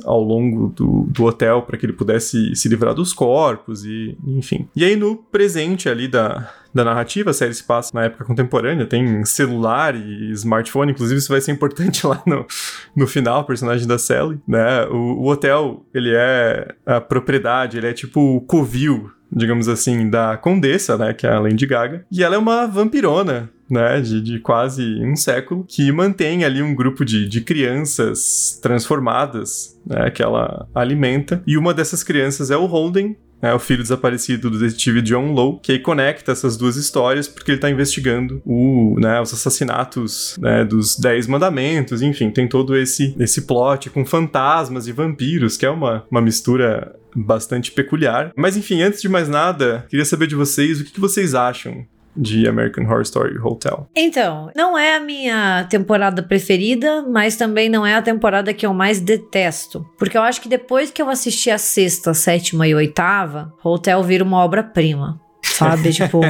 ao 0.04 0.22
longo 0.22 0.68
do, 0.68 1.06
do 1.08 1.24
hotel 1.24 1.62
para 1.62 1.76
que 1.76 1.86
ele 1.86 1.92
pudesse 1.92 2.54
se 2.54 2.68
livrar 2.68 2.94
dos 2.94 3.12
corpos 3.12 3.84
e 3.84 4.16
enfim. 4.26 4.68
E 4.74 4.84
aí 4.84 4.96
no 4.96 5.16
presente 5.16 5.88
ali 5.88 6.08
da, 6.08 6.52
da 6.74 6.84
narrativa, 6.84 7.30
a 7.30 7.34
série 7.34 7.54
se 7.54 7.64
passa 7.64 7.90
na 7.94 8.04
época 8.04 8.24
contemporânea, 8.24 8.86
tem 8.86 9.24
celular 9.24 9.94
e 9.94 10.30
smartphone, 10.32 10.92
inclusive 10.92 11.18
isso 11.18 11.28
vai 11.28 11.40
ser 11.40 11.52
importante 11.52 12.04
lá 12.06 12.22
no, 12.26 12.46
no 12.94 13.06
final, 13.06 13.40
o 13.40 13.44
personagem 13.44 13.86
da 13.86 13.98
Sally, 13.98 14.40
né? 14.46 14.84
O, 14.86 15.22
o 15.22 15.28
hotel, 15.28 15.84
ele 15.94 16.12
é 16.14 16.74
a 16.86 17.00
propriedade, 17.00 17.78
ele 17.78 17.86
é 17.86 17.92
tipo 17.92 18.20
o 18.36 18.40
covil 18.40 19.10
digamos 19.30 19.68
assim, 19.68 20.08
da 20.08 20.38
Condessa, 20.38 20.96
né, 20.96 21.12
que 21.12 21.26
é 21.26 21.30
a 21.30 21.38
Lady 21.38 21.66
Gaga, 21.66 22.04
e 22.10 22.24
ela 22.24 22.34
é 22.34 22.38
uma 22.38 22.66
vampirona, 22.66 23.50
né, 23.70 24.00
de, 24.00 24.20
de 24.20 24.38
quase 24.38 24.82
um 25.02 25.16
século, 25.16 25.64
que 25.68 25.90
mantém 25.92 26.44
ali 26.44 26.62
um 26.62 26.74
grupo 26.74 27.04
de, 27.04 27.28
de 27.28 27.40
crianças 27.40 28.58
transformadas, 28.62 29.78
né, 29.86 30.10
que 30.10 30.22
ela 30.22 30.68
alimenta, 30.74 31.42
e 31.46 31.56
uma 31.56 31.74
dessas 31.74 32.02
crianças 32.02 32.50
é 32.50 32.56
o 32.56 32.66
Holden, 32.66 33.16
é 33.40 33.54
o 33.54 33.58
filho 33.58 33.82
desaparecido 33.82 34.50
do 34.50 34.58
detetive 34.58 35.00
John 35.00 35.32
Lowe, 35.32 35.60
que 35.62 35.72
aí 35.72 35.78
conecta 35.78 36.32
essas 36.32 36.56
duas 36.56 36.76
histórias 36.76 37.28
porque 37.28 37.52
ele 37.52 37.58
está 37.58 37.70
investigando 37.70 38.42
o, 38.44 38.96
né, 38.98 39.20
os 39.20 39.32
assassinatos 39.32 40.36
né, 40.40 40.64
dos 40.64 40.96
Dez 40.96 41.26
Mandamentos, 41.26 42.02
enfim, 42.02 42.30
tem 42.30 42.48
todo 42.48 42.76
esse, 42.76 43.14
esse 43.18 43.42
plot 43.42 43.90
com 43.90 44.04
fantasmas 44.04 44.88
e 44.88 44.92
vampiros, 44.92 45.56
que 45.56 45.64
é 45.64 45.70
uma, 45.70 46.04
uma 46.10 46.20
mistura 46.20 46.94
bastante 47.14 47.70
peculiar. 47.72 48.32
Mas 48.36 48.56
enfim, 48.56 48.82
antes 48.82 49.00
de 49.00 49.08
mais 49.08 49.28
nada, 49.28 49.86
queria 49.88 50.04
saber 50.04 50.26
de 50.26 50.34
vocês 50.34 50.80
o 50.80 50.84
que, 50.84 50.92
que 50.92 51.00
vocês 51.00 51.34
acham 51.34 51.86
de 52.16 52.48
American 52.48 52.84
Horror 52.84 53.02
Story 53.02 53.38
Hotel? 53.38 53.88
Então, 53.94 54.50
não 54.54 54.76
é 54.76 54.96
a 54.96 55.00
minha 55.00 55.66
temporada 55.70 56.22
preferida, 56.22 57.02
mas 57.02 57.36
também 57.36 57.68
não 57.68 57.86
é 57.86 57.94
a 57.94 58.02
temporada 58.02 58.52
que 58.52 58.66
eu 58.66 58.74
mais 58.74 59.00
detesto. 59.00 59.86
Porque 59.98 60.16
eu 60.16 60.22
acho 60.22 60.40
que 60.40 60.48
depois 60.48 60.90
que 60.90 61.00
eu 61.00 61.08
assisti 61.08 61.50
a 61.50 61.58
sexta, 61.58 62.12
sétima 62.14 62.66
e 62.66 62.74
oitava, 62.74 63.52
Hotel 63.62 64.02
vira 64.02 64.24
uma 64.24 64.38
obra-prima. 64.38 65.20
Sabe? 65.42 65.90
tipo. 65.94 66.20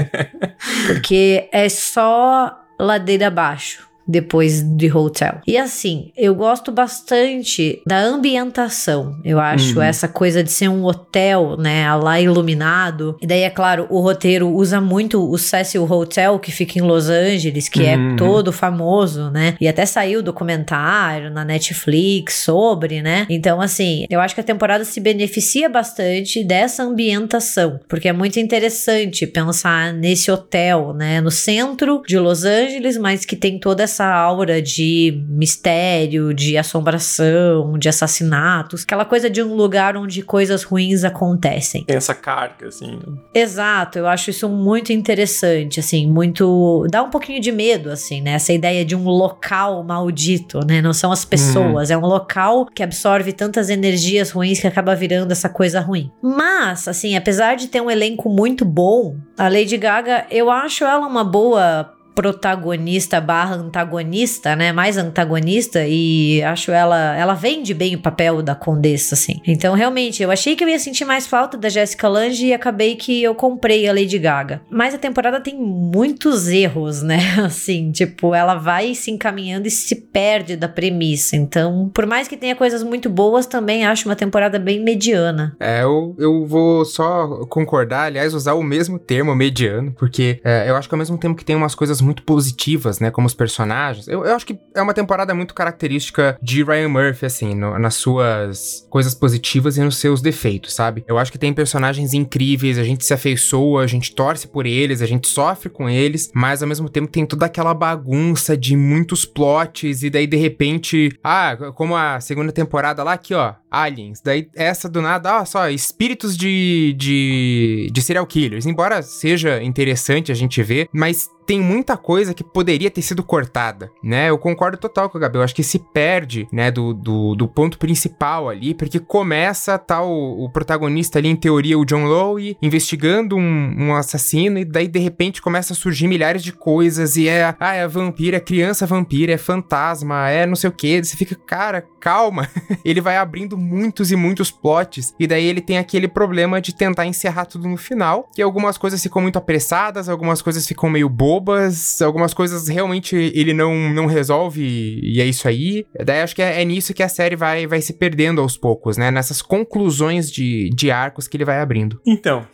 Porque 0.87 1.49
é 1.53 1.68
só 1.68 2.55
ladeira 2.79 3.29
abaixo 3.29 3.88
depois 4.09 4.63
de 4.63 4.91
Hotel. 4.91 5.41
E 5.47 5.59
assim, 5.59 6.11
eu 6.17 6.35
gosto 6.35 6.73
bastante 6.73 7.83
da 7.87 8.01
ambientação. 8.01 9.21
Eu 9.25 9.39
acho 9.39 9.77
uhum. 9.77 9.83
essa 9.83 10.09
coisa 10.09 10.43
de 10.43 10.51
ser 10.51 10.69
um 10.69 10.85
hotel, 10.85 11.57
né, 11.59 11.95
lá 11.95 12.21
iluminado. 12.21 13.17
E 13.21 13.27
daí, 13.27 13.43
é 13.43 13.51
claro, 13.51 13.87
o 13.91 14.01
roteiro 14.01 14.49
usa 14.49 14.81
muito 14.81 15.31
o 15.31 15.37
Cecil 15.37 15.85
Hotel, 15.85 16.39
que 16.39 16.51
fica 16.51 16.79
em 16.79 16.83
Los 16.83 17.09
Angeles, 17.09 17.69
que 17.69 17.85
é 17.85 17.97
uhum. 17.97 18.15
é 18.15 18.17
todo 18.17 18.53
famoso, 18.53 19.31
né? 19.31 19.55
E 19.61 19.69
até 19.69 19.85
saiu 19.85 20.23
documentário 20.23 21.31
na 21.31 21.45
Netflix 21.45 22.35
sobre, 22.35 23.03
né? 23.03 23.27
Então, 23.29 23.61
assim, 23.61 24.07
eu 24.09 24.21
acho 24.21 24.35
que 24.35 24.41
a 24.41 24.45
temporada 24.45 24.85
se 24.85 25.01
beneficia 25.01 25.69
bastante 25.69 26.43
dessa 26.43 26.83
ambientação, 26.83 27.81
porque 27.89 28.09
é 28.09 28.13
muito 28.13 28.39
interessante 28.39 29.27
pensar 29.27 29.93
nesse 29.93 30.31
hotel, 30.31 30.95
né, 30.95 31.21
no 31.21 31.31
centro 31.31 32.03
de 32.07 32.19
Los 32.19 32.45
Angeles, 32.45 32.97
mas 32.97 33.25
que 33.25 33.37
tem 33.37 33.59
toda 33.59 33.83
essa 33.83 33.98
essa 33.99 34.07
aura 34.07 34.63
de 34.63 35.25
mistério, 35.29 36.33
de 36.33 36.57
assombração, 36.57 37.77
de 37.77 37.89
assassinatos, 37.89 38.85
aquela 38.85 39.05
coisa 39.05 39.29
de 39.29 39.43
um 39.43 39.55
lugar 39.55 39.97
onde 39.97 40.23
coisas 40.23 40.63
ruins 40.63 41.03
acontecem. 41.03 41.83
Tem 41.85 41.97
essa 41.97 42.15
carga, 42.15 42.69
assim. 42.69 42.93
Né? 42.93 43.19
Exato, 43.35 43.99
eu 43.99 44.07
acho 44.07 44.31
isso 44.31 44.49
muito 44.49 44.93
interessante, 44.93 45.81
assim, 45.81 46.07
muito. 46.07 46.87
dá 46.91 47.03
um 47.03 47.11
pouquinho 47.11 47.41
de 47.41 47.51
medo, 47.51 47.91
assim, 47.91 48.21
né? 48.21 48.33
Essa 48.33 48.53
ideia 48.53 48.85
de 48.85 48.95
um 48.95 49.05
local 49.05 49.83
maldito, 49.83 50.61
né? 50.65 50.81
Não 50.81 50.93
são 50.93 51.11
as 51.11 51.25
pessoas, 51.25 51.91
uhum. 51.91 51.97
é 51.97 51.99
um 51.99 52.07
local 52.07 52.67
que 52.67 52.83
absorve 52.83 53.33
tantas 53.33 53.69
energias 53.69 54.31
ruins 54.31 54.61
que 54.61 54.67
acaba 54.67 54.95
virando 54.95 55.33
essa 55.33 55.49
coisa 55.49 55.81
ruim. 55.81 56.11
Mas, 56.23 56.87
assim, 56.87 57.17
apesar 57.17 57.57
de 57.57 57.67
ter 57.67 57.81
um 57.81 57.91
elenco 57.91 58.31
muito 58.31 58.65
bom, 58.65 59.17
a 59.37 59.49
Lady 59.49 59.77
Gaga, 59.77 60.27
eu 60.31 60.51
acho 60.51 60.85
ela 60.85 61.07
uma 61.07 61.25
boa 61.25 61.98
protagonista 62.19 63.21
barra 63.21 63.55
antagonista, 63.55 64.57
né? 64.57 64.73
Mais 64.73 64.97
antagonista 64.97 65.87
e 65.87 66.43
acho 66.43 66.73
ela 66.73 67.16
ela 67.16 67.33
vende 67.33 67.73
bem 67.73 67.95
o 67.95 68.03
papel 68.03 68.43
da 68.43 68.57
condessa, 68.57 69.14
assim. 69.14 69.41
Então, 69.47 69.73
realmente, 69.73 70.21
eu 70.21 70.29
achei 70.29 70.57
que 70.57 70.64
eu 70.64 70.69
ia 70.69 70.81
sentir 70.81 71.05
mais 71.05 71.29
falta 71.29 71.57
da 71.57 71.69
Jessica 71.69 72.09
Lange 72.09 72.47
e 72.47 72.53
acabei 72.53 72.97
que 72.97 73.23
eu 73.23 73.37
comprei 73.37 73.89
a 73.89 73.93
Lady 73.93 74.19
Gaga. 74.19 74.61
Mas 74.69 74.95
a 74.95 74.99
temporada 74.99 75.41
tem 75.41 75.55
muitos 75.57 76.49
erros, 76.49 77.05
né? 77.05 77.21
Assim, 77.39 77.93
tipo, 77.93 78.35
ela 78.35 78.57
vai 78.57 78.97
se 78.97 79.12
encaminhando 79.12 79.69
e 79.69 79.71
se 79.71 79.95
perde 79.95 80.57
da 80.57 80.69
premissa. 80.69 81.37
Então, 81.37 81.89
por 81.95 82.05
mais 82.05 82.27
que 82.27 82.37
tenha 82.37 82.57
coisas 82.57 82.83
muito 82.83 83.09
boas, 83.09 83.47
também 83.47 83.87
acho 83.87 84.09
uma 84.09 84.16
temporada 84.16 84.59
bem 84.59 84.83
mediana. 84.83 85.57
É, 85.61 85.85
eu, 85.85 86.16
eu 86.19 86.45
vou 86.45 86.85
só 86.85 87.47
concordar, 87.47 88.07
aliás, 88.07 88.35
usar 88.35 88.55
o 88.55 88.62
mesmo 88.64 88.99
termo, 88.99 89.37
mediano, 89.37 89.93
porque 89.93 90.41
é, 90.43 90.69
eu 90.69 90.75
acho 90.75 90.89
que 90.89 90.95
ao 90.97 90.99
mesmo 90.99 91.16
tempo 91.16 91.37
que 91.37 91.45
tem 91.45 91.55
umas 91.55 91.77
coisas 91.77 92.08
muito 92.09 92.23
positivas, 92.23 93.01
né? 93.01 93.11
Como 93.11 93.27
os 93.27 93.35
personagens. 93.35 94.09
Eu, 94.09 94.25
eu 94.25 94.35
acho 94.35 94.47
que 94.47 94.59
é 94.75 94.81
uma 94.81 94.95
temporada 94.95 95.35
muito 95.35 95.55
característica 95.55 96.39
de 96.43 96.65
Ryan 96.65 96.89
Murphy, 96.89 97.27
assim, 97.27 97.55
no, 97.55 97.79
nas 97.79 97.95
suas 97.95 98.87
coisas 98.89 99.15
positivas 99.15 99.77
e 99.77 99.83
nos 99.83 99.99
seus 99.99 100.23
defeitos, 100.23 100.75
sabe? 100.75 101.05
Eu 101.07 101.19
acho 101.19 101.31
que 101.31 101.39
tem 101.39 101.53
personagens 101.53 102.15
incríveis, 102.15 102.79
a 102.79 102.85
gente 102.85 103.05
se 103.05 103.13
afeiçoa, 103.13 103.83
a 103.83 103.87
gente 103.87 104.15
torce 104.15 104.49
por 104.49 104.65
eles, 104.65 105.03
a 105.03 105.07
gente 105.07 105.29
sofre 105.29 105.69
com 105.69 105.89
eles, 105.89 106.31
mas 106.35 106.63
ao 106.63 106.69
mesmo 106.69 106.89
tempo 106.89 107.09
tem 107.09 107.27
toda 107.27 107.47
aquela 107.47 107.75
bagunça 107.75 108.57
de 108.57 108.75
muitos 108.75 109.25
plots 109.25 110.03
e 110.03 110.09
daí 110.09 110.27
de 110.27 110.37
repente, 110.37 111.11
ah, 111.23 111.57
como 111.75 111.95
a 111.95 112.21
segunda 112.21 112.53
temporada 112.53 113.03
lá 113.03 113.13
aqui, 113.13 113.35
ó, 113.35 113.55
Aliens. 113.71 114.21
Daí 114.23 114.49
essa 114.55 114.89
do 114.89 115.03
nada, 115.03 115.39
ah, 115.39 115.45
só 115.45 115.69
espíritos 115.69 116.37
de, 116.37 116.95
de, 116.97 117.91
de 117.93 118.03
serial 118.03 118.27
killers. 118.27 118.67
Embora 118.67 119.03
seja 119.03 119.63
interessante 119.63 120.33
a 120.33 120.35
gente 120.35 120.63
ver, 120.63 120.89
mas 120.93 121.29
tem 121.49 121.63
muita 121.63 121.97
coisa 121.97 122.35
que 122.35 122.45
poderia 122.45 122.91
ter 122.91 123.01
sido 123.01 123.23
cortada, 123.23 123.91
né? 124.05 124.29
Eu 124.29 124.37
concordo 124.37 124.77
total 124.77 125.09
com 125.09 125.17
o 125.17 125.21
Gabriel. 125.21 125.43
Acho 125.43 125.55
que 125.55 125.63
se 125.63 125.79
perde, 125.79 126.47
né, 126.53 126.71
do, 126.71 126.93
do, 126.93 127.35
do 127.35 127.49
ponto 127.49 127.79
principal 127.79 128.51
ali, 128.51 128.75
porque 128.75 128.99
começa 128.99 129.79
tal 129.79 130.05
tá 130.05 130.05
o 130.05 130.51
protagonista 130.53 131.19
ali, 131.19 131.29
em 131.31 131.35
teoria, 131.35 131.79
o 131.79 131.87
John 131.87 132.05
Lowe, 132.05 132.59
investigando 132.61 133.35
um, 133.35 133.75
um, 133.79 133.95
assassino, 133.95 134.59
e 134.59 134.65
daí 134.67 134.87
de 134.87 134.99
repente 134.99 135.41
começa 135.41 135.73
a 135.73 135.77
surgir 135.77 136.07
milhares 136.07 136.43
de 136.43 136.53
coisas, 136.53 137.17
e 137.17 137.29
é, 137.29 137.55
ah, 137.59 137.75
é 137.75 137.89
vampira, 137.89 138.37
é 138.37 138.41
criança 138.41 138.85
vampira, 138.85 139.33
é 139.33 139.39
fantasma, 139.39 140.29
é 140.29 140.45
não 140.45 140.55
sei 140.55 140.69
o 140.69 140.73
que. 140.73 141.03
Você 141.03 141.17
fica, 141.17 141.35
cara, 141.35 141.83
calma. 142.01 142.49
ele 142.85 143.01
vai 143.01 143.17
abrindo 143.17 143.57
muitos 143.57 144.11
e 144.11 144.17
muitos 144.17 144.51
plots, 144.51 145.15
e 145.19 145.27
daí 145.27 145.45
ele 145.45 145.61
tem 145.61 145.79
aquele 145.79 146.09
problema 146.09 146.61
de 146.61 146.75
tentar 146.75 147.07
encerrar 147.07 147.47
tudo 147.47 147.69
no 147.69 147.77
final, 147.77 148.29
que 148.35 148.43
algumas 148.43 148.79
coisas 148.79 149.03
ficam 149.03 149.23
muito 149.23 149.39
apressadas, 149.39 150.09
algumas 150.09 150.43
coisas 150.43 150.67
ficam 150.67 150.89
meio 150.89 151.09
bobas, 151.09 152.01
algumas 152.03 152.33
coisas 152.35 152.69
realmente 152.69 153.17
ele 153.17 153.53
não, 153.53 153.91
não 153.91 154.07
resolve 154.07 155.01
e 155.03 155.21
é 155.21 155.27
isso 155.27 155.49
aí. 155.49 155.87
Daí 156.05 156.23
acho 156.23 156.35
que 156.35 156.43
é, 156.43 156.63
é 156.63 156.65
nisso 156.65 156.95
que 156.95 157.03
a 157.03 157.09
série 157.09 157.37
vai, 157.37 157.67
vai 157.67 157.81
se 157.81 157.93
perdendo 157.93 158.41
aos 158.41 158.57
poucos, 158.57 158.97
né? 158.97 159.11
Nessas 159.11 159.43
conclusões 159.43 160.31
de, 160.31 160.71
de 160.71 160.91
arcos 160.91 161.27
que 161.27 161.37
ele 161.37 161.45
vai 161.45 161.61
abrindo. 161.61 162.01
Então. 162.07 162.47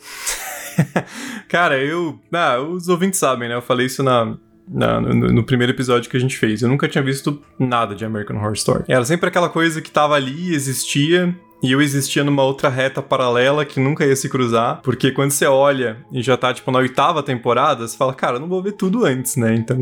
Cara, 1.48 1.78
eu. 1.78 2.18
Ah, 2.32 2.58
os 2.58 2.88
ouvintes 2.88 3.18
sabem, 3.18 3.48
né? 3.48 3.54
Eu 3.54 3.62
falei 3.62 3.86
isso 3.86 4.02
na, 4.02 4.36
na, 4.68 5.00
no, 5.00 5.14
no, 5.14 5.44
primeiro 5.44 5.72
episódio 5.72 6.10
que 6.10 6.16
a 6.16 6.20
gente 6.20 6.36
fez. 6.36 6.62
Eu 6.62 6.68
nunca 6.68 6.88
tinha 6.88 7.02
visto 7.02 7.40
nada 7.58 7.94
de 7.94 8.04
American 8.04 8.36
Horror 8.36 8.54
Story. 8.54 8.84
Era 8.88 9.04
sempre 9.04 9.28
aquela 9.28 9.48
coisa 9.48 9.80
que 9.80 9.90
tava 9.90 10.14
ali, 10.14 10.54
existia, 10.54 11.34
e 11.62 11.72
eu 11.72 11.80
existia 11.80 12.24
numa 12.24 12.42
outra 12.42 12.68
reta 12.68 13.00
paralela 13.00 13.64
que 13.64 13.80
nunca 13.80 14.04
ia 14.04 14.16
se 14.16 14.28
cruzar, 14.28 14.80
porque 14.82 15.10
quando 15.10 15.30
você 15.30 15.46
olha 15.46 15.98
e 16.12 16.22
já 16.22 16.36
tá, 16.36 16.52
tipo, 16.52 16.70
na 16.70 16.78
oitava 16.78 17.22
temporada, 17.22 17.86
você 17.86 17.96
fala, 17.96 18.14
cara, 18.14 18.36
eu 18.36 18.40
não 18.40 18.48
vou 18.48 18.62
ver 18.62 18.72
tudo 18.72 19.04
antes, 19.04 19.36
né? 19.36 19.54
Então, 19.54 19.78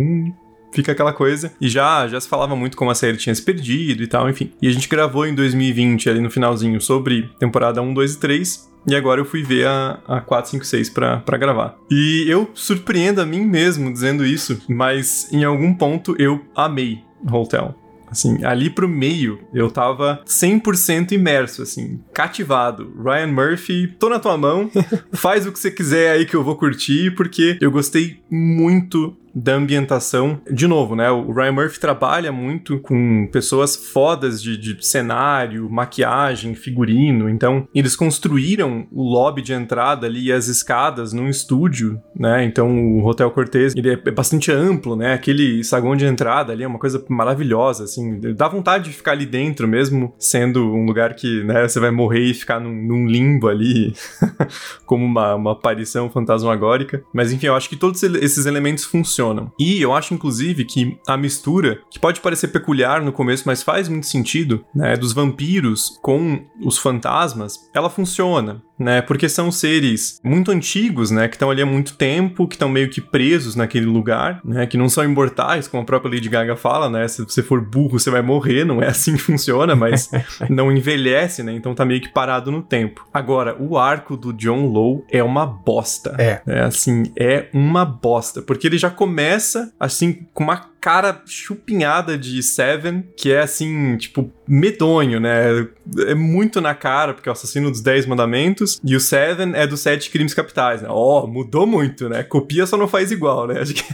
fica 0.72 0.92
aquela 0.92 1.12
coisa. 1.12 1.52
E 1.60 1.68
já 1.68 2.08
já 2.08 2.20
se 2.20 2.28
falava 2.28 2.56
muito 2.56 2.76
como 2.76 2.90
a 2.90 2.94
série 2.94 3.16
tinha 3.16 3.34
se 3.34 3.42
perdido 3.42 4.02
e 4.02 4.06
tal, 4.06 4.28
enfim. 4.28 4.52
E 4.60 4.68
a 4.68 4.72
gente 4.72 4.88
gravou 4.88 5.26
em 5.26 5.34
2020, 5.34 6.10
ali 6.10 6.20
no 6.20 6.30
finalzinho, 6.30 6.80
sobre 6.80 7.30
temporada 7.38 7.80
1, 7.80 7.94
2 7.94 8.14
e 8.14 8.18
3. 8.18 8.72
E 8.86 8.96
agora 8.96 9.20
eu 9.20 9.24
fui 9.24 9.42
ver 9.44 9.66
a, 9.66 10.00
a 10.08 10.20
4, 10.20 10.50
5, 10.50 10.66
6 10.66 10.90
pra, 10.90 11.18
pra 11.18 11.38
gravar. 11.38 11.76
E 11.88 12.24
eu 12.28 12.50
surpreendo 12.52 13.20
a 13.20 13.26
mim 13.26 13.42
mesmo 13.42 13.92
dizendo 13.92 14.26
isso, 14.26 14.60
mas 14.68 15.32
em 15.32 15.44
algum 15.44 15.72
ponto 15.72 16.16
eu 16.18 16.44
amei 16.54 17.00
Hotel. 17.30 17.76
Assim, 18.12 18.44
ali 18.44 18.68
pro 18.68 18.86
meio, 18.86 19.40
eu 19.54 19.70
tava 19.70 20.22
100% 20.26 21.12
imerso, 21.12 21.62
assim, 21.62 21.98
cativado. 22.12 22.92
Ryan 23.02 23.28
Murphy, 23.28 23.86
tô 23.98 24.10
na 24.10 24.18
tua 24.18 24.36
mão, 24.36 24.70
faz 25.14 25.46
o 25.46 25.52
que 25.52 25.58
você 25.58 25.70
quiser 25.70 26.10
aí 26.10 26.26
que 26.26 26.36
eu 26.36 26.44
vou 26.44 26.56
curtir, 26.56 27.12
porque 27.12 27.56
eu 27.58 27.70
gostei 27.70 28.20
muito 28.30 29.16
da 29.34 29.54
ambientação. 29.54 30.40
De 30.50 30.66
novo, 30.66 30.94
né? 30.94 31.10
O 31.10 31.32
Ryan 31.32 31.52
Murphy 31.52 31.80
trabalha 31.80 32.30
muito 32.30 32.78
com 32.80 33.28
pessoas 33.32 33.76
fodas 33.76 34.42
de, 34.42 34.56
de, 34.56 34.84
cenário, 34.84 35.68
maquiagem, 35.70 36.54
figurino. 36.54 37.28
Então, 37.28 37.66
eles 37.74 37.96
construíram 37.96 38.86
o 38.92 39.02
lobby 39.02 39.42
de 39.42 39.52
entrada 39.52 40.06
ali 40.06 40.26
e 40.26 40.32
as 40.32 40.48
escadas 40.48 41.12
num 41.12 41.28
estúdio, 41.28 42.00
né? 42.14 42.44
Então, 42.44 42.70
o 42.70 43.06
Hotel 43.06 43.30
Cortez, 43.30 43.74
ele 43.74 43.90
é 43.90 44.10
bastante 44.10 44.52
amplo, 44.52 44.96
né? 44.96 45.14
Aquele 45.14 45.64
saguão 45.64 45.96
de 45.96 46.04
entrada 46.04 46.52
ali 46.52 46.64
é 46.64 46.66
uma 46.66 46.78
coisa 46.78 47.02
maravilhosa, 47.08 47.84
assim. 47.84 48.20
Dá 48.34 48.48
vontade 48.48 48.84
de 48.84 48.96
ficar 48.96 49.12
ali 49.12 49.26
dentro 49.26 49.66
mesmo, 49.66 50.14
sendo 50.18 50.62
um 50.74 50.84
lugar 50.84 51.14
que, 51.14 51.42
né, 51.44 51.66
você 51.66 51.80
vai 51.80 51.90
morrer 51.90 52.20
e 52.20 52.34
ficar 52.34 52.60
num, 52.60 52.74
num 52.74 53.06
limbo 53.06 53.48
ali, 53.48 53.94
como 54.84 55.04
uma, 55.04 55.34
uma 55.34 55.52
aparição 55.52 56.10
fantasmagórica. 56.10 57.02
Mas, 57.12 57.32
enfim, 57.32 57.46
eu 57.46 57.54
acho 57.54 57.68
que 57.68 57.76
todos 57.76 58.02
esses 58.02 58.46
elementos 58.46 58.84
funcionam 58.84 59.21
funcionam. 59.22 59.52
E 59.58 59.80
eu 59.80 59.94
acho, 59.94 60.14
inclusive, 60.14 60.64
que 60.64 60.98
a 61.06 61.16
mistura, 61.16 61.80
que 61.90 61.98
pode 61.98 62.20
parecer 62.20 62.48
peculiar 62.48 63.02
no 63.02 63.12
começo, 63.12 63.44
mas 63.46 63.62
faz 63.62 63.88
muito 63.88 64.06
sentido, 64.06 64.64
né, 64.74 64.96
dos 64.96 65.12
vampiros 65.12 65.98
com 66.02 66.44
os 66.60 66.78
fantasmas, 66.78 67.70
ela 67.72 67.88
funciona 67.88 68.62
né? 68.82 69.00
Porque 69.00 69.28
são 69.28 69.50
seres 69.50 70.20
muito 70.22 70.50
antigos, 70.50 71.10
né? 71.10 71.28
Que 71.28 71.36
estão 71.36 71.50
ali 71.50 71.62
há 71.62 71.66
muito 71.66 71.94
tempo, 71.94 72.46
que 72.46 72.54
estão 72.54 72.68
meio 72.68 72.90
que 72.90 73.00
presos 73.00 73.54
naquele 73.54 73.86
lugar, 73.86 74.40
né? 74.44 74.66
Que 74.66 74.76
não 74.76 74.88
são 74.88 75.04
imortais, 75.04 75.68
como 75.68 75.82
a 75.82 75.86
própria 75.86 76.14
Lady 76.14 76.28
Gaga 76.28 76.56
fala, 76.56 76.90
né? 76.90 77.06
Se 77.08 77.22
você 77.22 77.42
for 77.42 77.60
burro, 77.60 77.98
você 77.98 78.10
vai 78.10 78.22
morrer, 78.22 78.64
não 78.64 78.82
é 78.82 78.88
assim 78.88 79.14
que 79.14 79.22
funciona, 79.22 79.74
mas 79.76 80.10
não 80.50 80.70
envelhece, 80.70 81.42
né? 81.42 81.52
Então 81.52 81.74
tá 81.74 81.84
meio 81.84 82.00
que 82.00 82.08
parado 82.08 82.50
no 82.50 82.62
tempo. 82.62 83.06
Agora, 83.12 83.56
o 83.60 83.78
arco 83.78 84.16
do 84.16 84.32
John 84.32 84.66
Lowe 84.66 85.04
é 85.10 85.22
uma 85.22 85.46
bosta. 85.46 86.14
É. 86.18 86.42
É 86.46 86.60
assim, 86.60 87.04
é 87.16 87.48
uma 87.52 87.84
bosta. 87.84 88.42
Porque 88.42 88.66
ele 88.66 88.78
já 88.78 88.90
começa, 88.90 89.72
assim, 89.78 90.26
com 90.34 90.44
uma 90.44 90.71
cara 90.82 91.22
chupinhada 91.24 92.18
de 92.18 92.42
Seven, 92.42 93.04
que 93.16 93.32
é 93.32 93.40
assim, 93.40 93.96
tipo, 93.96 94.32
medonho, 94.48 95.20
né? 95.20 95.68
É 96.08 96.14
muito 96.14 96.60
na 96.60 96.74
cara, 96.74 97.14
porque 97.14 97.28
é 97.28 97.30
o 97.30 97.32
assassino 97.32 97.70
dos 97.70 97.80
Dez 97.80 98.04
Mandamentos, 98.04 98.80
e 98.84 98.96
o 98.96 99.00
Seven 99.00 99.52
é 99.54 99.64
dos 99.64 99.78
Sete 99.78 100.10
Crimes 100.10 100.34
Capitais, 100.34 100.82
né? 100.82 100.88
Ó, 100.90 101.22
oh, 101.22 101.26
mudou 101.28 101.68
muito, 101.68 102.08
né? 102.08 102.24
Copia 102.24 102.66
só 102.66 102.76
não 102.76 102.88
faz 102.88 103.12
igual, 103.12 103.46
né? 103.46 103.60
Acho 103.62 103.74
que 103.74 103.84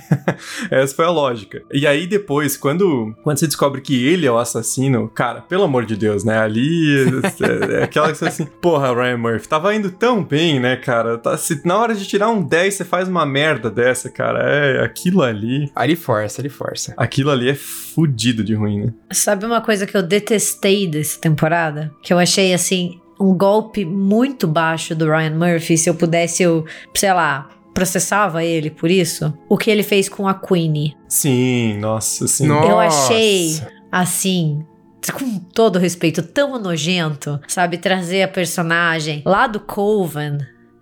essa 0.71 0.95
foi 0.95 1.05
a 1.05 1.11
lógica. 1.11 1.63
E 1.71 1.87
aí 1.87 2.07
depois, 2.07 2.57
quando, 2.57 3.15
quando 3.23 3.39
você 3.39 3.47
descobre 3.47 3.83
que 3.83 4.07
ele 4.07 4.27
é 4.27 4.33
o 4.33 4.39
assassino, 4.39 5.09
cara, 5.09 5.43
pelo 5.43 5.65
amor 5.65 5.85
de 5.85 5.95
Deus, 5.95 6.25
né? 6.25 6.39
Ali 6.39 7.05
é, 7.43 7.81
é 7.81 7.83
aquela 7.83 8.11
que 8.15 8.25
assim, 8.25 8.47
porra, 8.47 8.95
Ryan 8.95 9.19
Murphy, 9.19 9.47
tava 9.47 9.75
indo 9.75 9.91
tão 9.91 10.25
bem, 10.25 10.59
né, 10.59 10.77
cara? 10.77 11.19
Tá, 11.19 11.37
se 11.37 11.61
na 11.67 11.77
hora 11.77 11.95
de 11.95 12.07
tirar 12.07 12.31
um 12.31 12.43
10 12.43 12.75
você 12.75 12.85
faz 12.85 13.09
uma 13.09 13.27
merda 13.27 13.71
dessa, 13.71 14.09
cara, 14.09 14.39
é 14.41 14.83
aquilo 14.83 15.23
ali. 15.23 15.71
Ali 15.77 15.95
força, 15.95 16.41
ali 16.41 16.49
força. 16.49 16.78
Aquilo 16.97 17.31
ali 17.31 17.51
é 17.51 17.55
fudido 17.55 18.43
de 18.45 18.55
ruim, 18.55 18.87
né? 18.87 18.95
Sabe 19.11 19.45
uma 19.45 19.61
coisa 19.61 19.87
que 19.87 19.97
eu 19.97 20.03
detestei 20.03 20.87
dessa 20.87 21.21
temporada? 21.21 21.93
Que 22.03 22.13
eu 22.13 22.19
achei 22.19 22.53
assim. 22.55 23.01
Um 23.21 23.37
golpe 23.37 23.85
muito 23.85 24.47
baixo 24.47 24.95
do 24.95 25.07
Ryan 25.07 25.35
Murphy. 25.35 25.77
Se 25.77 25.91
eu 25.91 25.95
pudesse, 25.95 26.43
eu, 26.43 26.65
sei 26.95 27.13
lá, 27.13 27.51
processava 27.75 28.45
ele 28.45 28.71
por 28.71 28.91
isso. 28.91 29.33
O 29.49 29.57
que 29.57 29.71
ele 29.71 29.83
fez 29.83 30.09
com 30.09 30.29
a 30.29 30.35
Queenie. 30.35 30.97
Sim, 31.09 31.79
nossa, 31.79 32.29
sim. 32.29 32.47
Nossa. 32.47 32.69
Eu 32.69 32.79
achei, 32.79 33.61
assim, 33.91 34.65
com 35.13 35.39
todo 35.39 35.79
respeito, 35.79 36.23
tão 36.23 36.59
nojento, 36.61 37.41
sabe? 37.49 37.79
Trazer 37.79 38.23
a 38.23 38.29
personagem 38.29 39.23
lá 39.25 39.47
do 39.47 39.61
Coven 39.61 40.39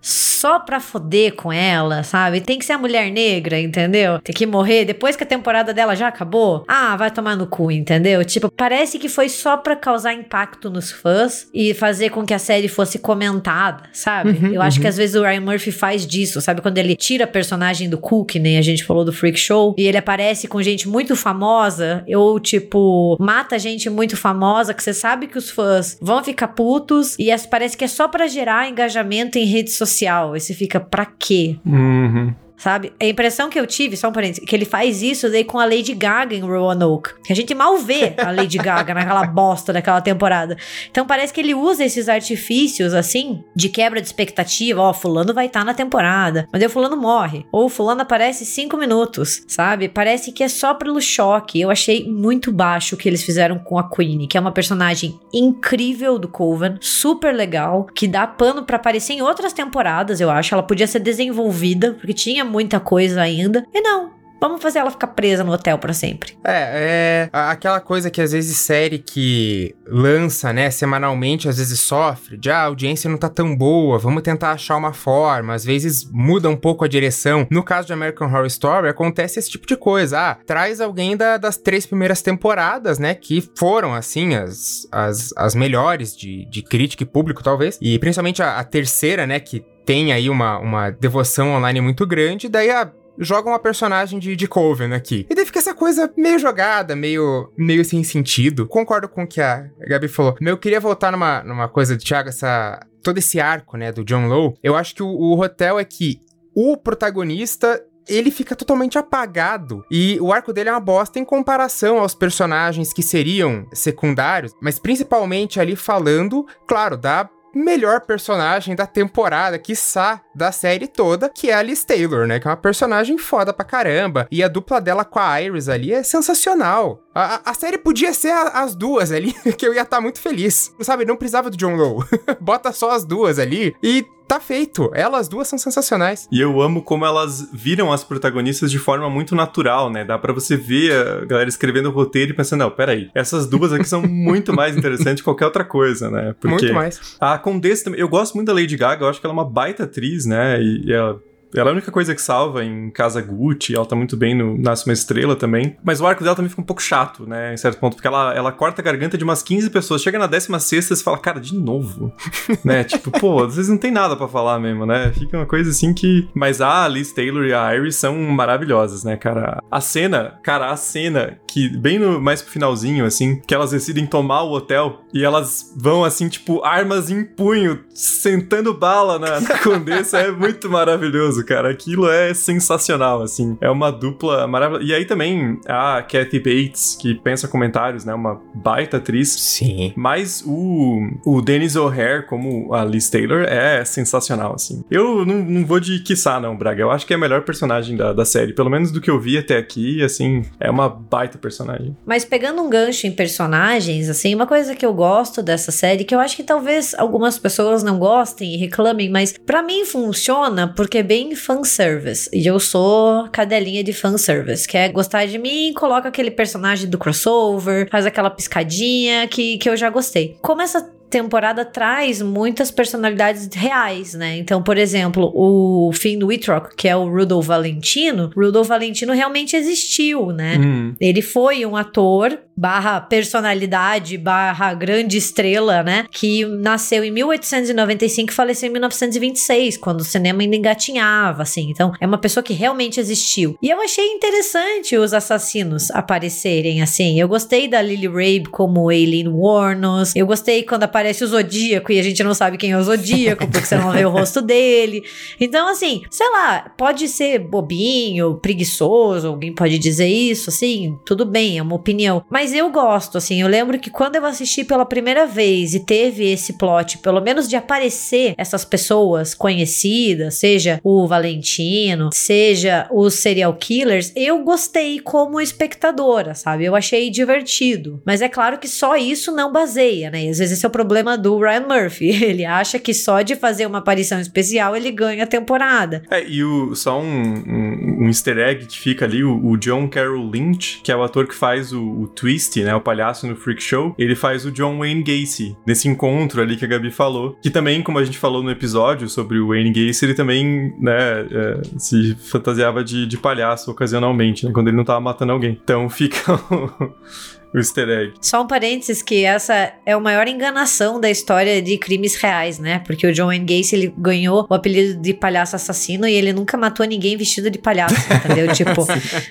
só 0.07 0.59
pra 0.59 0.79
foder 0.79 1.35
com 1.35 1.51
ela, 1.51 2.01
sabe? 2.03 2.39
Tem 2.39 2.57
que 2.57 2.63
ser 2.63 2.73
a 2.73 2.77
mulher 2.77 3.11
negra, 3.11 3.59
entendeu? 3.59 4.19
Tem 4.21 4.33
que 4.33 4.45
morrer 4.45 4.85
depois 4.85 5.15
que 5.15 5.23
a 5.23 5.27
temporada 5.27 5.73
dela 5.73 5.95
já 5.95 6.07
acabou. 6.07 6.63
Ah, 6.67 6.95
vai 6.95 7.11
tomar 7.11 7.35
no 7.35 7.45
cu, 7.45 7.69
entendeu? 7.71 8.23
Tipo, 8.23 8.49
parece 8.49 8.97
que 8.99 9.09
foi 9.09 9.27
só 9.27 9.57
pra 9.57 9.75
causar 9.75 10.13
impacto 10.13 10.69
nos 10.69 10.91
fãs 10.91 11.47
e 11.53 11.73
fazer 11.73 12.09
com 12.11 12.25
que 12.25 12.33
a 12.33 12.39
série 12.39 12.69
fosse 12.69 12.99
comentada, 12.99 13.83
sabe? 13.91 14.29
Uhum, 14.29 14.53
Eu 14.53 14.61
acho 14.61 14.77
uhum. 14.77 14.81
que 14.81 14.87
às 14.87 14.95
vezes 14.95 15.15
o 15.15 15.23
Ryan 15.23 15.41
Murphy 15.41 15.71
faz 15.71 16.07
disso, 16.07 16.39
sabe? 16.39 16.61
Quando 16.61 16.77
ele 16.77 16.95
tira 16.95 17.25
a 17.25 17.27
personagem 17.27 17.89
do 17.89 17.97
Cook, 17.97 18.35
nem 18.35 18.57
a 18.57 18.61
gente 18.61 18.85
falou 18.85 19.03
do 19.03 19.11
Freak 19.11 19.37
Show, 19.37 19.75
e 19.77 19.87
ele 19.87 19.97
aparece 19.97 20.47
com 20.47 20.61
gente 20.61 20.87
muito 20.87 21.15
famosa, 21.15 22.05
ou 22.07 22.39
tipo, 22.39 23.17
mata 23.19 23.59
gente 23.59 23.89
muito 23.89 24.15
famosa, 24.15 24.73
que 24.73 24.81
você 24.81 24.93
sabe 24.93 25.27
que 25.27 25.37
os 25.37 25.49
fãs 25.49 25.97
vão 25.99 26.23
ficar 26.23 26.49
putos, 26.49 27.15
e 27.19 27.27
parece 27.49 27.75
que 27.75 27.83
é 27.83 27.87
só 27.87 28.07
pra 28.07 28.27
gerar 28.27 28.69
engajamento 28.69 29.37
em 29.37 29.45
rede 29.45 29.71
social. 29.97 30.35
E 30.35 30.39
você 30.39 30.53
fica, 30.53 30.79
pra 30.79 31.05
quê? 31.05 31.57
Uhum. 31.65 32.33
Sabe? 32.57 32.91
A 32.99 33.05
impressão 33.05 33.49
que 33.49 33.59
eu 33.59 33.67
tive, 33.67 33.95
só 33.95 34.09
um 34.09 34.11
parênteses, 34.11 34.43
que 34.43 34.55
ele 34.55 34.65
faz 34.65 35.03
isso 35.03 35.29
daí 35.29 35.43
com 35.43 35.59
a 35.59 35.65
Lady 35.65 35.93
Gaga 35.93 36.35
em 36.35 36.41
Roanoke. 36.41 37.11
Que 37.23 37.31
a 37.31 37.35
gente 37.35 37.53
mal 37.53 37.77
vê 37.77 38.15
a 38.17 38.31
Lady 38.31 38.57
Gaga 38.57 38.95
naquela 38.95 39.25
bosta 39.27 39.71
daquela 39.71 40.01
temporada. 40.01 40.57
Então 40.89 41.05
parece 41.05 41.31
que 41.31 41.39
ele 41.39 41.53
usa 41.53 41.85
esses 41.85 42.09
artifícios, 42.09 42.95
assim, 42.95 43.43
de 43.55 43.69
quebra 43.69 44.01
de 44.01 44.07
expectativa. 44.07 44.81
Ó, 44.81 44.91
fulano 44.91 45.33
vai 45.33 45.45
estar 45.45 45.63
na 45.63 45.73
temporada, 45.73 46.47
mas 46.51 46.61
aí 46.61 46.67
o 46.67 46.71
fulano 46.71 46.97
morre. 46.97 47.45
Ou 47.51 47.65
o 47.65 47.69
fulano 47.69 48.01
aparece 48.01 48.43
cinco 48.43 48.75
minutos, 48.75 49.43
sabe? 49.47 49.87
Parece 49.87 50.31
que 50.31 50.43
é 50.43 50.47
só 50.47 50.73
pelo 50.73 50.99
choque. 50.99 51.61
Eu 51.61 51.69
achei 51.69 52.09
muito 52.09 52.51
baixo 52.51 52.95
o 52.95 52.97
que 52.97 53.07
eles 53.07 53.23
fizeram 53.23 53.59
com 53.59 53.77
a 53.77 53.87
Queen, 53.87 54.27
que 54.27 54.37
é 54.37 54.41
uma 54.41 54.51
personagem 54.51 55.19
incrível 55.31 56.17
do 56.17 56.27
Coven, 56.27 56.77
super 56.81 57.33
legal, 57.33 57.85
que 57.93 58.07
dá 58.07 58.25
pano 58.25 58.63
pra 58.63 58.77
aparecer 58.77 59.13
em 59.13 59.21
outras 59.21 59.53
temporadas, 59.53 60.19
eu 60.19 60.31
acho. 60.31 60.55
Ela 60.55 60.63
podia 60.63 60.87
ser 60.87 60.99
desenvolvida, 60.99 61.93
porque 61.93 62.13
tinha 62.13 62.46
muita 62.47 62.79
coisa 62.79 63.21
ainda. 63.21 63.65
E 63.73 63.81
não, 63.81 64.11
vamos 64.39 64.61
fazer 64.61 64.79
ela 64.79 64.91
ficar 64.91 65.07
presa 65.07 65.43
no 65.43 65.51
hotel 65.51 65.77
pra 65.79 65.93
sempre. 65.93 66.37
É, 66.43 67.29
é 67.33 67.37
aquela 67.37 67.79
coisa 67.79 68.09
que 68.09 68.21
às 68.21 68.31
vezes 68.31 68.55
série 68.57 68.99
que 68.99 69.75
lança, 69.87 70.51
né, 70.53 70.69
semanalmente, 70.69 71.47
às 71.49 71.57
vezes 71.57 71.79
sofre, 71.79 72.37
de 72.37 72.49
ah, 72.51 72.59
a 72.59 72.63
audiência 72.65 73.09
não 73.09 73.17
tá 73.17 73.29
tão 73.29 73.55
boa, 73.55 73.97
vamos 73.97 74.21
tentar 74.21 74.51
achar 74.51 74.75
uma 74.77 74.93
forma, 74.93 75.53
às 75.53 75.63
vezes 75.65 76.07
muda 76.11 76.49
um 76.49 76.55
pouco 76.55 76.83
a 76.85 76.87
direção. 76.87 77.47
No 77.49 77.63
caso 77.63 77.87
de 77.87 77.93
American 77.93 78.27
Horror 78.27 78.45
Story, 78.47 78.89
acontece 78.89 79.39
esse 79.39 79.49
tipo 79.49 79.65
de 79.65 79.75
coisa. 79.75 80.19
Ah, 80.19 80.37
traz 80.45 80.79
alguém 80.81 81.15
da- 81.17 81.37
das 81.37 81.57
três 81.57 81.85
primeiras 81.85 82.21
temporadas, 82.21 82.99
né, 82.99 83.13
que 83.15 83.41
foram, 83.57 83.93
assim, 83.93 84.35
as, 84.35 84.87
as, 84.91 85.33
as 85.35 85.55
melhores 85.55 86.15
de, 86.15 86.45
de 86.49 86.61
crítica 86.61 87.03
e 87.03 87.05
público, 87.07 87.41
talvez. 87.43 87.77
E 87.81 87.97
principalmente 87.97 88.43
a, 88.43 88.59
a 88.59 88.63
terceira, 88.63 89.25
né, 89.25 89.39
que 89.39 89.63
tem 89.87 90.11
aí 90.11 90.29
uma, 90.29 90.59
uma 90.59 90.89
devoção 90.89 91.53
online 91.53 91.79
muito 91.79 92.05
grande, 92.05 92.49
daí 92.49 92.69
a 92.69 92.91
joga 93.17 93.49
uma 93.49 93.57
personagem 93.57 94.19
de, 94.19 94.35
de 94.35 94.47
Coven 94.47 94.93
aqui. 94.93 95.25
E 95.29 95.33
daí 95.33 95.45
fica 95.45 95.59
essa 95.59 95.73
coisa 95.73 96.11
meio 96.15 96.37
jogada, 96.37 96.93
meio, 96.93 97.51
meio 97.57 97.83
sem 97.85 98.03
sentido. 98.03 98.67
Concordo 98.67 99.07
com 99.07 99.23
o 99.23 99.27
que 99.27 99.39
a 99.41 99.65
Gabi 99.79 100.09
falou. 100.09 100.35
Eu 100.39 100.57
queria 100.57 100.79
voltar 100.79 101.11
numa, 101.11 101.41
numa 101.41 101.69
coisa 101.69 101.95
do 101.95 102.03
Thiago, 102.03 102.29
essa, 102.29 102.79
todo 103.01 103.17
esse 103.17 103.39
arco, 103.39 103.77
né, 103.77 103.91
do 103.91 104.03
John 104.03 104.27
Lowe. 104.27 104.55
Eu 104.61 104.75
acho 104.75 104.93
que 104.93 105.01
o, 105.01 105.07
o 105.07 105.39
hotel 105.39 105.79
é 105.79 105.85
que 105.85 106.19
o 106.53 106.75
protagonista 106.75 107.81
ele 108.07 108.29
fica 108.29 108.55
totalmente 108.55 108.97
apagado. 108.97 109.83
E 109.89 110.17
o 110.21 110.31
arco 110.31 110.53
dele 110.53 110.69
é 110.69 110.71
uma 110.73 110.79
bosta 110.79 111.17
em 111.17 111.25
comparação 111.25 111.99
aos 111.99 112.13
personagens 112.13 112.93
que 112.93 113.01
seriam 113.01 113.65
secundários, 113.73 114.53
mas 114.61 114.79
principalmente 114.79 115.59
ali 115.59 115.75
falando, 115.75 116.45
claro, 116.67 116.97
da 116.97 117.29
melhor 117.57 118.01
personagem 118.01 118.75
da 118.75 118.85
temporada, 118.85 119.57
quiçá 119.59 120.21
da 120.35 120.51
série 120.51 120.87
toda, 120.87 121.29
que 121.29 121.49
é 121.49 121.53
a 121.55 121.61
Liz 121.63 121.83
Taylor, 121.83 122.27
né? 122.27 122.39
Que 122.39 122.47
é 122.47 122.51
uma 122.51 122.57
personagem 122.57 123.17
foda 123.17 123.51
pra 123.53 123.65
caramba. 123.65 124.27
E 124.31 124.43
a 124.43 124.47
dupla 124.47 124.79
dela 124.79 125.03
com 125.03 125.19
a 125.19 125.41
Iris 125.41 125.67
ali 125.69 125.93
é 125.93 126.03
sensacional. 126.03 127.01
A, 127.13 127.49
a- 127.49 127.53
série 127.53 127.77
podia 127.79 128.13
ser 128.13 128.29
a- 128.31 128.61
as 128.63 128.75
duas 128.75 129.11
ali, 129.11 129.33
que 129.57 129.65
eu 129.67 129.73
ia 129.73 129.81
estar 129.81 129.99
muito 129.99 130.19
feliz. 130.19 130.71
Sabe, 130.81 131.05
não 131.05 131.15
precisava 131.17 131.49
do 131.49 131.57
John 131.57 131.75
Lowe. 131.75 132.05
Bota 132.39 132.71
só 132.71 132.91
as 132.91 133.03
duas 133.03 133.39
ali 133.39 133.75
e 133.81 134.05
tá 134.27 134.39
feito. 134.39 134.91
Elas 134.93 135.27
duas 135.27 135.47
são 135.47 135.57
sensacionais. 135.57 136.27
E 136.31 136.41
eu 136.41 136.61
amo 136.61 136.81
como 136.81 137.05
elas 137.05 137.49
viram 137.53 137.91
as 137.91 138.03
protagonistas 138.03 138.69
de 138.69 138.77
forma 138.77 139.09
muito 139.09 139.35
natural, 139.35 139.89
né? 139.89 140.03
Dá 140.03 140.17
pra 140.17 140.33
você 140.33 140.55
ver 140.55 140.93
a 140.93 141.25
galera 141.25 141.49
escrevendo 141.49 141.89
o 141.89 141.91
roteiro 141.91 142.31
e 142.31 142.35
pensando, 142.35 142.59
não, 142.59 142.71
peraí, 142.71 143.09
essas 143.15 143.47
duas 143.47 143.71
aqui 143.71 143.85
são 143.85 144.01
muito 144.01 144.53
mais 144.53 144.75
interessantes 144.77 145.21
que 145.21 145.23
qualquer 145.23 145.45
outra 145.45 145.63
coisa, 145.63 146.09
né? 146.09 146.35
Porque 146.39 146.65
Muito 146.65 146.73
mais. 146.73 147.15
a 147.19 147.37
Condessa 147.37 147.85
também, 147.85 147.99
eu 147.99 148.09
gosto 148.09 148.35
muito 148.35 148.47
da 148.47 148.53
Lady 148.53 148.75
Gaga, 148.75 149.05
eu 149.05 149.09
acho 149.09 149.19
que 149.19 149.25
ela 149.25 149.33
é 149.33 149.37
uma 149.37 149.49
baita 149.49 149.83
atriz, 149.83 150.25
né? 150.25 150.61
E, 150.61 150.87
e 150.87 150.93
ela. 150.93 151.21
Ela 151.55 151.69
é 151.69 151.71
a 151.71 151.73
única 151.73 151.91
coisa 151.91 152.13
que 152.13 152.21
salva 152.21 152.63
em 152.63 152.89
Casa 152.89 153.21
Gucci, 153.21 153.75
ela 153.75 153.85
tá 153.85 153.95
muito 153.95 154.17
bem 154.17 154.35
no 154.35 154.57
Nasce 154.57 154.85
uma 154.85 154.93
Estrela 154.93 155.35
também. 155.35 155.75
Mas 155.83 156.01
o 156.01 156.07
arco 156.07 156.23
dela 156.23 156.35
também 156.35 156.49
fica 156.49 156.61
um 156.61 156.65
pouco 156.65 156.81
chato, 156.81 157.27
né? 157.27 157.53
Em 157.53 157.57
certo 157.57 157.79
ponto, 157.79 157.95
porque 157.95 158.07
ela, 158.07 158.33
ela 158.33 158.51
corta 158.51 158.81
a 158.81 158.83
garganta 158.83 159.17
de 159.17 159.23
umas 159.23 159.41
15 159.41 159.69
pessoas. 159.69 160.01
Chega 160.01 160.19
na 160.19 160.27
16 160.27 160.91
e 160.91 161.03
fala, 161.03 161.17
cara, 161.17 161.39
de 161.39 161.55
novo. 161.55 162.13
né? 162.63 162.83
Tipo, 162.83 163.11
pô, 163.11 163.47
vocês 163.47 163.69
não 163.69 163.77
tem 163.77 163.91
nada 163.91 164.15
pra 164.15 164.27
falar 164.27 164.59
mesmo, 164.59 164.85
né? 164.85 165.11
Fica 165.13 165.37
uma 165.37 165.45
coisa 165.45 165.69
assim 165.69 165.93
que. 165.93 166.27
Mas 166.33 166.61
a 166.61 166.87
Liz 166.87 167.11
Taylor 167.11 167.45
e 167.45 167.53
a 167.53 167.75
Iris 167.75 167.95
são 167.95 168.15
maravilhosas, 168.15 169.03
né, 169.03 169.15
cara? 169.15 169.61
A 169.71 169.81
cena, 169.81 170.39
cara, 170.43 170.71
a 170.71 170.77
cena 170.77 171.39
que, 171.47 171.69
bem 171.77 171.97
no, 171.97 172.19
mais 172.21 172.41
pro 172.41 172.51
finalzinho, 172.51 173.05
assim, 173.05 173.41
que 173.47 173.53
elas 173.53 173.71
decidem 173.71 174.05
tomar 174.05 174.43
o 174.43 174.51
hotel 174.51 175.01
e 175.13 175.23
elas 175.23 175.73
vão, 175.75 176.03
assim, 176.03 176.27
tipo, 176.27 176.63
armas 176.63 177.09
em 177.09 177.23
punho, 177.23 177.83
sentando 177.93 178.73
bala 178.73 179.17
na, 179.17 179.39
na 179.39 179.57
Condessa, 179.59 180.19
é 180.19 180.31
muito 180.31 180.69
maravilhoso, 180.69 181.36
cara. 181.45 181.69
Aquilo 181.69 182.09
é 182.09 182.33
sensacional, 182.33 183.21
assim. 183.21 183.57
É 183.61 183.69
uma 183.69 183.91
dupla 183.91 184.47
maravilhosa. 184.47 184.85
E 184.85 184.93
aí 184.93 185.05
também 185.05 185.59
a 185.67 186.01
Kathy 186.01 186.39
Bates, 186.39 186.97
que 186.99 187.15
pensa 187.15 187.47
comentários, 187.47 188.05
né? 188.05 188.13
Uma 188.13 188.41
baita 188.53 188.97
atriz. 188.97 189.29
Sim. 189.29 189.93
Mas 189.95 190.43
o, 190.45 190.99
o 191.25 191.41
Dennis 191.41 191.75
O'Hare, 191.75 192.25
como 192.25 192.73
a 192.73 192.83
Liz 192.83 193.09
Taylor, 193.09 193.43
é 193.43 193.83
sensacional, 193.85 194.53
assim. 194.53 194.83
Eu 194.89 195.25
não, 195.25 195.37
não 195.37 195.65
vou 195.65 195.79
de 195.79 195.99
quiçá, 195.99 196.39
não, 196.39 196.55
Braga. 196.55 196.81
Eu 196.81 196.91
acho 196.91 197.05
que 197.05 197.13
é 197.13 197.15
a 197.15 197.19
melhor 197.19 197.41
personagem 197.43 197.95
da, 197.95 198.13
da 198.13 198.25
série. 198.25 198.53
Pelo 198.53 198.69
menos 198.69 198.91
do 198.91 199.01
que 199.01 199.09
eu 199.09 199.19
vi 199.19 199.37
até 199.37 199.57
aqui, 199.57 200.03
assim, 200.03 200.43
é 200.59 200.69
uma 200.69 200.89
baita 200.89 201.37
personagem. 201.37 201.95
Mas 202.05 202.25
pegando 202.25 202.61
um 202.61 202.69
gancho 202.69 203.07
em 203.07 203.11
personagens, 203.11 204.09
assim, 204.09 204.33
uma 204.35 204.47
coisa 204.47 204.75
que 204.75 204.85
eu 204.85 204.93
gosto 204.93 205.41
dessa 205.41 205.71
série, 205.71 206.03
que 206.03 206.13
eu 206.13 206.19
acho 206.19 206.35
que 206.35 206.43
talvez 206.43 206.93
algumas 206.95 207.37
pessoas 207.37 207.83
não 207.83 207.97
gostem 207.99 208.53
e 208.53 208.57
reclamem, 208.57 209.09
mas 209.09 209.33
pra 209.33 209.61
mim 209.61 209.85
funciona 209.85 210.67
porque 210.67 210.99
é 210.99 211.03
bem 211.03 211.26
fanservice. 211.35 212.29
E 212.33 212.45
eu 212.45 212.59
sou 212.59 213.27
cadelinha 213.29 213.83
de 213.83 213.93
fanservice, 213.93 214.67
que 214.67 214.77
é 214.77 214.89
gostar 214.89 215.25
de 215.25 215.37
mim, 215.37 215.73
coloca 215.73 216.07
aquele 216.07 216.31
personagem 216.31 216.89
do 216.89 216.97
crossover, 216.97 217.89
faz 217.89 218.05
aquela 218.05 218.29
piscadinha 218.29 219.27
que, 219.27 219.57
que 219.57 219.69
eu 219.69 219.75
já 219.75 219.89
gostei. 219.89 220.37
Como 220.41 220.61
essa 220.61 220.96
temporada 221.09 221.63
traz 221.63 222.21
muitas 222.21 222.71
personalidades 222.71 223.49
reais, 223.53 224.13
né? 224.13 224.37
Então, 224.37 224.61
por 224.61 224.77
exemplo, 224.77 225.31
o 225.33 225.91
Finn 225.93 226.23
Wittrock, 226.23 226.75
que 226.75 226.87
é 226.87 226.95
o 226.95 227.09
Rudolph 227.09 227.45
Valentino, 227.45 228.31
Rudolph 228.35 228.67
Valentino 228.67 229.13
realmente 229.13 229.55
existiu, 229.55 230.31
né? 230.31 230.57
Hum. 230.57 230.95
Ele 230.99 231.21
foi 231.21 231.65
um 231.65 231.75
ator 231.75 232.37
barra 232.57 232.99
personalidade 232.99 234.17
barra 234.17 234.73
grande 234.73 235.15
estrela, 235.15 235.83
né? 235.83 236.05
Que 236.11 236.43
nasceu 236.43 237.03
em 237.03 237.11
1895 237.11 238.31
e 238.31 238.35
faleceu 238.35 238.69
em 238.69 238.71
1926, 238.71 239.77
quando 239.77 240.01
o 240.01 240.03
cinema 240.03 240.41
ainda 240.41 240.55
engatinhava, 240.55 241.43
assim. 241.43 241.69
Então, 241.69 241.93
é 242.01 242.07
uma 242.07 242.17
pessoa 242.17 242.43
que 242.43 242.53
realmente 242.53 242.99
existiu. 242.99 243.55
E 243.61 243.69
eu 243.69 243.79
achei 243.79 244.07
interessante 244.07 244.97
os 244.97 245.13
assassinos 245.13 245.91
aparecerem, 245.91 246.81
assim. 246.81 247.19
Eu 247.19 247.27
gostei 247.27 247.67
da 247.67 247.81
Lily 247.81 248.07
Rabe 248.07 248.49
como 248.49 248.89
Aileen 248.89 249.27
Warnos. 249.27 250.15
Eu 250.15 250.25
gostei 250.25 250.63
quando 250.63 250.83
aparece 250.97 251.23
o 251.23 251.27
Zodíaco 251.27 251.91
e 251.91 251.99
a 251.99 252.03
gente 252.03 252.23
não 252.23 252.33
sabe 252.33 252.57
quem 252.57 252.71
é 252.71 252.77
o 252.77 252.83
Zodíaco, 252.83 253.45
porque 253.47 253.65
você 253.65 253.75
não 253.75 253.91
vê 253.91 254.03
o 254.03 254.09
rosto 254.09 254.41
dele. 254.41 255.03
Então, 255.39 255.69
assim, 255.69 256.01
sei 256.09 256.27
lá, 256.31 256.71
pode 256.75 257.07
ser 257.07 257.37
bobinho, 257.37 258.39
preguiçoso, 258.41 259.27
alguém 259.27 259.53
pode 259.53 259.77
dizer 259.77 260.07
isso, 260.07 260.49
assim, 260.49 260.97
tudo 261.05 261.23
bem, 261.23 261.59
é 261.59 261.61
uma 261.61 261.75
opinião. 261.75 262.23
Mas 262.29 262.53
eu 262.53 262.69
gosto, 262.71 263.17
assim, 263.17 263.41
eu 263.41 263.47
lembro 263.47 263.79
que 263.79 263.91
quando 263.91 264.15
eu 264.15 264.25
assisti 264.25 264.63
pela 264.63 264.85
primeira 264.85 265.27
vez 265.27 265.75
e 265.75 265.85
teve 265.85 266.31
esse 266.31 266.57
plot, 266.57 266.97
pelo 266.97 267.21
menos 267.21 267.47
de 267.47 267.55
aparecer 267.55 268.33
essas 268.37 268.65
pessoas 268.65 269.35
conhecidas, 269.35 270.35
seja 270.35 270.79
o 270.83 271.07
Valentino, 271.07 272.09
seja 272.11 272.87
os 272.91 273.13
serial 273.15 273.53
killers, 273.53 274.11
eu 274.15 274.43
gostei 274.43 274.99
como 274.99 275.39
espectadora, 275.39 276.33
sabe? 276.33 276.65
Eu 276.65 276.75
achei 276.75 277.11
divertido. 277.11 278.01
Mas 278.03 278.21
é 278.21 278.29
claro 278.29 278.57
que 278.57 278.67
só 278.67 278.95
isso 278.95 279.31
não 279.31 279.51
baseia, 279.51 280.09
né? 280.09 280.25
E 280.25 280.29
às 280.29 280.39
vezes 280.39 280.57
esse 280.57 280.65
é 280.65 280.67
o 280.67 280.71
problema 280.71 280.86
problema 280.87 281.17
do 281.17 281.37
Ryan 281.37 281.65
Murphy. 281.67 282.07
Ele 282.23 282.45
acha 282.45 282.79
que 282.79 282.93
só 282.93 283.21
de 283.21 283.35
fazer 283.35 283.65
uma 283.65 283.79
aparição 283.79 284.19
especial 284.19 284.75
ele 284.75 284.89
ganha 284.89 285.25
a 285.25 285.27
temporada. 285.27 286.01
É, 286.09 286.25
e 286.25 286.43
o, 286.43 286.73
só 286.75 286.99
um, 286.99 287.03
um, 287.03 287.97
um 288.03 288.07
easter 288.07 288.37
egg 288.37 288.65
que 288.65 288.79
fica 288.79 289.03
ali, 289.03 289.23
o, 289.23 289.45
o, 289.45 289.57
John 289.57 289.87
Carroll 289.89 290.29
Lynch, 290.29 290.79
que 290.81 290.91
é 290.91 290.95
o 290.95 291.03
ator 291.03 291.27
que 291.27 291.35
faz 291.35 291.73
o, 291.73 291.83
o 291.83 292.07
Twist, 292.07 292.61
né, 292.63 292.73
o 292.73 292.79
palhaço 292.79 293.27
no 293.27 293.35
Freak 293.35 293.61
Show, 293.61 293.93
ele 293.97 294.15
faz 294.15 294.45
o 294.45 294.51
John 294.51 294.77
Wayne 294.77 295.03
Gacy, 295.03 295.57
nesse 295.65 295.87
encontro 295.87 296.41
ali 296.41 296.55
que 296.55 296.63
a 296.63 296.67
Gabi 296.67 296.91
falou, 296.91 297.37
que 297.41 297.49
também, 297.49 297.81
como 297.81 297.99
a 297.99 298.05
gente 298.05 298.17
falou 298.17 298.41
no 298.41 298.51
episódio 298.51 299.09
sobre 299.09 299.39
o 299.39 299.49
Wayne 299.49 299.71
Gacy, 299.71 300.05
ele 300.05 300.13
também, 300.13 300.73
né, 300.79 300.93
é, 301.31 301.61
se 301.77 302.15
fantasiava 302.15 302.83
de, 302.83 303.05
de 303.05 303.17
palhaço 303.17 303.69
ocasionalmente, 303.71 304.45
né, 304.45 304.51
quando 304.53 304.67
ele 304.67 304.77
não 304.77 304.85
tava 304.85 305.01
matando 305.01 305.33
alguém. 305.33 305.59
Então 305.61 305.89
fica 305.89 306.39
o 307.53 307.57
easter 307.57 307.89
egg. 307.89 308.13
Só 308.21 308.43
um 308.43 308.47
parênteses 308.47 309.01
que 309.01 309.23
essa 309.23 309.73
é 309.85 309.93
a 309.93 309.99
maior 309.99 310.27
enganação 310.27 310.99
da 310.99 311.09
história 311.09 311.61
de 311.61 311.77
crimes 311.77 312.15
reais, 312.15 312.59
né? 312.59 312.79
Porque 312.85 313.05
o 313.07 313.13
John 313.13 313.27
Wayne 313.27 313.45
Gacy, 313.45 313.75
ele 313.75 313.93
ganhou 313.97 314.45
o 314.49 314.53
apelido 314.53 315.01
de 315.01 315.13
palhaço 315.13 315.55
assassino 315.55 316.07
e 316.07 316.13
ele 316.13 316.33
nunca 316.33 316.57
matou 316.57 316.85
ninguém 316.85 317.17
vestido 317.17 317.49
de 317.49 317.57
palhaço, 317.57 317.95
entendeu? 318.25 318.53
tipo, 318.53 318.85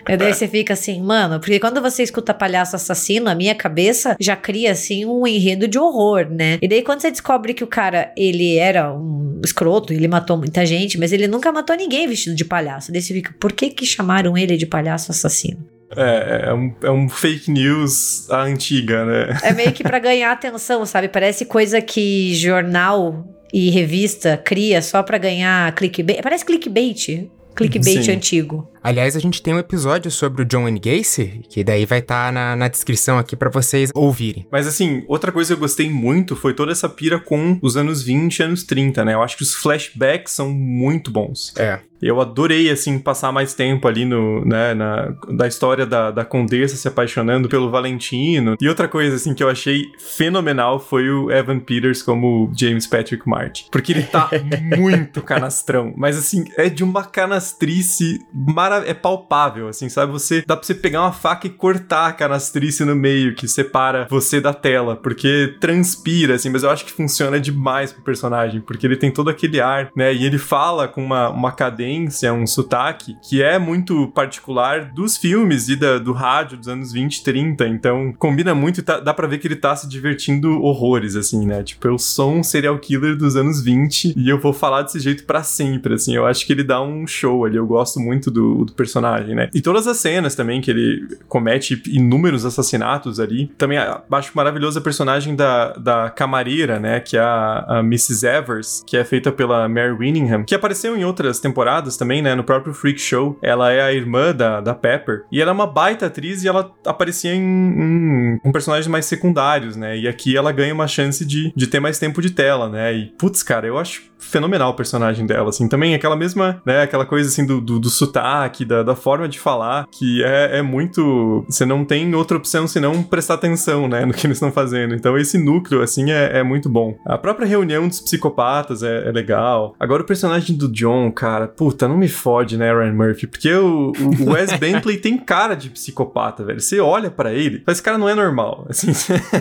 e 0.08 0.16
daí 0.16 0.34
você 0.34 0.48
fica 0.48 0.74
assim, 0.74 1.00
mano, 1.02 1.40
porque 1.40 1.58
quando 1.58 1.80
você 1.80 2.02
escuta 2.02 2.34
palhaço 2.34 2.76
assassino, 2.76 3.28
a 3.28 3.34
minha 3.34 3.54
cabeça 3.54 4.16
já 4.18 4.36
cria, 4.36 4.72
assim, 4.72 5.04
um 5.04 5.26
enredo 5.26 5.68
de 5.68 5.78
horror, 5.78 6.26
né? 6.30 6.58
E 6.60 6.68
daí 6.68 6.82
quando 6.82 7.00
você 7.00 7.10
descobre 7.10 7.54
que 7.54 7.64
o 7.64 7.66
cara, 7.66 8.12
ele 8.16 8.56
era 8.56 8.92
um 8.92 9.40
escroto, 9.44 9.92
ele 9.92 10.08
matou 10.08 10.36
muita 10.36 10.64
gente, 10.64 10.98
mas 10.98 11.12
ele 11.12 11.28
nunca 11.28 11.52
matou 11.52 11.76
ninguém 11.76 12.06
vestido 12.06 12.34
de 12.34 12.44
palhaço. 12.44 12.92
Daí 12.92 13.02
você 13.02 13.14
fica, 13.14 13.34
por 13.38 13.52
que 13.52 13.70
que 13.70 13.84
chamaram 13.84 14.36
ele 14.36 14.56
de 14.56 14.66
palhaço 14.66 15.10
assassino? 15.10 15.75
É, 15.94 16.46
é 16.48 16.54
um, 16.54 16.74
é 16.82 16.90
um 16.90 17.08
fake 17.08 17.50
news 17.50 18.28
a 18.30 18.42
antiga, 18.42 19.04
né? 19.04 19.38
É 19.42 19.52
meio 19.52 19.72
que 19.72 19.82
para 19.82 19.98
ganhar 19.98 20.32
atenção, 20.32 20.84
sabe? 20.84 21.08
Parece 21.08 21.44
coisa 21.44 21.80
que 21.80 22.34
jornal 22.34 23.24
e 23.52 23.70
revista 23.70 24.36
cria 24.36 24.82
só 24.82 25.02
para 25.02 25.18
ganhar 25.18 25.72
clickbait. 25.74 26.20
Parece 26.22 26.44
clickbait. 26.44 27.30
Clickbait 27.54 28.04
Sim. 28.04 28.12
antigo. 28.12 28.70
Aliás, 28.86 29.16
a 29.16 29.18
gente 29.18 29.42
tem 29.42 29.52
um 29.52 29.58
episódio 29.58 30.12
sobre 30.12 30.42
o 30.42 30.44
John 30.44 30.62
Wayne 30.62 30.78
Gacy, 30.78 31.40
que 31.50 31.64
daí 31.64 31.84
vai 31.84 31.98
estar 31.98 32.26
tá 32.26 32.30
na, 32.30 32.54
na, 32.54 32.68
descrição 32.68 33.18
aqui 33.18 33.34
para 33.34 33.50
vocês 33.50 33.90
ouvirem. 33.92 34.46
Mas 34.48 34.64
assim, 34.64 35.02
outra 35.08 35.32
coisa 35.32 35.48
que 35.48 35.54
eu 35.54 35.60
gostei 35.60 35.90
muito 35.90 36.36
foi 36.36 36.54
toda 36.54 36.70
essa 36.70 36.88
pira 36.88 37.18
com 37.18 37.58
os 37.60 37.76
anos 37.76 38.04
20 38.04 38.38
e 38.38 38.42
anos 38.44 38.62
30, 38.62 39.04
né? 39.04 39.14
Eu 39.14 39.22
acho 39.24 39.36
que 39.38 39.42
os 39.42 39.56
flashbacks 39.56 40.34
são 40.34 40.50
muito 40.50 41.10
bons. 41.10 41.52
É. 41.58 41.80
Eu 42.00 42.20
adorei, 42.20 42.70
assim, 42.70 42.98
passar 42.98 43.32
mais 43.32 43.54
tempo 43.54 43.88
ali 43.88 44.04
no, 44.04 44.44
né, 44.44 44.74
na, 44.74 45.14
da 45.30 45.48
história 45.48 45.86
da, 45.86 46.10
da 46.10 46.26
Condessa 46.26 46.76
se 46.76 46.86
apaixonando 46.86 47.48
pelo 47.48 47.70
Valentino. 47.70 48.54
E 48.60 48.68
outra 48.68 48.86
coisa, 48.86 49.16
assim, 49.16 49.32
que 49.32 49.42
eu 49.42 49.48
achei 49.48 49.82
fenomenal 49.98 50.78
foi 50.78 51.08
o 51.08 51.30
Evan 51.30 51.58
Peters 51.58 52.02
como 52.02 52.52
James 52.54 52.86
Patrick 52.86 53.26
Martin. 53.26 53.68
Porque 53.72 53.92
ele 53.92 54.02
tá 54.02 54.28
muito 54.76 55.22
canastrão. 55.22 55.94
Mas, 55.96 56.18
assim, 56.18 56.44
é 56.58 56.68
de 56.68 56.84
uma 56.84 57.02
canastrice 57.02 58.20
maravilhosa 58.30 58.75
é 58.84 58.94
palpável, 58.94 59.68
assim, 59.68 59.88
sabe? 59.88 60.12
Você 60.12 60.42
dá 60.46 60.56
pra 60.56 60.66
você 60.66 60.74
pegar 60.74 61.02
uma 61.02 61.12
faca 61.12 61.46
e 61.46 61.50
cortar 61.50 62.06
a 62.06 62.12
canastrice 62.12 62.84
no 62.84 62.94
meio, 62.94 63.34
que 63.34 63.48
separa 63.48 64.06
você 64.10 64.40
da 64.40 64.52
tela, 64.52 64.96
porque 64.96 65.54
transpira, 65.60 66.34
assim, 66.34 66.50
mas 66.50 66.62
eu 66.62 66.70
acho 66.70 66.84
que 66.84 66.92
funciona 66.92 67.40
demais 67.40 67.92
pro 67.92 68.02
personagem, 68.02 68.60
porque 68.60 68.86
ele 68.86 68.96
tem 68.96 69.10
todo 69.10 69.30
aquele 69.30 69.60
ar, 69.60 69.90
né? 69.96 70.12
E 70.14 70.24
ele 70.24 70.38
fala 70.38 70.88
com 70.88 71.04
uma, 71.04 71.28
uma 71.28 71.52
cadência, 71.52 72.32
um 72.32 72.46
sotaque, 72.46 73.16
que 73.28 73.42
é 73.42 73.58
muito 73.58 74.08
particular 74.08 74.92
dos 74.92 75.16
filmes 75.16 75.68
e 75.68 75.76
da, 75.76 75.98
do 75.98 76.12
rádio 76.12 76.58
dos 76.58 76.68
anos 76.68 76.92
20, 76.92 77.22
30, 77.22 77.68
então 77.68 78.12
combina 78.18 78.54
muito 78.54 78.80
e 78.80 78.82
tá, 78.82 79.00
dá 79.00 79.12
pra 79.12 79.26
ver 79.26 79.38
que 79.38 79.46
ele 79.46 79.56
tá 79.56 79.74
se 79.74 79.88
divertindo 79.88 80.62
horrores, 80.62 81.16
assim, 81.16 81.46
né? 81.46 81.62
Tipo, 81.62 81.88
eu 81.88 81.98
sou 81.98 82.32
um 82.32 82.42
serial 82.42 82.78
killer 82.78 83.16
dos 83.16 83.36
anos 83.36 83.62
20 83.62 84.14
e 84.16 84.28
eu 84.28 84.40
vou 84.40 84.52
falar 84.52 84.82
desse 84.82 85.00
jeito 85.00 85.24
para 85.24 85.42
sempre, 85.42 85.94
assim, 85.94 86.14
eu 86.14 86.26
acho 86.26 86.46
que 86.46 86.52
ele 86.52 86.64
dá 86.64 86.82
um 86.82 87.06
show 87.06 87.44
ali, 87.44 87.56
eu 87.56 87.66
gosto 87.66 88.00
muito 88.00 88.30
do, 88.30 88.55
do 88.64 88.72
personagem, 88.72 89.34
né? 89.34 89.48
E 89.54 89.60
todas 89.60 89.86
as 89.86 89.96
cenas 89.98 90.34
também 90.34 90.60
que 90.60 90.70
ele 90.70 91.18
comete 91.28 91.82
inúmeros 91.86 92.44
assassinatos 92.44 93.20
ali. 93.20 93.48
Também 93.58 93.78
acho 93.78 94.32
maravilhosa 94.34 94.80
a 94.80 94.82
personagem 94.82 95.34
da, 95.34 95.72
da 95.74 96.10
camareira, 96.10 96.78
né? 96.78 97.00
Que 97.00 97.16
é 97.16 97.20
a, 97.20 97.64
a 97.68 97.78
Mrs. 97.80 98.26
Evers, 98.26 98.84
que 98.86 98.96
é 98.96 99.04
feita 99.04 99.32
pela 99.32 99.68
Mary 99.68 99.92
Winningham, 99.92 100.44
que 100.44 100.54
apareceu 100.54 100.96
em 100.96 101.04
outras 101.04 101.40
temporadas 101.40 101.96
também, 101.96 102.22
né? 102.22 102.34
No 102.34 102.44
próprio 102.44 102.74
Freak 102.74 103.00
Show. 103.00 103.38
Ela 103.42 103.72
é 103.72 103.82
a 103.82 103.92
irmã 103.92 104.34
da, 104.34 104.60
da 104.60 104.74
Pepper. 104.74 105.24
E 105.30 105.40
ela 105.40 105.50
é 105.50 105.54
uma 105.54 105.66
baita 105.66 106.06
atriz 106.06 106.42
e 106.42 106.48
ela 106.48 106.70
aparecia 106.84 107.34
em, 107.34 107.40
em, 107.40 108.40
em 108.44 108.52
personagens 108.52 108.86
mais 108.86 109.06
secundários, 109.06 109.76
né? 109.76 109.96
E 109.96 110.08
aqui 110.08 110.36
ela 110.36 110.52
ganha 110.52 110.74
uma 110.74 110.88
chance 110.88 111.24
de, 111.24 111.52
de 111.54 111.66
ter 111.66 111.80
mais 111.80 111.98
tempo 111.98 112.20
de 112.20 112.30
tela, 112.30 112.68
né? 112.68 112.94
E, 112.94 113.06
putz, 113.18 113.42
cara, 113.42 113.66
eu 113.66 113.78
acho 113.78 114.02
fenomenal 114.26 114.70
o 114.70 114.74
personagem 114.74 115.26
dela, 115.26 115.48
assim. 115.48 115.68
Também 115.68 115.94
aquela 115.94 116.16
mesma, 116.16 116.60
né, 116.64 116.82
aquela 116.82 117.06
coisa, 117.06 117.28
assim, 117.28 117.46
do, 117.46 117.60
do, 117.60 117.78
do 117.78 117.90
sotaque, 117.90 118.64
da, 118.64 118.82
da 118.82 118.94
forma 118.94 119.28
de 119.28 119.38
falar, 119.38 119.86
que 119.90 120.22
é, 120.24 120.58
é 120.58 120.62
muito... 120.62 121.44
Você 121.48 121.64
não 121.64 121.84
tem 121.84 122.14
outra 122.14 122.36
opção 122.36 122.66
senão 122.66 123.02
prestar 123.02 123.34
atenção, 123.34 123.88
né, 123.88 124.04
no 124.04 124.12
que 124.12 124.26
eles 124.26 124.36
estão 124.36 124.52
fazendo. 124.52 124.94
Então 124.94 125.16
esse 125.16 125.38
núcleo, 125.38 125.82
assim, 125.82 126.10
é, 126.10 126.38
é 126.38 126.42
muito 126.42 126.68
bom. 126.68 126.98
A 127.04 127.18
própria 127.18 127.46
reunião 127.46 127.88
dos 127.88 128.00
psicopatas 128.00 128.82
é, 128.82 129.08
é 129.08 129.12
legal. 129.12 129.74
Agora 129.78 130.02
o 130.02 130.06
personagem 130.06 130.56
do 130.56 130.68
John, 130.68 131.10
cara, 131.10 131.46
puta, 131.46 131.88
não 131.88 131.96
me 131.96 132.08
fode, 132.08 132.56
né, 132.56 132.72
Ryan 132.72 132.92
Murphy? 132.92 133.26
Porque 133.26 133.52
o, 133.52 133.92
o 134.20 134.32
Wes 134.32 134.52
Bentley 134.58 134.98
tem 134.98 135.16
cara 135.16 135.54
de 135.54 135.70
psicopata, 135.70 136.44
velho. 136.44 136.60
Você 136.60 136.80
olha 136.80 137.10
para 137.10 137.32
ele, 137.32 137.62
esse 137.66 137.82
cara 137.82 137.98
não 137.98 138.08
é 138.08 138.14
normal, 138.14 138.66
assim. 138.68 138.92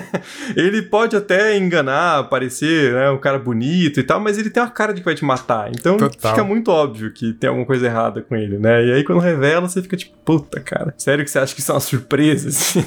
ele 0.56 0.82
pode 0.82 1.16
até 1.16 1.58
enganar, 1.58 2.30
parecer, 2.30 2.94
né, 2.94 3.10
um 3.10 3.18
cara 3.18 3.40
bonito 3.40 4.00
e 4.00 4.04
tal, 4.04 4.20
mas 4.20 4.38
ele 4.38 4.50
tem 4.50 4.62
uma 4.62 4.70
cara 4.76 4.94
de 4.94 5.02
que 5.02 5.06
vai 5.06 5.16
te 5.16 5.26
matar. 5.26 5.72
Então 5.72 5.98
Total. 5.98 6.32
fica 6.32 6.44
muito 6.44 6.70
óbvio 6.70 7.12
que 7.12 7.34
tem 7.34 7.48
alguma 7.48 7.66
coisa 7.66 7.86
errada 7.86 8.22
com 8.22 8.36
ele, 8.36 8.58
né? 8.58 8.86
E 8.86 8.94
aí 8.94 9.04
quando 9.04 9.20
revela, 9.20 9.68
você 9.68 9.82
fica 9.82 9.98
tipo, 9.98 10.16
puta, 10.24 10.60
cara, 10.60 10.94
sério 10.98 11.24
que 11.24 11.32
você 11.32 11.40
acha 11.40 11.54
que 11.56 11.62
isso 11.62 11.72
é 11.72 11.76
uma 11.76 11.80
surpresa? 11.80 12.50
Assim? 12.56 12.86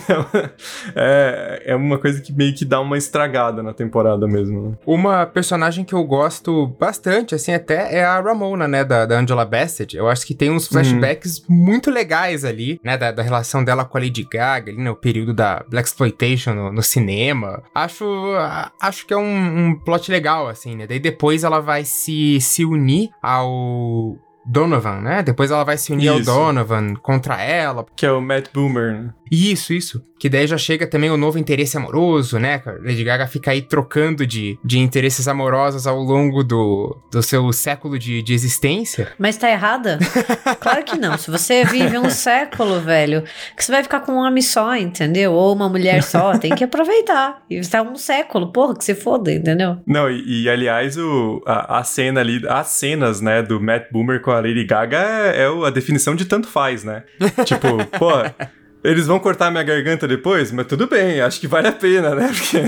é, 0.95 1.63
é 1.67 1.77
uma 1.77 1.99
coisa 1.99 2.21
que 2.21 2.33
meio 2.33 2.55
que 2.55 2.65
dá 2.65 2.81
uma 2.81 2.99
estragada 2.99 3.63
na 3.63 3.73
temporada 3.73 4.27
mesmo. 4.27 4.71
Né? 4.71 4.77
Uma 4.85 5.27
personagem 5.27 5.85
que 5.85 5.95
eu 5.95 6.05
gosto 6.05 6.67
bastante, 6.79 7.35
assim, 7.35 7.53
até 7.53 7.97
é 7.97 8.05
a 8.05 8.21
Ramona, 8.21 8.69
né? 8.69 8.85
Da, 8.85 9.07
da 9.07 9.19
Angela 9.19 9.45
Bassett. 9.45 9.97
Eu 9.97 10.09
acho 10.09 10.27
que 10.27 10.35
tem 10.35 10.51
uns 10.51 10.67
flashbacks 10.67 11.39
uhum. 11.39 11.57
muito 11.57 11.91
legais 11.91 12.45
ali, 12.45 12.81
né? 12.85 12.97
Da, 12.97 13.11
da, 13.11 13.23
relação 13.23 13.65
dela 13.65 13.85
com 13.85 13.97
a 13.97 14.01
Lady 14.01 14.25
Gaga, 14.25 14.71
ali, 14.71 14.81
né? 14.81 14.91
período 15.01 15.33
da 15.33 15.65
Black 15.69 15.89
Exploitation 15.89 16.55
no, 16.55 16.73
no 16.73 16.83
cinema. 16.83 17.63
Acho, 17.75 18.05
acho 18.81 19.07
que 19.07 19.15
é 19.15 19.17
um, 19.17 19.69
um 19.69 19.75
plot 19.75 20.11
legal, 20.11 20.49
assim, 20.49 20.77
né? 20.77 20.87
Daí 20.87 20.99
depois 20.99 21.45
ela 21.45 21.61
vai 21.61 21.78
se, 21.85 22.41
se 22.41 22.65
unir 22.65 23.11
ao 23.23 24.17
Donovan, 24.49 25.01
né? 25.03 25.23
Depois 25.23 25.51
ela 25.51 25.63
vai 25.63 25.77
se 25.77 25.93
unir 25.93 26.07
Isso. 26.07 26.31
ao 26.31 26.37
Donovan 26.37 26.95
contra 26.95 27.41
ela. 27.41 27.85
Que 27.95 28.07
é 28.07 28.13
o 28.13 28.21
Matt 28.21 28.49
Boomer, 28.53 28.93
né? 28.95 29.15
Isso, 29.31 29.75
isso. 29.75 30.03
Que 30.19 30.29
daí 30.29 30.47
já 30.47 30.59
chega 30.59 30.87
também 30.87 31.11
o 31.11 31.17
novo 31.17 31.39
interesse 31.39 31.77
amoroso, 31.77 32.39
né? 32.39 32.61
Lady 32.83 33.05
Gaga 33.05 33.27
fica 33.27 33.53
aí 33.53 33.63
trocando 33.63 34.27
de, 34.27 34.59
de 34.65 34.79
interesses 34.79 35.29
amorosos 35.29 35.87
ao 35.87 35.99
longo 35.99 36.43
do, 36.43 36.97
do 37.11 37.23
seu 37.23 37.53
século 37.53 37.99
de, 37.99 38.23
de 38.23 38.35
existência. 38.35 39.13
Mas 39.19 39.37
tá 39.37 39.51
errada? 39.51 39.99
claro 40.61 40.85
que 40.85 40.99
não. 40.99 41.17
Se 41.17 41.31
você 41.31 41.65
vive 41.65 41.99
um 41.99 42.11
século, 42.11 42.81
velho, 42.81 43.23
que 43.57 43.65
você 43.65 43.71
vai 43.71 43.83
ficar 43.83 44.01
com 44.01 44.13
um 44.13 44.27
homem 44.27 44.43
só, 44.43 44.75
entendeu? 44.77 45.33
Ou 45.33 45.55
uma 45.55 45.69
mulher 45.69 46.03
só, 46.03 46.37
tem 46.37 46.55
que 46.55 46.65
aproveitar. 46.65 47.43
E 47.49 47.57
está 47.57 47.83
um 47.83 47.97
século, 47.97 48.53
porra, 48.53 48.77
que 48.77 48.85
você 48.85 48.95
foda, 48.95 49.33
entendeu? 49.33 49.79
Não, 49.87 50.11
e, 50.11 50.43
e 50.45 50.51
aliás, 50.51 50.97
o, 50.97 51.43
a, 51.47 51.79
a, 51.79 51.85
cena 51.85 52.21
ali, 52.21 52.43
as 52.49 52.69
cenas, 52.69 53.21
né, 53.21 53.43
do 53.43 53.61
Matt 53.61 53.91
Boomer 53.93 54.21
com 54.21 54.31
a 54.31 54.41
Lady 54.41 54.65
Gaga 54.65 54.99
é, 54.99 55.43
é 55.43 55.67
a 55.67 55.71
definição 55.71 56.15
de 56.15 56.25
tanto 56.25 56.49
faz, 56.49 56.85
né? 56.85 57.05
tipo, 57.45 57.69
pô. 57.99 58.11
Eles 58.83 59.07
vão 59.07 59.19
cortar 59.19 59.51
minha 59.51 59.63
garganta 59.63 60.07
depois, 60.07 60.53
mas 60.53 60.67
tudo 60.67 60.87
bem, 60.87 61.21
acho 61.21 61.41
que 61.41 61.49
vale 61.49 61.67
a 61.67 61.73
pena, 61.73 62.15
né? 62.15 62.31
Porque, 62.33 62.63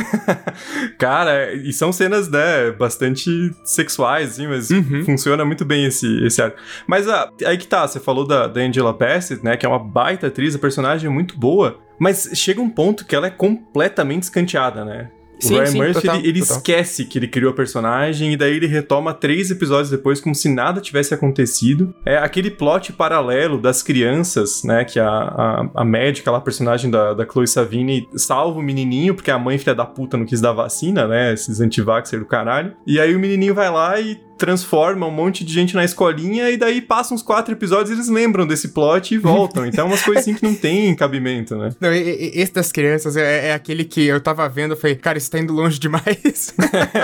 cara, 0.99 1.55
e 1.55 1.73
são 1.73 1.93
cenas, 1.93 2.29
né, 2.29 2.73
bastante 2.73 3.53
sexuais, 3.65 4.31
assim, 4.31 4.47
mas 4.49 4.71
uhum. 4.71 5.05
funciona 5.05 5.45
muito 5.45 5.65
bem 5.65 5.85
esse, 5.85 6.25
esse 6.25 6.43
arco. 6.43 6.59
Mas 6.87 7.09
ah, 7.09 7.31
aí 7.47 7.57
que 7.57 7.67
tá, 7.67 7.87
você 7.87 8.01
falou 8.01 8.27
da, 8.27 8.49
da 8.49 8.61
Angela 8.61 8.93
Bassett, 8.93 9.45
né, 9.45 9.57
que 9.57 9.65
é 9.65 9.69
uma 9.69 9.79
baita 9.79 10.27
atriz, 10.27 10.55
a 10.55 10.59
personagem 10.59 11.09
é 11.09 11.13
muito 11.13 11.39
boa, 11.39 11.79
mas 11.99 12.31
chega 12.35 12.61
um 12.61 12.71
ponto 12.71 13.05
que 13.05 13.15
ela 13.15 13.29
é 13.29 13.31
completamente 13.31 14.25
escanteada, 14.25 14.85
né? 14.85 15.11
Sim, 15.41 15.55
o 15.55 15.59
Ryan 15.59 15.67
sim, 15.67 15.79
Murphy, 15.79 15.95
total, 15.95 16.17
ele, 16.17 16.29
ele 16.29 16.39
esquece 16.41 17.05
que 17.05 17.19
ele 17.19 17.29
criou 17.29 17.51
a 17.51 17.55
personagem 17.55 18.33
e 18.33 18.37
daí 18.37 18.57
ele 18.57 18.67
retoma 18.67 19.15
três 19.15 19.51
episódios 19.51 19.91
depois 19.91 20.21
como 20.21 20.35
se 20.35 20.49
nada 20.49 20.81
tivesse 20.81 21.15
acontecido. 21.15 21.95
É 22.05 22.17
aquele 22.19 22.51
plot 22.51 22.93
paralelo 22.93 23.61
das 23.61 23.83
crianças, 23.83 24.63
né, 24.65 24.85
que 24.85 24.99
a, 24.99 25.09
a, 25.09 25.71
a 25.75 25.85
médica 25.85 26.31
lá, 26.31 26.39
a 26.39 26.43
personagem 26.43 26.91
da, 26.91 27.15
da 27.15 27.27
Chloe 27.27 27.47
Savini, 27.47 28.09
salva 28.15 28.59
o 28.59 28.63
menininho 28.63 29.15
porque 29.15 29.31
a 29.31 29.39
mãe 29.39 29.59
filha 29.59 29.75
da 29.75 29.85
puta 29.85 30.17
não 30.17 30.27
quis 30.27 30.41
dar 30.41 30.53
vacina, 30.53 31.07
né, 31.07 31.33
esses 31.33 31.61
anti-vaxxer 31.61 32.19
do 32.19 32.27
caralho. 32.27 32.75
E 32.87 33.01
aí 33.01 33.15
o 33.15 33.21
menininho 33.21 33.55
vai 33.55 33.71
lá 33.71 33.99
e 34.01 34.21
transforma 34.41 35.07
um 35.07 35.11
monte 35.11 35.45
de 35.45 35.53
gente 35.53 35.75
na 35.75 35.85
escolinha 35.85 36.49
e 36.49 36.57
daí 36.57 36.81
passam 36.81 37.15
uns 37.15 37.23
quatro 37.23 37.53
episódios 37.53 37.91
e 37.91 37.93
eles 37.93 38.09
lembram 38.09 38.47
desse 38.47 38.69
plot 38.69 39.15
e 39.15 39.19
voltam. 39.19 39.67
Então, 39.67 39.87
umas 39.87 40.01
coisas 40.01 40.25
assim 40.25 40.35
que 40.35 40.43
não 40.43 40.55
tem 40.55 40.95
cabimento, 40.97 41.57
né? 41.57 41.69
Não, 41.79 41.93
esse 41.93 42.51
das 42.51 42.73
crianças 42.73 43.19
é, 43.19 43.49
é, 43.49 43.53
aquele 43.53 43.85
que 43.85 44.07
eu 44.07 44.19
tava 44.19 44.49
vendo, 44.49 44.73
eu 44.73 44.77
falei, 44.79 44.97
cara, 44.97 45.19
isso 45.19 45.31
tá 45.31 45.39
indo 45.39 45.53
longe 45.53 45.79
demais. 45.79 46.55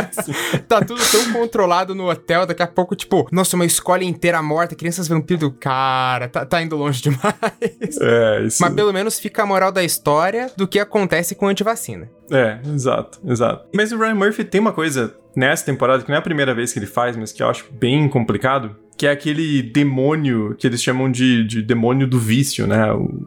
tá 0.66 0.82
tudo 0.82 1.03
tão 1.11 1.30
controlado 1.34 1.95
no 1.95 2.09
hotel, 2.09 2.47
daqui 2.47 2.62
a 2.62 2.66
pouco, 2.66 2.97
tipo, 2.97 3.28
nossa, 3.30 3.55
uma 3.55 3.66
escola 3.66 4.03
inteira 4.03 4.41
morta, 4.43 4.74
crianças 4.74 5.07
vampiro, 5.07 5.51
cara, 5.51 6.28
tá, 6.28 6.47
tá 6.47 6.62
indo 6.62 6.74
longe 6.74 7.03
demais. 7.05 7.99
É, 8.01 8.45
isso. 8.47 8.62
Mas 8.62 8.72
pelo 8.72 8.95
menos 8.95 9.18
fica 9.18 9.43
a 9.43 9.47
moral 9.47 9.70
da 9.70 9.84
história 9.84 10.51
do 10.57 10.66
que 10.66 10.78
acontece 10.78 11.34
com 11.34 11.47
antivacina. 11.47 12.09
É, 12.31 12.59
exato, 12.74 13.20
exato. 13.24 13.66
Mas 13.74 13.93
o 13.93 13.99
Ryan 13.99 14.14
Murphy 14.14 14.45
tem 14.45 14.61
uma 14.61 14.72
coisa 14.72 15.14
nessa 15.35 15.64
temporada, 15.64 16.03
que 16.03 16.09
não 16.09 16.16
é 16.16 16.18
a 16.18 16.22
primeira 16.22 16.55
vez 16.55 16.72
que 16.72 16.79
ele 16.79 16.87
faz, 16.87 17.16
mas 17.16 17.33
que 17.33 17.43
eu 17.43 17.49
acho 17.49 17.66
bem 17.72 18.09
complicado, 18.09 18.74
que 18.97 19.07
é 19.07 19.11
aquele 19.11 19.62
demônio 19.62 20.55
que 20.59 20.66
eles 20.66 20.83
chamam 20.83 21.11
de, 21.11 21.45
de 21.45 21.62
demônio 21.62 22.07
do 22.07 22.18
vício, 22.18 22.66
né? 22.66 22.93
O, 22.93 23.27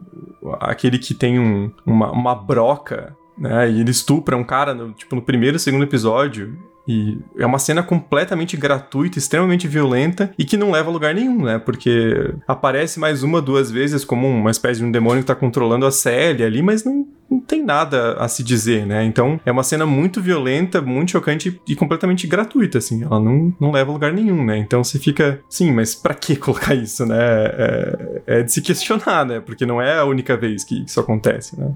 aquele 0.60 0.98
que 0.98 1.14
tem 1.14 1.38
um, 1.38 1.70
uma, 1.86 2.10
uma 2.10 2.34
broca, 2.34 3.16
né? 3.38 3.70
E 3.70 3.80
ele 3.80 3.90
estupra 3.90 4.36
um 4.36 4.44
cara, 4.44 4.74
no, 4.74 4.92
tipo, 4.92 5.14
no 5.14 5.22
primeiro 5.22 5.58
segundo 5.58 5.84
episódio. 5.84 6.58
E 6.88 7.18
é 7.38 7.46
uma 7.46 7.58
cena 7.58 7.82
completamente 7.82 8.56
gratuita, 8.56 9.18
extremamente 9.18 9.68
violenta 9.68 10.32
e 10.38 10.44
que 10.44 10.56
não 10.56 10.70
leva 10.70 10.90
a 10.90 10.92
lugar 10.92 11.14
nenhum, 11.14 11.44
né? 11.44 11.58
Porque 11.58 12.34
aparece 12.46 12.98
mais 12.98 13.22
uma, 13.22 13.40
duas 13.40 13.70
vezes 13.70 14.04
como 14.04 14.26
uma 14.26 14.50
espécie 14.50 14.80
de 14.80 14.86
um 14.86 14.90
demônio 14.90 15.22
que 15.22 15.26
tá 15.26 15.34
controlando 15.34 15.86
a 15.86 15.90
Sally 15.90 16.42
ali, 16.42 16.62
mas 16.62 16.84
não, 16.84 17.06
não 17.30 17.40
tem 17.40 17.62
nada 17.62 18.14
a 18.14 18.28
se 18.28 18.42
dizer, 18.42 18.86
né? 18.86 19.04
Então 19.04 19.40
é 19.44 19.52
uma 19.52 19.62
cena 19.62 19.86
muito 19.86 20.20
violenta, 20.20 20.80
muito 20.82 21.12
chocante 21.12 21.60
e 21.68 21.76
completamente 21.76 22.26
gratuita, 22.26 22.78
assim. 22.78 23.02
Ela 23.04 23.20
não, 23.20 23.54
não 23.60 23.70
leva 23.70 23.90
a 23.90 23.92
lugar 23.92 24.12
nenhum, 24.12 24.44
né? 24.44 24.58
Então 24.58 24.82
você 24.82 24.98
fica, 24.98 25.40
sim, 25.48 25.72
mas 25.72 25.94
para 25.94 26.14
que 26.14 26.34
colocar 26.36 26.74
isso, 26.74 27.06
né? 27.06 27.16
É, 27.20 28.22
é, 28.26 28.42
de 28.42 28.52
se 28.52 28.60
questionar, 28.60 29.24
né? 29.24 29.40
Porque 29.40 29.64
não 29.64 29.80
é 29.80 29.98
a 29.98 30.04
única 30.04 30.36
vez 30.36 30.64
que 30.64 30.84
isso 30.84 30.98
acontece, 30.98 31.58
né? 31.58 31.72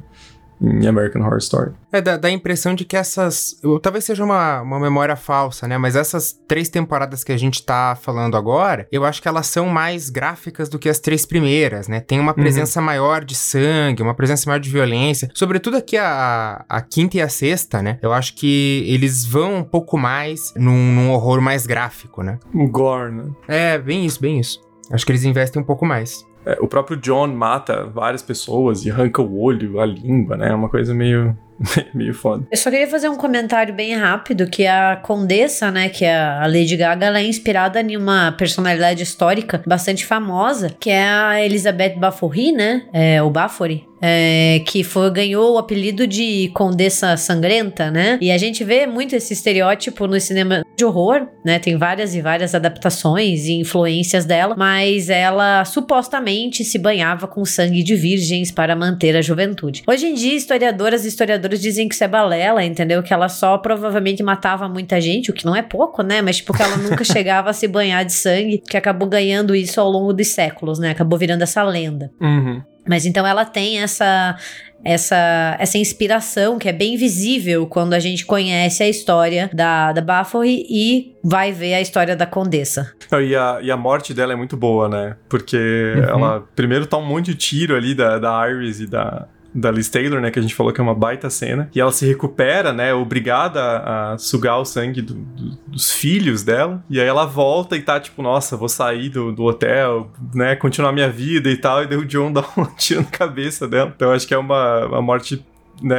Em 0.65 0.87
American 0.87 1.23
Horror 1.23 1.39
Story. 1.39 1.73
É, 1.93 2.01
dá, 2.01 2.17
dá 2.17 2.29
a 2.29 2.31
impressão 2.31 2.75
de 2.75 2.85
que 2.85 2.97
essas. 2.97 3.57
Talvez 3.83 4.05
seja 4.05 4.25
uma, 4.25 4.63
uma 4.63 4.81
memória 4.81 5.17
falsa, 5.17 5.69
né? 5.69 5.77
Mas 5.77 5.97
essas 5.97 6.33
três 6.49 6.69
temporadas 6.69 7.23
que 7.23 7.33
a 7.33 7.37
gente 7.37 7.65
tá 7.65 7.97
falando 8.01 8.37
agora, 8.37 8.89
eu 8.91 9.05
acho 9.05 9.21
que 9.21 9.29
elas 9.29 9.47
são 9.47 9.67
mais 9.67 10.11
gráficas 10.11 10.69
do 10.69 10.79
que 10.79 10.89
as 10.89 10.99
três 10.99 11.27
primeiras, 11.27 11.89
né? 11.89 12.01
Tem 12.01 12.19
uma 12.19 12.33
uhum. 12.33 12.43
presença 12.43 12.81
uhum. 12.81 12.87
maior 12.87 13.25
de 13.25 13.35
sangue, 13.35 14.03
uma 14.03 14.15
presença 14.15 14.49
maior 14.49 14.59
de 14.59 14.71
violência. 14.71 15.31
Sobretudo 15.35 15.77
aqui 15.77 15.97
a, 15.97 16.65
a 16.69 16.81
quinta 16.81 17.19
e 17.19 17.21
a 17.21 17.29
sexta, 17.29 17.83
né? 17.83 17.99
Eu 18.03 18.13
acho 18.13 18.35
que 18.35 18.85
eles 18.89 19.25
vão 19.25 19.57
um 19.57 19.65
pouco 19.65 19.99
mais 19.99 20.53
num, 20.57 20.93
num 20.93 21.11
horror 21.13 21.41
mais 21.41 21.67
gráfico, 21.67 22.23
né? 22.23 22.39
O 22.55 22.67
gore, 22.67 23.13
né? 23.13 23.25
É, 23.47 23.79
bem 23.79 24.05
isso, 24.07 24.21
bem 24.21 24.41
isso. 24.41 24.61
Acho 24.91 25.05
que 25.05 25.13
eles 25.13 25.25
investem 25.25 25.63
um 25.63 25.65
pouco 25.65 25.87
mais. 25.87 26.27
É, 26.45 26.59
o 26.61 26.69
próprio 26.69 26.97
John 26.97 27.29
mata 27.29 27.87
várias 27.87 28.23
pessoas 28.23 28.85
e 28.85 28.91
arranca 28.91 29.23
o 29.23 29.41
olho, 29.41 29.81
a 29.81 29.87
língua, 29.87 30.37
né? 30.37 30.51
É 30.51 30.55
uma 30.55 30.69
coisa 30.69 30.93
meio. 30.95 31.37
meio 31.95 32.15
foda. 32.15 32.47
Eu 32.51 32.57
só 32.57 32.71
queria 32.71 32.89
fazer 32.89 33.09
um 33.09 33.17
comentário 33.17 33.75
bem 33.75 33.95
rápido, 33.95 34.47
que 34.47 34.67
a 34.67 34.97
Condessa, 34.97 35.71
né, 35.71 35.89
que 35.89 36.05
é 36.05 36.17
a 36.17 36.47
Lady 36.47 36.77
Gaga, 36.77 37.07
ela 37.07 37.21
é 37.21 37.25
inspirada 37.25 37.81
em 37.81 37.97
uma 37.97 38.33
personalidade 38.33 39.03
histórica 39.03 39.63
bastante 39.67 40.05
famosa, 40.05 40.75
que 40.79 40.91
é 40.91 41.03
a 41.03 41.45
Elizabeth 41.45 41.97
Baffory, 41.97 42.53
né, 42.53 42.83
é, 42.93 43.23
o 43.23 43.31
Baffory, 43.31 43.87
é, 44.07 44.61
que 44.67 44.85
foi, 44.85 45.11
ganhou 45.11 45.55
o 45.55 45.59
apelido 45.59 46.07
de 46.07 46.51
Condessa 46.53 47.17
Sangrenta, 47.17 47.91
né? 47.91 48.19
E 48.21 48.31
a 48.31 48.37
gente 48.37 48.63
vê 48.63 48.87
muito 48.87 49.17
esse 49.17 49.33
estereótipo 49.33 50.07
no 50.07 50.21
cinema 50.21 50.63
de 50.77 50.85
horror, 50.85 51.27
né? 51.43 51.59
Tem 51.59 51.79
várias 51.79 52.15
e 52.15 52.21
várias 52.21 52.55
adaptações 52.55 53.47
e 53.47 53.55
influências 53.55 54.27
dela, 54.27 54.55
mas 54.59 55.09
ela 55.09 55.65
supostamente 55.65 56.65
se 56.65 56.79
banhava 56.79 57.27
com 57.27 57.47
sangue 57.47 57.83
de 57.83 57.97
virgens 57.97 58.51
para 58.51 58.77
manter 58.77 59.17
a 59.17 59.23
juventude. 59.23 59.83
Hoje 59.87 60.07
em 60.07 60.15
dia, 60.15 60.35
historiadoras 60.35 61.07
e 61.07 61.09
historiadores 61.09 61.44
dizem 61.49 61.89
que 61.89 61.95
isso 61.95 62.05
é 62.05 62.09
balela, 62.09 62.65
entendeu? 62.65 63.03
Que 63.03 63.13
ela 63.13 63.29
só 63.29 63.59
provavelmente 63.59 64.23
matava 64.23 64.69
muita 64.69 65.01
gente, 65.01 65.31
o 65.31 65.35
que 65.35 65.45
não 65.45 65.55
é 65.55 65.63
pouco, 65.63 66.03
né? 66.03 66.23
Mas 66.23 66.37
tipo, 66.37 66.53
que 66.53 66.63
ela 66.63 66.77
nunca 66.77 67.03
chegava 67.05 67.51
a 67.51 67.53
se 67.53 67.69
banhar 67.69 68.05
de 68.05 68.13
sangue, 68.13 68.59
que 68.59 68.77
acabou 68.77 69.09
ganhando 69.09 69.55
isso 69.55 69.81
ao 69.81 69.89
longo 69.89 70.13
dos 70.13 70.29
séculos, 70.29 70.79
né? 70.79 70.91
Acabou 70.91 71.19
virando 71.19 71.43
essa 71.43 71.63
lenda. 71.63 72.11
Uhum. 72.21 72.63
Mas 72.87 73.07
então 73.07 73.27
ela 73.27 73.45
tem 73.45 73.81
essa 73.81 74.37
essa, 74.85 75.57
essa 75.59 75.79
inspiração 75.79 76.59
que 76.59 76.69
é 76.69 76.73
bem 76.73 76.97
visível 76.97 77.67
quando 77.67 77.95
a 77.95 77.99
gente 77.99 78.27
conhece 78.27 78.83
a 78.83 78.89
história 78.89 79.49
da, 79.53 79.93
da 79.93 80.03
Baffory 80.03 80.67
e 80.69 81.17
vai 81.25 81.51
ver 81.53 81.75
a 81.75 81.81
história 81.81 82.15
da 82.15 82.27
Condessa. 82.27 82.93
E 83.11 83.35
a, 83.35 83.61
e 83.63 83.71
a 83.71 83.77
morte 83.77 84.13
dela 84.13 84.35
é 84.35 84.37
muito 84.37 84.57
boa, 84.57 84.89
né? 84.89 85.17
Porque 85.29 85.95
uhum. 85.97 86.03
ela 86.03 86.41
primeiro 86.55 86.87
tá 86.87 86.99
um 86.99 87.07
monte 87.07 87.27
de 87.27 87.35
tiro 87.35 87.75
ali 87.75 87.95
da, 87.95 88.19
da 88.19 88.51
Iris 88.51 88.81
e 88.81 88.87
da, 88.87 89.27
da 89.55 89.71
Liz 89.71 89.89
Taylor, 89.89 90.21
né? 90.21 90.31
Que 90.31 90.39
a 90.39 90.43
gente 90.43 90.55
falou 90.55 90.73
que 90.73 90.81
é 90.81 90.85
uma 90.85 90.95
baita 90.95 91.31
cena. 91.31 91.71
E 91.75 91.81
ela 91.81 91.93
se 91.93 92.05
recupera, 92.07 92.73
né? 92.73 92.93
Obrigada 92.93 93.61
a, 93.61 94.19
sugar 94.19 94.59
o 94.59 94.65
sangue 94.65 95.01
do, 95.01 95.15
do, 95.15 95.59
dos 95.69 95.93
filhos 95.93 96.43
dela. 96.43 96.83
E 96.91 97.01
aí 97.01 97.07
ela 97.07 97.25
volta 97.25 97.77
e 97.77 97.83
tá 97.83 98.01
tipo, 98.01 98.21
nossa, 98.21 98.57
vou 98.57 98.69
sair 98.69 99.09
do, 99.09 99.33
do 99.33 99.45
hotel, 99.45 100.11
né? 100.35 100.57
Continuar 100.57 100.93
minha 100.93 101.09
vida 101.09 101.49
e 101.49 101.57
tal. 101.57 101.83
E 101.83 101.87
daí 101.87 101.99
o 101.99 102.05
John 102.05 102.33
dá 102.35 102.45
um 102.57 102.65
tiro 102.77 103.03
na 103.03 103.07
cabeça 103.07 103.69
dela. 103.69 103.93
Então 103.95 104.11
acho 104.11 104.27
que 104.27 104.35
é 104.35 104.39
uma, 104.39 104.87
uma 104.87 105.03
morte 105.03 105.45
né, 105.83 105.97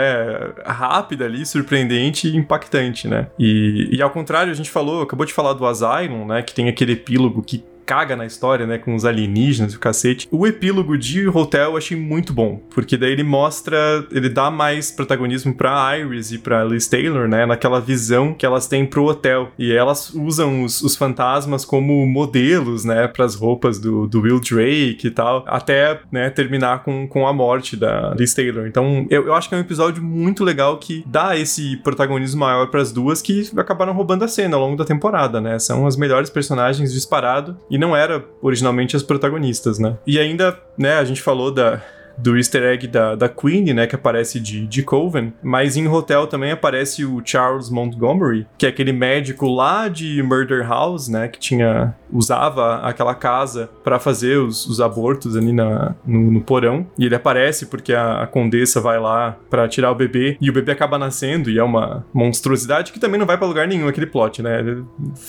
rápida 0.65 1.25
ali, 1.25 1.45
surpreendente 1.45 2.27
e 2.27 2.35
impactante, 2.35 3.07
né? 3.07 3.27
E, 3.37 3.89
e 3.91 4.01
ao 4.01 4.09
contrário, 4.09 4.51
a 4.51 4.55
gente 4.55 4.69
falou, 4.69 5.01
acabou 5.01 5.25
de 5.25 5.33
falar 5.33 5.53
do 5.53 5.65
Asylum, 5.65 6.25
né, 6.25 6.41
que 6.41 6.53
tem 6.53 6.69
aquele 6.69 6.93
epílogo 6.93 7.41
que 7.43 7.63
caga 7.85 8.15
na 8.15 8.25
história, 8.25 8.65
né, 8.65 8.77
com 8.77 8.95
os 8.95 9.05
alienígenas 9.05 9.73
e 9.73 9.77
o 9.77 9.79
cacete. 9.79 10.27
O 10.31 10.45
epílogo 10.47 10.97
de 10.97 11.27
Hotel 11.27 11.71
eu 11.71 11.77
achei 11.77 11.97
muito 11.97 12.33
bom, 12.33 12.61
porque 12.69 12.97
daí 12.97 13.11
ele 13.11 13.23
mostra, 13.23 14.05
ele 14.11 14.29
dá 14.29 14.49
mais 14.49 14.91
protagonismo 14.91 15.53
pra 15.53 15.97
Iris 15.97 16.31
e 16.31 16.37
pra 16.37 16.63
Liz 16.63 16.87
Taylor, 16.87 17.27
né, 17.27 17.45
naquela 17.45 17.79
visão 17.79 18.33
que 18.33 18.45
elas 18.45 18.67
têm 18.67 18.85
pro 18.85 19.05
hotel. 19.05 19.51
E 19.57 19.71
elas 19.71 20.13
usam 20.13 20.63
os, 20.63 20.81
os 20.81 20.95
fantasmas 20.95 21.63
como 21.63 22.05
modelos, 22.05 22.83
né, 22.83 23.07
pras 23.07 23.35
roupas 23.35 23.79
do, 23.79 24.07
do 24.07 24.21
Will 24.21 24.39
Drake 24.39 25.07
e 25.07 25.11
tal, 25.11 25.43
até, 25.47 25.99
né, 26.11 26.29
terminar 26.29 26.83
com, 26.83 27.07
com 27.07 27.27
a 27.27 27.33
morte 27.33 27.75
da 27.75 28.13
Liz 28.17 28.33
Taylor. 28.33 28.67
Então, 28.67 29.05
eu, 29.09 29.27
eu 29.27 29.33
acho 29.33 29.49
que 29.49 29.55
é 29.55 29.57
um 29.57 29.61
episódio 29.61 30.03
muito 30.03 30.43
legal 30.43 30.77
que 30.77 31.03
dá 31.05 31.37
esse 31.37 31.77
protagonismo 31.77 32.41
maior 32.41 32.67
para 32.67 32.81
as 32.81 32.91
duas 32.91 33.21
que 33.21 33.49
acabaram 33.55 33.93
roubando 33.93 34.23
a 34.23 34.27
cena 34.27 34.55
ao 34.55 34.63
longo 34.63 34.77
da 34.77 34.85
temporada, 34.85 35.39
né? 35.39 35.59
São 35.59 35.85
as 35.85 35.95
melhores 35.95 36.29
personagens 36.29 36.93
disparado 36.93 37.57
e 37.69 37.74
não 37.77 37.95
era 37.95 38.23
originalmente 38.41 38.95
as 38.95 39.03
protagonistas, 39.03 39.79
né? 39.79 39.97
E 40.05 40.19
ainda, 40.19 40.57
né, 40.77 40.93
a 40.93 41.03
gente 41.03 41.21
falou 41.21 41.51
da 41.51 41.81
do 42.17 42.37
easter 42.37 42.63
egg 42.63 42.87
da, 42.87 43.15
da 43.15 43.29
Queen, 43.29 43.73
né, 43.73 43.87
que 43.87 43.95
aparece 43.95 44.39
de, 44.39 44.65
de 44.65 44.83
Coven, 44.83 45.33
mas 45.43 45.75
em 45.75 45.87
Hotel 45.87 46.27
também 46.27 46.51
aparece 46.51 47.03
o 47.05 47.21
Charles 47.23 47.69
Montgomery, 47.69 48.47
que 48.57 48.65
é 48.65 48.69
aquele 48.69 48.93
médico 48.93 49.47
lá 49.47 49.87
de 49.87 50.21
Murder 50.23 50.67
House, 50.67 51.07
né, 51.07 51.27
que 51.27 51.39
tinha 51.39 51.95
usava 52.15 52.77
aquela 52.77 53.13
casa 53.13 53.69
para 53.83 53.99
fazer 53.99 54.37
os, 54.37 54.65
os, 54.65 54.79
abortos 54.79 55.35
ali 55.35 55.51
na, 55.51 55.95
no, 56.05 56.31
no, 56.31 56.41
porão, 56.41 56.87
e 56.97 57.05
ele 57.05 57.15
aparece 57.15 57.65
porque 57.65 57.93
a, 57.93 58.23
a 58.23 58.27
condessa 58.27 58.79
vai 58.79 58.99
lá 58.99 59.37
para 59.49 59.67
tirar 59.67 59.91
o 59.91 59.95
bebê, 59.95 60.37
e 60.39 60.49
o 60.49 60.53
bebê 60.53 60.71
acaba 60.71 60.97
nascendo, 60.97 61.49
e 61.49 61.59
é 61.59 61.63
uma 61.63 62.05
monstruosidade 62.13 62.91
que 62.91 62.99
também 62.99 63.19
não 63.19 63.25
vai 63.25 63.37
para 63.37 63.47
lugar 63.47 63.67
nenhum 63.67 63.87
aquele 63.87 64.05
plot, 64.05 64.41
né, 64.41 64.83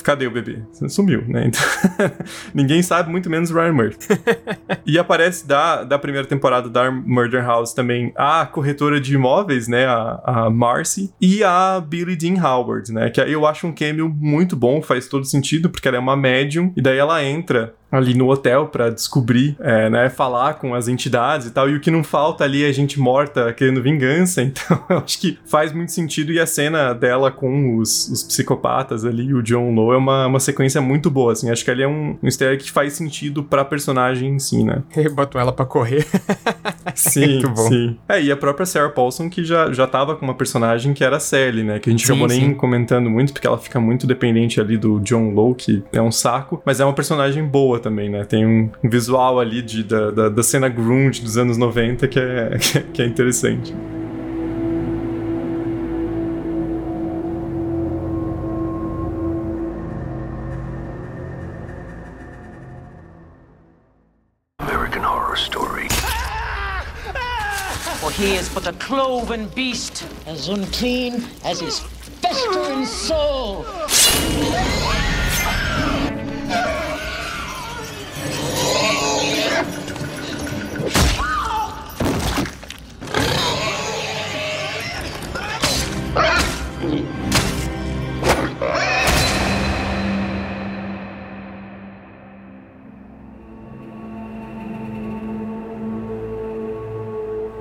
cadê 0.05 0.26
o 0.26 0.30
bebê? 0.30 0.61
Sumiu, 0.89 1.24
né, 1.26 1.49
então, 1.49 1.62
ninguém 2.55 2.82
sabe, 2.82 3.11
muito 3.11 3.28
menos 3.28 3.51
Ryan 3.51 3.72
Murphy. 3.72 3.99
e 4.87 4.99
aparece 4.99 5.47
da, 5.47 5.82
da 5.82 5.99
primeira 5.99 6.26
temporada 6.26 6.68
da 6.68 6.91
Murder 6.91 7.45
House 7.45 7.72
também 7.72 8.12
a 8.16 8.47
corretora 8.47 9.01
de 9.01 9.14
imóveis, 9.14 9.66
né, 9.66 9.87
a, 9.87 10.20
a 10.24 10.51
Marcy, 10.51 11.12
e 11.20 11.43
a 11.43 11.80
Billy 11.80 12.16
Dean 12.16 12.41
Howard, 12.41 12.93
né, 12.93 13.11
que 13.11 13.20
eu 13.20 13.47
acho 13.47 13.66
um 13.66 13.72
cameo 13.72 14.09
muito 14.09 14.55
bom, 14.55 14.80
faz 14.80 15.09
todo 15.09 15.24
sentido, 15.24 15.68
porque 15.68 15.89
ela 15.89 15.97
é 15.97 16.01
uma 16.01 16.16
médium, 16.16 16.72
e 16.77 16.83
daí 16.83 16.99
ela 16.99 17.24
entra 17.24 17.74
ali 17.91 18.14
no 18.14 18.28
hotel 18.28 18.66
para 18.66 18.91
descobrir, 18.91 19.57
é, 19.61 19.89
né, 19.89 20.09
falar 20.09 20.55
com 20.55 20.74
as 20.74 20.89
entidades 20.89 21.47
e 21.47 21.51
tal. 21.51 21.70
E 21.70 21.76
o 21.76 21.80
que 21.80 21.91
não 21.91 22.03
falta 22.03 22.45
ali 22.45 22.64
é 22.64 22.72
gente 22.72 22.99
morta 22.99 23.53
querendo 23.53 23.82
vingança. 23.82 24.43
Então 24.57 24.82
eu 24.89 24.99
acho 24.99 25.20
que 25.20 25.39
faz 25.45 25.72
muito 25.72 25.93
sentido. 25.93 26.32
E 26.32 26.41
a 26.41 26.47
cena 26.47 26.93
dela 26.93 27.30
com 27.30 27.76
os, 27.76 28.09
os 28.09 28.22
psicopatas 28.22 29.05
ali, 29.05 29.34
o 29.34 29.43
John 29.43 29.74
Lowe, 29.74 29.95
é 29.95 29.99
uma, 29.99 30.26
uma 30.26 30.41
sequência 30.41 30.80
muito 30.80 31.11
boa, 31.11 31.32
assim. 31.32 31.51
Acho 31.51 31.64
que 31.64 31.70
ali 31.70 31.82
é 31.82 31.89
um, 31.89 32.16
um 32.22 32.26
easter 32.26 32.53
egg 32.53 32.64
que 32.64 32.70
faz 32.70 32.95
sentido 32.95 33.43
pra 33.43 33.64
personagem 33.64 34.30
em 34.30 34.39
si, 34.39 34.64
né? 34.64 34.82
Botam 35.12 35.41
ela 35.41 35.53
para 35.53 35.66
correr. 35.66 36.07
sim, 36.95 37.43
sim. 37.68 37.99
É, 38.09 38.22
e 38.22 38.32
a 38.32 38.37
própria 38.37 38.64
Sarah 38.64 38.89
Paulson 38.89 39.28
que 39.28 39.45
já, 39.45 39.72
já 39.72 39.87
tava 39.87 40.16
com 40.16 40.24
uma 40.24 40.34
personagem 40.34 40.95
que 40.95 41.05
era 41.05 41.16
a 41.16 41.20
Sally, 41.20 41.62
né? 41.62 41.78
Que 41.78 41.91
a 41.91 41.93
gente 41.93 42.07
sim, 42.07 42.12
acabou 42.12 42.28
nem 42.28 42.55
comentando 42.55 43.11
muito, 43.11 43.32
porque 43.32 43.47
ela 43.47 43.59
fica 43.59 43.78
muito 43.78 44.07
dependente 44.07 44.61
ali 44.61 44.76
do 44.76 45.01
John 45.01 45.30
Lowe, 45.30 45.55
que 45.55 45.82
é 45.93 46.01
um 46.01 46.12
saco. 46.12 46.62
Mas 46.64 46.80
é 46.80 46.84
uma 46.84 46.95
personagem 46.95 47.45
boa 47.45 47.76
boa 47.77 47.81
também, 47.81 48.09
né? 48.09 48.24
Tem 48.24 48.45
um 48.45 48.70
visual 48.83 49.39
ali 49.39 49.62
de, 49.62 49.85
da, 49.85 50.11
da, 50.11 50.29
da 50.29 50.43
cena 50.43 50.68
grunge 50.68 51.22
dos 51.22 51.37
anos 51.37 51.57
90 51.57 52.07
é, 52.07 52.09
que 52.09 52.18
é, 52.18 52.83
que 52.93 53.03
é 53.03 53.07
interessante. 53.07 53.74
he 68.16 68.35
is 68.35 68.49
but 68.49 68.66
a 68.66 68.72
cloven 68.72 69.47
beast, 69.49 70.07
as 70.27 70.49
unclean 70.49 71.22
as 71.45 71.61
his 71.61 71.81
festering 72.22 72.87
soul. 72.87 73.66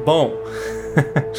Bom, 0.05 0.31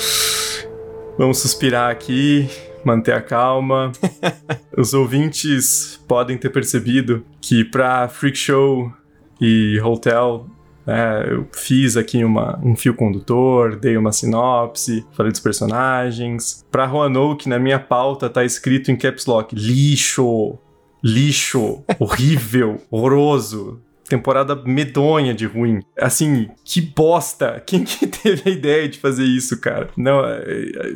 vamos 1.16 1.38
suspirar 1.38 1.88
aqui, 1.88 2.48
manter 2.84 3.12
a 3.12 3.22
calma. 3.22 3.92
Os 4.76 4.92
ouvintes 4.92 6.00
podem 6.08 6.36
ter 6.36 6.50
percebido 6.50 7.24
que 7.40 7.64
para 7.64 8.08
Freak 8.08 8.36
Show 8.36 8.92
e 9.40 9.80
Hotel 9.80 10.48
é, 10.86 11.26
eu 11.32 11.48
fiz 11.52 11.96
aqui 11.96 12.24
uma, 12.24 12.58
um 12.62 12.76
fio 12.76 12.94
condutor, 12.94 13.76
dei 13.76 13.96
uma 13.96 14.12
sinopse, 14.12 15.04
falei 15.12 15.32
dos 15.32 15.40
personagens. 15.40 16.64
Pra 16.70 16.86
Roanoke, 16.86 17.48
na 17.48 17.58
minha 17.58 17.78
pauta, 17.78 18.30
tá 18.30 18.44
escrito 18.44 18.90
em 18.90 18.96
caps 18.96 19.26
lock: 19.26 19.54
lixo, 19.54 20.58
lixo, 21.02 21.82
horrível, 21.98 22.80
horroroso 22.90 23.80
temporada 24.08 24.54
medonha 24.54 25.34
de 25.34 25.46
ruim. 25.46 25.80
Assim, 25.98 26.48
que 26.64 26.80
bosta! 26.80 27.62
Quem 27.66 27.84
que 27.84 28.06
teve 28.06 28.42
a 28.48 28.52
ideia 28.52 28.88
de 28.88 28.98
fazer 28.98 29.24
isso, 29.24 29.60
cara? 29.60 29.90
Não, 29.96 30.24
é, 30.24 30.38
é, 30.38 30.94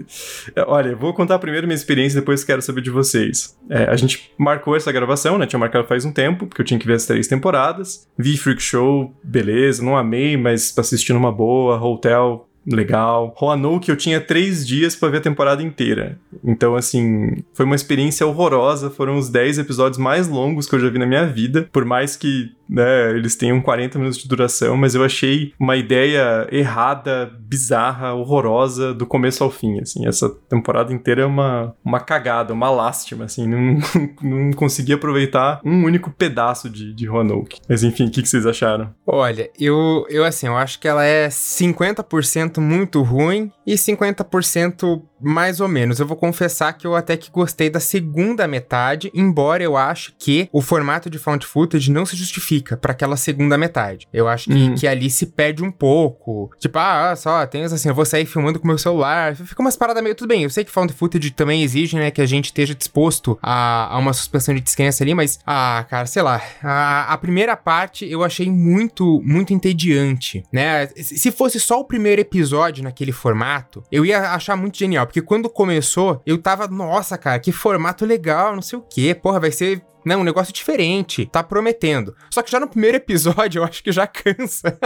é, 0.57 0.65
olha, 0.67 0.95
vou 0.95 1.13
contar 1.15 1.39
primeiro 1.39 1.67
minha 1.67 1.75
experiência, 1.75 2.21
depois 2.21 2.45
quero 2.45 2.63
saber 2.63 2.81
de 2.81 2.91
vocês. 2.91 3.57
É, 3.69 3.85
a 3.85 3.97
gente 3.97 4.31
marcou 4.39 4.77
essa 4.77 4.93
gravação, 4.93 5.39
né? 5.39 5.47
Tinha 5.47 5.59
marcado 5.59 5.87
faz 5.87 6.05
um 6.05 6.13
tempo, 6.13 6.47
porque 6.47 6.63
eu 6.63 6.67
tinha 6.67 6.79
que 6.79 6.87
ver 6.87 6.95
as 6.95 7.07
três 7.07 7.27
temporadas. 7.27 8.09
Vi 8.17 8.37
Freak 8.37 8.63
Show, 8.63 9.15
beleza, 9.23 9.83
não 9.83 9.97
amei, 9.97 10.37
mas 10.37 10.77
assistindo 10.79 11.17
uma 11.17 11.33
boa. 11.33 11.81
Hotel, 11.81 12.49
legal. 12.67 13.35
Roanoke 13.37 13.89
eu 13.91 13.97
tinha 13.97 14.21
três 14.21 14.67
dias 14.67 14.95
para 14.95 15.09
ver 15.09 15.19
a 15.19 15.23
temporada 15.23 15.63
inteira. 15.63 16.19
Então, 16.45 16.77
assim, 16.77 17.43
foi 17.53 17.65
uma 17.65 17.75
experiência 17.75 18.27
horrorosa. 18.27 18.91
Foram 18.91 19.17
os 19.17 19.29
10 19.29 19.59
episódios 19.59 19.99
mais 19.99 20.29
longos 20.29 20.67
que 20.67 20.75
eu 20.75 20.81
já 20.81 20.89
vi 20.89 20.99
na 20.99 21.07
minha 21.07 21.27
vida. 21.27 21.69
Por 21.73 21.85
mais 21.85 22.17
que 22.17 22.53
né, 22.71 23.11
eles 23.11 23.35
tenham 23.35 23.61
40 23.61 23.99
minutos 23.99 24.19
de 24.21 24.29
duração, 24.29 24.77
mas 24.77 24.95
eu 24.95 25.05
achei 25.05 25.53
uma 25.59 25.77
ideia 25.77 26.47
errada, 26.53 27.31
bizarra, 27.41 28.15
horrorosa 28.15 28.95
do 28.95 29.05
começo 29.05 29.43
ao 29.43 29.51
fim, 29.51 29.81
assim. 29.81 30.07
Essa 30.07 30.29
temporada 30.49 30.93
inteira 30.93 31.23
é 31.23 31.27
uma, 31.27 31.75
uma 31.85 31.99
cagada, 31.99 32.55
uma 32.55 32.71
lástima, 32.71 33.25
assim. 33.25 33.47
Não, 33.49 33.79
não 34.23 34.53
consegui 34.53 34.93
aproveitar 34.93 35.61
um 35.65 35.85
único 35.85 36.11
pedaço 36.11 36.71
de, 36.71 36.95
de 36.95 37.07
Roanoke. 37.07 37.61
Mas 37.69 37.83
enfim, 37.83 38.07
o 38.07 38.11
que, 38.11 38.23
que 38.23 38.29
vocês 38.29 38.47
acharam? 38.47 38.95
Olha, 39.05 39.51
eu, 39.59 40.07
eu 40.09 40.25
assim, 40.25 40.47
eu 40.47 40.57
acho 40.57 40.79
que 40.79 40.87
ela 40.87 41.05
é 41.05 41.29
50% 41.29 42.61
muito 42.61 43.03
ruim 43.03 43.51
e 43.67 43.75
50% 43.75 45.03
mais 45.21 45.61
ou 45.61 45.69
menos. 45.69 45.99
Eu 45.99 46.07
vou 46.07 46.17
confessar 46.17 46.73
que 46.73 46.87
eu 46.87 46.95
até 46.95 47.17
que 47.17 47.31
gostei 47.31 47.69
da 47.69 47.81
segunda 47.81 48.47
metade, 48.47 49.11
embora 49.15 49.63
eu 49.63 49.77
acho 49.77 50.13
que 50.19 50.49
o 50.53 50.61
formato 50.61 51.11
de 51.11 51.19
found 51.19 51.45
footage 51.47 51.91
não 51.91 52.07
se 52.07 52.17
justifica 52.17 52.77
para 52.77 52.93
aquela 52.93 53.17
segunda 53.17 53.59
metade. 53.59 54.09
Eu 54.13 54.29
acho 54.29 54.49
que, 54.49 54.55
uhum. 54.55 54.75
que 54.75 54.87
ali 54.87 55.11
se 55.11 55.27
perde 55.27 55.63
um 55.63 55.71
pouco. 55.71 56.51
Tipo, 56.59 56.79
ah, 56.79 57.15
só, 57.17 57.47
tem 57.47 57.65
assim, 57.65 57.89
eu 57.89 57.95
vou 57.95 58.05
sair 58.05 58.27
filmando 58.27 58.59
com 58.59 58.67
meu 58.67 58.79
celular. 58.79 59.37
Fica 59.37 59.61
umas 59.61 59.77
paradas 59.77 60.03
meio 60.03 60.15
tudo 60.15 60.29
bem. 60.29 60.43
Eu 60.43 60.51
sei 60.51 60.65
que 60.65 60.71
found 60.71 60.93
footage 60.93 61.31
também 61.31 61.63
exige, 61.63 61.97
né, 61.97 62.11
que 62.11 62.21
a 62.21 62.27
gente 62.27 62.47
esteja 62.47 62.75
disposto 62.75 63.39
a, 63.43 63.95
a 63.95 63.99
uma 63.99 64.13
suspensão 64.13 64.55
de 64.55 64.61
descrença 64.61 65.05
ali, 65.05 65.15
mas, 65.15 65.39
ah, 65.47 65.85
cara, 65.89 66.07
sei 66.07 66.23
lá. 66.23 66.43
A, 66.63 67.13
a 67.13 67.19
primeira 67.19 67.57
parte 67.57 68.09
eu 68.11 68.25
achei 68.25 68.51
muito, 68.51 69.21
muito 69.25 69.53
entediante, 69.53 70.45
né? 70.53 70.87
Se 70.97 71.31
fosse 71.31 71.61
só 71.61 71.81
o 71.81 71.85
primeiro 71.85 72.21
episódio 72.21 72.83
naquele 72.83 73.13
formato, 73.13 73.83
eu 73.91 74.05
ia 74.05 74.33
achar 74.33 74.57
muito 74.57 74.79
genial 74.79 75.07
porque 75.11 75.21
quando 75.21 75.51
começou, 75.51 76.23
eu 76.25 76.39
tava, 76.39 76.69
nossa, 76.69 77.19
cara, 77.19 77.41
que 77.41 77.51
formato 77.51 78.07
legal, 78.07 78.55
não 78.55 78.63
sei 78.63 78.79
o 78.79 78.83
quê. 78.83 79.13
Porra, 79.13 79.41
vai 79.41 79.51
ser 79.51 79.83
né, 80.07 80.17
um 80.17 80.23
negócio 80.23 80.55
diferente, 80.55 81.27
tá 81.27 81.43
prometendo. 81.43 82.15
Só 82.33 82.43
que 82.43 82.51
já 82.51 82.61
no 82.61 82.69
primeiro 82.69 82.97
episódio 82.97 83.59
eu 83.61 83.65
acho 83.65 83.83
que 83.83 83.91
já 83.91 84.07
cansa. 84.07 84.79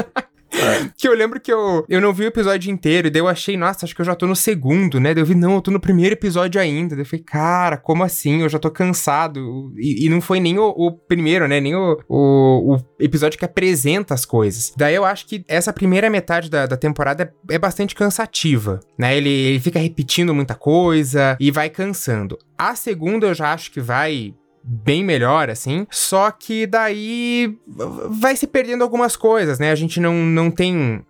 Que 0.96 1.08
eu 1.08 1.14
lembro 1.14 1.40
que 1.40 1.52
eu, 1.52 1.84
eu 1.88 2.00
não 2.00 2.12
vi 2.12 2.24
o 2.24 2.28
episódio 2.28 2.70
inteiro, 2.70 3.08
e 3.08 3.10
daí 3.10 3.20
eu 3.20 3.28
achei, 3.28 3.56
nossa, 3.56 3.84
acho 3.84 3.94
que 3.94 4.00
eu 4.00 4.04
já 4.04 4.14
tô 4.14 4.26
no 4.26 4.36
segundo, 4.36 5.00
né? 5.00 5.14
Daí 5.14 5.22
eu 5.22 5.26
vi, 5.26 5.34
não, 5.34 5.54
eu 5.54 5.60
tô 5.60 5.70
no 5.70 5.80
primeiro 5.80 6.14
episódio 6.14 6.60
ainda. 6.60 6.94
Daí 6.94 7.02
eu 7.02 7.06
falei, 7.06 7.24
cara, 7.24 7.76
como 7.76 8.02
assim? 8.02 8.42
Eu 8.42 8.48
já 8.48 8.58
tô 8.58 8.70
cansado. 8.70 9.72
E, 9.76 10.06
e 10.06 10.08
não 10.08 10.20
foi 10.20 10.40
nem 10.40 10.58
o, 10.58 10.68
o, 10.68 10.92
primeiro, 10.92 11.46
né? 11.48 11.60
Nem 11.60 11.74
o, 11.74 11.98
o, 12.08 12.74
o, 12.74 12.78
episódio 12.98 13.38
que 13.38 13.44
apresenta 13.44 14.14
as 14.14 14.24
coisas. 14.24 14.72
Daí 14.76 14.94
eu 14.94 15.04
acho 15.04 15.26
que 15.26 15.44
essa 15.48 15.72
primeira 15.72 16.08
metade 16.08 16.48
da, 16.48 16.66
da 16.66 16.76
temporada 16.76 17.32
é, 17.50 17.54
é 17.54 17.58
bastante 17.58 17.94
cansativa, 17.94 18.80
né? 18.98 19.16
Ele, 19.16 19.28
ele 19.28 19.60
fica 19.60 19.78
repetindo 19.78 20.34
muita 20.34 20.54
coisa 20.54 21.36
e 21.40 21.50
vai 21.50 21.68
cansando. 21.68 22.38
A 22.56 22.74
segunda 22.74 23.26
eu 23.26 23.34
já 23.34 23.52
acho 23.52 23.70
que 23.70 23.80
vai 23.80 24.34
bem 24.66 25.04
melhor, 25.04 25.50
assim. 25.50 25.86
Só 25.90 26.30
que 26.30 26.66
daí 26.66 27.58
vai 28.08 28.34
se 28.34 28.46
perdendo 28.46 28.82
algumas 28.82 29.14
coisas, 29.14 29.58
né? 29.58 29.70
A 29.70 29.74
gente 29.74 30.00
não, 30.00 30.14
não 30.14 30.50
tem. 30.50 31.04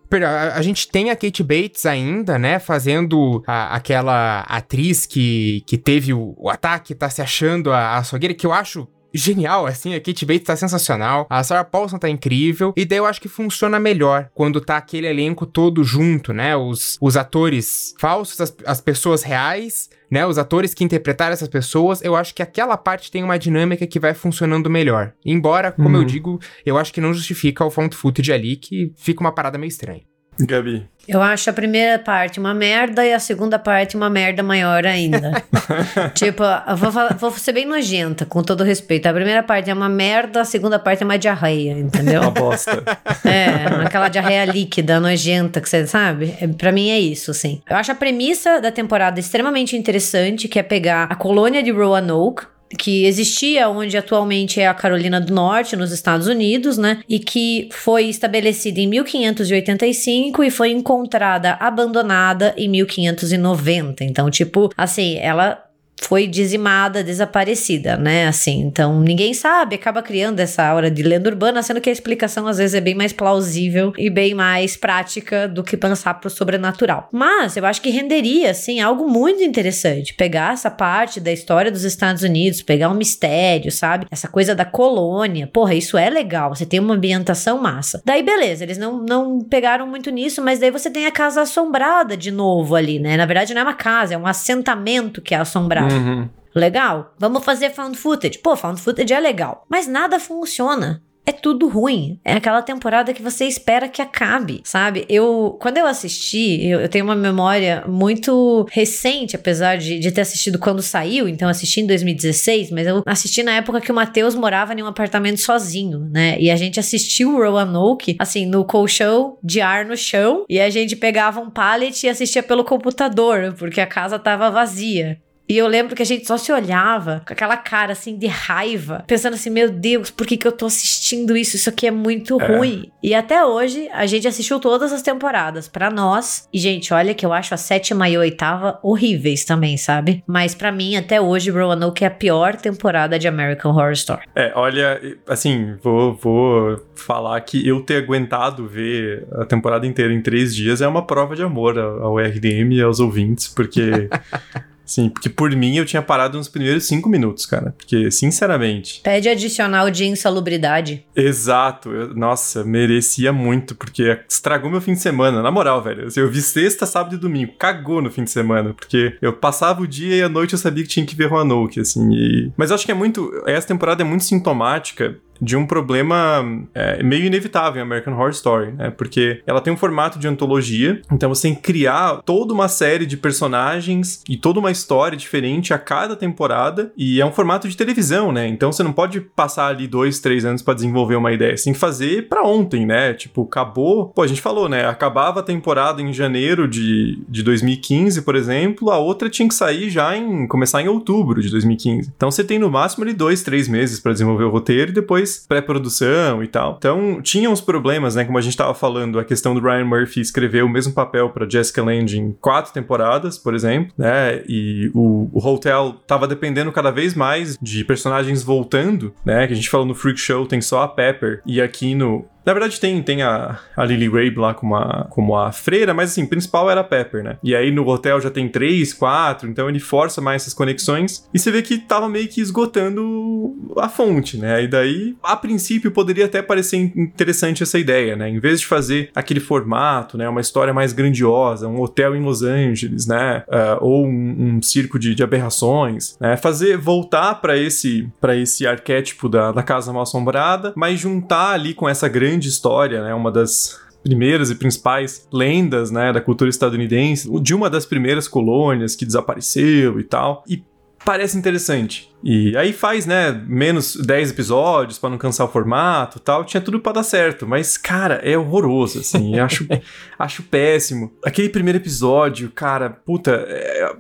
A, 0.55 0.63
gente 0.63 0.89
tem 0.89 1.11
a 1.11 1.17
Kate 1.17 1.43
Bates 1.43 1.87
ainda, 1.87 2.39
né? 2.39 2.59
Fazendo 2.59 3.43
a, 3.47 3.75
aquela 3.75 4.41
atriz 4.41 5.07
que, 5.07 5.63
que 5.67 5.79
teve 5.79 6.13
o, 6.13 6.35
o 6.37 6.49
ataque, 6.51 6.95
tá 6.95 7.09
se 7.09 7.23
achando 7.23 7.73
a, 7.73 7.99
a 7.99 8.05
que 8.35 8.47
eu 8.47 8.53
acho 8.53 8.89
genial, 9.15 9.67
assim, 9.67 9.95
a 9.95 10.01
Kate 10.01 10.27
Bates 10.27 10.45
tá 10.45 10.57
sensacional, 10.57 11.27
a 11.31 11.43
Sarah 11.45 11.65
Paulson 11.65 11.99
tá 11.99 12.09
incrível, 12.09 12.73
e 12.77 12.85
daí 12.85 12.99
eu 12.99 13.07
acho 13.07 13.21
que 13.21 13.29
funciona 13.29 13.79
melhor 13.79 14.29
quando 14.35 14.61
tá 14.61 14.77
aquele 14.77 15.07
elenco 15.07 15.47
todo 15.47 15.85
junto, 15.85 16.33
né? 16.33 16.57
Os, 16.57 16.99
os 17.01 17.17
atores 17.17 17.95
falsos, 17.99 18.41
as, 18.41 18.57
as 18.67 18.81
pessoas 18.81 19.23
reais, 19.23 19.89
né? 20.11 20.27
Os 20.27 20.39
atores 20.39 20.75
que 20.75 20.85
interpretaram 20.85 21.33
essas 21.33 21.49
pessoas, 21.49 22.03
eu 22.03 22.17
acho 22.17 22.35
que 22.35 22.43
aquela 22.43 22.77
parte 22.77 23.11
tem 23.11 23.23
uma 23.23 23.39
dinâmica 23.39 23.87
que 23.87 24.01
vai 24.01 24.15
funcionando 24.15 24.69
melhor. 24.69 25.13
Embora, 25.25 25.71
como 25.71 25.91
uhum. 25.91 26.03
eu 26.03 26.05
digo, 26.05 26.41
eu 26.67 26.77
acho 26.77 26.93
que 26.93 27.01
não 27.01 27.15
justifica 27.15 27.65
o 27.65 27.71
found 27.71 27.95
footage 27.95 28.33
ali, 28.33 28.57
que 28.57 28.93
fica 28.97 29.21
uma 29.21 29.33
parada 29.33 29.59
meio 29.59 29.69
estranha. 29.69 30.03
Gabi. 30.39 30.87
Eu 31.07 31.21
acho 31.21 31.51
a 31.51 31.53
primeira 31.53 31.99
parte 31.99 32.41
uma 32.41 32.55
merda 32.55 33.05
e 33.05 33.13
a 33.13 33.19
segunda 33.19 33.59
parte 33.59 33.97
uma 33.97 34.09
merda 34.09 34.43
maior 34.43 34.87
ainda. 34.87 35.43
tipo, 36.15 36.43
vou, 36.77 36.91
vou, 37.19 37.31
ser 37.33 37.53
bem 37.53 37.67
nojenta, 37.67 38.25
com 38.25 38.43
todo 38.43 38.65
respeito. 38.65 39.07
A 39.07 39.13
primeira 39.13 39.43
parte 39.43 39.71
é 39.71 39.75
uma 39.75 39.89
merda, 39.89 40.41
a 40.41 40.45
segunda 40.45 40.79
parte 40.79 41.03
é 41.03 41.05
uma 41.05 41.19
diarreia, 41.19 41.73
entendeu? 41.79 42.23
Uma 42.23 42.31
bosta. 42.31 42.83
É, 43.25 43.85
aquela 43.85 44.09
diarreia 44.09 44.45
líquida, 44.47 44.99
nojenta, 44.99 45.61
que 45.61 45.69
você 45.69 45.87
sabe. 45.87 46.35
É, 46.41 46.47
pra 46.47 46.73
mim 46.73 46.91
é 46.91 46.99
isso, 46.99 47.31
assim. 47.31 47.61
Eu 47.69 47.77
acho 47.77 47.93
a 47.93 47.95
premissa 47.95 48.61
da 48.61 48.73
temporada 48.73 49.21
extremamente 49.21 49.77
interessante, 49.77 50.49
que 50.49 50.59
é 50.59 50.63
pegar 50.63 51.05
a 51.05 51.15
colônia 51.15 51.63
de 51.63 51.71
Roanoke, 51.71 52.47
que 52.75 53.05
existia 53.05 53.69
onde 53.69 53.97
atualmente 53.97 54.61
é 54.61 54.67
a 54.67 54.75
Carolina 54.75 55.21
do 55.21 55.33
Norte, 55.33 55.77
nos 55.77 55.93
Estados 55.93 56.27
Unidos, 56.27 56.79
né? 56.79 57.03
E 57.09 57.19
que 57.19 57.69
foi 57.73 58.05
estabelecida 58.05 58.81
em 58.81 58.87
1585 58.87 60.45
e 60.45 60.51
foi 60.51 60.71
encontrada 60.71 61.57
abandonada 61.61 62.55
em 62.57 62.69
1590. 62.69 64.05
Então, 64.05 64.31
tipo, 64.31 64.71
assim, 64.77 65.17
ela 65.19 65.65
foi 66.03 66.27
dizimada, 66.27 67.03
desaparecida, 67.03 67.97
né? 67.97 68.27
Assim, 68.27 68.61
então 68.61 69.01
ninguém 69.01 69.33
sabe, 69.33 69.77
acaba 69.77 70.03
criando 70.03 70.41
essa 70.41 70.65
aura 70.65 70.91
de 70.91 71.03
lenda 71.03 71.31
urbana, 71.31 71.63
sendo 71.63 71.81
que 71.81 71.89
a 71.89 71.93
explicação 71.93 72.47
às 72.47 72.59
vezes 72.59 72.75
é 72.75 72.81
bem 72.81 72.95
mais 72.95 73.13
plausível 73.13 73.93
e 73.97 74.11
bem 74.11 74.35
mais 74.35 74.77
prática 74.77 75.49
do 75.49 75.63
que 75.63 75.77
pensar 75.77 76.15
pro 76.15 76.29
sobrenatural. 76.29 77.09
Mas 77.13 77.57
eu 77.57 77.65
acho 77.65 77.81
que 77.81 77.91
renderia, 77.91 78.51
assim, 78.51 78.81
algo 78.81 79.09
muito 79.09 79.43
interessante. 79.43 80.15
Pegar 80.15 80.53
essa 80.53 80.71
parte 80.71 81.21
da 81.21 81.33
história 81.33 81.71
dos 81.71 81.85
Estados 81.85 82.23
Unidos, 82.23 82.63
pegar 82.63 82.91
um 82.91 82.95
mistério, 82.95 83.71
sabe? 83.71 84.07
Essa 84.11 84.29
coisa 84.29 84.55
da 84.55 84.65
colônia. 84.65 85.47
Porra, 85.47 85.75
isso 85.75 85.97
é 85.97 86.11
legal. 86.11 86.55
Você 86.55 86.67
tem 86.67 86.81
uma 86.81 86.95
ambientação 86.95 87.59
massa. 87.59 88.03
Daí, 88.05 88.23
beleza, 88.23 88.65
eles 88.65 88.79
não, 88.79 88.99
não 88.99 89.41
pegaram 89.41 89.87
muito 89.87 90.11
nisso, 90.11 90.43
mas 90.43 90.59
daí 90.59 90.71
você 90.71 90.91
tem 90.91 91.07
a 91.07 91.11
casa 91.11 91.43
assombrada 91.43 92.17
de 92.17 92.31
novo 92.31 92.75
ali, 92.75 92.99
né? 92.99 93.17
Na 93.17 93.27
verdade, 93.27 93.55
não 93.55 93.61
é 93.61 93.65
uma 93.65 93.75
casa, 93.75 94.15
é 94.15 94.19
um 94.19 94.27
assentamento 94.27 95.23
que 95.23 95.35
é 95.35 95.39
assombrado. 95.39 95.84
Uhum. 95.89 96.29
Legal. 96.55 97.15
Vamos 97.19 97.45
fazer 97.45 97.71
found 97.71 97.97
footage. 97.99 98.39
Pô, 98.39 98.57
found 98.57 98.81
footage 98.81 99.13
é 99.13 99.19
legal. 99.21 99.65
Mas 99.69 99.87
nada 99.89 100.21
funciona. 100.21 101.03
é 101.27 101.33
tudo 101.33 101.69
ruim. 101.69 102.21
É 102.23 102.35
aquela 102.35 102.61
temporada 102.61 103.15
que 103.15 103.23
você 103.23 103.47
espera 103.47 103.89
que 103.89 104.03
acabe, 104.03 104.61
sabe? 104.63 105.07
Eu, 105.09 105.57
quando 105.59 105.79
eu 105.79 105.87
assisti, 105.87 106.63
eu, 106.67 106.81
eu 106.81 106.89
tenho 106.89 107.05
uma 107.05 107.17
memória 107.17 107.83
muito 107.89 108.67
recente, 108.71 109.35
apesar 109.35 109.77
de, 109.79 109.99
de 109.99 110.13
ter 110.13 110.21
assistido 110.21 110.59
quando 110.59 110.83
saiu, 110.83 111.27
então 111.27 111.49
assisti 111.49 111.81
em 111.81 111.87
2016, 111.87 112.71
mas 112.71 112.87
eu 112.87 113.03
assisti 113.07 113.43
na 113.43 113.53
época 113.53 113.81
que 113.81 113.91
o 113.91 113.95
Matheus 113.95 114.35
morava 114.35 114.75
em 114.75 114.83
um 114.83 114.87
apartamento 114.87 115.41
sozinho, 115.41 116.01
né? 116.13 116.39
E 116.39 116.51
a 116.51 116.57
gente 116.57 116.79
assistiu 116.79 117.31
o 117.35 117.39
Roanoke, 117.39 118.17
assim, 118.19 118.45
no 118.45 118.63
colchão 118.63 119.39
de 119.43 119.63
ar 119.63 119.87
no 119.87 119.97
chão, 119.97 120.45
e 120.47 120.61
a 120.61 120.69
gente 120.69 120.95
pegava 120.95 121.41
um 121.41 121.49
pallet 121.49 122.05
e 122.05 122.09
assistia 122.11 122.43
pelo 122.43 122.65
computador, 122.65 123.55
porque 123.59 123.81
a 123.81 123.87
casa 123.87 124.19
tava 124.19 124.51
vazia. 124.51 125.19
E 125.49 125.59
eu 125.59 125.67
lembro 125.67 125.95
que 125.95 126.03
a 126.03 126.07
gente 126.07 126.27
só 126.27 126.37
se 126.37 126.51
olhava 126.53 127.23
com 127.27 127.33
aquela 127.33 127.57
cara 127.57 127.93
assim 127.93 128.17
de 128.17 128.27
raiva, 128.27 129.05
pensando 129.07 129.35
assim: 129.35 129.51
meu 129.51 129.71
Deus, 129.71 130.11
por 130.11 130.27
que, 130.27 130.37
que 130.37 130.47
eu 130.47 130.53
tô 130.53 130.67
assistindo 130.67 131.37
isso? 131.37 131.57
Isso 131.57 131.69
aqui 131.69 131.87
é 131.87 131.91
muito 131.91 132.41
é. 132.41 132.47
ruim. 132.47 132.91
E 133.03 133.15
até 133.15 133.45
hoje 133.45 133.89
a 133.93 134.07
gente 134.07 134.27
assistiu 134.27 134.59
todas 134.59 134.93
as 134.93 135.03
temporadas 135.03 135.69
para 135.69 135.91
nós. 135.91 136.49
E, 136.53 136.59
gente, 136.59 136.93
olha 136.95 137.15
que 137.15 137.25
eu 137.25 137.33
acho 137.33 137.53
a 137.53 137.57
sétima 137.57 138.09
e 138.09 138.17
a 138.17 138.21
oitava 138.21 138.79
horríveis 138.83 139.45
também, 139.45 139.77
sabe? 139.77 140.23
Mas 140.27 140.55
para 140.55 140.73
mim, 140.73 140.97
até 140.97 141.21
hoje, 141.21 141.51
Roanoke 141.51 142.05
é 142.05 142.07
a 142.07 142.11
pior 142.11 142.57
temporada 142.57 143.19
de 143.19 143.29
American 143.29 143.73
Horror 143.73 143.93
Story. 143.93 144.23
É, 144.35 144.53
olha, 144.55 145.01
assim, 145.29 145.77
vou, 145.83 146.15
vou 146.15 146.81
falar 146.95 147.39
que 147.43 147.67
eu 147.67 147.83
ter 147.83 148.03
aguentado 148.03 148.67
ver 148.67 149.27
a 149.33 149.45
temporada 149.45 149.87
inteira 149.87 150.13
em 150.13 150.23
três 150.23 150.55
dias 150.55 150.81
é 150.81 150.89
uma 150.89 151.07
prova 151.07 151.37
de 151.37 151.43
amor 151.43 151.79
ao 151.79 152.19
RDM 152.19 152.73
e 152.73 152.83
aos 152.83 153.01
ouvintes, 153.01 153.49
porque. 153.49 154.09
Sim, 154.85 155.09
porque 155.09 155.29
por 155.29 155.51
mim 155.55 155.77
eu 155.77 155.85
tinha 155.85 156.03
parado 156.03 156.37
nos 156.37 156.49
primeiros 156.49 156.87
cinco 156.87 157.09
minutos, 157.09 157.47
cara. 157.47 157.75
Porque, 157.77 158.11
sinceramente. 158.11 159.01
Pede 159.03 159.29
adicional 159.29 159.91
de 159.91 160.05
insalubridade. 160.07 161.05
Exato. 161.17 161.91
Eu, 161.91 162.15
nossa, 162.15 162.65
merecia 162.65 163.33
muito, 163.33 163.75
porque 163.75 164.19
estragou 164.29 164.71
meu 164.71 164.81
fim 164.81 164.93
de 164.93 165.01
semana. 165.01 165.43
Na 165.43 165.51
moral, 165.51 165.83
velho. 165.83 166.09
Eu 166.15 166.31
vi 166.31 166.43
sexta, 166.43 166.87
sábado 166.87 167.15
e 167.15 167.19
domingo. 167.19 167.53
Cagou 167.59 168.03
no 168.03 168.11
fim 168.11 168.25
de 168.25 168.31
semana. 168.31 168.75
Porque 168.75 169.17
eu 169.23 169.33
passava 169.33 169.81
o 169.81 169.87
dia 169.87 170.17
e 170.17 170.23
a 170.23 170.29
noite 170.29 170.53
eu 170.53 170.59
sabia 170.59 170.83
que 170.83 170.91
tinha 170.91 171.07
que 171.07 171.17
ver 171.17 171.27
Roanoke, 171.27 171.81
assim. 171.81 172.13
E... 172.13 172.53
Mas 172.57 172.71
eu 172.71 172.77
acho 172.77 172.85
que 172.85 172.93
é 172.93 172.95
muito. 172.95 173.31
Essa 173.47 173.69
temporada 173.69 174.03
é 174.03 174.05
muito 174.05 174.25
sintomática 174.25 175.17
de 175.45 175.57
um 175.57 175.67
problema 175.67 176.45
é, 176.75 177.03
meio 177.03 177.27
inevitável 177.27 177.81
em 177.81 177.85
American 177.85 178.15
Horror 178.15 178.31
Story, 178.31 178.73
né? 178.73 178.91
Porque 178.91 179.43
ela 179.47 179.61
tem 179.61 179.73
um 179.73 179.77
formato 179.77 180.19
de 180.19 180.27
antologia, 180.27 181.01
então 181.13 181.29
você 181.29 181.49
tem 181.49 181.55
que 181.55 181.63
criar 181.63 182.23
toda 182.25 182.53
uma 182.53 182.69
série 182.69 183.05
de 183.05 183.17
personagens 183.17 184.23
e 184.29 184.37
toda 184.37 184.59
uma 184.59 184.71
história 184.71 185.17
diferente 185.17 185.75
a 185.75 185.79
cada 185.79 186.17
temporada, 186.17 186.93
e 186.97 187.21
é 187.21 187.27
um 187.27 187.33
formato 187.33 187.69
de 187.69 187.77
televisão, 187.77 188.33
né? 188.33 188.49
Então 188.49 188.73
você 188.73 188.83
não 188.83 188.93
pode 188.93 189.21
passar 189.21 189.69
ali 189.69 189.87
dois, 189.87 190.19
três 190.21 190.45
anos 190.45 190.63
para 190.63 190.75
desenvolver 190.75 191.17
uma 191.17 191.33
ideia, 191.33 191.57
você 191.57 191.65
tem 191.65 191.73
que 191.73 191.79
fazer 191.79 192.29
para 192.29 192.43
ontem, 192.43 192.87
né? 192.87 193.13
Tipo, 193.13 193.43
acabou. 193.43 194.09
Pô, 194.09 194.23
a 194.23 194.27
gente 194.27 194.41
falou, 194.41 194.69
né? 194.69 194.87
Acabava 194.87 195.41
a 195.41 195.43
temporada 195.43 196.01
em 196.01 196.13
janeiro 196.13 196.67
de, 196.67 197.23
de 197.29 197.43
2015, 197.43 198.23
por 198.23 198.35
exemplo, 198.35 198.91
a 198.91 198.99
outra 198.99 199.29
tinha 199.29 199.49
que 199.49 199.55
sair 199.55 199.91
já 199.91 200.17
em. 200.17 200.47
começar 200.47 200.81
em 200.83 200.89
outubro 200.89 201.43
de 201.43 201.51
2015. 201.51 202.13
Então 202.17 202.31
você 202.31 202.43
tem 202.43 202.59
no 202.59 202.71
máximo 202.71 203.05
ali 203.05 203.13
dois, 203.13 203.43
três 203.43 203.69
meses 203.69 204.01
para 204.01 204.13
desenvolver 204.13 204.45
o 204.45 204.51
roteiro 204.51 204.91
e 204.91 204.95
depois 204.95 205.34
pré-produção 205.37 206.43
e 206.43 206.49
tal. 206.49 206.77
Então, 206.79 207.21
tinha 207.23 207.51
uns 207.51 207.61
problemas, 207.61 208.15
né? 208.15 208.25
Como 208.25 208.39
a 208.39 208.41
gente 208.41 208.57
tava 208.57 208.75
falando, 208.75 209.19
a 209.19 209.25
questão 209.25 209.55
do 209.55 209.61
Ryan 209.61 209.85
Murphy 209.85 210.21
escrever 210.21 210.65
o 210.65 210.69
mesmo 210.69 210.93
papel 210.93 211.31
para 211.31 211.49
Jessica 211.49 211.83
Lange 211.83 212.19
em 212.19 212.33
quatro 212.33 212.73
temporadas, 212.73 213.39
por 213.39 213.55
exemplo, 213.55 213.93
né? 213.97 214.43
E 214.49 214.91
o, 214.95 215.29
o 215.33 215.47
Hotel 215.47 215.97
tava 216.07 216.27
dependendo 216.27 216.73
cada 216.73 216.91
vez 216.91 217.15
mais 217.15 217.57
de 217.61 217.85
personagens 217.85 218.43
voltando, 218.43 219.15
né? 219.25 219.47
Que 219.47 219.53
a 219.53 219.57
gente 219.57 219.71
falou 219.71 219.87
no 219.87 219.95
Freak 219.95 220.19
Show, 220.19 220.47
tem 220.47 220.61
só 220.61 220.83
a 220.83 220.89
Pepper. 220.89 221.41
E 221.47 221.61
aqui 221.61 221.95
no, 221.95 222.25
na 222.45 222.53
verdade, 222.53 222.79
tem, 222.79 223.03
tem 223.03 223.23
a, 223.23 223.59
a 223.77 223.85
Lily 223.85 224.09
Rabe 224.09 224.37
lá 224.37 224.55
como 224.55 224.77
a, 224.77 225.07
como 225.11 225.37
a 225.37 225.51
freira, 225.53 225.95
mas 225.95 226.11
assim, 226.11 226.27
principal 226.27 226.71
era 226.71 226.83
a 226.83 226.85
Pepper, 226.85 227.23
né? 227.23 227.39
E 227.43 227.55
aí 227.55 227.71
no 227.71 227.87
hotel 227.89 228.21
já 228.21 228.31
tem 228.31 228.49
três, 228.49 228.93
quatro, 228.93 229.49
então 229.49 229.69
ele 229.69 229.81
força 229.81 230.21
mais 230.21 230.43
essas 230.43 230.55
conexões. 230.55 231.29
E 231.33 231.39
você 231.39 231.51
vê 231.51 231.63
que 231.63 231.79
tava 231.79 232.09
meio 232.09 232.29
que 232.29 232.41
esgotando 232.41 233.55
a 233.79 233.89
fonte, 233.89 234.37
né? 234.37 234.63
E 234.63 234.69
daí, 234.69 235.17
a 235.23 235.37
princípio, 235.37 235.91
poderia 235.91 236.27
até 236.27 236.43
parecer 236.43 236.77
interessante 236.77 237.63
essa 237.63 237.79
ideia, 237.79 238.15
né? 238.15 238.29
Em 238.29 238.39
vez 238.39 238.61
de 238.61 238.67
fazer 238.67 239.11
aquele 239.15 239.41
formato, 239.41 240.19
né? 240.19 240.29
Uma 240.29 240.41
história 240.41 240.75
mais 240.75 240.93
grandiosa, 240.93 241.67
um 241.67 241.81
hotel 241.81 242.15
em 242.15 242.23
Los 242.23 242.43
Angeles, 242.43 243.07
né? 243.07 243.45
Uh, 243.49 243.79
ou 243.81 244.07
um, 244.07 244.57
um 244.57 244.63
circo 244.63 244.99
de, 244.99 245.15
de, 245.15 245.23
aberrações, 245.23 246.17
né? 246.21 246.37
Fazer, 246.37 246.77
voltar 246.77 247.37
para 247.37 247.57
esse, 247.57 248.09
esse 248.35 248.67
arquétipo 248.67 249.29
da, 249.29 249.53
da 249.53 249.63
casa 249.63 249.93
mal 249.93 250.03
assombrada, 250.03 250.73
mas 250.77 251.01
juntar 251.01 251.53
ali 251.53 251.73
com 251.73 251.89
essa 251.89 252.09
grande 252.09 252.34
grande 252.35 252.49
história, 252.49 253.03
né? 253.03 253.15
Uma 253.15 253.31
das 253.31 253.81
primeiras 254.03 254.51
e 254.51 254.55
principais 254.55 255.27
lendas, 255.33 255.91
né, 255.91 256.13
da 256.13 256.21
cultura 256.21 256.51
estadunidense, 256.51 257.31
de 257.41 257.55
uma 257.55 257.71
das 257.71 257.87
primeiras 257.87 258.29
colônias 258.29 258.95
que 258.95 259.07
desapareceu 259.07 259.99
e 259.99 260.05
tal. 260.05 260.45
E 260.47 260.63
parece 261.03 261.39
interessante. 261.39 262.13
E 262.23 262.55
aí 262.55 262.75
faz, 262.75 263.07
né, 263.07 263.33
menos 263.47 263.97
10 263.97 264.33
episódios 264.33 264.99
para 264.99 265.09
não 265.09 265.17
cansar 265.17 265.47
o 265.47 265.51
formato, 265.51 266.21
tal, 266.21 266.45
tinha 266.45 266.61
tudo 266.61 266.81
para 266.81 266.93
dar 266.93 267.03
certo, 267.03 267.47
mas 267.47 267.79
cara, 267.79 268.17
é 268.17 268.37
horroroso 268.37 269.01
assim, 269.01 269.39
acho 269.39 269.67
acho 270.19 270.43
péssimo. 270.43 271.11
Aquele 271.25 271.49
primeiro 271.49 271.79
episódio, 271.79 272.51
cara, 272.51 272.91
puta, 272.91 273.31
é 273.49 273.91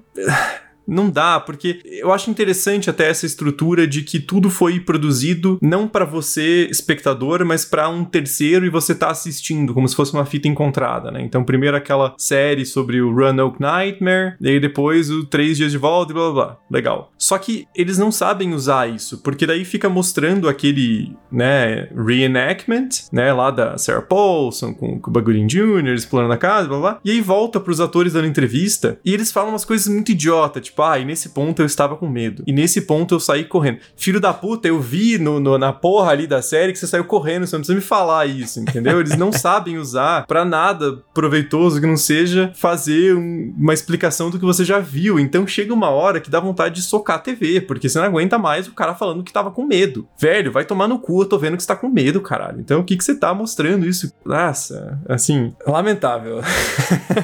não 0.86 1.10
dá, 1.10 1.40
porque 1.40 1.80
eu 1.84 2.12
acho 2.12 2.30
interessante 2.30 2.90
até 2.90 3.08
essa 3.08 3.26
estrutura 3.26 3.86
de 3.86 4.02
que 4.02 4.20
tudo 4.20 4.50
foi 4.50 4.80
produzido 4.80 5.58
não 5.62 5.88
para 5.88 6.04
você, 6.04 6.66
espectador, 6.70 7.44
mas 7.44 7.64
para 7.64 7.88
um 7.88 8.04
terceiro 8.04 8.66
e 8.66 8.70
você 8.70 8.94
tá 8.94 9.10
assistindo, 9.10 9.74
como 9.74 9.88
se 9.88 9.96
fosse 9.96 10.12
uma 10.12 10.24
fita 10.24 10.48
encontrada, 10.48 11.10
né? 11.10 11.22
Então, 11.22 11.44
primeiro 11.44 11.76
aquela 11.76 12.14
série 12.18 12.64
sobre 12.64 13.00
o 13.00 13.12
Roanoke 13.14 13.60
Nightmare, 13.60 14.34
e 14.40 14.48
aí 14.48 14.60
depois 14.60 15.10
o 15.10 15.24
Três 15.24 15.56
Dias 15.56 15.72
de 15.72 15.78
Volta 15.78 16.12
e 16.12 16.14
blá 16.14 16.30
blá 16.30 16.32
blá. 16.32 16.58
Legal. 16.70 17.12
Só 17.18 17.38
que 17.38 17.66
eles 17.74 17.98
não 17.98 18.12
sabem 18.12 18.52
usar 18.52 18.88
isso, 18.88 19.22
porque 19.22 19.46
daí 19.46 19.64
fica 19.64 19.88
mostrando 19.88 20.48
aquele, 20.48 21.16
né, 21.30 21.88
reenactment, 21.94 22.88
né, 23.12 23.32
lá 23.32 23.50
da 23.50 23.78
Sarah 23.78 24.02
Paulson 24.02 24.74
com, 24.74 25.00
o 25.04 25.10
Bagurin 25.10 25.46
Jr. 25.46 25.94
explorando 25.94 26.32
a 26.32 26.38
casa, 26.38 26.68
blá 26.68 26.78
blá, 26.78 27.00
e 27.04 27.10
aí 27.10 27.20
volta 27.20 27.60
pros 27.60 27.80
atores 27.80 28.12
dando 28.12 28.26
entrevista 28.26 28.98
e 29.04 29.12
eles 29.12 29.32
falam 29.32 29.50
umas 29.50 29.64
coisas 29.64 29.86
muito 29.88 30.12
idiota, 30.12 30.60
tipo, 30.60 30.73
Tipo, 30.74 30.82
ah, 30.82 30.98
e 30.98 31.04
nesse 31.04 31.28
ponto 31.28 31.62
eu 31.62 31.66
estava 31.66 31.96
com 31.96 32.08
medo. 32.08 32.42
E 32.44 32.52
nesse 32.52 32.80
ponto 32.80 33.14
eu 33.14 33.20
saí 33.20 33.44
correndo. 33.44 33.78
Filho 33.96 34.20
da 34.20 34.34
puta, 34.34 34.66
eu 34.66 34.80
vi 34.80 35.18
no, 35.18 35.38
no, 35.38 35.56
na 35.56 35.72
porra 35.72 36.10
ali 36.10 36.26
da 36.26 36.42
série 36.42 36.72
que 36.72 36.78
você 36.80 36.86
saiu 36.88 37.04
correndo, 37.04 37.46
você 37.46 37.54
não 37.54 37.60
precisa 37.60 37.76
me 37.76 37.80
falar 37.80 38.26
isso, 38.26 38.58
entendeu? 38.58 38.98
Eles 38.98 39.16
não 39.16 39.30
sabem 39.32 39.78
usar 39.78 40.26
para 40.26 40.44
nada 40.44 40.98
proveitoso 41.14 41.80
que 41.80 41.86
não 41.86 41.96
seja 41.96 42.50
fazer 42.56 43.14
um, 43.14 43.54
uma 43.56 43.72
explicação 43.72 44.30
do 44.30 44.38
que 44.38 44.44
você 44.44 44.64
já 44.64 44.80
viu. 44.80 45.16
Então 45.20 45.46
chega 45.46 45.72
uma 45.72 45.90
hora 45.90 46.20
que 46.20 46.28
dá 46.28 46.40
vontade 46.40 46.74
de 46.74 46.82
socar 46.82 47.16
a 47.16 47.20
TV, 47.20 47.60
porque 47.60 47.88
você 47.88 48.00
não 48.00 48.06
aguenta 48.06 48.36
mais 48.36 48.66
o 48.66 48.74
cara 48.74 48.96
falando 48.96 49.22
que 49.22 49.32
tava 49.32 49.52
com 49.52 49.64
medo. 49.64 50.08
Velho, 50.18 50.50
vai 50.50 50.64
tomar 50.64 50.88
no 50.88 50.98
cu, 50.98 51.22
eu 51.22 51.28
tô 51.28 51.38
vendo 51.38 51.56
que 51.56 51.62
você 51.62 51.68
tá 51.68 51.76
com 51.76 51.88
medo, 51.88 52.20
caralho. 52.20 52.58
Então 52.58 52.80
o 52.80 52.84
que 52.84 52.96
que 52.96 53.04
você 53.04 53.14
tá 53.14 53.32
mostrando 53.32 53.86
isso? 53.86 54.12
Nossa, 54.24 54.98
assim, 55.08 55.54
lamentável. 55.64 56.40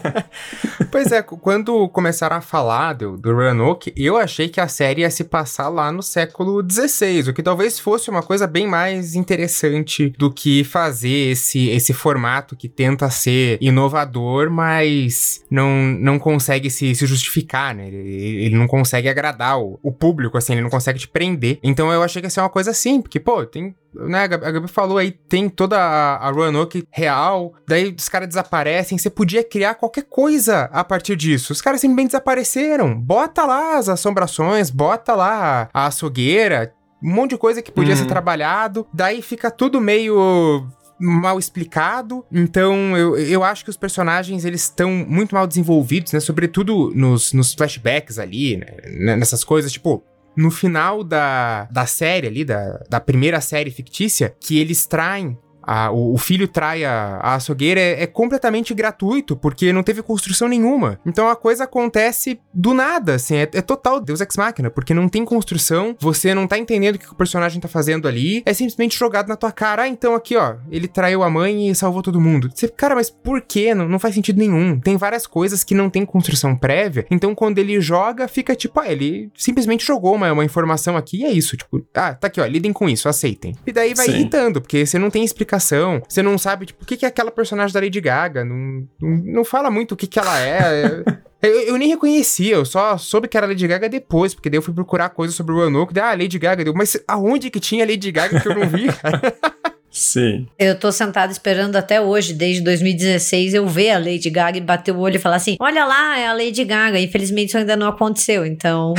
pois 0.93 1.11
é, 1.11 1.21
quando 1.21 1.89
começaram 1.89 2.37
a 2.37 2.41
falar 2.41 2.93
do, 2.93 3.17
do 3.17 3.40
Roanoke, 3.41 3.93
eu 3.97 4.17
achei 4.17 4.49
que 4.49 4.61
a 4.61 4.69
série 4.69 5.03
ia 5.03 5.11
se 5.11 5.25
passar 5.25 5.69
lá 5.69 5.91
no 5.91 6.03
século 6.03 6.63
XVI, 6.63 7.31
o 7.31 7.35
que 7.35 7.43
talvez 7.43 7.79
fosse 7.79 8.11
uma 8.11 8.23
coisa 8.23 8.47
bem 8.47 8.67
mais 8.67 9.15
interessante 9.15 10.11
do 10.19 10.33
que 10.33 10.65
fazer 10.65 11.33
esse, 11.33 11.69
esse 11.71 11.93
formato 11.93 12.57
que 12.57 12.69
tenta 12.69 13.09
ser 13.11 13.59
inovador, 13.61 14.51
mas 14.51 15.45
não, 15.51 15.71
não 15.99 16.19
consegue 16.19 16.71
se, 16.71 16.95
se 16.95 17.07
justificar, 17.07 17.75
né? 17.75 17.89
Ele, 17.89 18.45
ele 18.45 18.57
não 18.57 18.67
consegue 18.67 19.09
agradar 19.09 19.61
o, 19.61 19.79
o 19.83 19.93
público, 19.93 20.37
assim, 20.37 20.53
ele 20.53 20.63
não 20.63 20.71
consegue 20.71 20.99
te 20.99 21.09
prender. 21.09 21.59
Então 21.63 21.93
eu 21.93 22.03
achei 22.03 22.21
que 22.21 22.27
ia 22.27 22.31
ser 22.31 22.41
uma 22.41 22.49
coisa 22.49 22.71
assim, 22.71 23.01
porque, 23.01 23.19
pô, 23.19 23.45
tem 23.47 23.75
né, 23.95 24.25
a 24.25 24.27
Gabi 24.27 24.69
falou 24.69 24.99
aí, 24.99 25.11
tem 25.11 25.49
toda 25.49 25.79
a, 25.79 26.17
a 26.17 26.31
Roanoke 26.31 26.87
real, 26.91 27.53
daí 27.67 27.95
os 27.97 28.09
caras 28.09 28.29
desaparecem, 28.29 28.97
você 28.97 29.11
podia 29.11 29.43
criar 29.43 29.75
qualquer 29.75 30.05
coisa 30.05 30.69
a 30.73 30.85
partir 30.85 31.17
disso. 31.17 31.53
Os 31.53 31.61
caras 31.61 31.81
simplesmente 31.81 32.09
desapareceram. 32.09 32.99
Bota 32.99 33.45
lá 33.45 33.77
as 33.77 33.89
assombrações, 33.89 34.71
bota 34.71 35.15
lá 35.15 35.69
a 35.73 35.87
açougueira, 35.87 36.73
um 37.03 37.13
monte 37.13 37.31
de 37.31 37.39
coisa 37.39 37.63
que 37.63 37.73
podia 37.73 37.95
uhum. 37.95 38.01
ser 38.01 38.07
trabalhado, 38.07 38.87
daí 38.93 39.23
fica 39.23 39.51
tudo 39.51 39.81
meio 39.81 40.69
mal 41.01 41.39
explicado. 41.39 42.25
Então, 42.31 42.97
eu, 42.97 43.17
eu 43.17 43.43
acho 43.43 43.65
que 43.65 43.71
os 43.71 43.77
personagens, 43.77 44.45
eles 44.45 44.63
estão 44.65 44.91
muito 44.91 45.35
mal 45.35 45.47
desenvolvidos, 45.47 46.13
né? 46.13 46.21
Sobretudo 46.21 46.93
nos, 46.95 47.33
nos 47.33 47.55
flashbacks 47.55 48.19
ali, 48.19 48.59
né? 48.59 49.17
Nessas 49.17 49.43
coisas, 49.43 49.73
tipo, 49.73 50.05
no 50.37 50.51
final 50.51 51.03
da, 51.03 51.65
da 51.71 51.87
série 51.87 52.27
ali, 52.27 52.45
da, 52.45 52.83
da 52.89 53.01
primeira 53.01 53.41
série 53.41 53.71
fictícia, 53.71 54.35
que 54.41 54.59
eles 54.59 54.87
traem 54.87 55.39
a, 55.63 55.91
o, 55.91 56.15
o, 56.15 56.19
filho 56.19 56.49
trai 56.49 56.85
a, 56.85 57.19
a 57.23 57.35
açougueira 57.35 57.81
é, 57.81 58.03
é, 58.03 58.07
completamente 58.07 58.75
gratuito, 58.75 59.37
porque 59.37 59.73
não 59.73 59.83
teve 59.83 60.03
construção 60.03 60.49
nenhuma. 60.49 60.99
Então 61.07 61.29
a 61.29 61.37
coisa 61.37 61.65
acontece 61.65 62.41
do 62.53 62.75
nada, 62.75 63.15
assim, 63.15 63.37
é, 63.37 63.49
é 63.53 63.63
total 63.63 64.01
Deus 64.01 64.21
Ex 64.21 64.37
Machina, 64.37 64.71
porque 64.71 64.95
não 64.95 65.09
tem 65.09 65.25
construção, 65.25 65.97
você 65.99 66.35
não 66.35 66.47
tá 66.47 66.59
entendendo 66.59 66.97
o 66.97 66.99
que 66.99 67.11
o 67.11 67.15
personagem 67.15 67.61
tá 67.61 67.69
fazendo 67.69 68.09
ali, 68.09 68.43
é 68.45 68.55
simplesmente 68.55 68.99
jogado 68.99 69.29
na 69.29 69.37
tua 69.37 69.53
cara. 69.53 69.83
Ah, 69.83 69.89
então 69.89 70.15
aqui, 70.15 70.37
ó, 70.37 70.57
ele 70.71 70.89
traiu 70.89 71.23
a 71.23 71.31
mãe 71.31 71.71
e 71.71 71.75
salvou 71.75 72.03
todo 72.03 72.21
mundo. 72.21 72.51
Você, 72.55 72.69
cara, 72.69 72.95
mas 72.95 73.11
por 73.11 73.41
quê? 73.41 73.75
Não, 73.75 73.89
não 73.89 73.99
faz 73.99 74.15
sentido 74.15 74.39
nenhum. 74.39 74.79
Tem 74.79 74.97
várias 74.97 75.27
coisas 75.27 75.65
que 75.65 75.75
não 75.75 75.89
tem 75.89 76.05
construção 76.05 76.57
prévia, 76.57 77.07
então 77.11 77.35
quando 77.35 77.59
ele 77.59 77.81
joga, 77.81 78.29
fica 78.29 78.55
tipo, 78.55 78.81
ah, 78.81 78.91
ele 78.91 79.31
simplesmente 79.37 79.87
jogou 79.87 80.15
uma, 80.15 80.33
uma 80.33 80.45
informação 80.45 80.97
aqui 80.97 81.19
e 81.19 81.25
é 81.25 81.31
isso. 81.31 81.57
Tipo, 81.57 81.85
ah, 81.95 82.15
tá 82.15 82.27
aqui, 82.27 82.41
ó, 82.41 82.47
lidem 82.47 82.73
com 82.73 82.89
isso, 82.89 83.09
aceitem. 83.09 83.55
E 83.67 83.73
daí 83.73 83.95
vai 83.95 84.07
Sim. 84.07 84.13
irritando, 84.13 84.61
porque 84.61 84.85
você 84.85 84.99
não 84.99 85.11
tem 85.11 85.25
explicação, 85.25 85.50
você 85.59 86.23
não 86.23 86.39
sabe, 86.39 86.67
tipo, 86.67 86.83
o 86.83 86.87
que, 86.87 86.97
que 86.97 87.05
é 87.05 87.09
aquela 87.09 87.31
personagem 87.31 87.73
da 87.73 87.81
Lady 87.81 88.01
Gaga, 88.01 88.45
não, 88.45 88.87
não, 89.01 89.11
não 89.25 89.45
fala 89.45 89.71
muito 89.71 89.93
o 89.93 89.97
que, 89.97 90.07
que 90.07 90.19
ela 90.19 90.39
é. 90.39 91.03
Eu, 91.43 91.59
eu, 91.69 91.79
nem 91.79 91.89
reconhecia, 91.89 92.57
eu 92.57 92.67
só 92.67 92.99
soube 92.99 93.27
que 93.27 93.35
era 93.35 93.47
Lady 93.47 93.67
Gaga 93.67 93.89
depois, 93.89 94.35
porque 94.35 94.51
daí 94.51 94.59
eu 94.59 94.63
fui 94.63 94.75
procurar 94.75 95.09
coisas 95.09 95.35
sobre 95.35 95.55
o 95.55 95.57
Roanoke, 95.57 95.95
daí, 95.95 96.05
ah, 96.05 96.15
Lady 96.15 96.39
Gaga, 96.39 96.63
deu, 96.63 96.75
mas 96.75 97.03
aonde 97.09 97.49
que 97.49 97.59
tinha 97.59 97.87
Lady 97.87 98.13
Gaga 98.13 98.39
que 98.39 98.47
eu 98.47 98.55
não 98.55 98.69
vi, 98.69 98.89
cara? 98.93 99.23
Sim. 99.91 100.47
Eu 100.59 100.79
tô 100.79 100.93
sentado 100.93 101.31
esperando 101.31 101.77
até 101.77 102.01
hoje, 102.01 102.33
desde 102.33 102.63
2016, 102.63 103.55
eu 103.55 103.67
ver 103.67 103.91
a 103.91 103.99
Lady 103.99 104.31
Gaga 104.31 104.59
e 104.59 104.61
bater 104.61 104.93
o 104.93 104.99
olho 104.99 105.17
e 105.17 105.19
falar 105.19 105.37
assim: 105.37 105.57
olha 105.59 105.85
lá, 105.85 106.17
é 106.17 106.29
a 106.29 106.33
Lady 106.33 106.65
Gaga. 106.65 107.01
Infelizmente 107.01 107.49
isso 107.49 107.59
ainda 107.59 107.75
não 107.75 107.89
aconteceu, 107.89 108.47
então. 108.47 108.95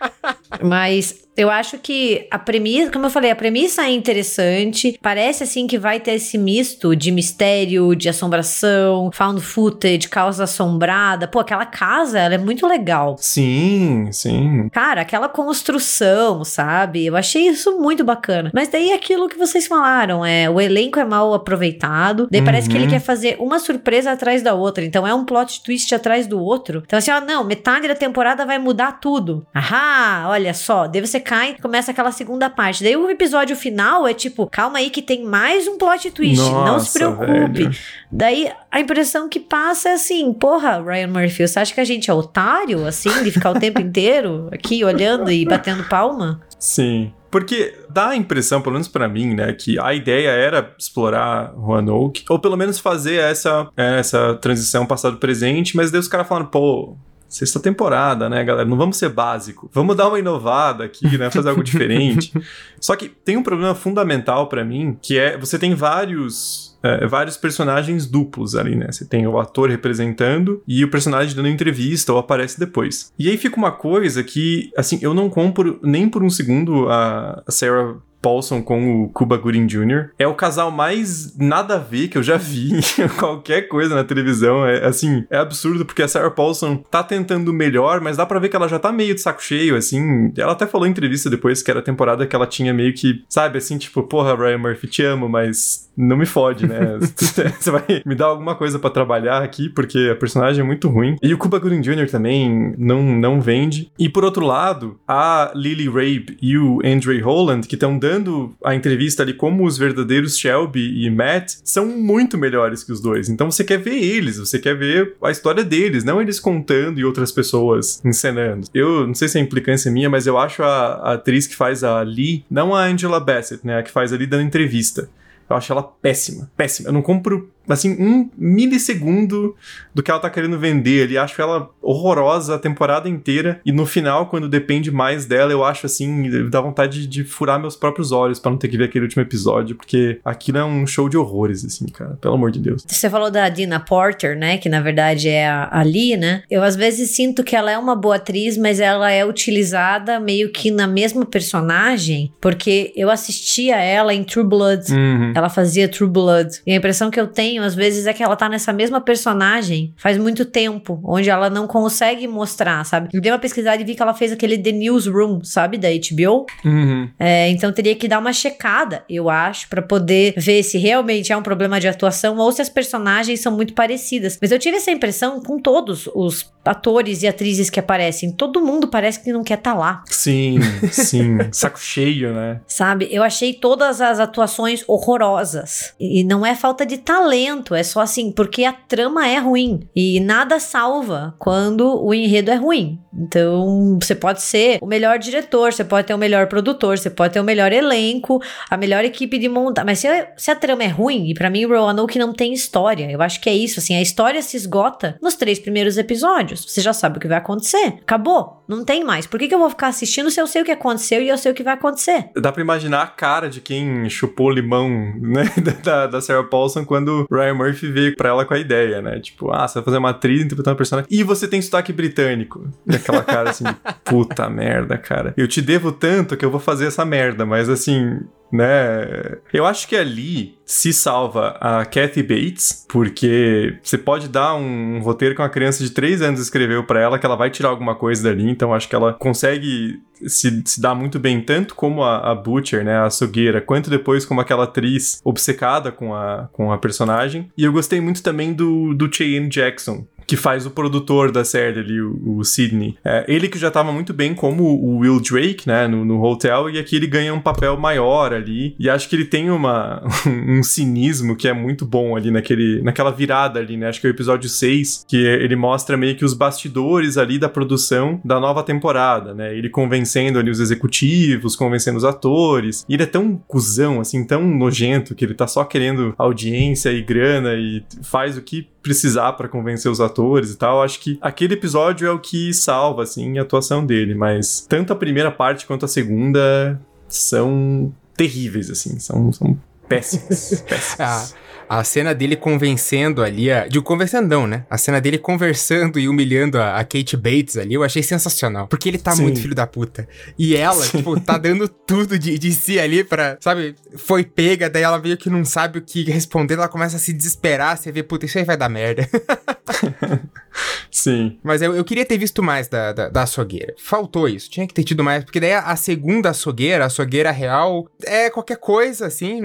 Mas 0.62 1.25
eu 1.36 1.50
acho 1.50 1.78
que 1.78 2.26
a 2.30 2.38
premissa, 2.38 2.90
como 2.90 3.06
eu 3.06 3.10
falei, 3.10 3.30
a 3.30 3.36
premissa 3.36 3.82
é 3.82 3.90
interessante. 3.90 4.98
Parece 5.02 5.42
assim 5.42 5.66
que 5.66 5.78
vai 5.78 6.00
ter 6.00 6.12
esse 6.12 6.38
misto 6.38 6.96
de 6.96 7.10
mistério, 7.10 7.94
de 7.94 8.08
assombração, 8.08 9.10
found 9.12 9.40
footage, 9.42 10.08
causa 10.08 10.44
assombrada. 10.44 11.28
Pô, 11.28 11.40
aquela 11.40 11.66
casa, 11.66 12.18
ela 12.18 12.34
é 12.34 12.38
muito 12.38 12.66
legal. 12.66 13.16
Sim, 13.18 14.08
sim. 14.12 14.68
Cara, 14.70 15.02
aquela 15.02 15.28
construção, 15.28 16.42
sabe? 16.42 17.04
Eu 17.04 17.16
achei 17.16 17.48
isso 17.48 17.78
muito 17.78 18.02
bacana. 18.02 18.50
Mas 18.54 18.68
daí 18.68 18.90
é 18.90 18.94
aquilo 18.94 19.28
que 19.28 19.36
vocês 19.36 19.66
falaram, 19.66 20.24
é 20.24 20.48
o 20.48 20.60
elenco 20.60 20.98
é 20.98 21.04
mal 21.04 21.34
aproveitado. 21.34 22.28
Daí 22.30 22.40
uhum. 22.40 22.46
parece 22.46 22.68
que 22.68 22.76
ele 22.76 22.84
uhum. 22.84 22.90
quer 22.90 23.00
fazer 23.00 23.36
uma 23.38 23.58
surpresa 23.58 24.12
atrás 24.12 24.42
da 24.42 24.54
outra. 24.54 24.84
Então 24.84 25.06
é 25.06 25.12
um 25.12 25.24
plot 25.24 25.62
twist 25.62 25.94
atrás 25.94 26.26
do 26.26 26.40
outro. 26.40 26.82
Então 26.86 26.98
assim, 26.98 27.10
ó, 27.10 27.20
não, 27.20 27.44
metade 27.44 27.86
da 27.86 27.94
temporada 27.94 28.46
vai 28.46 28.58
mudar 28.58 29.00
tudo. 29.00 29.46
Ahá, 29.52 30.28
olha 30.28 30.54
só, 30.54 30.86
deve 30.86 31.06
ser 31.06 31.25
cai, 31.26 31.56
começa 31.60 31.90
aquela 31.90 32.12
segunda 32.12 32.48
parte. 32.48 32.84
Daí 32.84 32.96
o 32.96 33.10
episódio 33.10 33.56
final 33.56 34.06
é 34.06 34.14
tipo, 34.14 34.46
calma 34.46 34.78
aí 34.78 34.90
que 34.90 35.02
tem 35.02 35.24
mais 35.24 35.66
um 35.66 35.76
plot 35.76 36.12
twist, 36.12 36.40
Nossa, 36.40 36.70
não 36.70 36.78
se 36.78 36.92
preocupe. 36.92 37.64
Velho. 37.64 37.76
Daí 38.10 38.52
a 38.70 38.80
impressão 38.80 39.28
que 39.28 39.40
passa 39.40 39.88
é 39.88 39.92
assim, 39.94 40.32
porra, 40.32 40.80
Ryan 40.80 41.08
Murphy, 41.08 41.48
você 41.48 41.58
acha 41.58 41.74
que 41.74 41.80
a 41.80 41.84
gente 41.84 42.08
é 42.08 42.14
otário, 42.14 42.86
assim, 42.86 43.10
de 43.24 43.32
ficar 43.32 43.50
o 43.50 43.58
tempo 43.58 43.80
inteiro 43.80 44.48
aqui 44.52 44.84
olhando 44.84 45.30
e 45.30 45.44
batendo 45.44 45.82
palma? 45.84 46.40
Sim. 46.58 47.12
Porque 47.28 47.74
dá 47.90 48.10
a 48.10 48.16
impressão, 48.16 48.62
pelo 48.62 48.74
menos 48.74 48.88
para 48.88 49.08
mim, 49.08 49.34
né, 49.34 49.52
que 49.52 49.78
a 49.78 49.92
ideia 49.92 50.30
era 50.30 50.74
explorar 50.78 51.52
Roanoke, 51.56 52.24
ou 52.30 52.38
pelo 52.38 52.56
menos 52.56 52.78
fazer 52.78 53.16
essa, 53.16 53.68
essa 53.76 54.34
transição 54.36 54.86
passado-presente, 54.86 55.76
mas 55.76 55.90
daí 55.90 56.00
os 56.00 56.08
caras 56.08 56.28
falaram, 56.28 56.46
pô, 56.46 56.96
sexta 57.28 57.60
temporada, 57.60 58.28
né, 58.28 58.44
galera? 58.44 58.68
Não 58.68 58.76
vamos 58.76 58.96
ser 58.96 59.08
básico. 59.08 59.68
Vamos 59.72 59.96
dar 59.96 60.08
uma 60.08 60.18
inovada 60.18 60.84
aqui, 60.84 61.18
né? 61.18 61.30
Fazer 61.30 61.48
algo 61.48 61.62
diferente. 61.62 62.32
Só 62.80 62.94
que 62.96 63.08
tem 63.08 63.36
um 63.36 63.42
problema 63.42 63.74
fundamental 63.74 64.48
para 64.48 64.64
mim, 64.64 64.96
que 65.00 65.18
é 65.18 65.36
você 65.36 65.58
tem 65.58 65.74
vários 65.74 66.76
é, 66.82 67.06
vários 67.06 67.36
personagens 67.36 68.06
duplos 68.06 68.54
ali, 68.54 68.76
né? 68.76 68.86
Você 68.90 69.04
tem 69.04 69.26
o 69.26 69.38
ator 69.38 69.68
representando 69.68 70.62
e 70.66 70.84
o 70.84 70.90
personagem 70.90 71.34
dando 71.34 71.48
entrevista 71.48 72.12
ou 72.12 72.18
aparece 72.18 72.58
depois. 72.58 73.12
E 73.18 73.28
aí 73.28 73.36
fica 73.36 73.56
uma 73.56 73.72
coisa 73.72 74.22
que, 74.22 74.70
assim, 74.76 74.98
eu 75.02 75.12
não 75.12 75.28
compro 75.28 75.80
nem 75.82 76.08
por 76.08 76.22
um 76.22 76.30
segundo 76.30 76.88
a 76.88 77.42
Sarah 77.48 77.96
Paulson 78.26 78.60
com 78.60 79.04
o 79.04 79.08
Cuba 79.10 79.36
Gooding 79.36 79.66
Jr. 79.66 80.10
É 80.18 80.26
o 80.26 80.34
casal 80.34 80.72
mais 80.72 81.38
nada 81.38 81.76
a 81.76 81.78
ver 81.78 82.08
que 82.08 82.18
eu 82.18 82.24
já 82.24 82.36
vi 82.36 82.72
em 82.98 83.08
qualquer 83.16 83.68
coisa 83.68 83.94
na 83.94 84.02
televisão. 84.02 84.66
É 84.66 84.84
assim, 84.84 85.24
é 85.30 85.38
absurdo 85.38 85.84
porque 85.86 86.02
a 86.02 86.08
Sarah 86.08 86.32
Paulson 86.32 86.82
tá 86.90 87.04
tentando 87.04 87.52
melhor, 87.52 88.00
mas 88.00 88.16
dá 88.16 88.26
para 88.26 88.40
ver 88.40 88.48
que 88.48 88.56
ela 88.56 88.66
já 88.66 88.80
tá 88.80 88.90
meio 88.90 89.14
de 89.14 89.20
saco 89.20 89.40
cheio, 89.40 89.76
assim. 89.76 90.32
Ela 90.36 90.54
até 90.54 90.66
falou 90.66 90.88
em 90.88 90.90
entrevista 90.90 91.30
depois 91.30 91.62
que 91.62 91.70
era 91.70 91.78
a 91.78 91.84
temporada 91.84 92.26
que 92.26 92.34
ela 92.34 92.48
tinha 92.48 92.74
meio 92.74 92.92
que, 92.92 93.22
sabe, 93.28 93.58
assim, 93.58 93.78
tipo, 93.78 94.02
porra, 94.02 94.34
Ryan 94.34 94.58
Murphy, 94.58 94.88
te 94.88 95.04
amo, 95.04 95.28
mas 95.28 95.88
não 95.96 96.16
me 96.16 96.26
fode, 96.26 96.66
né? 96.66 96.98
Você 97.60 97.70
vai 97.70 98.02
me 98.04 98.16
dar 98.16 98.26
alguma 98.26 98.56
coisa 98.56 98.76
para 98.76 98.90
trabalhar 98.90 99.40
aqui, 99.40 99.68
porque 99.68 100.10
a 100.10 100.16
personagem 100.16 100.62
é 100.62 100.66
muito 100.66 100.88
ruim. 100.88 101.16
E 101.22 101.32
o 101.32 101.38
Cuba 101.38 101.60
Gooding 101.60 101.80
Jr. 101.80 102.10
também 102.10 102.74
não, 102.76 103.04
não 103.04 103.40
vende. 103.40 103.92
E 103.96 104.08
por 104.08 104.24
outro 104.24 104.44
lado, 104.44 104.98
a 105.06 105.52
Lily 105.54 105.88
Rabe 105.88 106.36
e 106.42 106.58
o 106.58 106.80
Andre 106.84 107.20
Holland, 107.20 107.68
que 107.68 107.76
estão 107.76 107.96
dando 107.96 108.15
a 108.64 108.74
entrevista 108.74 109.22
ali 109.22 109.34
como 109.34 109.64
os 109.64 109.78
verdadeiros 109.78 110.38
Shelby 110.38 111.04
e 111.04 111.10
Matt, 111.10 111.54
são 111.64 111.86
muito 111.86 112.36
melhores 112.38 112.84
que 112.84 112.92
os 112.92 113.00
dois. 113.00 113.28
Então 113.28 113.50
você 113.50 113.64
quer 113.64 113.78
ver 113.78 113.96
eles, 113.96 114.38
você 114.38 114.58
quer 114.58 114.76
ver 114.76 115.16
a 115.22 115.30
história 115.30 115.64
deles, 115.64 116.04
não 116.04 116.20
eles 116.20 116.38
contando 116.38 116.98
e 116.98 117.04
outras 117.04 117.32
pessoas 117.32 118.00
encenando. 118.04 118.68
Eu 118.74 119.06
não 119.06 119.14
sei 119.14 119.28
se 119.28 119.38
é 119.38 119.40
implicância 119.40 119.90
minha, 119.90 120.10
mas 120.10 120.26
eu 120.26 120.38
acho 120.38 120.62
a, 120.62 120.94
a 120.94 121.12
atriz 121.14 121.46
que 121.46 121.56
faz 121.56 121.82
a 121.82 122.00
Lee, 122.02 122.44
não 122.50 122.74
a 122.74 122.84
Angela 122.84 123.20
Bassett, 123.20 123.66
né? 123.66 123.78
A 123.78 123.82
que 123.82 123.90
faz 123.90 124.12
ali 124.12 124.26
dando 124.26 124.42
entrevista. 124.42 125.08
Eu 125.48 125.56
acho 125.56 125.72
ela 125.72 125.82
péssima, 125.82 126.50
péssima. 126.56 126.88
Eu 126.88 126.92
não 126.92 127.02
compro 127.02 127.50
assim, 127.68 127.96
um 127.98 128.30
milissegundo 128.36 129.54
do 129.94 130.02
que 130.02 130.10
ela 130.10 130.20
tá 130.20 130.30
querendo 130.30 130.58
vender 130.58 131.04
ali. 131.04 131.18
Acho 131.18 131.40
ela 131.40 131.70
horrorosa 131.82 132.54
a 132.54 132.58
temporada 132.58 133.08
inteira. 133.08 133.60
E 133.64 133.72
no 133.72 133.86
final, 133.86 134.26
quando 134.26 134.48
depende 134.48 134.90
mais 134.90 135.26
dela, 135.26 135.52
eu 135.52 135.64
acho 135.64 135.86
assim, 135.86 136.48
dá 136.50 136.60
vontade 136.60 137.02
de, 137.02 137.06
de 137.06 137.24
furar 137.24 137.60
meus 137.60 137.76
próprios 137.76 138.12
olhos 138.12 138.38
para 138.38 138.50
não 138.50 138.58
ter 138.58 138.68
que 138.68 138.76
ver 138.76 138.84
aquele 138.84 139.04
último 139.04 139.22
episódio, 139.22 139.76
porque 139.76 140.20
aquilo 140.24 140.58
é 140.58 140.64
um 140.64 140.86
show 140.86 141.08
de 141.08 141.16
horrores, 141.16 141.64
assim, 141.64 141.86
cara. 141.86 142.18
Pelo 142.20 142.34
amor 142.34 142.50
de 142.50 142.60
Deus. 142.60 142.84
Você 142.86 143.08
falou 143.08 143.30
da 143.30 143.48
Dina 143.48 143.80
Porter, 143.80 144.36
né? 144.36 144.58
Que 144.58 144.68
na 144.68 144.80
verdade 144.80 145.28
é 145.28 145.48
a, 145.48 145.68
a 145.70 145.82
Lee, 145.82 146.16
né? 146.16 146.42
Eu 146.50 146.62
às 146.62 146.76
vezes 146.76 147.10
sinto 147.10 147.42
que 147.42 147.56
ela 147.56 147.70
é 147.70 147.78
uma 147.78 147.94
boa 147.94 148.16
atriz, 148.16 148.56
mas 148.56 148.80
ela 148.80 149.10
é 149.10 149.24
utilizada 149.24 150.18
meio 150.20 150.50
que 150.50 150.70
na 150.70 150.86
mesma 150.86 151.24
personagem, 151.24 152.32
porque 152.40 152.92
eu 152.96 153.10
assistia 153.10 153.76
ela 153.76 154.12
em 154.14 154.24
True 154.24 154.44
Blood. 154.44 154.92
Uhum. 154.92 155.32
Ela 155.34 155.48
fazia 155.48 155.88
True 155.88 156.08
Blood. 156.08 156.60
E 156.66 156.72
a 156.72 156.76
impressão 156.76 157.10
que 157.10 157.20
eu 157.20 157.26
tenho 157.26 157.55
às 157.64 157.74
vezes, 157.74 158.06
é 158.06 158.12
que 158.12 158.22
ela 158.22 158.36
tá 158.36 158.48
nessa 158.48 158.72
mesma 158.72 159.00
personagem 159.00 159.94
faz 159.96 160.18
muito 160.18 160.44
tempo, 160.44 161.00
onde 161.04 161.30
ela 161.30 161.48
não 161.48 161.66
consegue 161.66 162.26
mostrar, 162.26 162.84
sabe? 162.84 163.08
Eu 163.12 163.20
dei 163.20 163.32
uma 163.32 163.38
pesquisada 163.38 163.80
e 163.80 163.84
vi 163.84 163.94
que 163.94 164.02
ela 164.02 164.14
fez 164.14 164.32
aquele 164.32 164.58
The 164.58 164.72
Newsroom, 164.72 165.42
sabe? 165.44 165.78
Da 165.78 165.88
HBO. 165.88 166.46
Uhum. 166.64 167.08
É, 167.18 167.48
então 167.50 167.72
teria 167.72 167.94
que 167.94 168.08
dar 168.08 168.18
uma 168.18 168.32
checada, 168.32 169.04
eu 169.08 169.28
acho, 169.30 169.68
para 169.68 169.82
poder 169.82 170.34
ver 170.36 170.62
se 170.62 170.78
realmente 170.78 171.32
é 171.32 171.36
um 171.36 171.42
problema 171.42 171.80
de 171.80 171.88
atuação 171.88 172.36
ou 172.38 172.50
se 172.52 172.62
as 172.62 172.68
personagens 172.68 173.40
são 173.40 173.52
muito 173.52 173.74
parecidas. 173.74 174.38
Mas 174.40 174.50
eu 174.50 174.58
tive 174.58 174.76
essa 174.76 174.90
impressão 174.90 175.40
com 175.40 175.58
todos 175.58 176.08
os 176.14 176.52
atores 176.64 177.22
e 177.22 177.28
atrizes 177.28 177.70
que 177.70 177.78
aparecem. 177.78 178.32
Todo 178.32 178.60
mundo 178.60 178.88
parece 178.88 179.22
que 179.22 179.32
não 179.32 179.44
quer 179.44 179.58
estar 179.58 179.72
tá 179.72 179.78
lá. 179.78 180.04
Sim, 180.06 180.58
sim. 180.90 181.38
Saco 181.52 181.78
cheio, 181.78 182.34
né? 182.34 182.60
Sabe? 182.66 183.08
Eu 183.10 183.22
achei 183.22 183.54
todas 183.54 184.00
as 184.00 184.18
atuações 184.18 184.84
horrorosas. 184.86 185.94
E 185.98 186.24
não 186.24 186.44
é 186.44 186.54
falta 186.54 186.84
de 186.84 186.98
talento 186.98 187.45
é 187.74 187.82
só 187.82 188.00
assim, 188.00 188.32
porque 188.32 188.64
a 188.64 188.72
trama 188.72 189.26
é 189.26 189.38
ruim 189.38 189.80
e 189.94 190.20
nada 190.20 190.58
salva 190.58 191.34
quando 191.38 192.02
o 192.04 192.12
enredo 192.12 192.50
é 192.50 192.54
ruim. 192.54 192.98
Então, 193.18 193.98
você 194.00 194.14
pode 194.14 194.42
ser 194.42 194.78
o 194.82 194.86
melhor 194.86 195.18
diretor, 195.18 195.72
você 195.72 195.84
pode 195.84 196.06
ter 196.06 196.14
o 196.14 196.18
melhor 196.18 196.46
produtor, 196.48 196.98
você 196.98 197.08
pode 197.08 197.32
ter 197.32 197.40
o 197.40 197.44
melhor 197.44 197.72
elenco, 197.72 198.42
a 198.68 198.76
melhor 198.76 199.04
equipe 199.04 199.38
de 199.38 199.48
montar, 199.48 199.84
mas 199.84 200.00
se 200.00 200.08
a, 200.08 200.28
se 200.36 200.50
a 200.50 200.54
trama 200.54 200.84
é 200.84 200.88
ruim, 200.88 201.30
e 201.30 201.34
para 201.34 201.48
mim 201.48 201.64
Roanoke 201.64 202.18
não 202.18 202.32
tem 202.32 202.52
história, 202.52 203.10
eu 203.10 203.22
acho 203.22 203.40
que 203.40 203.48
é 203.48 203.54
isso, 203.54 203.80
assim, 203.80 203.94
a 203.94 204.02
história 204.02 204.42
se 204.42 204.56
esgota 204.56 205.16
nos 205.22 205.34
três 205.34 205.58
primeiros 205.58 205.96
episódios. 205.96 206.64
Você 206.66 206.80
já 206.80 206.92
sabe 206.92 207.16
o 207.16 207.20
que 207.20 207.28
vai 207.28 207.38
acontecer. 207.38 207.98
Acabou, 208.02 208.62
não 208.68 208.84
tem 208.84 209.04
mais. 209.04 209.26
Por 209.26 209.38
que, 209.38 209.48
que 209.48 209.54
eu 209.54 209.58
vou 209.58 209.70
ficar 209.70 209.88
assistindo 209.88 210.30
se 210.30 210.40
eu 210.40 210.46
sei 210.46 210.62
o 210.62 210.64
que 210.64 210.72
aconteceu 210.72 211.22
e 211.22 211.28
eu 211.28 211.38
sei 211.38 211.52
o 211.52 211.54
que 211.54 211.62
vai 211.62 211.74
acontecer? 211.74 212.30
Dá 212.36 212.52
pra 212.52 212.62
imaginar 212.62 213.02
a 213.02 213.06
cara 213.06 213.48
de 213.48 213.60
quem 213.60 214.08
chupou 214.10 214.50
limão, 214.50 214.88
né, 215.20 215.44
da, 215.82 216.06
da 216.06 216.20
Sarah 216.20 216.44
Paulson 216.44 216.84
quando 216.84 217.26
Ryan 217.36 217.54
Murphy 217.54 217.90
veio 217.90 218.16
pra 218.16 218.30
ela 218.30 218.44
com 218.44 218.54
a 218.54 218.58
ideia, 218.58 219.00
né? 219.00 219.20
Tipo, 219.20 219.50
ah, 219.50 219.66
você 219.66 219.74
vai 219.74 219.84
fazer 219.84 219.98
uma 219.98 220.10
atriz 220.10 220.42
interpretando 220.42 220.72
uma 220.72 220.76
personagem. 220.76 221.08
E 221.10 221.22
você 221.22 221.46
tem 221.46 221.60
sotaque 221.60 221.92
britânico. 221.92 222.68
E 222.86 222.96
aquela 222.96 223.22
cara 223.22 223.50
assim, 223.50 223.64
puta 224.04 224.48
merda, 224.48 224.98
cara. 224.98 225.34
Eu 225.36 225.46
te 225.46 225.60
devo 225.60 225.92
tanto 225.92 226.36
que 226.36 226.44
eu 226.44 226.50
vou 226.50 226.60
fazer 226.60 226.86
essa 226.86 227.04
merda, 227.04 227.46
mas 227.46 227.68
assim, 227.68 228.20
né? 228.52 229.36
Eu 229.52 229.66
acho 229.66 229.88
que 229.88 229.96
ali 229.96 230.56
se 230.64 230.92
salva 230.92 231.56
a 231.60 231.84
Kathy 231.84 232.22
Bates, 232.22 232.84
porque 232.88 233.78
você 233.82 233.96
pode 233.96 234.28
dar 234.28 234.54
um, 234.54 235.00
roteiro 235.00 235.34
que 235.34 235.40
uma 235.40 235.48
criança 235.48 235.82
de 235.82 235.90
3 235.90 236.22
anos 236.22 236.40
escreveu 236.40 236.84
para 236.84 237.00
ela, 237.00 237.18
que 237.18 237.26
ela 237.26 237.36
vai 237.36 237.50
tirar 237.50 237.68
alguma 237.68 237.94
coisa 237.94 238.24
dali, 238.24 238.48
então 238.50 238.74
acho 238.74 238.88
que 238.88 238.94
ela 238.94 239.12
consegue 239.12 240.00
se, 240.26 240.62
se 240.64 240.80
dar 240.80 240.94
muito 240.94 241.18
bem, 241.18 241.40
tanto 241.40 241.74
como 241.74 242.02
a, 242.02 242.32
a 242.32 242.34
Butcher, 242.34 242.84
né, 242.84 242.96
a 242.96 243.06
açougueira, 243.06 243.60
quanto 243.60 243.90
depois 243.90 244.24
como 244.24 244.40
aquela 244.40 244.64
atriz 244.64 245.20
obcecada 245.24 245.92
com 245.92 246.14
a, 246.14 246.48
com 246.52 246.72
a 246.72 246.78
personagem. 246.78 247.50
E 247.56 247.64
eu 247.64 247.72
gostei 247.72 248.00
muito 248.00 248.22
também 248.22 248.52
do, 248.52 248.94
do 248.94 249.12
Cheyenne 249.12 249.48
Jackson, 249.48 250.06
que 250.26 250.36
faz 250.36 250.66
o 250.66 250.70
produtor 250.70 251.30
da 251.30 251.44
série 251.44 251.80
ali, 251.80 252.00
o, 252.00 252.38
o 252.38 252.44
Sidney. 252.44 252.96
É, 253.04 253.24
ele 253.28 253.48
que 253.48 253.58
já 253.58 253.68
estava 253.68 253.92
muito 253.92 254.12
bem 254.12 254.34
como 254.34 254.64
o 254.64 254.98
Will 254.98 255.20
Drake, 255.20 255.66
né, 255.66 255.86
no, 255.86 256.04
no, 256.04 256.22
Hotel, 256.22 256.70
e 256.70 256.78
aqui 256.78 256.96
ele 256.96 257.06
ganha 257.06 257.32
um 257.32 257.40
papel 257.40 257.76
maior 257.76 258.32
ali, 258.32 258.74
e 258.78 258.90
acho 258.90 259.08
que 259.08 259.14
ele 259.14 259.24
tem 259.24 259.50
uma, 259.50 260.02
um 260.26 260.62
cinismo 260.62 261.36
que 261.36 261.46
é 261.46 261.52
muito 261.52 261.86
bom 261.86 262.16
ali 262.16 262.30
naquele, 262.30 262.82
naquela 262.82 263.10
virada 263.10 263.60
ali, 263.60 263.76
né, 263.76 263.88
acho 263.88 264.00
que 264.00 264.06
é 264.06 264.10
o 264.10 264.12
episódio 264.12 264.48
6, 264.48 265.04
que 265.06 265.16
ele 265.16 265.54
mostra 265.54 265.96
meio 265.96 266.16
que 266.16 266.24
os 266.24 266.34
bastidores 266.34 267.16
ali 267.16 267.38
da 267.38 267.48
produção 267.48 268.20
da 268.24 268.40
nova 268.40 268.62
temporada, 268.62 269.34
né, 269.34 269.56
ele 269.56 269.68
convencendo 269.68 270.38
ali 270.38 270.50
os 270.50 270.60
executivos, 270.60 271.54
convencendo 271.54 271.98
os 271.98 272.04
atores, 272.04 272.84
e 272.88 272.94
ele 272.94 273.04
é 273.04 273.06
tão 273.06 273.40
cuzão, 273.46 274.00
assim, 274.00 274.24
tão 274.24 274.42
nojento, 274.46 275.14
que 275.14 275.24
ele 275.24 275.34
tá 275.34 275.46
só 275.46 275.64
querendo 275.64 276.14
audiência 276.18 276.90
e 276.90 277.02
grana 277.02 277.54
e 277.54 277.84
faz 278.02 278.36
o 278.36 278.42
que 278.42 278.68
precisar 278.86 279.32
para 279.32 279.48
convencer 279.48 279.90
os 279.90 280.00
atores 280.00 280.52
e 280.52 280.56
tal. 280.56 280.80
Acho 280.80 281.00
que 281.00 281.18
aquele 281.20 281.54
episódio 281.54 282.06
é 282.06 282.10
o 282.12 282.20
que 282.20 282.54
salva, 282.54 283.02
assim, 283.02 283.36
a 283.36 283.42
atuação 283.42 283.84
dele. 283.84 284.14
Mas 284.14 284.64
tanto 284.68 284.92
a 284.92 284.96
primeira 284.96 285.32
parte 285.32 285.66
quanto 285.66 285.84
a 285.84 285.88
segunda 285.88 286.80
são 287.08 287.92
terríveis, 288.16 288.70
assim. 288.70 289.00
São, 289.00 289.32
são 289.32 289.58
péssimos. 289.88 290.62
péssimos. 290.68 291.00
ah. 291.00 291.26
A 291.68 291.82
cena 291.84 292.14
dele 292.14 292.36
convencendo 292.36 293.22
ali, 293.22 293.50
a, 293.50 293.66
de 293.66 293.80
conversando 293.80 294.28
não, 294.28 294.46
né? 294.46 294.64
A 294.70 294.78
cena 294.78 295.00
dele 295.00 295.18
conversando 295.18 295.98
e 295.98 296.08
humilhando 296.08 296.58
a, 296.58 296.78
a 296.78 296.84
Kate 296.84 297.16
Bates 297.16 297.56
ali, 297.56 297.74
eu 297.74 297.82
achei 297.82 298.02
sensacional. 298.02 298.68
Porque 298.68 298.88
ele 298.88 298.98
tá 298.98 299.12
Sim. 299.12 299.22
muito 299.22 299.40
filho 299.40 299.54
da 299.54 299.66
puta. 299.66 300.08
E 300.38 300.56
ela, 300.56 300.82
Sim. 300.82 300.98
tipo, 300.98 301.18
tá 301.20 301.36
dando 301.38 301.68
tudo 301.68 302.18
de, 302.18 302.38
de 302.38 302.52
si 302.52 302.78
ali 302.78 303.02
pra, 303.02 303.36
sabe? 303.40 303.74
Foi 303.96 304.24
pega, 304.24 304.70
daí 304.70 304.82
ela 304.82 304.98
meio 304.98 305.16
que 305.16 305.28
não 305.28 305.44
sabe 305.44 305.78
o 305.78 305.82
que 305.82 306.04
responder, 306.04 306.54
ela 306.54 306.68
começa 306.68 306.96
a 306.96 307.00
se 307.00 307.12
desesperar, 307.12 307.76
você 307.76 307.90
vê, 307.90 308.02
puta, 308.02 308.26
isso 308.26 308.38
aí 308.38 308.44
vai 308.44 308.56
dar 308.56 308.68
merda. 308.68 309.08
Sim. 310.90 311.38
Mas 311.42 311.62
eu, 311.62 311.74
eu 311.74 311.84
queria 311.84 312.04
ter 312.04 312.18
visto 312.18 312.42
mais 312.42 312.68
da, 312.68 312.92
da, 312.92 313.08
da, 313.08 313.22
açougueira. 313.22 313.74
Faltou 313.78 314.28
isso. 314.28 314.50
Tinha 314.50 314.66
que 314.66 314.74
ter 314.74 314.84
tido 314.84 315.04
mais. 315.04 315.24
Porque 315.24 315.40
daí 315.40 315.52
a, 315.52 315.60
a 315.60 315.76
segunda 315.76 316.30
açougueira, 316.30 316.84
a 316.84 316.86
açougueira 316.86 317.30
real, 317.30 317.88
é 318.04 318.30
qualquer 318.30 318.58
coisa, 318.58 319.06
assim. 319.06 319.40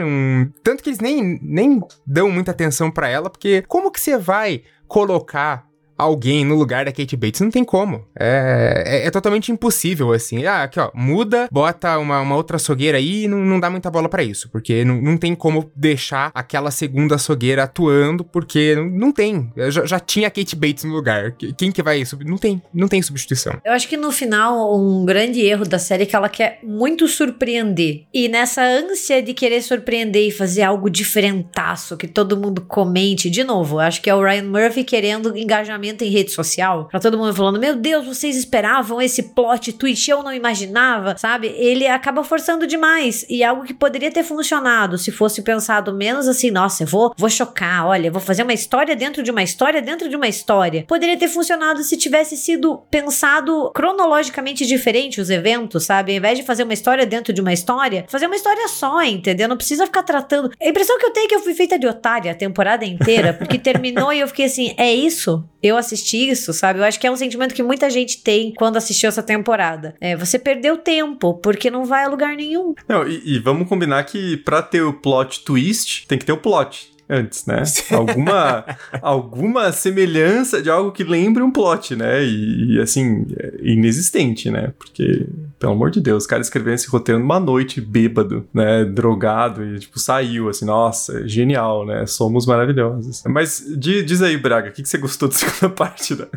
Tanto 0.63 0.83
que 0.83 0.89
eles 0.89 0.99
nem, 0.99 1.39
nem 1.41 1.81
dão 2.05 2.29
muita 2.29 2.51
atenção 2.51 2.89
para 2.89 3.09
ela. 3.09 3.29
Porque 3.29 3.63
como 3.67 3.91
que 3.91 3.99
você 3.99 4.17
vai 4.17 4.63
colocar 4.87 5.70
alguém 6.01 6.43
no 6.43 6.55
lugar 6.55 6.85
da 6.85 6.91
Kate 6.91 7.15
Bates. 7.15 7.41
Não 7.41 7.51
tem 7.51 7.63
como. 7.63 8.03
É, 8.19 8.83
é, 8.85 9.07
é, 9.07 9.11
totalmente 9.11 9.51
impossível, 9.51 10.11
assim. 10.11 10.45
Ah, 10.45 10.63
aqui, 10.63 10.79
ó, 10.79 10.89
muda, 10.95 11.47
bota 11.51 11.97
uma, 11.99 12.19
uma 12.19 12.35
outra 12.35 12.55
açougueira 12.55 12.97
aí 12.97 13.25
e 13.25 13.27
não, 13.27 13.37
não 13.37 13.59
dá 13.59 13.69
muita 13.69 13.91
bola 13.91 14.09
para 14.09 14.23
isso. 14.23 14.49
Porque 14.49 14.83
não, 14.83 14.99
não 14.99 15.15
tem 15.15 15.35
como 15.35 15.71
deixar 15.75 16.31
aquela 16.33 16.71
segunda 16.71 17.15
açougueira 17.15 17.63
atuando, 17.63 18.23
porque 18.23 18.75
não, 18.75 18.89
não 18.89 19.11
tem. 19.11 19.51
Já, 19.69 19.85
já, 19.85 19.99
tinha 19.99 20.27
a 20.27 20.31
Kate 20.31 20.55
Bates 20.55 20.83
no 20.83 20.93
lugar. 20.93 21.33
Quem 21.55 21.71
que 21.71 21.83
vai? 21.83 22.01
Não 22.25 22.37
tem. 22.37 22.61
Não 22.73 22.87
tem 22.87 23.01
substituição. 23.01 23.53
Eu 23.63 23.73
acho 23.73 23.87
que 23.87 23.95
no 23.95 24.11
final, 24.11 24.75
um 24.75 25.05
grande 25.05 25.41
erro 25.41 25.65
da 25.65 25.77
série 25.77 26.03
é 26.03 26.05
que 26.07 26.15
ela 26.15 26.29
quer 26.29 26.59
muito 26.63 27.07
surpreender. 27.07 28.05
E 28.11 28.27
nessa 28.27 28.63
ânsia 28.63 29.21
de 29.21 29.35
querer 29.35 29.61
surpreender 29.61 30.27
e 30.27 30.31
fazer 30.31 30.63
algo 30.63 30.89
diferentaço, 30.89 31.95
que 31.95 32.07
todo 32.07 32.37
mundo 32.37 32.61
comente, 32.61 33.29
de 33.29 33.43
novo, 33.43 33.77
acho 33.77 34.01
que 34.01 34.09
é 34.09 34.15
o 34.15 34.23
Ryan 34.23 34.43
Murphy 34.43 34.83
querendo 34.83 35.37
engajamento 35.37 35.90
em 35.99 36.09
rede 36.09 36.31
social, 36.31 36.87
pra 36.89 36.99
todo 36.99 37.17
mundo 37.17 37.33
falando: 37.33 37.59
Meu 37.59 37.75
Deus, 37.75 38.05
vocês 38.05 38.35
esperavam 38.35 39.01
esse 39.01 39.23
plot 39.23 39.73
twist, 39.73 40.09
eu 40.09 40.23
não 40.23 40.33
imaginava, 40.33 41.17
sabe? 41.17 41.47
Ele 41.57 41.87
acaba 41.87 42.23
forçando 42.23 42.67
demais. 42.67 43.25
E 43.29 43.43
algo 43.43 43.63
que 43.63 43.73
poderia 43.73 44.11
ter 44.11 44.23
funcionado 44.23 44.97
se 44.97 45.11
fosse 45.11 45.41
pensado 45.41 45.93
menos 45.93 46.27
assim: 46.27 46.51
Nossa, 46.51 46.83
eu 46.83 46.87
vou, 46.87 47.13
vou 47.17 47.29
chocar, 47.29 47.87
olha, 47.87 48.11
vou 48.11 48.21
fazer 48.21 48.43
uma 48.43 48.53
história 48.53 48.95
dentro 48.95 49.23
de 49.23 49.31
uma 49.31 49.43
história 49.43 49.81
dentro 49.81 50.09
de 50.09 50.15
uma 50.15 50.27
história. 50.27 50.85
Poderia 50.87 51.17
ter 51.17 51.27
funcionado 51.27 51.83
se 51.83 51.97
tivesse 51.97 52.37
sido 52.37 52.77
pensado 52.89 53.71
cronologicamente 53.73 54.65
diferente 54.65 55.21
os 55.21 55.29
eventos, 55.29 55.85
sabe? 55.85 56.11
Ao 56.11 56.17
invés 56.17 56.37
de 56.37 56.43
fazer 56.43 56.63
uma 56.63 56.73
história 56.73 57.05
dentro 57.05 57.33
de 57.33 57.41
uma 57.41 57.53
história, 57.53 58.05
fazer 58.07 58.27
uma 58.27 58.35
história 58.35 58.67
só, 58.67 59.01
entendeu? 59.03 59.47
Não 59.47 59.57
precisa 59.57 59.85
ficar 59.85 60.03
tratando. 60.03 60.51
A 60.61 60.67
impressão 60.67 60.97
que 60.97 61.05
eu 61.05 61.11
tenho 61.11 61.25
é 61.25 61.29
que 61.29 61.35
eu 61.35 61.41
fui 61.41 61.53
feita 61.53 61.77
de 61.77 61.87
otária 61.87 62.31
a 62.31 62.35
temporada 62.35 62.85
inteira, 62.85 63.33
porque 63.33 63.57
terminou 63.57 64.11
e 64.13 64.19
eu 64.19 64.27
fiquei 64.27 64.45
assim: 64.45 64.73
É 64.77 64.93
isso? 64.93 65.43
Eu 65.61 65.77
assistir 65.77 66.29
isso, 66.29 66.53
sabe? 66.53 66.79
Eu 66.79 66.83
acho 66.83 66.99
que 66.99 67.07
é 67.07 67.11
um 67.11 67.15
sentimento 67.15 67.53
que 67.53 67.63
muita 67.63 67.89
gente 67.89 68.21
tem 68.21 68.53
quando 68.53 68.77
assistiu 68.77 69.09
essa 69.09 69.23
temporada. 69.23 69.95
É, 69.99 70.15
você 70.15 70.39
perdeu 70.39 70.77
tempo, 70.77 71.35
porque 71.35 71.69
não 71.69 71.85
vai 71.85 72.05
a 72.05 72.07
lugar 72.07 72.35
nenhum. 72.35 72.73
Não, 72.87 73.07
e, 73.07 73.35
e 73.35 73.39
vamos 73.39 73.67
combinar 73.67 74.03
que 74.03 74.37
pra 74.37 74.61
ter 74.61 74.81
o 74.81 74.93
plot 74.93 75.41
twist, 75.41 76.07
tem 76.07 76.17
que 76.17 76.25
ter 76.25 76.31
o 76.31 76.37
plot 76.37 76.90
antes, 77.11 77.45
né? 77.45 77.61
Alguma, 77.91 78.65
alguma 79.01 79.71
semelhança 79.71 80.61
de 80.61 80.69
algo 80.69 80.91
que 80.91 81.03
lembre 81.03 81.43
um 81.43 81.51
plot, 81.51 81.95
né? 81.95 82.23
E, 82.23 82.75
e, 82.75 82.81
assim, 82.81 83.27
é 83.37 83.53
inexistente, 83.61 84.49
né? 84.49 84.73
Porque, 84.77 85.27
pelo 85.59 85.73
amor 85.73 85.91
de 85.91 85.99
Deus, 85.99 86.23
o 86.23 86.27
cara 86.27 86.41
escreveu 86.41 86.73
esse 86.73 86.87
roteiro 86.87 87.19
numa 87.19 87.39
noite 87.39 87.81
bêbado, 87.81 88.47
né? 88.53 88.85
Drogado 88.85 89.63
e, 89.63 89.79
tipo, 89.79 89.99
saiu, 89.99 90.47
assim, 90.49 90.65
nossa, 90.65 91.27
genial, 91.27 91.85
né? 91.85 92.05
Somos 92.05 92.45
maravilhosos. 92.45 93.23
Mas 93.27 93.63
diz 93.77 94.21
aí, 94.21 94.37
Braga, 94.37 94.69
o 94.69 94.71
que, 94.71 94.81
que 94.81 94.89
você 94.89 94.97
gostou 94.97 95.27
da 95.27 95.35
segunda 95.35 95.69
parte 95.69 96.15
da, 96.15 96.27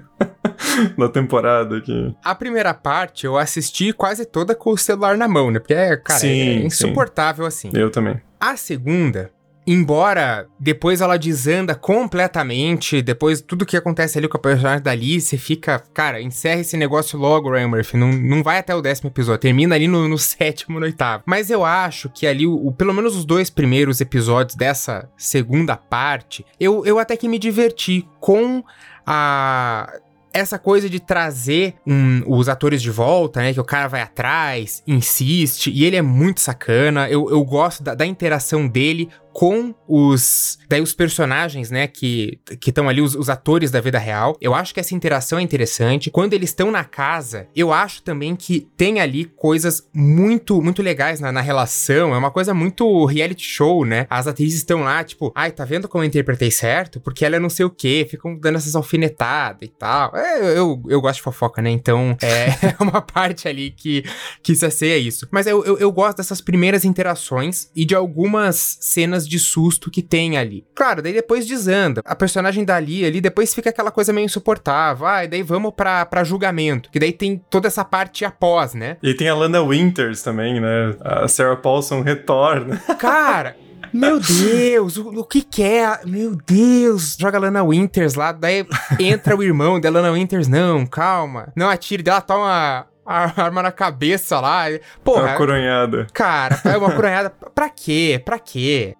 da 0.99 1.09
temporada 1.09 1.79
aqui? 1.79 2.15
A 2.25 2.35
primeira 2.35 2.75
parte 2.75 3.27
eu 3.27 3.39
assisti 3.39 3.93
quase 3.93 4.25
toda 4.25 4.55
com 4.55 4.71
o 4.71 4.79
celular 4.79 5.17
na 5.17 5.29
mão, 5.29 5.51
né? 5.51 5.61
Porque, 5.61 5.75
cara, 5.75 6.21
sim, 6.21 6.29
é 6.29 6.55
insuportável 6.65 7.49
sim. 7.51 7.69
assim. 7.69 7.79
Eu 7.79 7.91
também. 7.91 8.21
A 8.41 8.57
segunda, 8.57 9.31
Embora 9.67 10.47
depois 10.61 11.01
ela 11.01 11.17
desanda 11.17 11.75
completamente, 11.75 13.01
depois 13.01 13.41
tudo 13.41 13.65
que 13.65 13.77
acontece 13.77 14.19
ali 14.19 14.29
com 14.29 14.37
a 14.37 14.41
personagem 14.41 14.83
da 14.83 14.91
Alice, 14.91 15.37
fica, 15.39 15.79
cara, 15.93 16.21
encerra 16.21 16.61
esse 16.61 16.77
negócio 16.77 17.19
logo, 17.19 17.51
Ryan 17.51 17.69
Murphy, 17.69 17.97
não, 17.97 18.13
não 18.13 18.43
vai 18.43 18.59
até 18.59 18.75
o 18.75 18.83
décimo 18.83 19.09
episódio, 19.09 19.41
termina 19.41 19.75
ali 19.75 19.89
no, 19.89 20.07
no 20.07 20.19
sétimo, 20.19 20.79
no 20.79 20.85
oitavo. 20.85 21.23
Mas 21.27 21.51
eu 21.51 21.65
acho 21.65 22.11
que 22.11 22.27
ali, 22.27 22.47
o, 22.47 22.73
pelo 22.73 22.93
menos 22.93 23.17
os 23.17 23.25
dois 23.25 23.49
primeiros 23.49 24.01
episódios 24.01 24.55
dessa 24.55 25.09
segunda 25.17 25.77
parte, 25.77 26.45
eu, 26.61 26.85
eu 26.85 26.99
até 26.99 27.17
que 27.17 27.29
me 27.29 27.39
diverti 27.39 28.07
com 28.21 28.63
a 29.07 30.01
essa 30.35 30.59
coisa 30.59 30.91
de 30.91 30.99
trazer 30.99 31.77
um, 31.87 32.21
os 32.27 32.49
atores 32.49 32.83
de 32.83 32.91
volta, 32.91 33.41
né? 33.41 33.55
Que 33.55 33.61
o 33.61 33.65
cara 33.65 33.87
vai 33.87 34.03
atrás, 34.03 34.83
insiste, 34.85 35.71
e 35.71 35.85
ele 35.85 35.95
é 35.95 36.03
muito 36.03 36.41
sacana. 36.41 37.09
Eu, 37.09 37.31
eu 37.31 37.43
gosto 37.45 37.85
da, 37.85 37.95
da 37.95 38.05
interação 38.05 38.67
dele 38.67 39.09
com 39.35 39.75
os 39.89 40.61
daí 40.69 40.81
os 40.81 40.95
personagens, 40.95 41.69
né, 41.69 41.89
que 41.89 42.39
que 42.61 42.71
estão 42.71 42.89
ali 42.89 43.01
os, 43.01 43.17
os, 43.17 43.29
atores 43.29 43.69
da 43.69 43.81
vida 43.81 43.99
real. 43.99 44.37
Eu 44.41 44.55
acho 44.55 44.73
que 44.73 44.79
essa 44.79 44.95
interação 44.95 45.41
é 45.41 45.43
interessante. 45.43 46.09
Quando 46.09 46.35
eles 46.35 46.51
estão 46.51 46.71
na 46.71 46.85
casa, 46.85 47.49
eu 47.55 47.73
acho 47.73 48.01
também 48.03 48.37
que 48.37 48.69
tem 48.77 49.01
ali 49.01 49.25
coisas 49.25 49.89
muito 49.93 50.63
muito 50.63 50.83
legais 50.83 51.19
na, 51.19 51.33
na 51.33 51.41
relação. 51.41 52.15
É 52.15 52.19
uma 52.19 52.31
coisa 52.31 52.55
muito 52.55 53.05
reality 53.07 53.45
show, 53.45 53.85
né? 53.85 54.07
As 54.09 54.29
atrizes 54.29 54.59
estão 54.59 54.83
lá, 54.83 55.03
tipo, 55.03 55.33
ai, 55.35 55.51
tá 55.51 55.65
vendo 55.65 55.89
como 55.89 56.05
eu 56.05 56.09
interpretei 56.09 56.53
certo? 56.53 57.01
Porque 57.01 57.25
ela 57.25 57.35
é 57.35 57.41
não 57.41 57.51
sei 57.51 57.67
o 57.67 57.71
quê, 57.71 58.07
ficam 58.09 58.39
dando 58.39 58.57
essas 58.57 58.77
alfinetadas 58.77 59.63
e 59.63 59.73
tal. 59.73 60.15
É, 60.15 60.57
eu, 60.57 60.81
eu, 60.89 61.01
gosto 61.01 61.17
de 61.17 61.23
fofoca, 61.23 61.61
né? 61.61 61.71
Então 61.71 62.17
é 62.23 62.47
uma 62.81 63.03
parte 63.03 63.49
ali 63.49 63.73
que 63.73 64.05
que 64.45 64.55
se 64.55 64.65
asseia 64.65 64.97
isso. 64.97 65.27
Mas 65.33 65.49
eu, 65.49 65.65
eu, 65.65 65.77
eu 65.79 65.91
gosto 65.91 66.19
dessas 66.19 66.41
primeiras 66.41 66.85
interações 66.85 67.69
e 67.75 67.85
de 67.85 67.97
algumas 67.97 68.79
cenas 68.81 69.24
cenas 69.25 69.29
de 69.29 69.39
susto 69.39 69.91
que 69.91 70.03
tem 70.03 70.37
ali. 70.37 70.65
Claro, 70.75 71.03
daí 71.03 71.13
depois 71.13 71.47
desanda. 71.47 72.03
A 72.05 72.15
personagem 72.15 72.65
dali 72.65 73.05
ali 73.05 73.21
depois 73.21 73.55
fica 73.55 73.71
aquela 73.71 73.91
coisa 73.91 74.13
meio 74.13 74.27
insuportável. 74.27 75.07
Ah, 75.07 75.25
e 75.25 75.29
daí 75.29 75.43
vamos 75.43 75.73
pra, 75.75 76.05
pra 76.07 76.23
julgamento. 76.23 76.91
Que 76.91 76.99
daí 76.99 77.13
tem 77.13 77.43
toda 77.51 77.67
essa 77.67 77.85
parte 77.85 78.25
após, 78.25 78.75
né? 78.75 78.97
E 79.03 79.15
tem 79.15 79.29
a 79.29 79.35
Lana 79.35 79.63
Winters 79.63 80.23
também, 80.23 80.61
né? 80.61 80.95
A 81.01 81.27
Sarah 81.27 81.57
Paulson 81.57 82.03
retorna. 82.03 82.77
Cara, 82.99 83.57
meu 83.93 84.21
Deus, 84.21 84.97
o, 84.97 85.09
o, 85.09 85.25
que 85.25 85.43
que 85.43 85.63
é? 85.63 86.01
Meu 86.05 86.37
Deus, 86.37 87.17
joga 87.19 87.39
Lana 87.39 87.63
Winters 87.65 88.15
lá, 88.15 88.33
daí 88.33 88.67
entra 88.99 89.37
o 89.37 89.43
irmão 89.43 89.81
da 89.81 89.91
Lana 89.91 90.11
Winters, 90.13 90.49
não, 90.49 90.87
calma. 90.87 91.53
Não 91.55 91.69
atire, 91.69 92.03
dela 92.03 92.21
toma 92.21 92.87
a 93.07 93.43
arma 93.43 93.63
na 93.63 93.73
cabeça 93.73 94.41
lá. 94.41 94.65
Porra. 95.03 95.23
Uma 95.23 95.37
coronhada. 95.37 96.07
Cara, 96.13 96.61
é 96.65 96.77
uma 96.77 96.93
coronhada. 96.93 97.31
pra 97.55 97.69
quê? 97.69 98.21
Pra 98.25 98.39
quê? 98.39 98.95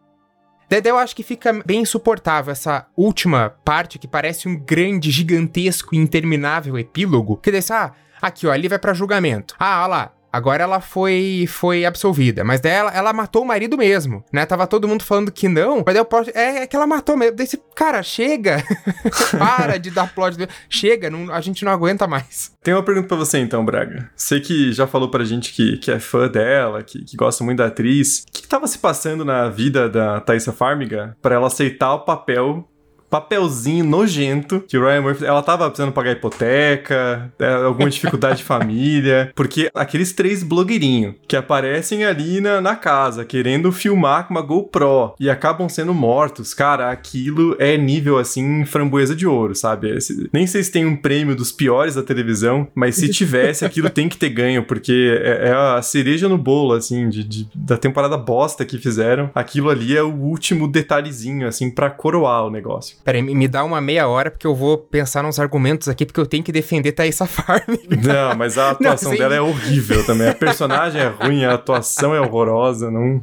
Dedé, 0.69 0.91
eu 0.91 0.99
acho 0.99 1.15
que 1.15 1.23
fica 1.23 1.53
bem 1.65 1.83
insuportável 1.83 2.53
essa 2.53 2.87
última 2.97 3.51
parte 3.65 3.99
que 3.99 4.09
parece 4.09 4.49
um 4.49 4.57
grande, 4.57 5.11
gigantesco 5.11 5.95
e 5.95 5.99
interminável 5.99 6.79
epílogo. 6.79 7.37
Que 7.37 7.51
desse, 7.51 7.73
ah, 7.73 7.93
aqui 8.21 8.47
ó, 8.47 8.53
ali 8.53 8.69
vai 8.69 8.79
para 8.79 8.95
julgamento. 8.95 9.55
Ah, 9.59 9.83
olha 9.83 9.87
lá, 9.87 10.13
Agora 10.35 10.65
ela 10.65 10.81
foi 10.81 11.47
foi 11.47 11.85
absolvida, 11.85 12.43
mas 12.43 12.61
daí 12.61 12.73
ela, 12.73 12.91
ela 12.93 13.13
matou 13.13 13.43
o 13.43 13.47
marido 13.47 13.79
mesmo, 13.79 14.25
né? 14.33 14.45
Tava 14.45 14.67
todo 14.67 14.89
mundo 14.89 15.05
falando 15.05 15.31
que 15.31 15.49
não, 15.49 15.77
mas 15.77 15.95
daí 15.95 15.99
eu 15.99 16.05
posso, 16.05 16.29
é, 16.35 16.63
é 16.63 16.67
que 16.67 16.75
ela 16.75 16.89
matou 16.89 17.17
mesmo. 17.17 17.37
Desse 17.37 17.57
cara, 17.77 18.03
chega. 18.03 18.61
Para 19.39 19.79
de 19.79 19.93
dar 19.93 20.13
plot. 20.13 20.37
Chega, 20.69 21.09
não, 21.09 21.33
a 21.33 21.41
gente 21.41 21.65
não 21.65 21.71
aguenta 21.71 22.09
mais. 22.09 22.53
Tem 22.65 22.75
uma 22.75 22.83
pergunta 22.83 23.07
pra 23.07 23.17
você 23.17 23.39
então, 23.39 23.65
Braga. 23.65 24.11
Sei 24.17 24.41
que 24.41 24.73
já 24.73 24.89
falou 24.89 25.09
pra 25.09 25.23
gente 25.23 25.53
que, 25.53 25.77
que 25.77 25.93
é 25.93 26.01
fã 26.01 26.27
dela, 26.27 26.83
que, 26.83 27.05
que 27.05 27.17
gosta 27.17 27.45
muito 27.45 27.59
da 27.59 27.67
atriz. 27.67 28.25
O 28.29 28.33
que, 28.33 28.43
que 28.43 28.49
tava 28.49 28.67
se 28.67 28.79
passando 28.79 29.25
na 29.25 29.49
vida 29.49 29.89
da 29.89 30.21
Thaisa 30.21 30.53
Farmiga 30.53 31.17
para 31.23 31.37
ela 31.37 31.47
aceitar 31.47 31.95
o 31.95 32.01
papel 32.01 32.69
papelzinho 33.15 33.85
nojento 33.85 34.65
que 34.67 34.77
Ryan 34.77 35.03
Murphy. 35.03 35.25
Ela 35.25 35.41
tava 35.41 35.69
precisando 35.69 35.93
pagar 35.93 36.11
hipoteca, 36.11 37.33
é, 37.39 37.47
alguma 37.47 37.89
dificuldade 37.89 38.39
de 38.39 38.43
família. 38.43 39.31
Porque 39.37 39.71
aqueles 39.73 40.13
três 40.13 40.43
blogueirinhos 40.43 41.15
que 41.29 41.37
aparecem 41.37 42.05
ali 42.05 42.41
na, 42.41 42.61
na 42.61 42.75
casa 42.75 43.25
querendo 43.25 43.71
filmar 43.71 44.27
com 44.27 44.35
uma 44.35 44.43
GoPro 44.43 45.15
e 45.21 45.31
acabam 45.31 45.69
sendo 45.69 45.95
mortos, 45.95 46.53
cara, 46.53 46.91
aquilo 46.91 47.55
é 47.61 47.77
nível 47.77 48.19
assim, 48.19 48.65
framboesa 48.65 49.15
de 49.15 49.29
ouro, 49.29 49.55
sabe? 49.55 49.97
Nem 50.33 50.45
sei 50.49 50.65
se 50.65 50.73
tem 50.73 50.85
um 50.85 50.97
prêmio 50.97 51.37
dos 51.37 51.53
piores 51.53 51.95
da 51.95 52.03
televisão, 52.03 52.67
mas 52.75 52.97
se 52.97 53.09
tivesse, 53.09 53.65
aquilo 53.65 53.89
tem 53.91 54.09
que 54.09 54.17
ter 54.17 54.31
ganho, 54.31 54.65
porque 54.65 55.17
é, 55.23 55.51
é 55.51 55.53
a 55.53 55.81
cereja 55.83 56.29
no 56.29 56.37
bolo, 56.37 56.73
assim, 56.73 57.09
de, 57.09 57.23
de, 57.23 57.49
da 57.55 57.77
temporada 57.77 58.17
bosta 58.17 58.65
que 58.65 58.77
fizeram. 58.77 59.31
Aquilo 59.35 59.71
ali 59.71 59.97
é 59.97 60.03
o 60.03 60.13
último 60.13 60.67
detalhezinho, 60.67 61.47
assim, 61.47 61.71
para 61.71 61.91
coroar 61.91 62.45
o 62.47 62.51
negócio. 62.51 63.04
Peraí, 63.05 63.23
me 63.23 63.47
dá 63.47 63.63
uma 63.63 63.81
meia 63.81 64.09
hora, 64.09 64.31
porque 64.31 64.47
eu 64.47 64.55
vou 64.55 64.79
pensar 64.79 65.23
nos 65.23 65.39
argumentos 65.39 65.89
aqui, 65.89 66.07
porque 66.07 66.19
eu 66.19 66.27
tenho 66.27 66.43
que 66.43 66.51
defender 66.51 66.93
Thaisa 66.93 67.27
Farm. 67.27 67.77
Não, 68.03 68.35
mas 68.35 68.57
a 68.57 68.71
atuação 68.71 69.11
não, 69.11 69.19
dela 69.19 69.35
é 69.35 69.41
horrível 69.41 70.05
também. 70.07 70.29
A 70.29 70.35
personagem 70.35 71.03
é 71.03 71.09
ruim, 71.09 71.45
a 71.45 71.55
atuação 71.55 72.15
é 72.15 72.21
horrorosa, 72.21 72.91
não. 72.91 73.23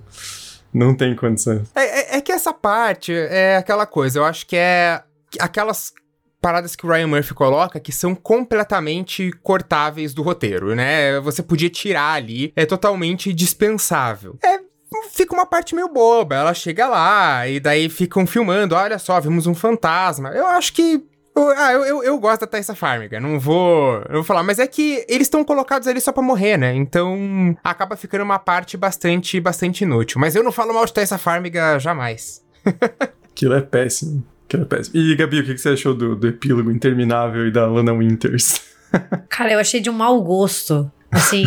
Não 0.73 0.95
tem 0.95 1.15
condição. 1.15 1.63
É, 1.75 2.15
é, 2.15 2.17
é 2.17 2.21
que 2.21 2.31
essa 2.31 2.53
parte 2.53 3.13
é 3.13 3.57
aquela 3.57 3.85
coisa, 3.85 4.19
eu 4.19 4.25
acho 4.25 4.45
que 4.45 4.55
é 4.55 5.01
aquelas 5.39 5.93
paradas 6.41 6.75
que 6.75 6.85
o 6.85 6.89
Ryan 6.89 7.07
Murphy 7.07 7.33
coloca 7.33 7.79
que 7.79 7.91
são 7.91 8.15
completamente 8.15 9.31
cortáveis 9.43 10.13
do 10.13 10.23
roteiro, 10.23 10.75
né? 10.75 11.19
Você 11.19 11.43
podia 11.43 11.69
tirar 11.69 12.13
ali, 12.13 12.51
é 12.55 12.65
totalmente 12.65 13.31
dispensável. 13.33 14.37
É 14.43 14.59
fica 15.11 15.33
uma 15.33 15.45
parte 15.45 15.75
meio 15.75 15.87
boba. 15.87 16.35
Ela 16.35 16.53
chega 16.53 16.87
lá 16.87 17.47
e 17.47 17.59
daí 17.59 17.89
ficam 17.89 18.27
filmando. 18.27 18.75
Olha 18.75 18.99
só, 18.99 19.19
vimos 19.19 19.47
um 19.47 19.55
fantasma. 19.55 20.29
Eu 20.29 20.45
acho 20.47 20.73
que. 20.73 21.03
ah, 21.57 21.73
eu, 21.73 21.85
eu, 21.85 22.03
eu, 22.03 22.19
gosto 22.19 22.41
da 22.41 22.47
Tessa 22.47 22.75
Farmiga, 22.75 23.19
não 23.19 23.39
vou, 23.39 23.99
não 24.07 24.15
vou 24.15 24.23
falar, 24.23 24.43
mas 24.43 24.59
é 24.59 24.67
que 24.67 25.05
eles 25.07 25.27
estão 25.27 25.43
colocados 25.43 25.87
ali 25.87 26.01
só 26.01 26.11
pra 26.11 26.21
morrer, 26.21 26.57
né? 26.57 26.75
Então 26.75 27.55
acaba 27.63 27.95
ficando 27.95 28.23
uma 28.23 28.39
parte 28.39 28.75
bastante, 28.75 29.39
bastante 29.39 29.83
inútil. 29.83 30.19
Mas 30.19 30.35
eu 30.35 30.43
não 30.43 30.51
falo 30.51 30.73
mal 30.73 30.85
de 30.85 30.93
Tessa 30.93 31.17
Farmiga 31.17 31.79
jamais. 31.79 32.43
Aquilo 33.31 33.53
é 33.53 33.61
péssimo. 33.61 34.23
Aquilo 34.45 34.63
é 34.63 34.65
péssimo. 34.65 34.97
E 34.97 35.15
Gabi, 35.15 35.39
o 35.39 35.45
que 35.45 35.57
você 35.57 35.69
achou 35.69 35.93
do, 35.93 36.15
do 36.15 36.27
epílogo 36.27 36.69
interminável 36.69 37.47
e 37.47 37.51
da 37.51 37.65
Lana 37.65 37.93
Winters? 37.93 38.61
Cara, 39.29 39.53
eu 39.53 39.59
achei 39.59 39.79
de 39.79 39.89
um 39.89 39.93
mau 39.93 40.21
gosto. 40.21 40.91
Assim, 41.11 41.43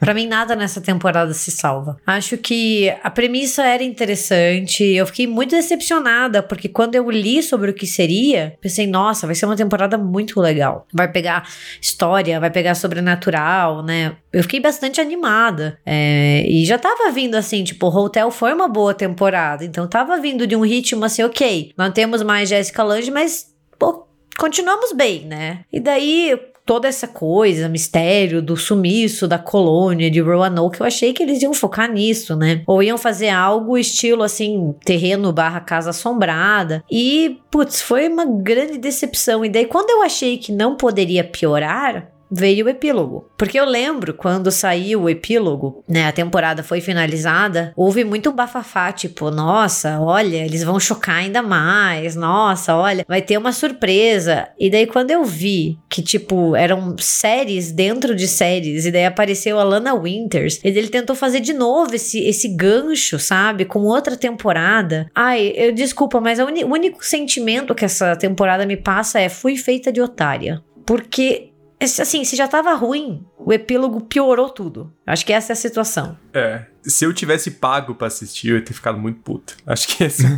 para 0.00 0.12
mim 0.12 0.26
nada 0.26 0.56
nessa 0.56 0.80
temporada 0.80 1.32
se 1.32 1.50
salva. 1.50 1.96
Acho 2.04 2.36
que 2.36 2.92
a 3.02 3.10
premissa 3.10 3.62
era 3.62 3.82
interessante. 3.82 4.82
Eu 4.82 5.06
fiquei 5.06 5.26
muito 5.26 5.54
decepcionada 5.54 6.42
porque 6.42 6.68
quando 6.68 6.96
eu 6.96 7.08
li 7.10 7.42
sobre 7.42 7.70
o 7.70 7.74
que 7.74 7.86
seria, 7.86 8.56
pensei, 8.60 8.86
nossa, 8.86 9.26
vai 9.26 9.34
ser 9.34 9.46
uma 9.46 9.56
temporada 9.56 9.96
muito 9.96 10.40
legal. 10.40 10.86
Vai 10.92 11.10
pegar 11.10 11.48
história, 11.80 12.40
vai 12.40 12.50
pegar 12.50 12.74
sobrenatural, 12.74 13.82
né? 13.84 14.16
Eu 14.32 14.42
fiquei 14.42 14.60
bastante 14.60 15.00
animada. 15.00 15.78
É, 15.86 16.44
e 16.48 16.64
já 16.64 16.76
tava 16.76 17.10
vindo 17.12 17.36
assim, 17.36 17.62
tipo, 17.62 17.86
o 17.86 17.96
Hotel 17.96 18.30
foi 18.30 18.52
uma 18.52 18.68
boa 18.68 18.94
temporada. 18.94 19.64
Então 19.64 19.86
tava 19.86 20.18
vindo 20.18 20.46
de 20.46 20.56
um 20.56 20.64
ritmo 20.64 21.04
assim, 21.04 21.22
ok, 21.22 21.72
não 21.78 21.90
temos 21.90 22.22
mais 22.22 22.48
Jessica 22.48 22.82
Lange, 22.82 23.10
mas 23.10 23.54
pô, 23.78 24.08
continuamos 24.36 24.92
bem, 24.92 25.24
né? 25.24 25.60
E 25.72 25.78
daí 25.78 26.38
toda 26.64 26.88
essa 26.88 27.06
coisa, 27.06 27.68
mistério 27.68 28.40
do 28.40 28.56
sumiço 28.56 29.28
da 29.28 29.38
colônia 29.38 30.10
de 30.10 30.20
Roanoke, 30.20 30.80
eu 30.80 30.86
achei 30.86 31.12
que 31.12 31.22
eles 31.22 31.42
iam 31.42 31.52
focar 31.52 31.90
nisso, 31.90 32.34
né? 32.34 32.62
Ou 32.66 32.82
iam 32.82 32.96
fazer 32.96 33.28
algo 33.28 33.76
estilo 33.76 34.22
assim, 34.22 34.74
terreno 34.84 35.32
barra 35.32 35.60
casa 35.60 35.90
assombrada. 35.90 36.82
E, 36.90 37.38
putz, 37.50 37.82
foi 37.82 38.08
uma 38.08 38.24
grande 38.24 38.78
decepção. 38.78 39.44
E 39.44 39.48
daí, 39.48 39.66
quando 39.66 39.90
eu 39.90 40.02
achei 40.02 40.38
que 40.38 40.52
não 40.52 40.76
poderia 40.76 41.22
piorar, 41.22 42.13
veio 42.34 42.66
o 42.66 42.68
epílogo. 42.68 43.28
Porque 43.36 43.58
eu 43.58 43.64
lembro 43.64 44.14
quando 44.14 44.50
saiu 44.50 45.02
o 45.02 45.08
epílogo, 45.08 45.84
né, 45.88 46.06
a 46.06 46.12
temporada 46.12 46.62
foi 46.62 46.80
finalizada, 46.80 47.72
houve 47.76 48.04
muito 48.04 48.32
bafafá, 48.32 48.92
tipo, 48.92 49.30
nossa, 49.30 50.00
olha, 50.00 50.44
eles 50.44 50.64
vão 50.64 50.80
chocar 50.80 51.16
ainda 51.16 51.42
mais, 51.42 52.16
nossa, 52.16 52.74
olha, 52.74 53.04
vai 53.08 53.22
ter 53.22 53.38
uma 53.38 53.52
surpresa. 53.52 54.48
E 54.58 54.70
daí 54.70 54.86
quando 54.86 55.10
eu 55.10 55.24
vi 55.24 55.78
que, 55.88 56.02
tipo, 56.02 56.56
eram 56.56 56.96
séries 56.98 57.70
dentro 57.70 58.14
de 58.14 58.26
séries, 58.26 58.86
e 58.86 58.90
daí 58.90 59.06
apareceu 59.06 59.58
a 59.58 59.64
Lana 59.64 59.94
Winters, 59.94 60.60
e 60.64 60.68
ele 60.68 60.88
tentou 60.88 61.14
fazer 61.14 61.40
de 61.40 61.52
novo 61.52 61.94
esse, 61.94 62.20
esse 62.20 62.48
gancho, 62.48 63.18
sabe, 63.18 63.64
com 63.64 63.80
outra 63.80 64.16
temporada. 64.16 65.08
Ai, 65.14 65.52
eu 65.54 65.72
desculpa, 65.72 66.20
mas 66.20 66.38
o 66.38 66.46
único 66.66 67.04
sentimento 67.04 67.74
que 67.74 67.84
essa 67.84 68.16
temporada 68.16 68.66
me 68.66 68.76
passa 68.76 69.20
é 69.20 69.28
fui 69.28 69.56
feita 69.56 69.92
de 69.92 70.00
otária. 70.00 70.62
Porque 70.86 71.53
assim, 71.84 72.24
se 72.24 72.36
já 72.36 72.48
tava 72.48 72.74
ruim, 72.74 73.24
o 73.38 73.52
epílogo 73.52 74.00
piorou 74.00 74.48
tudo. 74.48 74.92
Acho 75.06 75.24
que 75.24 75.32
essa 75.32 75.52
é 75.52 75.54
a 75.54 75.56
situação. 75.56 76.16
É. 76.32 76.66
Se 76.82 77.04
eu 77.04 77.12
tivesse 77.14 77.52
pago 77.52 77.94
para 77.94 78.08
assistir, 78.08 78.48
eu 78.48 78.56
ia 78.56 78.62
ter 78.62 78.74
ficado 78.74 78.98
muito 78.98 79.20
puto. 79.20 79.56
Acho 79.66 79.88
que 79.88 80.04
essa 80.04 80.26
é 80.26 80.30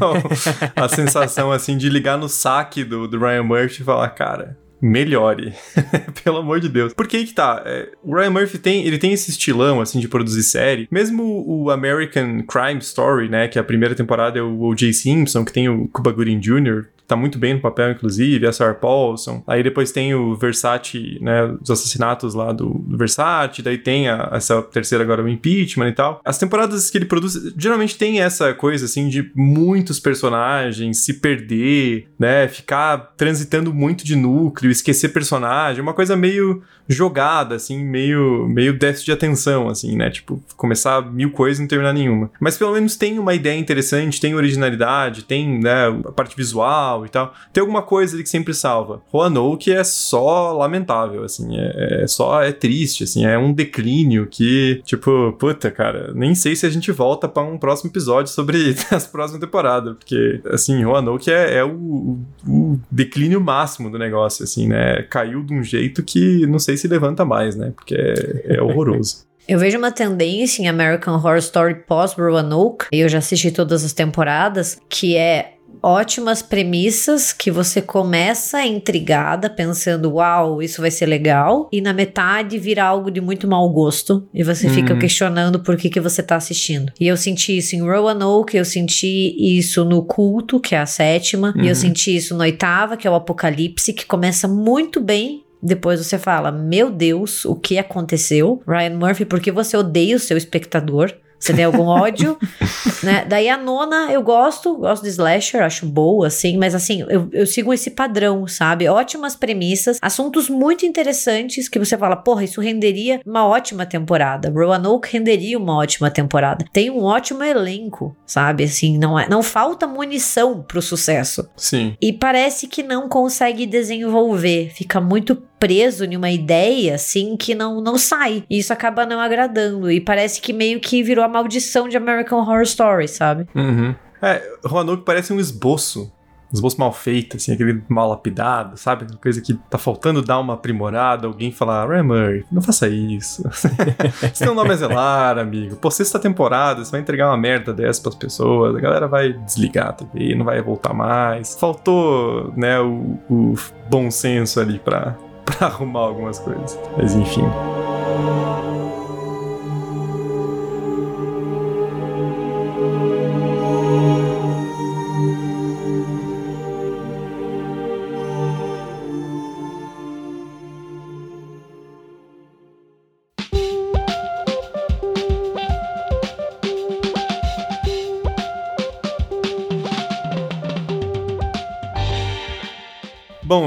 a 0.77 0.89
sensação, 0.89 1.51
assim, 1.51 1.77
de 1.77 1.89
ligar 1.89 2.17
no 2.17 2.29
saque 2.29 2.85
do, 2.85 3.09
do 3.09 3.19
Ryan 3.19 3.43
Murphy 3.43 3.83
e 3.83 3.85
falar, 3.85 4.09
cara, 4.11 4.57
melhore. 4.81 5.55
Pelo 6.23 6.39
amor 6.39 6.61
de 6.61 6.69
Deus. 6.69 6.93
Porque 6.95 7.17
aí 7.17 7.25
que 7.25 7.35
tá, 7.35 7.63
é, 7.65 7.91
o 8.03 8.15
Ryan 8.15 8.31
Murphy 8.31 8.59
tem, 8.59 8.87
ele 8.87 8.99
tem 8.99 9.13
esse 9.13 9.31
estilão, 9.31 9.81
assim, 9.81 9.99
de 10.01 10.09
produzir 10.09 10.43
série. 10.43 10.89
Mesmo 10.91 11.45
o 11.47 11.71
American 11.71 12.43
Crime 12.43 12.79
Story, 12.81 13.29
né, 13.29 13.49
que 13.49 13.59
a 13.59 13.65
primeira 13.65 13.95
temporada 13.95 14.39
é 14.39 14.43
o 14.43 14.61
O.J. 14.61 14.93
Simpson, 14.93 15.45
que 15.45 15.53
tem 15.53 15.69
o 15.69 15.89
Cuba 15.89 16.13
Gooding 16.13 16.41
Jr., 16.41 16.87
tá 17.07 17.17
muito 17.17 17.39
bem 17.39 17.55
no 17.55 17.61
papel, 17.61 17.93
inclusive, 17.93 18.47
a 18.47 18.53
Sarah 18.53 18.75
Paulson. 18.75 19.43
Aí 19.47 19.63
depois 19.63 19.93
tem 19.93 20.15
o 20.15 20.35
Versace, 20.35 21.19
né, 21.21 21.57
os 21.61 21.71
assassinatos 21.71 22.35
lá 22.35 22.53
do, 22.53 22.71
do 22.87 22.97
Versace, 22.97 23.63
daí 23.63 23.79
tem 23.79 24.09
a, 24.09 24.31
essa 24.33 24.61
terceira 24.63 25.05
agora, 25.05 25.23
o 25.23 25.29
impeachment 25.29 25.89
e 25.89 25.93
tal. 25.93 26.21
As 26.25 26.39
temporadas 26.39 26.91
que 26.91 26.99
ele 26.99 27.05
produz, 27.05 27.55
geralmente 27.57 27.97
tem 27.97 28.21
essa 28.21 28.53
coisa, 28.53 28.87
assim, 28.87 29.09
de 29.09 29.31
muitos 29.35 30.01
personagens 30.01 31.05
se 31.05 31.15
perder, 31.15 32.09
né, 32.19 32.49
ficar 32.49 33.15
transitando 33.17 33.73
muito 33.73 34.05
de 34.05 34.17
núcleo, 34.17 34.71
esquecer 34.71 35.11
personagem, 35.11 35.83
uma 35.83 35.95
coisa 35.95 36.17
meio 36.17 36.63
jogada, 36.89 37.55
assim, 37.55 37.85
meio, 37.85 38.47
meio 38.49 38.79
déficit 38.79 39.07
de 39.07 39.13
atenção, 39.13 39.69
assim, 39.69 39.97
né, 39.97 40.11
tipo, 40.11 40.43
começar 40.57 41.01
mil 41.13 41.31
coisas 41.31 41.59
e 41.59 41.63
não 41.63 41.69
terminar 41.69 41.93
nenhuma. 41.93 42.31
Mas 42.41 42.57
pelo 42.57 42.73
menos 42.73 42.97
tem 42.97 43.19
uma 43.19 43.35
ideia 43.35 43.59
interessante, 43.59 44.21
tem 44.21 44.35
originalidade, 44.35 45.25
tem, 45.25 45.59
né, 45.61 45.89
a 46.07 46.13
parte 46.13 46.37
visual, 46.37 46.87
e 47.05 47.09
tal. 47.09 47.35
Tem 47.53 47.61
alguma 47.61 47.83
coisa 47.83 48.15
ali 48.15 48.23
que 48.23 48.29
sempre 48.29 48.55
salva. 48.55 49.03
Roanoke 49.11 49.73
é 49.73 49.83
só 49.83 50.53
lamentável, 50.53 51.25
assim, 51.25 51.57
é, 51.57 52.03
é, 52.03 52.07
só, 52.07 52.43
é 52.43 52.53
triste, 52.53 53.05
assim, 53.05 53.25
é 53.25 53.37
um 53.39 53.53
declínio 53.53 54.27
que, 54.27 54.81
tipo, 54.85 55.33
puta, 55.39 55.71
cara, 55.71 56.13
nem 56.15 56.35
sei 56.35 56.55
se 56.55 56.67
a 56.67 56.71
gente 56.71 56.93
volta 56.93 57.29
para 57.29 57.43
um 57.43 57.59
próximo 57.59 57.91
episódio 57.91 58.33
sobre 58.33 58.75
as 58.91 59.07
próximas 59.07 59.41
temporadas, 59.41 59.97
porque, 59.97 60.41
assim, 60.51 60.85
Roanoke 60.85 61.31
é, 61.31 61.57
é 61.57 61.65
o, 61.65 62.19
o, 62.47 62.79
declínio 62.91 63.41
máximo 63.41 63.91
do 63.91 63.99
negócio, 63.99 64.45
assim, 64.45 64.69
né? 64.69 65.03
Caiu 65.03 65.43
de 65.43 65.55
um 65.55 65.63
jeito 65.63 66.03
que 66.03 66.47
não 66.47 66.59
sei 66.59 66.76
se 66.77 66.89
levanta 66.89 67.25
mais, 67.25 67.57
né? 67.57 67.73
Porque 67.75 67.95
é, 67.95 68.57
é 68.57 68.63
horroroso. 68.63 69.27
Eu 69.49 69.61
vejo 69.61 69.79
uma 69.79 69.93
tendência 69.93 70.61
em 70.61 70.67
American 70.67 71.15
Horror 71.15 71.37
Story 71.37 71.77
pós-Roanoke, 71.87 72.87
e 72.93 72.99
eu 72.99 73.09
já 73.09 73.19
assisti 73.19 73.53
todas 73.53 73.85
as 73.85 73.93
temporadas, 73.93 74.77
que 74.89 75.17
é 75.17 75.53
ótimas 75.83 76.43
premissas 76.43 77.33
que 77.33 77.49
você 77.49 77.81
começa 77.81 78.65
intrigada, 78.65 79.49
pensando, 79.49 80.15
uau, 80.15 80.61
isso 80.61 80.81
vai 80.81 80.91
ser 80.91 81.07
legal, 81.07 81.69
e 81.73 81.81
na 81.81 81.93
metade 81.93 82.59
vira 82.59 82.85
algo 82.85 83.09
de 83.09 83.21
muito 83.21 83.47
mau 83.47 83.69
gosto, 83.71 84.27
e 84.35 84.43
você 84.43 84.69
fica 84.69 84.95
uhum. 84.95 84.99
questionando 84.99 85.61
por 85.61 85.77
que, 85.77 85.89
que 85.89 86.01
você 86.01 86.25
tá 86.25 86.35
assistindo. 86.35 86.93
E 86.99 87.07
eu 87.07 87.17
senti 87.17 87.57
isso 87.57 87.77
em 87.77 87.83
Roanoke, 87.83 88.57
eu 88.57 88.65
senti 88.65 89.37
isso 89.39 89.85
no 89.85 90.03
Culto, 90.03 90.59
que 90.59 90.75
é 90.75 90.79
a 90.79 90.87
sétima, 90.87 91.53
uhum. 91.55 91.63
e 91.63 91.67
eu 91.67 91.69
uhum. 91.69 91.75
senti 91.77 92.17
isso 92.17 92.35
no 92.35 92.41
oitava, 92.41 92.97
que 92.97 93.07
é 93.07 93.11
o 93.11 93.15
Apocalipse, 93.15 93.93
que 93.93 94.07
começa 94.07 94.49
muito 94.49 95.01
bem, 95.01 95.45
depois 95.63 96.01
você 96.01 96.19
fala: 96.19 96.51
Meu 96.53 96.91
Deus, 96.91 97.45
o 97.45 97.55
que 97.55 97.79
aconteceu? 97.79 98.63
Ryan 98.67 98.97
Murphy, 98.97 99.25
por 99.25 99.41
que 99.41 99.51
você 99.51 99.77
odeia 99.77 100.17
o 100.17 100.21
seu 100.21 100.37
espectador? 100.37 101.13
Você 101.39 101.53
tem 101.53 101.65
algum 101.65 101.87
ódio? 101.87 102.39
né? 103.03 103.25
Daí 103.29 103.49
a 103.49 103.57
nona 103.57 104.13
eu 104.13 104.23
gosto, 104.23 104.77
gosto 104.77 105.03
de 105.03 105.11
slasher, 105.11 105.63
acho 105.63 105.87
boa, 105.87 106.27
assim, 106.27 106.57
mas 106.57 106.75
assim, 106.75 107.05
eu, 107.09 107.29
eu 107.33 107.47
sigo 107.47 107.73
esse 107.73 107.91
padrão, 107.91 108.47
sabe? 108.47 108.89
Ótimas 108.89 109.37
premissas, 109.37 109.99
assuntos 110.01 110.49
muito 110.49 110.85
interessantes 110.85 111.69
que 111.69 111.79
você 111.79 111.97
fala, 111.97 112.17
porra, 112.17 112.45
isso 112.45 112.61
renderia 112.61 113.21
uma 113.25 113.47
ótima 113.47 113.87
temporada. 113.87 114.51
Roanoke 114.51 115.13
renderia 115.13 115.59
uma 115.59 115.77
ótima 115.77 116.11
temporada. 116.11 116.65
Tem 116.73 116.91
um 116.91 117.03
ótimo 117.03 117.43
elenco, 117.43 118.17
sabe? 118.27 118.65
Assim, 118.65 118.99
não, 118.99 119.19
é, 119.19 119.29
não 119.29 119.43
falta 119.43 119.87
munição 119.87 120.63
pro 120.63 120.83
sucesso. 120.83 121.49
Sim. 121.57 121.97
E 122.01 122.13
parece 122.13 122.67
que 122.67 122.83
não 122.83 123.09
consegue 123.09 123.67
desenvolver, 123.67 124.71
fica 124.75 125.01
muito 125.01 125.37
preso 125.59 126.05
em 126.05 126.17
uma 126.17 126.31
ideia 126.31 126.95
assim 126.95 127.37
que 127.37 127.55
não 127.55 127.81
não 127.81 127.97
sai. 127.97 128.45
E 128.49 128.59
isso 128.59 128.73
acaba 128.73 129.07
não 129.07 129.21
agradando 129.21 129.91
e 129.91 130.01
parece 130.01 130.41
que 130.41 130.53
meio 130.53 130.81
que 130.81 131.03
virou 131.03 131.25
a 131.27 131.29
maldição 131.29 131.89
de 131.89 131.97
American 131.97 132.41
Horror 132.41 132.63
Story, 132.63 133.09
sabe? 133.09 133.47
Uhum. 133.55 133.95
É, 134.23 134.43
Roanoke 134.65 135.05
parece 135.05 135.33
um 135.33 135.39
esboço. 135.39 136.13
Um 136.47 136.55
esboço 136.55 136.79
mal 136.79 136.93
feito, 136.93 137.37
assim, 137.37 137.53
aquele 137.53 137.83
mal 137.89 138.09
lapidado, 138.09 138.77
sabe? 138.77 139.05
Uma 139.05 139.19
coisa 139.19 139.41
que 139.41 139.55
tá 139.69 139.77
faltando 139.77 140.23
dar 140.23 140.39
uma 140.39 140.55
aprimorada, 140.55 141.27
alguém 141.27 141.51
falar, 141.51 141.89
Ray 141.89 142.03
Murray, 142.03 142.45
não 142.53 142.63
faça 142.63 142.87
isso. 142.87 143.43
Seu 144.33 144.55
nome 144.55 144.71
é 144.73 144.77
Zelar, 144.77 145.39
amigo. 145.39 145.75
Pô, 145.75 145.91
sexta 145.91 146.21
temporada, 146.21 146.85
você 146.85 146.93
vai 146.93 147.01
entregar 147.01 147.31
uma 147.31 147.37
merda 147.37 147.75
dessa 147.75 148.01
pras 148.01 148.15
pessoas, 148.15 148.77
a 148.77 148.81
galera 148.81 149.09
vai 149.09 149.33
desligar 149.33 149.89
a 149.89 149.93
TV, 149.93 150.37
não 150.37 150.45
vai 150.45 150.63
voltar 150.63 150.95
mais. 150.95 151.57
Faltou, 151.59 152.53
né, 152.57 152.79
o, 152.79 153.19
o 153.29 153.55
bom 153.91 154.09
senso 154.09 154.61
ali 154.61 154.79
pra, 154.79 155.17
pra 155.45 155.67
arrumar 155.67 156.01
algumas 156.03 156.39
coisas. 156.39 156.79
Mas 156.97 157.13
enfim. 157.17 157.43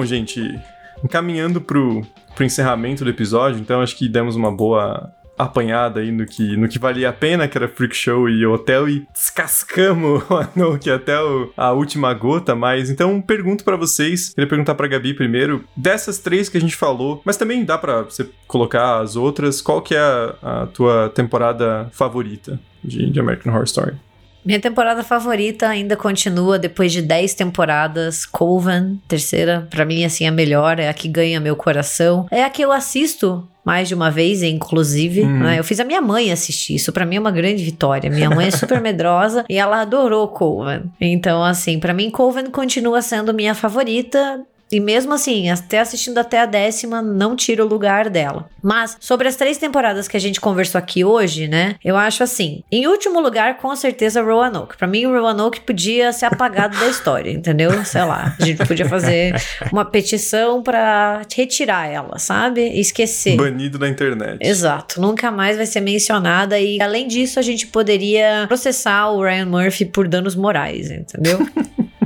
Gente, 0.09 0.59
encaminhando 1.03 1.61
pro, 1.61 2.01
pro 2.35 2.45
encerramento 2.45 3.03
do 3.03 3.09
episódio, 3.09 3.59
então 3.59 3.81
acho 3.81 3.95
que 3.95 4.09
demos 4.09 4.35
uma 4.35 4.51
boa 4.51 5.13
apanhada 5.39 6.01
aí 6.01 6.11
no 6.11 6.25
que, 6.25 6.57
no 6.57 6.67
que 6.67 6.77
valia 6.77 7.09
a 7.09 7.13
pena, 7.13 7.47
que 7.47 7.57
era 7.57 7.69
Freak 7.69 7.95
Show 7.95 8.27
e 8.27 8.45
Hotel, 8.45 8.89
e 8.89 9.07
descascamos 9.13 10.21
o 10.29 10.35
Anouk 10.35 10.89
até 10.89 11.17
o, 11.21 11.53
a 11.55 11.71
última 11.71 12.13
gota, 12.13 12.53
mas 12.53 12.89
então 12.89 13.21
pergunto 13.21 13.63
para 13.63 13.77
vocês, 13.77 14.33
queria 14.33 14.49
perguntar 14.49 14.75
pra 14.75 14.87
Gabi 14.87 15.13
primeiro, 15.13 15.63
dessas 15.77 16.19
três 16.19 16.49
que 16.49 16.57
a 16.57 16.61
gente 16.61 16.75
falou, 16.75 17.21
mas 17.23 17.37
também 17.37 17.63
dá 17.63 17.77
para 17.77 18.01
você 18.01 18.29
colocar 18.47 18.99
as 18.99 19.15
outras, 19.15 19.61
qual 19.61 19.81
que 19.81 19.95
é 19.95 19.99
a, 19.99 20.63
a 20.63 20.67
tua 20.67 21.09
temporada 21.09 21.87
favorita 21.93 22.59
de, 22.83 23.09
de 23.09 23.19
American 23.19 23.53
Horror 23.53 23.63
Story? 23.63 24.08
Minha 24.49 24.59
temporada 24.59 25.03
favorita 25.03 25.67
ainda 25.67 25.95
continua 25.95 26.57
depois 26.57 26.91
de 26.91 27.03
10 27.03 27.35
temporadas. 27.35 28.25
Coven, 28.25 28.99
terceira, 29.07 29.67
para 29.69 29.85
mim 29.85 30.03
assim 30.03 30.25
a 30.25 30.31
melhor, 30.31 30.79
é 30.79 30.89
a 30.89 30.93
que 30.93 31.07
ganha 31.07 31.39
meu 31.39 31.55
coração. 31.55 32.25
É 32.31 32.43
a 32.43 32.49
que 32.49 32.63
eu 32.63 32.71
assisto 32.71 33.47
mais 33.63 33.87
de 33.87 33.93
uma 33.93 34.09
vez, 34.09 34.41
inclusive. 34.41 35.21
Uhum. 35.21 35.41
Né? 35.41 35.59
Eu 35.59 35.63
fiz 35.63 35.79
a 35.79 35.85
minha 35.85 36.01
mãe 36.01 36.31
assistir. 36.31 36.73
Isso 36.73 36.91
para 36.91 37.05
mim 37.05 37.17
é 37.17 37.19
uma 37.19 37.29
grande 37.29 37.63
vitória. 37.63 38.09
Minha 38.09 38.31
mãe 38.31 38.47
é 38.47 38.51
super 38.51 38.81
medrosa 38.81 39.45
e 39.47 39.55
ela 39.55 39.81
adorou 39.81 40.27
Coven. 40.29 40.85
Então, 40.99 41.43
assim, 41.43 41.79
para 41.79 41.93
mim 41.93 42.09
Coven 42.09 42.47
continua 42.47 43.03
sendo 43.03 43.31
minha 43.31 43.53
favorita. 43.53 44.41
E 44.71 44.79
mesmo 44.79 45.13
assim, 45.13 45.49
até 45.49 45.79
assistindo 45.79 46.17
até 46.17 46.41
a 46.41 46.45
décima, 46.45 47.01
não 47.01 47.35
tira 47.35 47.65
o 47.65 47.67
lugar 47.67 48.09
dela. 48.09 48.49
Mas, 48.61 48.97
sobre 48.99 49.27
as 49.27 49.35
três 49.35 49.57
temporadas 49.57 50.07
que 50.07 50.17
a 50.17 50.19
gente 50.19 50.39
conversou 50.39 50.77
aqui 50.79 51.03
hoje, 51.03 51.47
né? 51.47 51.75
Eu 51.83 51.97
acho 51.97 52.23
assim: 52.23 52.63
em 52.71 52.87
último 52.87 53.19
lugar, 53.19 53.57
com 53.57 53.75
certeza, 53.75 54.21
Roanoke. 54.21 54.77
Pra 54.77 54.87
mim, 54.87 55.05
Roanoke 55.05 55.61
podia 55.61 56.11
ser 56.11 56.25
apagado 56.25 56.77
da 56.77 56.87
história, 56.87 57.31
entendeu? 57.31 57.83
Sei 57.85 58.03
lá. 58.03 58.35
A 58.39 58.45
gente 58.45 58.65
podia 58.65 58.87
fazer 58.87 59.33
uma 59.71 59.85
petição 59.85 60.61
pra 60.61 61.21
retirar 61.35 61.87
ela, 61.87 62.17
sabe? 62.19 62.61
E 62.61 62.79
esquecer. 62.79 63.35
Banido 63.35 63.79
na 63.79 63.87
internet. 63.87 64.37
Exato, 64.41 65.01
nunca 65.01 65.31
mais 65.31 65.57
vai 65.57 65.65
ser 65.65 65.81
mencionada 65.81 66.59
e 66.59 66.81
além 66.81 67.07
disso 67.07 67.39
a 67.39 67.41
gente 67.41 67.67
poderia 67.67 68.45
processar 68.47 69.09
o 69.09 69.23
Ryan 69.23 69.45
Murphy 69.45 69.85
por 69.85 70.07
danos 70.07 70.35
morais, 70.35 70.89
entendeu? 70.91 71.39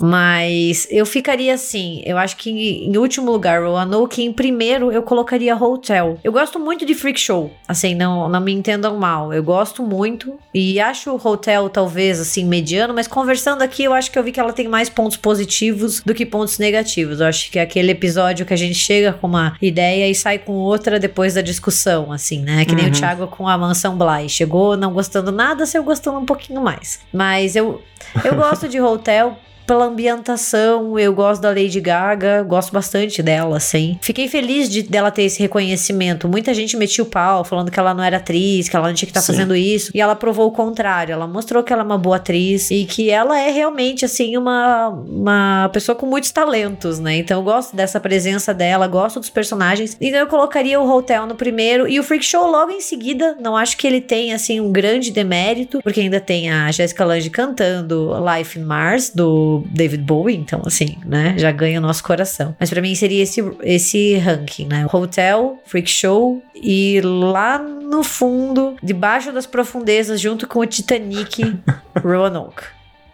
Mas 0.00 0.86
eu 0.90 1.04
ficaria 1.06 1.54
assim, 1.54 2.02
eu 2.04 2.16
acho 2.18 2.36
que 2.36 2.50
em 2.50 2.96
último 2.96 3.30
lugar 3.30 3.62
Roanoke, 3.62 4.22
em 4.22 4.32
primeiro 4.32 4.90
eu 4.90 5.02
colocaria 5.02 5.54
Hotel. 5.56 6.18
Eu 6.24 6.32
gosto 6.32 6.58
muito 6.58 6.86
de 6.86 6.94
Freak 6.94 7.20
Show, 7.20 7.50
assim, 7.68 7.94
não, 7.94 8.28
não 8.28 8.40
me 8.40 8.52
entendam 8.52 8.96
mal, 8.96 9.32
eu 9.32 9.42
gosto 9.42 9.82
muito 9.82 10.38
e 10.54 10.80
acho 10.80 11.10
o 11.10 11.20
Hotel 11.22 11.68
talvez 11.68 12.18
assim 12.18 12.44
mediano, 12.44 12.94
mas 12.94 13.06
conversando 13.06 13.62
aqui 13.62 13.84
eu 13.84 13.92
acho 13.92 14.10
que 14.10 14.18
eu 14.18 14.22
vi 14.22 14.32
que 14.32 14.40
ela 14.40 14.52
tem 14.52 14.66
mais 14.68 14.88
pontos 14.88 15.16
positivos 15.16 16.00
do 16.00 16.14
que 16.14 16.24
pontos 16.26 16.58
negativos. 16.58 17.20
Eu 17.20 17.26
acho 17.26 17.50
que 17.50 17.58
é 17.58 17.62
aquele 17.62 17.90
episódio 17.92 18.46
que 18.46 18.54
a 18.54 18.56
gente 18.56 18.74
chega 18.76 19.12
com 19.12 19.26
uma 19.26 19.56
ideia 19.60 20.08
e 20.08 20.14
sai 20.14 20.38
com 20.38 20.52
outra 20.52 20.98
depois 20.98 21.34
da 21.34 21.40
discussão, 21.42 22.10
assim, 22.12 22.40
né? 22.42 22.64
Que 22.64 22.74
nem 22.74 22.86
Uhum. 22.86 22.90
o 22.90 22.94
Thiago 22.94 23.26
com 23.26 23.46
a 23.46 23.56
Mansão 23.58 23.96
Bly. 23.96 24.28
Chegou 24.28 24.76
não 24.76 24.92
gostando 24.92 25.30
nada, 25.30 25.66
saiu 25.66 25.84
gostando 25.84 26.18
um 26.18 26.24
pouquinho 26.24 26.60
mais. 26.60 27.00
Mas 27.12 27.54
eu, 27.54 27.82
eu 28.24 28.34
gosto 28.34 28.68
de 28.68 28.80
Hotel 28.80 29.36
pela 29.70 29.84
ambientação, 29.84 30.98
eu 30.98 31.14
gosto 31.14 31.42
da 31.42 31.50
Lady 31.50 31.80
Gaga, 31.80 32.42
gosto 32.42 32.72
bastante 32.72 33.22
dela, 33.22 33.56
assim. 33.56 33.96
Fiquei 34.02 34.26
feliz 34.26 34.68
de 34.68 34.82
dela 34.82 35.12
ter 35.12 35.22
esse 35.22 35.38
reconhecimento. 35.38 36.28
Muita 36.28 36.52
gente 36.52 36.76
metia 36.76 37.04
o 37.04 37.06
pau, 37.06 37.44
falando 37.44 37.70
que 37.70 37.78
ela 37.78 37.94
não 37.94 38.02
era 38.02 38.16
atriz, 38.16 38.68
que 38.68 38.74
ela 38.74 38.88
não 38.88 38.94
tinha 38.94 39.06
que 39.06 39.12
estar 39.12 39.20
Sim. 39.20 39.32
fazendo 39.32 39.54
isso. 39.54 39.92
E 39.94 40.00
ela 40.00 40.16
provou 40.16 40.48
o 40.48 40.50
contrário. 40.50 41.12
Ela 41.12 41.28
mostrou 41.28 41.62
que 41.62 41.72
ela 41.72 41.82
é 41.82 41.84
uma 41.84 41.96
boa 41.96 42.16
atriz 42.16 42.68
e 42.72 42.84
que 42.84 43.10
ela 43.10 43.38
é 43.38 43.48
realmente, 43.52 44.04
assim, 44.04 44.36
uma, 44.36 44.88
uma 44.88 45.70
pessoa 45.72 45.94
com 45.94 46.04
muitos 46.04 46.32
talentos, 46.32 46.98
né? 46.98 47.18
Então 47.18 47.38
eu 47.38 47.44
gosto 47.44 47.76
dessa 47.76 48.00
presença 48.00 48.52
dela, 48.52 48.88
gosto 48.88 49.20
dos 49.20 49.30
personagens. 49.30 49.96
Então 50.00 50.18
eu 50.18 50.26
colocaria 50.26 50.80
o 50.80 50.92
Hotel 50.92 51.26
no 51.26 51.36
primeiro 51.36 51.86
e 51.86 52.00
o 52.00 52.02
Freak 52.02 52.24
Show 52.24 52.50
logo 52.50 52.72
em 52.72 52.80
seguida. 52.80 53.36
Não 53.40 53.56
acho 53.56 53.76
que 53.76 53.86
ele 53.86 54.00
tenha, 54.00 54.34
assim, 54.34 54.58
um 54.58 54.72
grande 54.72 55.12
demérito, 55.12 55.80
porque 55.80 56.00
ainda 56.00 56.18
tem 56.18 56.50
a 56.50 56.72
Jessica 56.72 57.04
Lange 57.04 57.30
cantando 57.30 58.10
Life 58.36 58.58
in 58.58 58.64
Mars, 58.64 59.12
do 59.14 59.59
David 59.68 60.02
Bowie. 60.04 60.36
Então, 60.36 60.62
assim, 60.64 60.96
né? 61.04 61.34
Já 61.36 61.50
ganha 61.50 61.78
o 61.78 61.82
nosso 61.82 62.02
coração. 62.02 62.56
Mas 62.58 62.70
pra 62.70 62.80
mim 62.80 62.94
seria 62.94 63.22
esse, 63.22 63.42
esse 63.62 64.16
ranking, 64.16 64.66
né? 64.66 64.86
Hotel, 64.92 65.58
Freak 65.64 65.90
Show 65.90 66.42
e 66.54 67.00
lá 67.02 67.58
no 67.58 68.02
fundo, 68.02 68.76
debaixo 68.82 69.32
das 69.32 69.46
profundezas, 69.46 70.20
junto 70.20 70.46
com 70.46 70.60
o 70.60 70.66
Titanic, 70.66 71.58
Roanoke. 72.02 72.62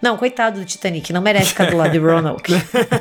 Não, 0.00 0.16
coitado 0.16 0.60
do 0.60 0.66
Titanic, 0.66 1.12
não 1.12 1.22
merece 1.22 1.48
ficar 1.48 1.70
do 1.70 1.76
lado 1.76 1.90
de 1.90 1.98
Roanoke. 1.98 2.52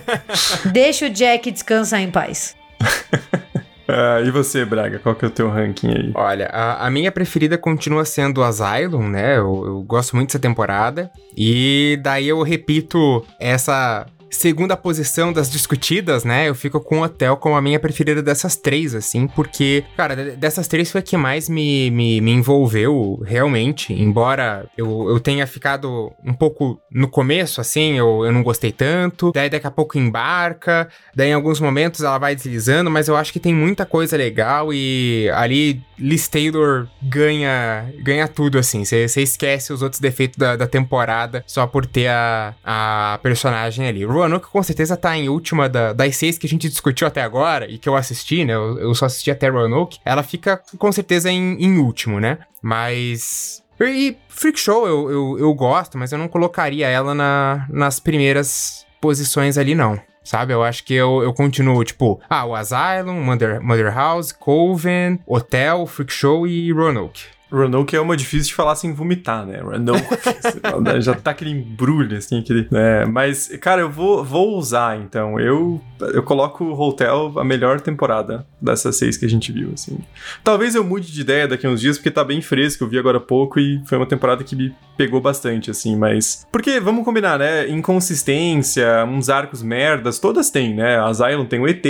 Deixa 0.72 1.08
o 1.08 1.10
Jack 1.10 1.52
descansar 1.52 2.02
em 2.02 2.10
paz. 2.10 2.56
Ah, 3.88 4.22
e 4.22 4.32
você, 4.32 4.66
Braga, 4.66 5.00
qual 5.00 5.16
que 5.16 5.26
é 5.26 5.28
o 5.28 5.32
teu 5.32 5.50
ranking 5.50 5.90
aí? 5.90 6.12
Olha, 6.16 6.48
a, 6.48 6.88
a 6.88 6.90
minha 6.90 7.12
preferida 7.12 7.58
continua 7.58 8.06
sendo 8.06 8.44
Asylum, 8.44 9.08
né? 9.08 9.38
Eu, 9.38 9.64
eu 9.66 9.82
gosto 9.84 10.16
muito 10.16 10.30
dessa 10.30 10.40
temporada. 10.40 11.12
E 11.38 12.00
daí 12.02 12.28
eu 12.28 12.42
repito 12.42 13.26
essa 13.40 14.06
segunda 14.36 14.76
posição 14.78 15.32
das 15.34 15.50
discutidas, 15.50 16.24
né? 16.24 16.48
Eu 16.50 16.56
fico 16.56 16.80
com 16.80 17.00
o 17.00 17.04
Hotel 17.04 17.36
como 17.38 17.56
a 17.56 17.62
minha 17.62 17.80
preferida 17.80 18.22
dessas 18.22 18.56
três, 18.56 18.94
assim, 18.94 19.28
porque, 19.28 19.84
cara, 19.98 20.16
de- 20.16 20.36
dessas 20.36 20.68
três 20.68 20.92
foi 20.92 21.00
a 21.00 21.04
que 21.04 21.18
mais 21.18 21.48
me, 21.50 21.90
me, 21.92 22.22
me 22.22 22.32
envolveu, 22.32 23.22
realmente. 23.26 23.94
Embora 23.94 24.66
eu, 24.78 25.10
eu 25.10 25.20
tenha 25.20 25.46
ficado 25.48 26.12
um 26.24 26.34
pouco 26.34 26.80
no 26.92 27.08
começo, 27.08 27.60
assim, 27.62 27.98
eu, 27.98 28.26
eu 28.26 28.32
não 28.32 28.44
gostei 28.44 28.72
tanto. 28.72 29.32
Daí 29.34 29.50
daqui 29.50 29.68
a 29.68 29.72
pouco 29.72 29.98
embarca. 29.98 30.88
Daí 31.16 31.30
em 31.30 31.34
alguns 31.34 31.60
momentos 31.60 32.02
ela 32.02 32.18
vai 32.18 32.36
deslizando, 32.36 32.90
mas 32.92 33.08
eu 33.08 33.16
acho 33.16 33.32
que 33.34 33.40
tem 33.40 33.54
muita 33.54 33.86
coisa 33.86 34.16
legal 34.18 34.74
e 34.74 35.30
ali 35.34 35.82
Liz 35.98 36.28
Taylor 36.28 36.88
ganha, 37.02 37.90
ganha 38.04 38.28
tudo, 38.28 38.58
assim. 38.58 38.84
Você 38.84 39.06
esquece 39.22 39.72
os 39.72 39.82
outros 39.82 40.00
defeitos 40.00 40.38
da, 40.38 40.56
da 40.56 40.68
temporada 40.68 41.44
só 41.48 41.66
por 41.66 41.86
ter 41.86 42.08
a, 42.08 42.54
a 42.64 43.20
personagem 43.24 43.88
ali. 43.88 44.06
Roanoke 44.26 44.48
com 44.52 44.62
certeza 44.64 44.98
tá 44.98 45.16
em 45.18 45.30
última 45.30 45.70
da- 45.70 45.94
das 45.94 46.16
seis 46.18 46.38
que 46.38 46.46
a 46.46 46.50
gente 46.50 46.68
discutiu 46.70 47.08
até 47.08 47.22
agora 47.22 47.70
e 47.70 47.78
que 47.78 47.88
eu 47.88 47.96
assisti, 47.96 48.44
né? 48.44 48.54
Eu, 48.54 48.78
eu 48.80 48.96
só 48.96 49.06
assisti 49.06 49.32
até 49.32 49.48
Roanoke. 49.50 50.00
Ela 50.04 50.24
fica 50.24 50.62
com 50.78 50.92
certeza 50.92 51.32
em, 51.32 51.56
em 51.64 51.78
último, 51.78 52.20
né? 52.20 52.40
Mas. 52.62 53.64
E 53.80 54.16
Freak 54.30 54.60
Show 54.60 54.88
eu, 54.88 55.12
eu, 55.12 55.40
eu 55.40 55.54
gosto, 55.54 55.98
mas 55.98 56.12
eu 56.12 56.18
não 56.18 56.28
colocaria 56.28 56.88
ela 56.88 57.14
na, 57.14 57.66
nas 57.70 58.00
primeiras 58.00 58.86
posições 59.02 59.58
ali, 59.58 59.76
não. 59.76 60.00
Sabe? 60.24 60.54
Eu 60.54 60.64
acho 60.64 60.84
que 60.84 60.94
eu, 60.94 61.22
eu 61.22 61.32
continuo, 61.34 61.84
tipo, 61.84 62.20
ah, 62.28 62.46
o 62.46 62.56
Asylum, 62.56 63.22
Mother, 63.22 63.62
Mother 63.62 63.94
House, 63.94 64.32
Coven, 64.32 65.20
Hotel, 65.28 65.86
Freak 65.86 66.12
Show 66.12 66.48
e 66.48 66.72
Roanoke. 66.72 67.26
Roanoke 67.52 67.96
é 67.96 68.00
uma 68.00 68.18
difícil 68.18 68.48
de 68.48 68.56
falar 68.56 68.76
sem 68.76 68.94
vomitar, 68.94 69.46
né? 69.46 69.60
Roanoke. 69.60 70.02
já 71.00 71.14
tá 71.14 71.32
aquele 71.32 71.52
embrulho, 71.52 72.18
assim, 72.18 72.40
aquele. 72.40 72.68
Né? 72.72 73.06
Mas, 73.06 73.48
cara, 73.62 73.82
eu 73.82 73.90
vou, 73.90 74.24
vou 74.24 74.58
usar, 74.58 75.00
então. 75.00 75.40
Eu, 75.40 75.82
eu 76.14 76.24
coloco 76.24 76.64
o 76.64 76.80
Hotel 76.80 77.34
a 77.38 77.44
melhor 77.44 77.80
temporada 77.82 78.46
dessas 78.62 78.96
seis 78.96 79.18
que 79.18 79.26
a 79.26 79.30
gente 79.30 79.52
viu, 79.52 79.72
assim. 79.74 80.00
Talvez 80.44 80.76
eu 80.76 80.84
mude 80.84 81.12
de 81.12 81.22
ideia 81.22 81.48
daqui 81.48 81.68
a 81.68 81.70
uns 81.70 81.82
dias, 81.82 81.98
porque 81.98 82.12
tá 82.12 82.24
bem 82.24 82.42
fresco, 82.42 82.84
eu 82.84 82.88
vi 82.88 82.98
agora 82.98 83.18
há 83.18 83.22
pouco 83.22 83.60
e 83.60 83.82
foi 83.86 83.98
uma 83.98 84.08
temporada 84.08 84.44
que 84.44 84.56
me 84.56 84.74
pegou 84.98 85.22
bastante, 85.22 85.72
assim, 85.72 85.96
mas. 85.96 86.46
Porque, 86.52 86.80
vamos 86.80 87.04
combinar, 87.04 87.40
né? 87.40 87.68
Inconsistência, 87.70 89.06
uns 89.06 89.30
arcos 89.30 89.62
merdas, 89.62 90.20
todas 90.20 90.50
têm, 90.50 90.74
né? 90.74 90.98
A 90.98 91.06
Asylum 91.06 91.46
tem 91.46 91.60
o 91.60 91.68
ET, 91.68 91.86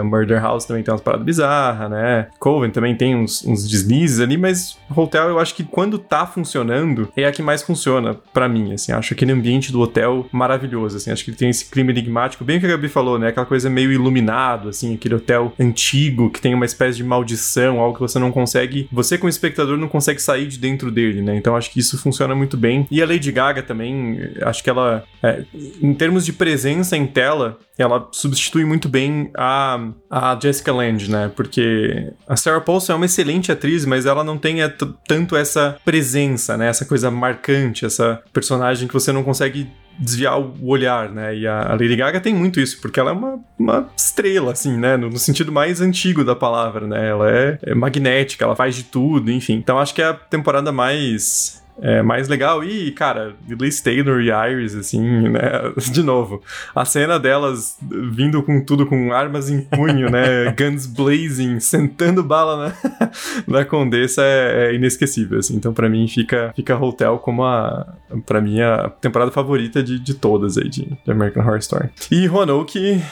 a 0.00 0.04
Murder 0.04 0.40
House 0.40 0.64
também 0.64 0.82
tem 0.82 0.92
umas 0.92 1.00
paradas 1.00 1.24
bizarras, 1.24 1.90
né? 1.90 2.28
Coven 2.38 2.70
também 2.70 2.94
tem 2.94 3.14
uns, 3.14 3.44
uns 3.44 3.68
deslizes 3.68 4.20
ali, 4.20 4.36
mas 4.36 4.78
Hotel 4.94 5.28
eu 5.28 5.38
acho 5.38 5.54
que 5.54 5.64
quando 5.64 5.98
tá 5.98 6.26
funcionando 6.26 7.08
é 7.16 7.24
a 7.24 7.32
que 7.32 7.42
mais 7.42 7.62
funciona 7.62 8.14
para 8.32 8.48
mim, 8.48 8.72
assim. 8.72 8.92
Acho 8.92 9.14
aquele 9.14 9.32
ambiente 9.32 9.72
do 9.72 9.80
hotel 9.80 10.26
maravilhoso, 10.30 10.96
assim. 10.96 11.10
Acho 11.10 11.24
que 11.24 11.30
ele 11.30 11.36
tem 11.36 11.50
esse 11.50 11.66
clima 11.66 11.90
enigmático, 11.90 12.44
bem 12.44 12.58
o 12.58 12.60
que 12.60 12.66
a 12.66 12.70
Gabi 12.70 12.88
falou, 12.88 13.18
né? 13.18 13.28
Aquela 13.28 13.46
coisa 13.46 13.68
meio 13.68 13.92
iluminado, 13.92 14.68
assim, 14.68 14.94
aquele 14.94 15.14
hotel 15.14 15.52
antigo 15.58 16.30
que 16.30 16.40
tem 16.40 16.54
uma 16.54 16.64
espécie 16.64 16.96
de 16.96 17.04
maldição, 17.04 17.80
algo 17.80 17.94
que 17.94 18.00
você 18.00 18.18
não 18.18 18.30
consegue. 18.30 18.88
Você, 18.92 19.18
como 19.18 19.28
espectador, 19.28 19.76
não 19.76 19.88
consegue 19.88 20.20
sair 20.20 20.46
de 20.46 20.58
dentro 20.58 20.90
dele, 20.90 21.22
né? 21.22 21.36
Então 21.36 21.56
acho 21.56 21.70
que 21.70 21.80
isso 21.80 21.98
funciona 21.98 22.34
muito 22.34 22.43
bem. 22.56 22.86
E 22.90 23.02
a 23.02 23.06
Lady 23.06 23.30
Gaga 23.32 23.62
também, 23.62 24.18
acho 24.42 24.62
que 24.62 24.70
ela, 24.70 25.04
é, 25.22 25.44
em 25.82 25.94
termos 25.94 26.24
de 26.24 26.32
presença 26.32 26.96
em 26.96 27.06
tela, 27.06 27.58
ela 27.78 28.08
substitui 28.12 28.64
muito 28.64 28.88
bem 28.88 29.30
a, 29.36 29.80
a 30.10 30.38
Jessica 30.40 30.72
Lange, 30.72 31.10
né? 31.10 31.30
Porque 31.34 32.12
a 32.28 32.36
Sarah 32.36 32.60
Paulson 32.60 32.92
é 32.92 32.96
uma 32.96 33.06
excelente 33.06 33.50
atriz, 33.50 33.84
mas 33.84 34.06
ela 34.06 34.22
não 34.22 34.38
tem 34.38 34.58
tanto 35.06 35.36
essa 35.36 35.76
presença, 35.84 36.56
né? 36.56 36.68
Essa 36.68 36.84
coisa 36.84 37.10
marcante, 37.10 37.84
essa 37.84 38.22
personagem 38.32 38.86
que 38.86 38.94
você 38.94 39.10
não 39.10 39.24
consegue 39.24 39.68
desviar 39.98 40.38
o 40.40 40.66
olhar, 40.66 41.10
né? 41.10 41.36
E 41.36 41.46
a 41.46 41.70
Lady 41.70 41.96
Gaga 41.96 42.20
tem 42.20 42.34
muito 42.34 42.60
isso, 42.60 42.80
porque 42.80 42.98
ela 42.98 43.10
é 43.10 43.12
uma, 43.12 43.38
uma 43.58 43.88
estrela, 43.96 44.52
assim, 44.52 44.76
né? 44.76 44.96
No, 44.96 45.08
no 45.08 45.18
sentido 45.18 45.52
mais 45.52 45.80
antigo 45.80 46.24
da 46.24 46.34
palavra, 46.34 46.86
né? 46.86 47.08
Ela 47.08 47.30
é, 47.30 47.58
é 47.62 47.74
magnética, 47.74 48.44
ela 48.44 48.56
faz 48.56 48.74
de 48.74 48.84
tudo, 48.84 49.30
enfim. 49.30 49.54
Então 49.54 49.78
acho 49.78 49.94
que 49.94 50.02
é 50.02 50.06
a 50.06 50.14
temporada 50.14 50.72
mais 50.72 51.63
é, 51.80 52.02
mais 52.02 52.28
legal. 52.28 52.62
E, 52.62 52.90
cara, 52.92 53.34
Liz 53.48 53.80
Taylor 53.80 54.20
e 54.20 54.30
Iris, 54.30 54.74
assim, 54.74 55.28
né? 55.28 55.40
De 55.92 56.02
novo, 56.02 56.42
a 56.74 56.84
cena 56.84 57.18
delas 57.18 57.78
vindo 57.80 58.42
com 58.42 58.64
tudo, 58.64 58.86
com 58.86 59.12
armas 59.12 59.50
em 59.50 59.60
punho, 59.62 60.10
né? 60.10 60.52
Guns 60.56 60.86
blazing, 60.86 61.60
sentando 61.60 62.22
bala 62.22 62.68
na, 62.68 63.10
na 63.58 63.64
Condessa 63.64 64.22
é, 64.22 64.70
é 64.70 64.74
inesquecível, 64.74 65.38
assim. 65.38 65.56
Então, 65.56 65.72
para 65.72 65.88
mim, 65.88 66.06
fica, 66.06 66.52
fica 66.54 66.76
Hotel 66.76 67.18
como 67.18 67.44
a, 67.44 67.94
para 68.26 68.40
mim, 68.40 68.60
a 68.60 68.90
temporada 69.00 69.30
favorita 69.30 69.82
de, 69.82 69.98
de 69.98 70.14
todas 70.14 70.56
aí, 70.56 70.68
de, 70.68 70.86
de 71.04 71.10
American 71.10 71.42
Horror 71.42 71.58
Story. 71.58 71.90
E 72.10 72.26
Roanoke 72.26 73.02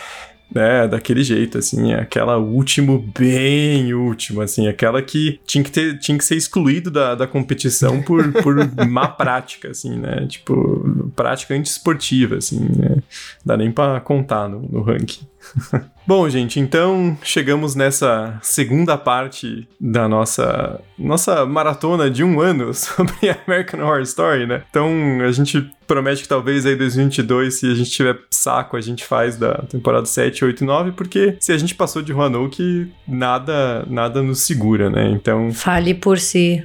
né, 0.55 0.87
daquele 0.89 1.23
jeito, 1.25 1.59
assim, 1.59 1.93
aquela 1.93 2.39
último 2.39 2.99
bem 2.99 3.95
último, 3.95 4.41
assim, 4.41 4.69
aquela 4.69 5.03
que 5.03 5.41
tinha 5.47 5.65
que, 5.65 5.71
ter, 5.71 5.99
tinha 5.99 6.17
que 6.17 6.25
ser 6.25 6.37
excluído 6.37 6.91
da, 6.91 7.15
da 7.15 7.27
competição 7.27 8.01
por, 8.03 8.33
por 8.43 8.57
má 8.87 9.09
prática, 9.09 9.71
assim, 9.71 9.99
né, 9.99 10.27
tipo, 10.27 11.11
prática 11.17 11.55
antiesportiva, 11.55 12.37
assim, 12.37 12.61
né, 12.61 12.97
dá 13.45 13.57
nem 13.57 13.71
pra 13.71 14.01
contar 14.01 14.49
no, 14.49 14.63
no 14.63 14.83
ranking. 14.83 15.27
Bom, 16.15 16.29
gente, 16.29 16.61
então 16.61 17.17
chegamos 17.23 17.75
nessa 17.75 18.39
segunda 18.43 18.99
parte 18.99 19.67
da 19.81 20.07
nossa 20.07 20.79
nossa 20.99 21.47
maratona 21.47 22.11
de 22.11 22.23
um 22.23 22.39
ano 22.39 22.69
sobre 22.77 23.15
American 23.47 23.81
Horror 23.81 24.03
Story, 24.03 24.47
né? 24.47 24.63
Então 24.69 24.91
a 25.27 25.33
gente 25.33 25.67
promete 25.87 26.21
que 26.21 26.29
talvez 26.29 26.67
aí 26.67 26.77
2022, 26.77 27.59
se 27.59 27.67
a 27.67 27.75
gente 27.75 27.91
tiver 27.91 28.19
saco, 28.31 28.77
a 28.77 28.81
gente 28.83 29.07
faz 29.07 29.39
da 29.39 29.55
temporada 29.63 30.05
7, 30.05 30.45
8 30.45 30.63
e 30.63 30.67
9, 30.67 30.93
porque 30.93 31.35
se 31.41 31.51
a 31.51 31.57
gente 31.57 31.75
passou 31.75 32.03
de 32.03 32.13
Roanoke, 32.13 32.93
nada, 33.09 33.83
nada 33.89 34.23
nos 34.23 34.41
segura, 34.41 34.91
né? 34.91 35.09
Então. 35.13 35.51
Fale 35.51 35.95
por 35.95 36.19
si 36.19 36.63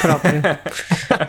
próprio. 0.00 0.42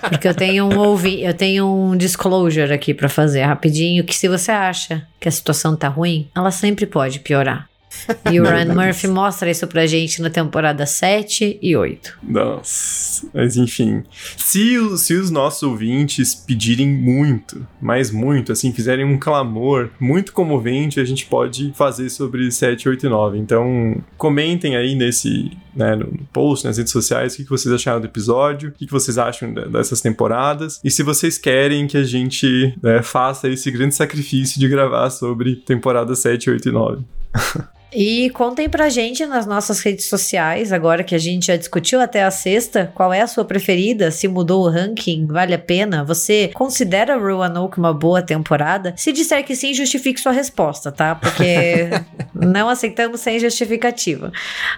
Porque 0.10 0.28
eu 0.28 0.36
tenho 0.36 0.66
um 0.66 0.78
ouvi, 0.78 1.24
eu 1.24 1.34
tenho 1.34 1.68
um 1.68 1.96
disclosure 1.96 2.74
aqui 2.74 2.94
para 2.94 3.10
fazer 3.10 3.44
rapidinho, 3.44 4.04
que 4.04 4.16
se 4.16 4.28
você 4.28 4.52
acha 4.52 5.08
que 5.20 5.28
a 5.28 5.32
situação 5.32 5.76
tá 5.76 5.88
ruim, 5.88 6.30
ela 6.36 6.52
sempre 6.52 6.86
pode 6.86 7.20
piorar. 7.20 7.71
E 8.32 8.40
o 8.40 8.44
Ryan 8.44 8.74
Murphy 8.74 9.08
mostra 9.08 9.50
isso 9.50 9.68
pra 9.68 9.86
gente 9.86 10.22
na 10.22 10.30
temporada 10.30 10.86
7 10.86 11.60
e 11.62 11.76
8. 11.76 12.20
Nossa, 12.24 13.28
mas 13.34 13.58
enfim. 13.58 14.04
Se, 14.38 14.76
se 14.98 15.14
os 15.14 15.30
nossos 15.30 15.64
ouvintes 15.64 16.34
pedirem 16.34 16.88
muito, 16.88 17.66
mas 17.82 18.12
muito, 18.12 18.52
assim, 18.52 18.72
fizerem 18.72 19.06
um 19.06 19.18
clamor 19.18 19.90
muito 20.00 20.34
comovente, 20.34 21.00
a 21.00 21.06
gente 21.06 21.26
pode 21.26 21.72
fazer 21.76 22.10
sobre 22.10 22.52
7, 22.52 22.90
8 22.90 23.06
e 23.06 23.10
9. 23.10 23.38
Então, 23.38 24.02
comentem 24.18 24.76
aí 24.76 24.96
nesse, 24.96 25.52
né, 25.76 25.96
no 25.96 26.08
post, 26.32 26.66
nas 26.66 26.78
redes 26.78 26.92
sociais, 26.92 27.34
o 27.34 27.38
que 27.38 27.50
vocês 27.50 27.74
acharam 27.74 28.00
do 28.00 28.08
episódio, 28.08 28.70
o 28.70 28.72
que 28.72 28.86
vocês 28.88 29.18
acham 29.18 29.54
dessas 29.54 30.02
temporadas, 30.02 30.80
e 30.84 30.90
se 30.90 31.04
vocês 31.04 31.38
querem 31.38 31.88
que 31.88 31.98
a 31.98 32.04
gente 32.04 32.74
né, 32.82 33.02
faça 33.02 33.50
esse 33.50 33.70
grande 33.72 33.96
sacrifício 33.96 34.60
de 34.60 34.68
gravar 34.68 35.10
sobre 35.10 35.56
temporada 35.56 36.16
7, 36.16 36.50
8 36.50 36.70
e 36.70 36.72
9. 36.72 37.04
E 37.94 38.30
contem 38.30 38.70
pra 38.70 38.88
gente 38.88 39.26
nas 39.26 39.46
nossas 39.46 39.82
redes 39.82 40.06
sociais, 40.06 40.72
agora 40.72 41.04
que 41.04 41.14
a 41.14 41.18
gente 41.18 41.48
já 41.48 41.58
discutiu 41.58 42.00
até 42.00 42.24
a 42.24 42.32
sexta, 42.32 42.90
qual 42.96 43.12
é 43.12 43.20
a 43.20 43.28
sua 43.28 43.44
preferida, 43.44 44.10
se 44.12 44.30
mudou 44.30 44.64
o 44.64 44.70
ranking, 44.70 45.28
vale 45.28 45.54
a 45.54 45.60
pena? 45.60 46.02
Você 46.06 46.50
considera 46.54 47.18
Roanoke 47.18 47.78
uma 47.78 47.94
boa 47.94 48.22
temporada? 48.22 48.94
Se 48.96 49.12
disser 49.12 49.44
que 49.44 49.58
sim, 49.58 49.74
justifique 49.74 50.22
sua 50.22 50.32
resposta, 50.32 50.90
tá? 50.90 51.16
Porque 51.16 51.90
não 52.34 52.70
aceitamos 52.70 53.20
sem 53.20 53.38
justificativa. 53.40 54.32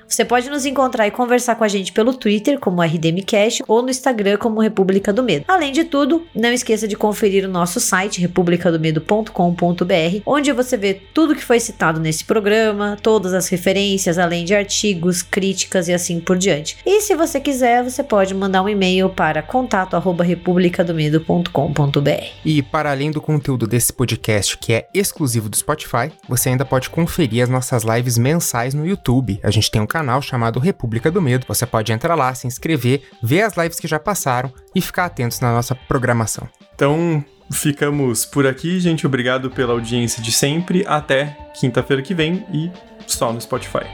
Você 0.08 0.26
pode 0.26 0.50
nos 0.50 0.66
encontrar 0.66 1.06
e 1.06 1.12
conversar 1.12 1.56
com 1.56 1.64
a 1.64 1.68
gente 1.68 1.94
pelo 1.94 2.16
Twitter, 2.16 2.60
como 2.60 2.82
RDMcast, 2.82 3.64
ou 3.68 3.84
no 3.84 3.92
Instagram, 3.92 4.38
como 4.38 4.60
República 4.60 5.14
do 5.14 5.22
Medo. 5.22 5.46
Além 5.48 5.72
de 5.72 5.84
tudo, 5.84 6.26
não 6.34 6.52
esqueça 6.52 6.88
de 6.88 6.96
conferir 6.96 7.46
o 7.46 7.52
nosso 7.52 7.80
site, 7.80 8.20
republicadomedo.com.br, 8.22 10.22
onde 10.26 10.52
você 10.52 10.76
vê 10.76 11.00
tudo 11.14 11.36
que 11.36 11.44
foi 11.44 11.60
citado 11.60 12.00
nesse 12.00 12.26
programa, 12.26 12.98
todas 13.04 13.34
as 13.34 13.50
referências, 13.50 14.18
além 14.18 14.46
de 14.46 14.56
artigos, 14.56 15.22
críticas 15.22 15.90
e 15.90 15.94
assim 15.94 16.22
por 16.22 16.38
diante. 16.38 16.78
E 16.86 17.02
se 17.02 17.16
você 17.16 17.40
quiser, 17.40 17.84
você 17.84 18.02
pode 18.02 18.34
mandar 18.34 18.64
um 18.64 18.70
e-mail 18.70 19.10
para 19.10 19.44
contato@republicadomedo.com.br. 19.44 22.26
E 22.46 22.64
para 22.64 22.92
além 22.92 23.12
do 23.12 23.20
conteúdo 23.20 23.68
desse 23.68 23.92
podcast 23.92 24.58
que 24.58 24.72
é 24.74 24.88
exclusivo 24.94 25.50
do 25.50 25.58
Spotify, 25.58 26.14
você 26.30 26.48
ainda 26.50 26.64
pode 26.64 26.90
conferir 26.90 27.44
as 27.44 27.50
nossas 27.50 27.84
lives 27.84 28.18
mensais 28.18 28.74
no 28.74 28.88
YouTube. 28.88 29.42
A 29.44 29.52
gente 29.52 29.70
tem 29.70 29.82
um 29.82 29.88
canal 29.88 30.22
chamado 30.22 30.60
República 30.60 31.12
do 31.12 31.22
Medo. 31.22 31.46
Você 31.48 31.66
pode 31.66 31.92
entrar 31.92 32.16
lá, 32.16 32.34
se 32.34 32.48
inscrever, 32.48 33.02
ver 33.22 33.42
as 33.42 33.58
lives 33.58 33.78
que 33.80 33.88
já 33.88 34.00
passaram 34.00 34.50
e 34.74 34.80
ficar 34.80 35.04
atentos 35.06 35.42
na 35.42 35.52
nossa 35.52 35.76
programação. 35.76 36.48
Então, 36.76 37.24
ficamos 37.52 38.26
por 38.26 38.48
aqui, 38.48 38.80
gente. 38.80 39.06
Obrigado 39.06 39.50
pela 39.50 39.74
audiência 39.74 40.22
de 40.22 40.32
sempre. 40.32 40.86
Até 40.88 41.38
quinta-feira 41.54 42.02
que 42.02 42.14
vem 42.14 42.46
e 42.52 42.72
só 43.08 43.32
no 43.32 43.40
Spotify. 43.40 43.86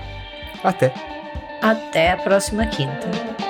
Até. 0.64 0.94
Até 1.62 2.12
a 2.12 2.18
próxima 2.18 2.66
quinta. 2.68 3.49